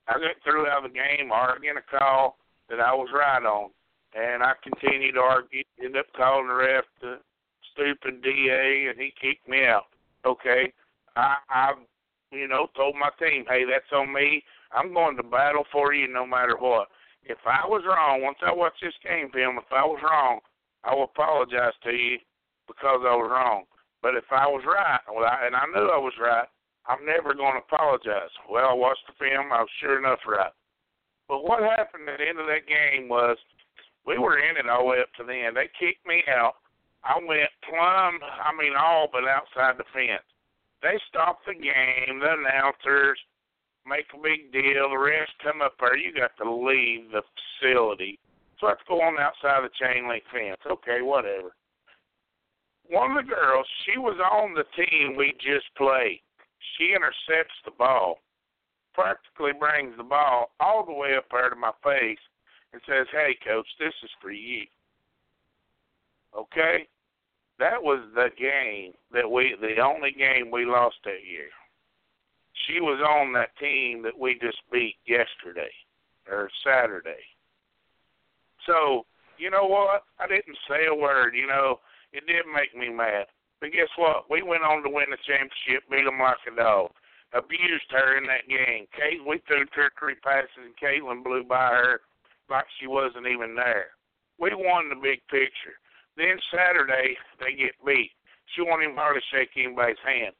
I 0.09 0.15
got 0.15 0.37
through 0.45 0.67
out 0.67 0.85
of 0.85 0.93
the 0.93 0.97
game 0.97 1.33
arguing 1.33 1.77
a 1.77 1.99
call 1.99 2.39
that 2.69 2.81
I 2.81 2.95
was 2.95 3.09
right 3.15 3.43
on, 3.43 3.71
and 4.15 4.43
I 4.43 4.53
continued 4.63 5.15
to 5.15 5.21
argue. 5.21 5.63
Ended 5.79 6.01
up 6.01 6.07
calling 6.17 6.49
the 6.49 6.55
ref 6.55 6.85
the 7.01 7.19
stupid 7.73 8.23
DA, 8.23 8.87
and 8.89 8.99
he 8.99 9.13
kicked 9.21 9.49
me 9.49 9.65
out. 9.67 9.87
Okay, 10.25 10.73
I, 11.17 11.37
I, 11.51 11.73
you 12.33 12.49
know, 12.49 12.69
told 12.77 12.95
my 12.95 13.11
team, 13.19 13.45
hey, 13.49 13.65
that's 13.65 13.93
on 13.93 14.13
me. 14.13 14.43
I'm 14.73 14.93
going 14.93 15.17
to 15.17 15.23
battle 15.23 15.65
for 15.71 15.95
you 15.95 16.09
no 16.09 16.27
matter 16.27 16.57
what. 16.59 16.89
If 17.23 17.39
I 17.47 17.67
was 17.67 17.83
wrong, 17.87 18.23
once 18.23 18.39
I 18.45 18.53
watch 18.53 18.75
this 18.81 18.95
game 19.03 19.31
film, 19.31 19.59
if 19.59 19.71
I 19.73 19.85
was 19.85 20.01
wrong, 20.03 20.41
I 20.85 20.95
will 20.95 21.05
apologize 21.05 21.75
to 21.83 21.91
you 21.91 22.19
because 22.67 23.03
I 23.03 23.15
was 23.15 23.31
wrong. 23.31 23.65
But 24.03 24.15
if 24.15 24.25
I 24.31 24.47
was 24.47 24.63
right, 24.67 25.01
well, 25.11 25.25
I, 25.25 25.47
and 25.47 25.57
I 25.57 25.67
knew 25.67 25.91
I 25.91 25.99
was 25.99 26.15
right, 26.21 26.47
I'm 26.89 27.05
never 27.05 27.35
going 27.35 27.59
to 27.59 27.67
apologize. 27.67 28.31
Well, 28.51 28.71
I 28.71 28.75
watched 28.75 29.07
the 29.07 29.19
film. 29.19 29.51
I 29.53 29.61
was 29.61 29.75
sure 29.81 29.99
enough 29.99 30.21
right. 30.27 30.55
But 31.29 31.43
what 31.43 31.63
happened 31.63 32.09
at 32.09 32.19
the 32.19 32.29
end 32.29 32.39
of 32.39 32.47
that 32.47 32.71
game 32.71 33.09
was 33.09 33.37
we 34.07 34.19
were 34.19 34.39
in 34.39 34.57
it 34.57 34.71
all 34.71 34.87
the 34.87 34.91
way 34.95 35.01
up 35.03 35.11
to 35.19 35.25
the 35.25 35.35
end. 35.35 35.57
They 35.57 35.69
kicked 35.75 36.07
me 36.07 36.23
out. 36.31 36.55
I 37.03 37.19
went 37.19 37.51
plumb, 37.67 38.19
I 38.23 38.51
mean, 38.59 38.75
all 38.79 39.09
but 39.11 39.27
outside 39.27 39.79
the 39.79 39.87
fence. 39.95 40.27
They 40.83 40.99
stopped 41.09 41.47
the 41.47 41.55
game. 41.55 42.19
The 42.19 42.35
announcers 42.35 43.19
make 43.87 44.07
a 44.15 44.23
big 44.23 44.53
deal. 44.53 44.91
The 44.91 44.99
refs 44.99 45.35
come 45.43 45.63
up 45.63 45.75
there. 45.79 45.97
You 45.97 46.13
got 46.15 46.35
to 46.43 46.51
leave 46.51 47.11
the 47.11 47.23
facility. 47.35 48.19
So 48.59 48.67
let's 48.67 48.83
go 48.89 49.03
on 49.03 49.19
outside 49.19 49.63
the 49.63 49.75
chain 49.75 50.09
link 50.09 50.25
fence. 50.33 50.61
Okay, 50.67 51.03
whatever. 51.03 51.55
One 52.89 53.17
of 53.17 53.27
the 53.27 53.31
girls, 53.31 53.67
she 53.85 53.99
was 53.99 54.19
on 54.19 54.55
the 54.55 54.65
team 54.79 55.17
we 55.17 55.35
just 55.43 55.67
played. 55.77 56.23
She 56.77 56.95
intercepts 56.95 57.55
the 57.65 57.71
ball, 57.71 58.19
practically 58.95 59.53
brings 59.53 59.97
the 59.97 60.05
ball 60.05 60.51
all 60.61 60.85
the 60.85 60.93
way 60.93 61.17
up 61.17 61.27
there 61.31 61.51
to 61.51 61.57
my 61.57 61.73
face, 61.83 62.19
and 62.73 62.83
says, 62.87 63.07
"Hey, 63.11 63.35
coach, 63.45 63.69
this 63.79 63.95
is 64.03 64.11
for 64.21 64.31
you." 64.31 64.67
Okay, 66.35 66.89
that 67.59 67.83
was 67.83 68.01
the 68.15 68.31
game 68.39 68.93
that 69.13 69.31
we, 69.31 69.55
the 69.61 69.81
only 69.81 70.13
game 70.13 70.51
we 70.51 70.65
lost 70.65 70.97
that 71.05 71.25
year. 71.25 71.49
She 72.67 72.81
was 72.81 73.01
on 73.01 73.33
that 73.33 73.57
team 73.59 74.03
that 74.03 74.19
we 74.19 74.35
just 74.39 74.59
beat 74.73 74.97
yesterday 75.07 75.73
or 76.29 76.51
Saturday. 76.65 77.25
So, 78.67 79.07
you 79.39 79.51
know 79.51 79.67
what? 79.67 80.05
I 80.19 80.27
didn't 80.27 80.57
say 80.69 80.87
a 80.87 80.95
word. 80.95 81.35
You 81.35 81.47
know, 81.47 81.81
it 82.13 82.27
did 82.27 82.45
make 82.53 82.75
me 82.77 82.93
mad. 82.93 83.27
But 83.61 83.73
guess 83.73 83.89
what? 83.97 84.31
We 84.31 84.43
went 84.43 84.63
on 84.63 84.83
to 84.83 84.91
win 84.91 85.11
the 85.11 85.21
championship, 85.25 85.89
beat 85.91 86.05
them 86.05 86.21
like 86.21 86.37
a 86.47 86.55
dog. 86.55 86.91
Abused 87.33 87.91
her 87.91 88.17
in 88.17 88.25
that 88.27 88.49
game. 88.49 88.87
Kate, 88.95 89.21
we 89.27 89.43
threw 89.47 89.65
two 89.75 89.89
or 89.89 89.93
three 89.99 90.15
passes, 90.23 90.63
and 90.63 90.77
Caitlin 90.77 91.25
blew 91.25 91.43
by 91.43 91.69
her 91.75 92.01
like 92.49 92.67
she 92.79 92.87
wasn't 92.87 93.27
even 93.27 93.55
there. 93.57 93.97
We 94.39 94.55
won 94.55 94.89
the 94.89 94.97
big 94.97 95.27
picture. 95.29 95.81
Then 96.17 96.39
Saturday, 96.53 97.17
they 97.41 97.57
get 97.57 97.75
beat. 97.85 98.13
She 98.55 98.63
won't 98.63 98.83
even 98.83 98.97
hardly 98.97 99.23
shake 99.33 99.51
anybody's 99.57 100.01
hand. 100.05 100.35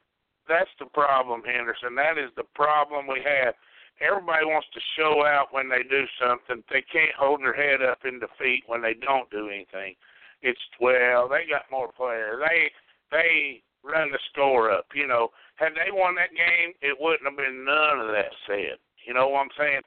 That's 0.47 0.71
the 0.79 0.85
problem, 0.85 1.43
Henderson. 1.43 1.95
That 1.95 2.17
is 2.17 2.31
the 2.37 2.47
problem 2.55 3.05
we 3.05 3.21
have. 3.25 3.53
Everybody 3.99 4.45
wants 4.45 4.67
to 4.73 4.81
show 4.95 5.25
out 5.25 5.51
when 5.51 5.69
they 5.69 5.83
do 5.83 6.05
something. 6.21 6.63
They 6.69 6.85
can't 6.85 7.13
hold 7.17 7.41
their 7.41 7.53
head 7.53 7.81
up 7.81 8.05
in 8.05 8.19
defeat 8.19 8.63
when 8.67 8.81
they 8.81 8.93
don't 8.93 9.29
do 9.29 9.49
anything. 9.49 9.95
It's 10.41 10.61
well, 10.79 11.27
they 11.27 11.49
got 11.49 11.65
more 11.71 11.91
players. 11.91 12.39
They 12.47 12.71
they 13.11 13.63
run 13.83 14.11
the 14.11 14.19
score 14.31 14.71
up. 14.71 14.87
You 14.93 15.07
know, 15.07 15.29
had 15.55 15.73
they 15.73 15.91
won 15.91 16.15
that 16.15 16.35
game, 16.35 16.73
it 16.81 16.97
wouldn't 16.99 17.25
have 17.25 17.37
been 17.37 17.65
none 17.65 17.99
of 17.99 18.11
that 18.11 18.33
said. 18.45 18.77
You 19.05 19.13
know 19.13 19.29
what 19.29 19.47
I'm 19.47 19.55
saying? 19.57 19.81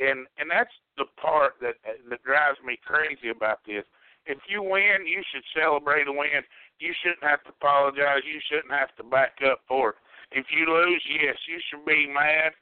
And 0.00 0.26
and 0.38 0.50
that's 0.50 0.72
the 0.96 1.04
part 1.20 1.60
that 1.60 1.76
that 1.84 2.22
drives 2.24 2.58
me 2.64 2.78
crazy 2.84 3.28
about 3.28 3.60
this. 3.66 3.84
If 4.24 4.38
you 4.48 4.62
win, 4.62 5.04
you 5.04 5.22
should 5.32 5.44
celebrate 5.52 6.06
a 6.06 6.12
win. 6.12 6.46
You 6.78 6.94
shouldn't 7.02 7.24
have 7.24 7.42
to 7.44 7.50
apologize. 7.50 8.22
You 8.24 8.40
shouldn't 8.48 8.72
have 8.72 8.94
to 8.96 9.04
back 9.04 9.38
up 9.44 9.60
for 9.66 9.90
it. 9.90 9.96
If 10.32 10.46
you 10.50 10.64
lose, 10.64 11.02
yes, 11.06 11.36
you 11.46 11.58
should 11.68 11.84
be 11.84 12.06
mad 12.08 12.52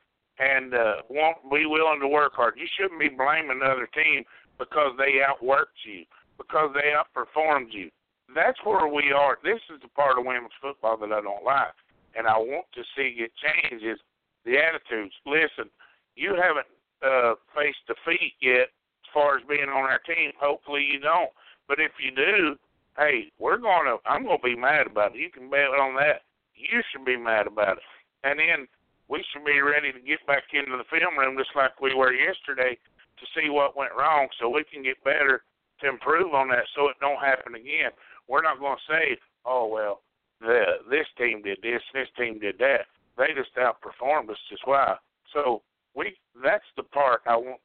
and 0.40 0.74
uh, 0.74 1.04
won't 1.08 1.38
be 1.52 1.66
willing 1.66 2.00
to 2.00 2.08
work 2.08 2.32
hard. 2.34 2.54
You 2.56 2.66
shouldn't 2.76 2.98
be 2.98 3.10
blaming 3.10 3.60
the 3.60 3.66
other 3.66 3.88
team 3.92 4.24
because 4.58 4.92
they 4.98 5.20
outworked 5.20 5.84
you, 5.84 6.04
because 6.38 6.74
they 6.74 6.96
outperformed 6.96 7.72
you 7.72 7.90
that's 8.34 8.58
where 8.64 8.86
we 8.86 9.12
are. 9.12 9.38
This 9.42 9.60
is 9.74 9.80
the 9.82 9.88
part 9.88 10.18
of 10.18 10.24
women's 10.24 10.56
football 10.60 10.96
that 10.98 11.12
I 11.12 11.20
don't 11.20 11.44
like, 11.44 11.74
and 12.16 12.26
I 12.26 12.38
want 12.38 12.66
to 12.74 12.82
see 12.96 13.16
it 13.18 13.32
change. 13.38 13.82
Is 13.82 13.98
the 14.44 14.58
attitudes? 14.58 15.14
Listen, 15.26 15.70
you 16.16 16.34
haven't 16.34 16.68
uh, 17.02 17.34
faced 17.54 17.84
defeat 17.86 18.34
yet 18.40 18.68
as 18.68 19.10
far 19.12 19.36
as 19.36 19.44
being 19.48 19.68
on 19.68 19.88
our 19.88 20.00
team. 20.06 20.32
Hopefully 20.40 20.86
you 20.86 21.00
don't. 21.00 21.30
But 21.68 21.78
if 21.80 21.92
you 22.02 22.10
do, 22.14 22.56
hey, 22.98 23.32
we're 23.38 23.58
gonna. 23.58 23.96
I'm 24.06 24.24
gonna 24.24 24.42
be 24.42 24.56
mad 24.56 24.86
about 24.86 25.14
it. 25.14 25.20
You 25.20 25.30
can 25.30 25.50
bet 25.50 25.74
on 25.74 25.94
that. 25.96 26.22
You 26.54 26.82
should 26.90 27.04
be 27.04 27.16
mad 27.16 27.46
about 27.46 27.78
it. 27.78 27.84
And 28.24 28.38
then 28.38 28.68
we 29.08 29.24
should 29.32 29.44
be 29.44 29.60
ready 29.60 29.92
to 29.92 30.00
get 30.00 30.24
back 30.26 30.44
into 30.52 30.76
the 30.76 30.86
film 30.86 31.18
room 31.18 31.36
just 31.38 31.56
like 31.56 31.80
we 31.80 31.94
were 31.94 32.12
yesterday 32.12 32.76
to 33.18 33.24
see 33.34 33.50
what 33.50 33.76
went 33.76 33.92
wrong, 33.96 34.28
so 34.38 34.48
we 34.48 34.64
can 34.64 34.82
get 34.82 35.02
better 35.04 35.42
to 35.80 35.88
improve 35.88 36.32
on 36.34 36.48
that, 36.48 36.64
so 36.76 36.88
it 36.88 36.96
don't 37.00 37.20
happen 37.20 37.54
again. 37.54 37.90
We're 38.30 38.42
not 38.42 38.60
going 38.60 38.76
to 38.76 38.92
say, 38.92 39.18
oh 39.44 39.66
well, 39.66 40.02
the 40.40 40.62
this 40.88 41.06
team 41.18 41.42
did 41.42 41.58
this, 41.62 41.82
this 41.92 42.06
team 42.16 42.38
did 42.38 42.58
that. 42.58 42.86
They 43.18 43.34
just 43.36 43.50
outperformed 43.56 44.30
us. 44.30 44.36
Just 44.48 44.62
why. 44.66 44.94
So 45.34 45.62
we 45.96 46.16
that's 46.40 46.64
the 46.76 46.84
part 46.84 47.22
I 47.26 47.36
want 47.36 47.60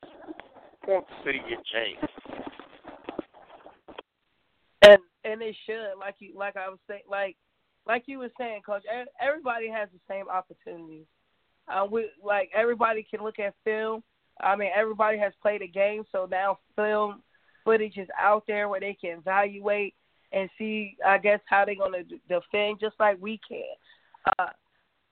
want 0.88 1.06
to 1.08 1.14
see 1.24 1.38
get 1.48 1.64
changed. 1.66 2.08
And 4.82 4.98
and 5.24 5.42
it 5.44 5.56
should, 5.68 6.00
like 6.00 6.16
you, 6.18 6.34
like 6.36 6.58
I 6.58 6.68
was 6.68 6.80
saying, 6.88 7.04
like 7.08 7.38
like 7.86 8.06
you 8.08 8.18
were 8.18 8.32
saying, 8.36 8.62
Coach. 8.66 8.84
Everybody 9.22 9.70
has 9.70 9.88
the 9.94 10.00
same 10.10 10.28
opportunities. 10.30 11.06
Uh, 11.68 11.86
we 11.90 12.10
like 12.24 12.50
everybody 12.56 13.06
can 13.10 13.24
look 13.24 13.38
at 13.38 13.54
film. 13.64 14.02
I 14.42 14.56
mean, 14.56 14.72
everybody 14.76 15.20
has 15.20 15.32
played 15.44 15.62
a 15.62 15.68
game, 15.68 16.06
so 16.12 16.28
now 16.30 16.58
film 16.76 17.22
footage 17.64 17.98
is 17.98 18.08
out 18.20 18.44
there 18.48 18.68
where 18.68 18.80
they 18.80 18.98
can 19.00 19.20
evaluate 19.20 19.94
and 20.32 20.50
see, 20.58 20.98
I 21.06 21.18
guess, 21.18 21.40
how 21.46 21.66
they're 21.66 21.76
gonna 21.76 22.04
defend, 22.28 22.80
just 22.80 22.96
like 23.00 23.18
we 23.20 23.40
can. 23.48 23.64
Uh, 24.40 24.50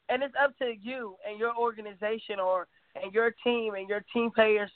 and 0.09 0.23
it's 0.23 0.35
up 0.41 0.57
to 0.59 0.73
you 0.81 1.15
and 1.27 1.39
your 1.39 1.55
organization 1.55 2.39
or 2.39 2.67
and 3.01 3.13
your 3.13 3.33
team 3.43 3.73
and 3.75 3.89
your 3.89 4.03
team 4.13 4.29
players 4.31 4.69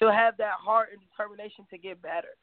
to 0.00 0.12
have 0.12 0.36
that 0.36 0.54
heart 0.54 0.90
and 0.92 1.00
determination 1.00 1.66
to 1.70 1.78
get 1.78 2.00
better. 2.02 2.36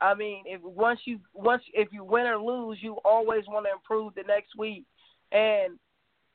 I 0.00 0.14
mean, 0.14 0.44
if 0.46 0.62
once 0.62 1.00
you 1.04 1.18
once 1.34 1.62
if 1.74 1.92
you 1.92 2.04
win 2.04 2.26
or 2.26 2.38
lose, 2.38 2.78
you 2.80 2.98
always 3.04 3.44
want 3.48 3.66
to 3.66 3.72
improve 3.72 4.14
the 4.14 4.22
next 4.22 4.56
week. 4.56 4.84
And 5.32 5.78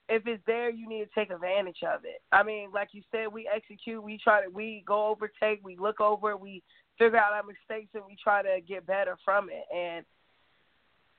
if 0.10 0.28
it's 0.28 0.44
there, 0.45 0.70
you 0.70 0.88
need 0.88 1.06
to 1.06 1.10
take 1.16 1.32
advantage 1.32 1.82
of 1.84 2.04
it. 2.04 2.22
I 2.32 2.44
mean, 2.44 2.72
like 2.74 2.90
you 2.91 3.02
said, 3.10 3.28
we 3.32 3.50
execute, 3.54 4.04
we 4.04 4.20
try 4.22 4.44
to, 4.44 4.50
we 4.50 4.84
go 4.86 5.08
overtake, 5.08 5.62
we 5.64 5.78
look 5.78 6.02
over, 6.02 6.36
we 6.36 6.62
figure 7.00 7.18
out 7.18 7.34
our 7.34 7.44
mistakes, 7.44 7.91
and 7.94 8.04
we 8.06 8.18
try 8.22 8.41
to 8.41 8.60
get 8.68 8.86
better 8.86 9.18
from 9.24 9.50
it. 9.50 9.64
And 9.74 10.06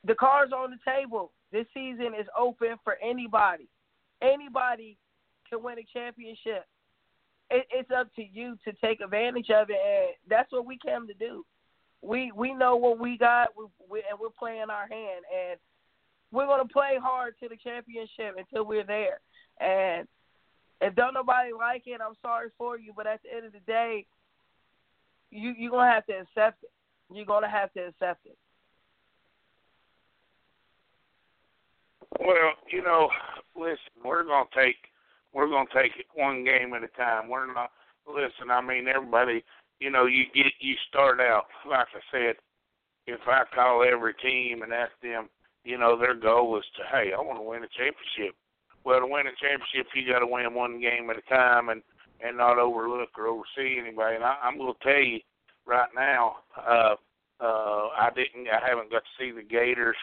the 0.07 0.15
cards 0.15 0.53
on 0.53 0.71
the 0.71 0.79
table. 0.91 1.33
This 1.53 1.67
season 1.73 2.13
is 2.19 2.27
open 2.39 2.77
for 2.83 2.97
anybody. 3.03 3.69
Anybody 4.23 4.97
can 5.49 5.63
win 5.63 5.79
a 5.79 5.87
championship. 5.93 6.67
It, 7.51 7.67
it's 7.71 7.91
up 7.91 8.15
to 8.17 8.23
you 8.23 8.57
to 8.65 8.73
take 8.85 9.01
advantage 9.01 9.51
of 9.51 9.71
it, 9.71 9.77
and 9.77 10.15
that's 10.29 10.51
what 10.51 10.67
we 10.67 10.79
came 10.85 11.07
to 11.07 11.15
do. 11.15 11.45
We 12.03 12.33
we 12.33 12.53
know 12.53 12.77
what 12.77 12.99
we 12.99 13.17
got, 13.17 13.49
we, 13.57 13.65
we, 13.89 14.03
and 14.11 14.19
we're 14.19 14.29
playing 14.31 14.71
our 14.71 14.89
hand, 14.89 15.25
and 15.35 15.59
we're 16.33 16.47
gonna 16.47 16.67
play 16.67 16.99
hard 17.01 17.35
to 17.41 17.49
the 17.49 17.57
championship 17.57 18.37
until 18.37 18.65
we're 18.65 18.85
there. 18.85 19.21
And 19.61 20.09
if 20.81 20.95
don't 20.95 21.15
nobody 21.15 21.53
like 21.57 21.85
it, 21.87 22.01
I'm 22.05 22.17
sorry 22.21 22.49
for 22.59 22.79
you, 22.79 22.93
but 22.95 23.07
at 23.07 23.23
the 23.23 23.35
end 23.35 23.47
of 23.47 23.53
the 23.53 23.61
day, 23.61 24.07
you 25.31 25.55
you're 25.57 25.71
gonna 25.71 25.91
have 25.91 26.07
to 26.07 26.13
accept 26.13 26.63
it. 26.63 26.71
You're 27.13 27.27
gonna 27.27 27.49
have 27.49 27.73
to 27.75 27.81
accept 27.81 28.27
it. 28.27 28.37
Well, 32.21 32.53
you 32.71 32.83
know, 32.83 33.09
listen, 33.57 33.79
we're 34.05 34.25
gonna 34.25 34.45
take 34.55 34.77
we're 35.33 35.49
gonna 35.49 35.69
take 35.75 35.93
it 35.99 36.07
one 36.15 36.45
game 36.45 36.73
at 36.75 36.85
a 36.85 36.89
time. 36.89 37.29
We're 37.29 37.53
not 37.53 37.71
listen. 38.07 38.51
I 38.51 38.61
mean, 38.61 38.87
everybody, 38.89 39.45
you 39.81 39.91
know, 39.91 40.07
you 40.07 40.25
get 40.35 40.53
you 40.61 40.75
start 40.89 41.21
out 41.21 41.47
like 41.69 41.89
I 41.95 42.01
said. 42.13 42.37
If 43.07 43.21
I 43.27 43.43
call 43.55 43.85
every 43.85 44.15
team 44.15 44.63
and 44.63 44.73
ask 44.73 44.93
them, 45.03 45.29
you 45.63 45.77
know, 45.77 45.99
their 45.99 46.15
goal 46.15 46.57
is 46.57 46.65
to, 46.77 46.85
hey, 46.91 47.13
I 47.13 47.21
want 47.21 47.39
to 47.39 47.43
win 47.43 47.63
a 47.63 47.69
championship. 47.69 48.35
Well, 48.83 49.01
to 49.01 49.07
win 49.07 49.27
a 49.27 49.37
championship, 49.37 49.93
you 49.95 50.11
got 50.11 50.21
to 50.21 50.27
win 50.27 50.55
one 50.55 50.81
game 50.81 51.11
at 51.11 51.19
a 51.19 51.29
time 51.29 51.69
and 51.69 51.83
and 52.25 52.39
not 52.39 52.59
overlook 52.59 53.11
or 53.19 53.27
oversee 53.27 53.79
anybody. 53.79 54.17
And 54.17 54.25
I, 54.25 54.37
I'm 54.43 54.57
to 54.57 54.73
tell 54.83 55.03
you 55.03 55.21
right 55.67 55.89
now, 55.95 56.37
uh, 56.57 56.95
uh, 57.41 57.89
I 57.99 58.09
didn't, 58.15 58.49
I 58.49 58.67
haven't 58.67 58.91
got 58.91 59.03
to 59.03 59.15
see 59.19 59.33
the 59.33 59.43
Gators 59.43 59.97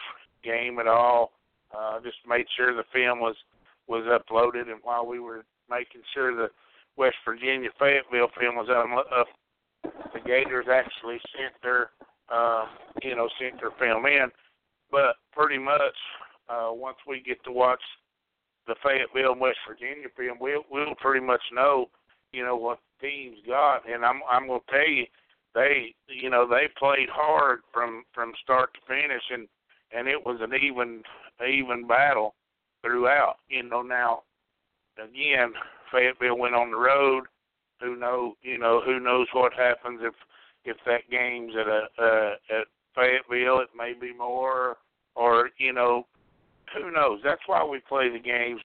game 0.44 0.78
at 0.78 0.86
all. 0.86 1.32
Uh, 1.76 2.00
just 2.00 2.18
made 2.26 2.46
sure 2.56 2.74
the 2.74 2.84
film 2.92 3.20
was 3.20 3.36
was 3.88 4.04
uploaded, 4.04 4.70
and 4.70 4.80
while 4.82 5.06
we 5.06 5.18
were 5.18 5.44
making 5.68 6.02
sure 6.14 6.34
the 6.34 6.48
West 6.96 7.16
Virginia 7.24 7.70
Fayetteville 7.78 8.30
film 8.38 8.56
was 8.56 8.68
up, 8.70 9.26
the 10.12 10.20
Gators 10.20 10.66
actually 10.70 11.18
sent 11.36 11.54
their 11.62 11.90
uh, 12.32 12.66
you 13.02 13.16
know 13.16 13.28
sent 13.40 13.60
their 13.60 13.72
film 13.78 14.06
in. 14.06 14.28
But 14.90 15.16
pretty 15.32 15.58
much 15.58 15.96
uh, 16.48 16.70
once 16.72 16.98
we 17.06 17.20
get 17.20 17.42
to 17.44 17.52
watch 17.52 17.82
the 18.66 18.74
Fayetteville 18.82 19.38
West 19.38 19.58
Virginia 19.66 20.08
film, 20.16 20.38
we'll 20.40 20.64
we'll 20.70 20.94
pretty 20.96 21.24
much 21.24 21.42
know 21.52 21.86
you 22.32 22.44
know 22.44 22.56
what 22.56 22.78
team's 23.00 23.38
got, 23.46 23.88
and 23.90 24.04
I'm 24.04 24.20
I'm 24.30 24.46
gonna 24.46 24.60
tell 24.68 24.88
you 24.88 25.06
they 25.54 25.94
you 26.08 26.30
know 26.30 26.46
they 26.46 26.68
played 26.78 27.08
hard 27.10 27.60
from 27.72 28.04
from 28.14 28.32
start 28.42 28.70
to 28.74 28.80
finish 28.86 29.22
and 29.30 29.48
and 29.94 30.08
it 30.08 30.24
was 30.24 30.38
an 30.40 30.52
even 30.54 31.02
even 31.46 31.86
battle 31.86 32.34
throughout. 32.82 33.36
You 33.48 33.62
know, 33.62 33.82
now 33.82 34.22
again, 34.98 35.52
Fayetteville 35.90 36.38
went 36.38 36.54
on 36.54 36.70
the 36.70 36.76
road. 36.76 37.24
Who 37.80 37.96
know? 37.96 38.34
You 38.42 38.58
know, 38.58 38.80
who 38.84 39.00
knows 39.00 39.26
what 39.32 39.52
happens 39.54 40.00
if 40.02 40.14
if 40.64 40.76
that 40.86 41.10
game's 41.10 41.52
at 41.58 41.66
a 41.66 41.86
uh, 41.98 42.60
at 42.60 42.66
Fayetteville? 42.94 43.60
It 43.60 43.68
may 43.76 43.92
be 43.98 44.14
more, 44.14 44.76
or 45.14 45.50
you 45.58 45.72
know, 45.72 46.06
who 46.74 46.90
knows? 46.90 47.20
That's 47.24 47.42
why 47.46 47.64
we 47.64 47.80
play 47.88 48.08
the 48.08 48.20
games. 48.20 48.60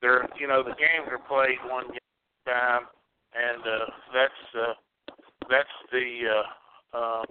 They're 0.00 0.28
you 0.38 0.46
know 0.46 0.62
the 0.62 0.70
games 0.70 1.08
are 1.10 1.18
played 1.18 1.58
one 1.70 1.88
game 1.88 1.98
at 2.46 2.52
a 2.52 2.54
time, 2.54 2.82
and 3.34 3.62
uh, 3.62 3.86
that's 4.12 4.56
uh, 4.60 5.14
that's 5.48 5.68
the 5.90 6.20
uh, 6.94 6.96
uh, 6.96 7.22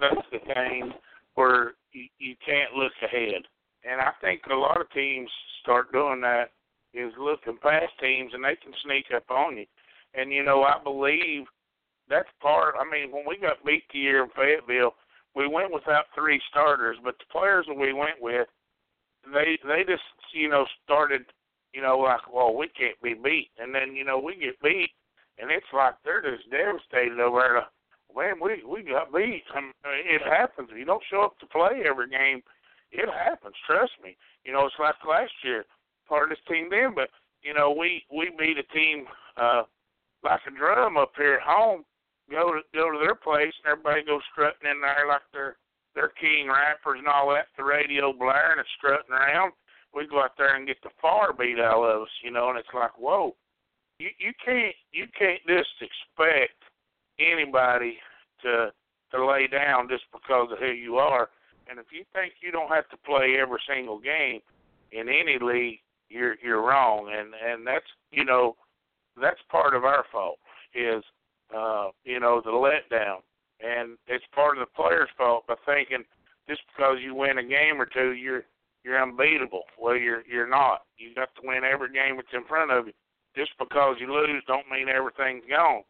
that's 0.00 0.26
the 0.30 0.54
game 0.54 0.92
where 1.34 1.74
you, 2.18 2.34
can't 2.44 2.74
look 2.74 2.92
ahead. 3.02 3.42
And 3.84 4.00
I 4.00 4.10
think 4.20 4.42
a 4.50 4.54
lot 4.54 4.80
of 4.80 4.90
teams 4.90 5.30
start 5.62 5.92
doing 5.92 6.20
that 6.22 6.50
is 6.94 7.12
looking 7.18 7.58
past 7.62 7.92
teams 8.00 8.32
and 8.34 8.44
they 8.44 8.56
can 8.56 8.72
sneak 8.84 9.06
up 9.14 9.30
on 9.30 9.58
you. 9.58 9.66
And 10.14 10.32
you 10.32 10.44
know, 10.44 10.62
I 10.62 10.82
believe 10.82 11.44
that's 12.08 12.28
part. 12.40 12.74
I 12.78 12.84
mean, 12.84 13.12
when 13.12 13.24
we 13.28 13.38
got 13.38 13.64
beat 13.64 13.84
the 13.92 13.98
year 13.98 14.24
in 14.24 14.30
Fayetteville, 14.30 14.94
we 15.34 15.46
went 15.46 15.72
without 15.72 16.06
three 16.14 16.40
starters, 16.50 16.96
but 17.04 17.16
the 17.18 17.24
players 17.30 17.66
that 17.68 17.76
we 17.76 17.92
went 17.92 18.20
with, 18.20 18.48
they 19.32 19.58
they 19.66 19.84
just 19.86 20.02
you 20.32 20.48
know 20.48 20.64
started 20.84 21.22
you 21.74 21.82
know 21.82 21.98
like 21.98 22.32
well 22.32 22.54
we 22.54 22.68
can't 22.68 23.00
be 23.02 23.14
beat, 23.14 23.50
and 23.58 23.74
then 23.74 23.94
you 23.94 24.04
know 24.04 24.18
we 24.18 24.36
get 24.36 24.60
beat, 24.62 24.90
and 25.38 25.50
it's 25.50 25.66
like 25.74 25.94
they're 26.04 26.22
just 26.22 26.50
devastated 26.50 27.20
over 27.20 27.66
man, 28.16 28.34
we 28.40 28.62
we 28.64 28.82
got 28.82 29.12
beat. 29.12 29.44
I 29.54 29.60
mean, 29.60 29.72
it 29.84 30.22
happens. 30.22 30.70
You 30.74 30.84
don't 30.84 31.02
show 31.10 31.22
up 31.22 31.38
to 31.40 31.46
play 31.46 31.84
every 31.86 32.08
game. 32.08 32.42
It 32.90 33.08
happens. 33.08 33.54
Trust 33.66 33.92
me. 34.02 34.16
You 34.44 34.52
know, 34.52 34.64
it's 34.66 34.74
like 34.78 34.94
last 35.08 35.32
year, 35.44 35.64
part 36.08 36.24
of 36.24 36.30
this 36.30 36.44
team 36.48 36.68
then, 36.70 36.94
but 36.94 37.10
you 37.42 37.52
know, 37.54 37.70
we 37.70 38.04
we 38.10 38.30
beat 38.38 38.58
a 38.58 38.74
team 38.74 39.04
uh 39.36 39.62
like 40.24 40.40
a 40.46 40.50
drum 40.50 40.96
up 40.96 41.12
here 41.16 41.34
at 41.34 41.42
home. 41.42 41.84
Go 42.30 42.54
to 42.54 42.60
go 42.74 42.90
to 42.90 42.98
their 42.98 43.14
place, 43.14 43.52
and 43.62 43.70
everybody 43.70 44.02
goes 44.02 44.22
strutting 44.32 44.68
in 44.68 44.80
there 44.80 45.06
like 45.08 45.22
they're 45.32 45.56
they're 45.94 46.12
king 46.20 46.48
rappers 46.48 46.98
and 46.98 47.08
all 47.08 47.30
that. 47.34 47.46
The 47.56 47.64
radio 47.64 48.12
blaring 48.12 48.58
and 48.58 48.68
strutting 48.78 49.12
around. 49.12 49.52
We 49.94 50.06
go 50.06 50.20
out 50.20 50.36
there 50.36 50.56
and 50.56 50.66
get 50.66 50.76
the 50.82 50.90
far 51.00 51.32
beat 51.32 51.58
out 51.58 51.82
of 51.82 52.02
us, 52.02 52.08
you 52.22 52.30
know, 52.30 52.50
and 52.50 52.58
it's 52.58 52.68
like, 52.74 52.98
whoa, 52.98 53.34
you 53.98 54.08
you 54.18 54.32
can't 54.44 54.74
you 54.92 55.06
can't 55.18 55.40
just 55.46 55.70
expect 55.80 56.62
anybody 57.18 57.98
to 58.42 58.72
to 59.12 59.24
lay 59.24 59.46
down 59.46 59.88
just 59.88 60.04
because 60.12 60.48
of 60.50 60.58
who 60.58 60.72
you 60.72 60.96
are. 60.96 61.28
And 61.68 61.78
if 61.78 61.86
you 61.92 62.04
think 62.12 62.34
you 62.40 62.50
don't 62.50 62.70
have 62.70 62.88
to 62.90 62.96
play 62.98 63.36
every 63.40 63.60
single 63.68 63.98
game 63.98 64.40
in 64.92 65.08
any 65.08 65.38
league, 65.40 65.80
you're 66.08 66.36
you're 66.42 66.62
wrong. 66.62 67.12
And 67.16 67.34
and 67.34 67.66
that's 67.66 67.86
you 68.10 68.24
know 68.24 68.56
that's 69.20 69.40
part 69.50 69.74
of 69.74 69.84
our 69.84 70.04
fault 70.12 70.38
is 70.74 71.02
uh, 71.56 71.88
you 72.04 72.20
know 72.20 72.40
the 72.44 72.50
letdown, 72.50 73.18
and 73.60 73.96
it's 74.06 74.24
part 74.34 74.58
of 74.58 74.66
the 74.66 74.82
players' 74.82 75.08
fault 75.16 75.46
by 75.46 75.54
thinking 75.64 76.04
just 76.48 76.60
because 76.74 76.98
you 77.02 77.14
win 77.14 77.38
a 77.38 77.42
game 77.42 77.80
or 77.80 77.86
two, 77.86 78.12
you're 78.12 78.44
you're 78.84 79.02
unbeatable. 79.02 79.64
Well, 79.78 79.96
you're 79.96 80.22
you're 80.30 80.48
not. 80.48 80.82
You 80.98 81.14
got 81.14 81.34
to 81.34 81.42
win 81.46 81.62
every 81.64 81.92
game 81.92 82.16
that's 82.16 82.28
in 82.32 82.44
front 82.44 82.70
of 82.70 82.86
you. 82.86 82.92
Just 83.36 83.50
because 83.58 83.96
you 84.00 84.12
lose, 84.12 84.42
don't 84.46 84.70
mean 84.70 84.88
everything's 84.88 85.44
gone. 85.50 85.82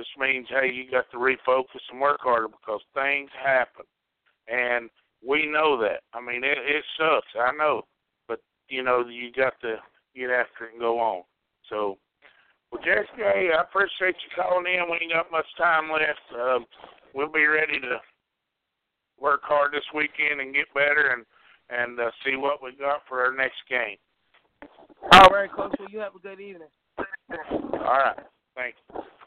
This 0.00 0.06
means, 0.16 0.46
hey, 0.48 0.72
you 0.72 0.90
got 0.90 1.04
to 1.10 1.18
refocus 1.18 1.84
and 1.92 2.00
work 2.00 2.20
harder 2.22 2.48
because 2.48 2.80
things 2.94 3.28
happen, 3.36 3.84
and 4.48 4.88
we 5.20 5.44
know 5.44 5.78
that. 5.78 6.00
I 6.14 6.22
mean, 6.24 6.42
it, 6.42 6.56
it 6.56 6.82
sucks. 6.96 7.28
I 7.38 7.52
know, 7.52 7.82
but 8.26 8.40
you 8.70 8.82
know, 8.82 9.04
you 9.06 9.30
got 9.30 9.60
to 9.60 9.76
get 10.16 10.30
after 10.30 10.64
it 10.64 10.72
and 10.72 10.80
go 10.80 10.98
on. 10.98 11.22
So, 11.68 11.98
well, 12.72 12.80
Jessica, 12.82 13.28
hey, 13.34 13.50
I 13.52 13.60
appreciate 13.60 14.16
you 14.24 14.42
calling 14.42 14.72
in. 14.72 14.88
We 14.90 15.00
ain't 15.02 15.12
got 15.12 15.30
much 15.30 15.44
time 15.58 15.92
left. 15.92 16.24
Um, 16.32 16.64
we'll 17.14 17.30
be 17.30 17.44
ready 17.44 17.78
to 17.80 18.00
work 19.20 19.42
hard 19.44 19.74
this 19.74 19.84
weekend 19.94 20.40
and 20.40 20.54
get 20.54 20.72
better 20.72 21.12
and 21.12 21.26
and 21.68 22.00
uh, 22.00 22.10
see 22.24 22.36
what 22.36 22.62
we 22.62 22.72
got 22.74 23.02
for 23.06 23.22
our 23.22 23.36
next 23.36 23.60
game. 23.68 23.98
All 25.12 25.28
right, 25.28 25.52
Coach. 25.52 25.76
Well, 25.78 25.88
you 25.90 25.98
have 25.98 26.16
a 26.16 26.20
good 26.20 26.40
evening. 26.40 26.68
All 27.84 28.00
right. 28.00 28.16
Thanks 28.56 28.78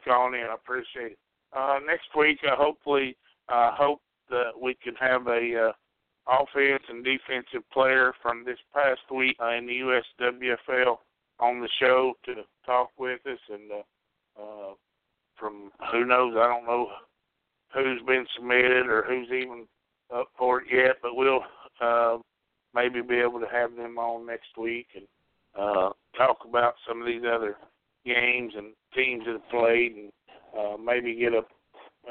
calling 0.06 0.40
in. 0.40 0.48
I 0.48 0.56
appreciate 0.56 1.14
it. 1.14 1.18
Uh, 1.56 1.80
next 1.86 2.08
week, 2.18 2.40
uh, 2.50 2.56
hopefully, 2.56 3.16
uh, 3.50 3.72
hope 3.76 4.02
that 4.30 4.52
we 4.60 4.76
can 4.84 4.96
have 4.96 5.28
a 5.28 5.70
uh, 5.70 5.72
offense 6.28 6.84
and 6.90 7.04
defensive 7.04 7.70
player 7.72 8.14
from 8.22 8.44
this 8.46 8.58
past 8.74 9.02
week 9.14 9.36
uh, 9.42 9.52
in 9.52 9.68
the 9.68 9.80
USWFL 9.80 10.98
on 11.40 11.62
the 11.62 11.70
show 11.80 12.14
to 12.26 12.36
talk 12.66 12.90
with 12.98 13.20
us, 13.26 13.40
and 13.50 13.72
uh, 13.72 14.42
uh, 14.42 14.74
from 15.38 15.72
who 15.92 16.06
knows, 16.06 16.36
I 16.38 16.48
don't 16.48 16.66
know 16.66 16.90
who's 17.74 18.02
been 18.08 18.26
submitted 18.36 18.88
or 18.88 19.04
who's 19.04 19.30
even 19.30 19.66
up 20.14 20.28
for 20.38 20.62
it 20.62 20.68
yet, 20.72 20.98
but 21.02 21.16
we'll 21.16 21.42
uh, 21.82 22.18
maybe 22.74 23.02
be 23.02 23.18
able 23.18 23.40
to 23.40 23.48
have 23.52 23.76
them 23.76 23.98
on 23.98 24.26
next 24.26 24.58
week 24.58 24.88
and 24.96 25.06
uh, 25.60 25.90
talk 26.18 26.38
about 26.48 26.76
some 26.88 27.02
of 27.02 27.08
these 27.08 27.24
other 27.24 27.58
games 28.06 28.54
and 28.56 28.74
teams 28.96 29.24
that 29.26 29.34
have 29.34 29.50
played, 29.50 29.96
and 29.96 30.12
uh, 30.58 30.78
maybe 30.78 31.16
get 31.16 31.34
a, 31.34 31.44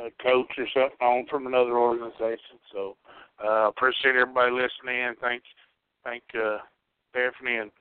a 0.01 0.11
coach 0.23 0.51
or 0.59 0.67
something 0.75 0.97
on 1.01 1.27
from 1.31 1.47
another 1.47 1.77
organization. 1.79 2.59
So 2.73 2.97
Uh, 3.43 3.67
appreciate 3.69 4.15
everybody 4.15 4.53
listening 4.53 5.03
in. 5.03 5.15
Thank, 5.21 5.43
thank 6.05 6.23
uh, 6.35 6.59
Stephanie 7.11 7.59
and 7.59 7.73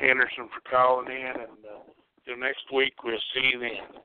Henderson 0.00 0.48
for 0.48 0.62
calling 0.70 1.12
in. 1.12 1.34
And 1.44 1.60
uh, 1.68 1.84
till 2.24 2.38
next 2.38 2.64
week, 2.72 2.94
we'll 3.04 3.18
see 3.34 3.50
you 3.52 3.60
then. 3.60 4.00